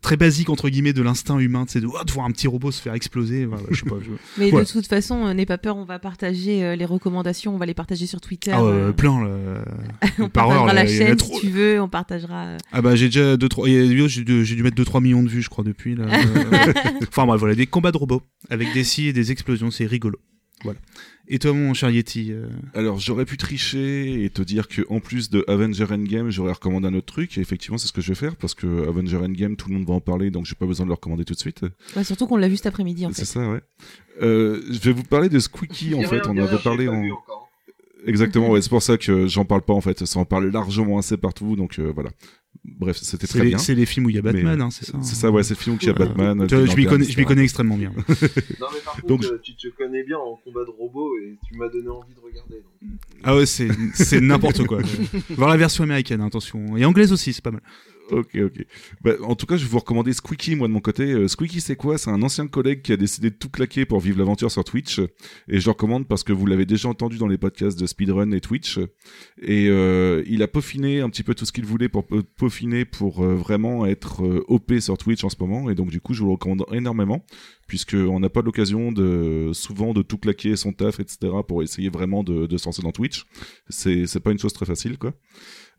[0.00, 2.70] très basique entre guillemets de l'instinct humain c'est de, oh, de voir un petit robot
[2.72, 4.64] se faire exploser Voilà, je sais pas je- Mais Voilà.
[4.64, 7.66] de toute façon, euh, n'aie pas peur, on va partager euh, les recommandations, on va
[7.66, 8.52] les partager sur Twitter.
[8.54, 9.64] ah, euh, plein là.
[10.18, 11.34] on par heure, partagera là, la chaîne trop.
[11.34, 12.56] si tu veux, on partagera.
[12.72, 15.50] ah bah j'ai déjà deux trois j'ai dû, mettre 2 3 millions de vues je
[15.50, 16.06] crois depuis là
[17.08, 20.18] enfin bref voilà des combats de robots avec des scies et des explosions c'est rigolo
[20.64, 20.78] voilà
[21.34, 25.00] et toi mon cher Yeti euh, Alors j'aurais pu tricher et te dire que en
[25.00, 27.38] plus de Avenger Endgame, j'aurais recommandé un autre truc.
[27.38, 29.86] Et effectivement, c'est ce que je vais faire parce que Avenger Endgame, tout le monde
[29.88, 31.62] va en parler, donc j'ai pas besoin de le recommander tout de suite.
[31.96, 33.62] ouais, surtout qu'on l'a vu cet après-midi en C'est ça, ouais.
[34.20, 36.20] Euh, je vais vous parler de Squeaky en fait.
[36.26, 37.02] On avait parlé en
[38.06, 38.50] exactement.
[38.50, 40.04] Ouais, c'est pour ça que j'en parle pas en fait.
[40.04, 42.10] Ça en parle largement assez partout, donc euh, voilà.
[42.64, 43.58] Bref, c'était c'est très les, bien.
[43.58, 45.42] c'est les films où il y a Batman Mais, hein, c'est ça C'est ça, ouais,
[45.42, 46.46] c'est le film qui a Euh, Batman.
[46.46, 47.90] tu vois, je m'y connais, je connais extrêmement bien.
[47.98, 51.38] Non, mais par contre, Donc, euh, tu te connais bien en combat de robots et
[51.46, 52.54] tu m'as donné envie de regarder.
[52.56, 52.90] donc.
[53.24, 54.78] Ah ouais, c'est, c'est n'importe quoi.
[55.30, 56.76] Voir la version américaine, hein, attention.
[56.76, 57.62] Et anglaise aussi, c'est pas mal.
[58.12, 58.66] Ok, ok.
[59.00, 61.12] Bah, en tout cas, je vais vous recommander Squeaky, moi de mon côté.
[61.12, 61.96] Euh, Squeaky, c'est quoi?
[61.96, 64.98] C'est un ancien collègue qui a décidé de tout claquer pour vivre l'aventure sur Twitch.
[65.48, 68.30] Et je le recommande parce que vous l'avez déjà entendu dans les podcasts de Speedrun
[68.32, 68.78] et Twitch.
[69.40, 72.84] Et euh, il a peaufiné un petit peu tout ce qu'il voulait pour pe- peaufiner
[72.84, 75.70] pour euh, vraiment être OP sur Twitch en ce moment.
[75.70, 77.24] Et donc, du coup, je vous le recommande énormément.
[77.66, 81.32] Puisqu'on n'a pas l'occasion de souvent de tout claquer son taf, etc.
[81.48, 83.24] pour essayer vraiment de, de se lancer dans Twitch.
[83.70, 85.14] C'est pas une chose très facile, quoi.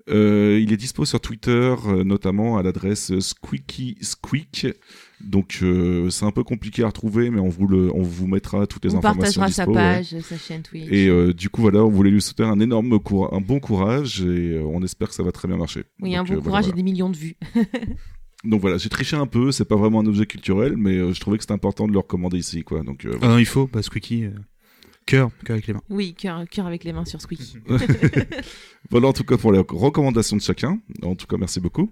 [0.10, 4.68] Euh, il est dispo sur Twitter, euh, notamment à l'adresse Squeaky Squeak.
[5.22, 8.68] Donc euh, c'est un peu compliqué à retrouver, mais on vous le, on vous mettra
[8.68, 9.74] toutes les On informations partagera sa ouais.
[9.74, 10.90] page, sa chaîne Twitch.
[10.92, 14.22] Et euh, du coup voilà, on voulait lui souhaiter un énorme courage, un bon courage,
[14.22, 15.84] et euh, on espère que ça va très bien marcher.
[16.02, 16.76] oui, un bon euh, voilà, courage voilà.
[16.76, 17.38] et des millions de vues.
[18.44, 21.20] Donc voilà, j'ai triché un peu, c'est pas vraiment un objet culturel, mais euh, je
[21.22, 22.84] trouvais que c'était important de le recommander ici, quoi.
[22.84, 24.32] Donc euh, Ah non, il faut, bah, Squeaky, euh,
[25.06, 25.82] cœur, cœur avec les mains.
[25.90, 27.58] Oui, cœur cœur avec les mains sur Squeaky.
[28.92, 30.78] Voilà en tout cas pour les recommandations de chacun.
[31.04, 31.90] En tout cas, merci beaucoup.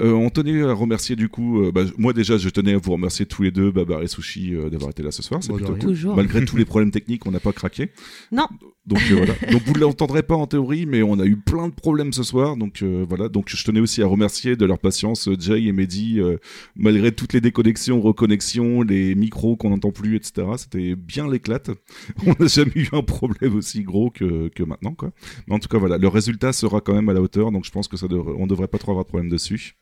[0.00, 2.92] Euh, on tenait à remercier du coup, euh, bah, moi déjà je tenais à vous
[2.92, 5.42] remercier tous les deux, Babar et Sushi, euh, d'avoir été là ce soir.
[5.42, 5.80] C'est Bon, de plutôt rien.
[5.80, 5.90] cool.
[5.90, 6.16] Toujours.
[6.16, 7.90] Malgré tous les problèmes techniques, on n'a pas craqué.
[8.30, 8.46] Non.
[8.86, 9.34] Donc euh, voilà.
[9.52, 12.22] Donc vous ne l'entendrez pas en théorie, mais on a eu plein de problèmes ce
[12.22, 12.56] soir.
[12.56, 13.28] Donc euh, voilà.
[13.28, 16.38] Donc je tenais aussi à remercier de leur patience Jay et Mehdi, euh,
[16.76, 20.46] malgré toutes les déconnexions, reconnexions, les micros qu'on n'entend plus, etc.
[20.56, 21.70] C'était bien l'éclate.
[22.26, 25.10] On n'a jamais eu un problème aussi gros que, que maintenant, quoi.
[25.46, 27.70] Mais en tout cas, voilà, le résultat sera quand même à la hauteur, donc je
[27.70, 29.76] pense que ça devrait, on devrait pas trop avoir de problème dessus.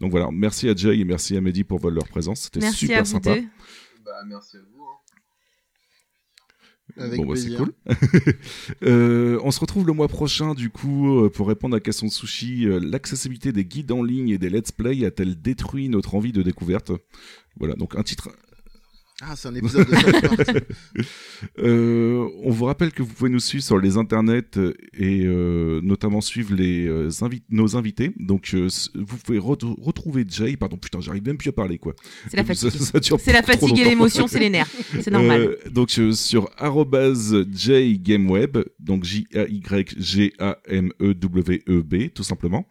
[0.00, 2.98] Donc voilà, merci à Jay et merci à Mehdi pour leur présence, c'était Merci super
[2.98, 3.34] à vous sympa.
[3.34, 3.46] deux.
[4.04, 4.84] Bah, merci à vous.
[4.84, 4.94] hein.
[6.96, 7.58] Avec bon, bah, c'est plaisir.
[7.58, 7.72] cool.
[8.84, 12.06] Euh, on se retrouve le mois prochain, du coup, euh, pour répondre à la question
[12.06, 12.66] de Sushi.
[12.66, 16.42] Euh, L'accessibilité des guides en ligne et des let's play a-t-elle détruit notre envie de
[16.42, 16.92] découverte?
[17.56, 18.30] Voilà, donc un titre.
[19.20, 20.64] Ah, c'est un épisode de South Park.
[21.60, 25.80] Euh, on vous rappelle que vous pouvez nous suivre sur les internets euh, et euh,
[25.82, 28.10] notamment suivre les, euh, invi- nos invités.
[28.18, 30.56] Donc, euh, vous pouvez re- retrouver Jay.
[30.56, 31.94] Pardon, putain, j'arrive même plus à parler, quoi.
[32.28, 32.70] C'est la fatigue.
[33.18, 34.68] C'est la fatigue et l'émotion, c'est les nerfs.
[35.00, 35.40] C'est normal.
[35.42, 42.66] Euh, donc euh, sur jgameweb, donc J-A-Y-G-A-M-E-W-E-B, E tout simplement.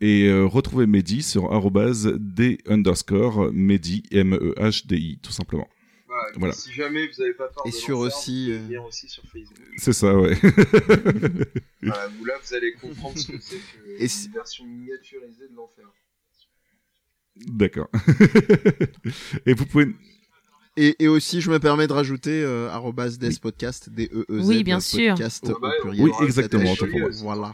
[0.00, 5.68] Et euh, retrouvez Mehdi sur arrobase D underscore Mehdi, M-E-H-D-I, tout simplement.
[6.06, 6.22] Voilà.
[6.36, 6.54] Voilà.
[6.54, 9.08] Si jamais vous n'avez pas peur Et de sur aussi, vous euh, pouvez venir aussi
[9.08, 9.58] sur Facebook.
[9.76, 10.34] C'est ça, ouais.
[11.82, 15.54] Voilà, vous là, vous allez comprendre ce que c'est que Et une version miniaturisée de
[15.54, 15.84] l'enfer.
[17.36, 17.88] D'accord.
[19.46, 19.94] Et vous pouvez...
[20.76, 22.70] Et, et aussi, je me permets de rajouter euh,
[23.18, 24.48] despodcast, D-E-E-Z.
[24.48, 25.14] Oui, bien sûr.
[25.14, 26.04] podcast Oh, au bah, pluriel.
[26.06, 26.74] Oui, exactement,
[27.22, 27.52] Voilà.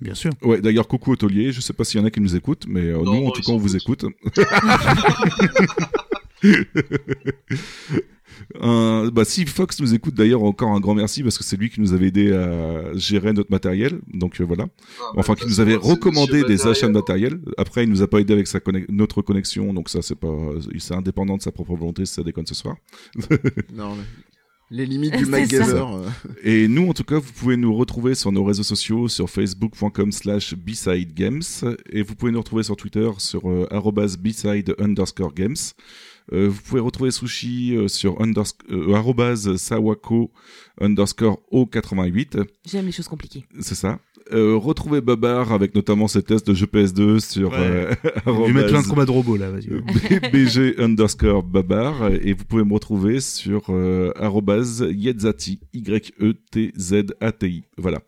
[0.00, 0.30] Bien sûr.
[0.42, 1.52] Ouais, d'ailleurs, coucou hôtelier.
[1.52, 3.30] Je sais pas s'il y en a qui nous écoutent, mais euh, Non, nous, en
[3.32, 4.04] tout cas, on vous écoute.
[9.12, 11.80] Bah, si Fox nous écoute d'ailleurs, encore un grand merci parce que c'est lui qui
[11.80, 14.00] nous avait aidé à gérer notre matériel.
[14.12, 14.66] Donc euh, voilà.
[15.00, 17.34] Ah, Enfin, bah, qui de nous avait recommandé des achats de matériel.
[17.34, 17.54] matériel.
[17.58, 20.34] Après, il nous a pas aidé avec sa conne- notre connexion, donc ça c'est pas,
[20.78, 22.76] c'est indépendant de sa propre volonté si ça déconne ce soir.
[23.74, 24.02] Non, mais
[24.70, 25.84] les limites du MacGyver.
[26.42, 30.12] Et nous, en tout cas, vous pouvez nous retrouver sur nos réseaux sociaux, sur facebook.com
[30.12, 31.42] slash bsidegames,
[31.90, 33.66] et vous pouvez nous retrouver sur Twitter sur euh,
[34.18, 35.56] beside underscore games.
[36.32, 40.30] Euh, vous pouvez retrouver Sushi euh, sur undersc- euh, arrobase sawako
[40.80, 43.44] underscore o88, J'aime les choses compliquées.
[43.60, 43.98] c'est ça.
[44.32, 47.56] Euh, retrouvez Babar avec notamment ses tests de jeux PS2 sur Ouais.
[47.58, 47.94] euh,
[48.26, 49.68] Je vais mettre plein de combats de robots là, vas-y.
[50.30, 58.00] BG underscore babar et vous pouvez me retrouver sur euh, arrobase yetzati Y-E-T-Z-A-T-I voilà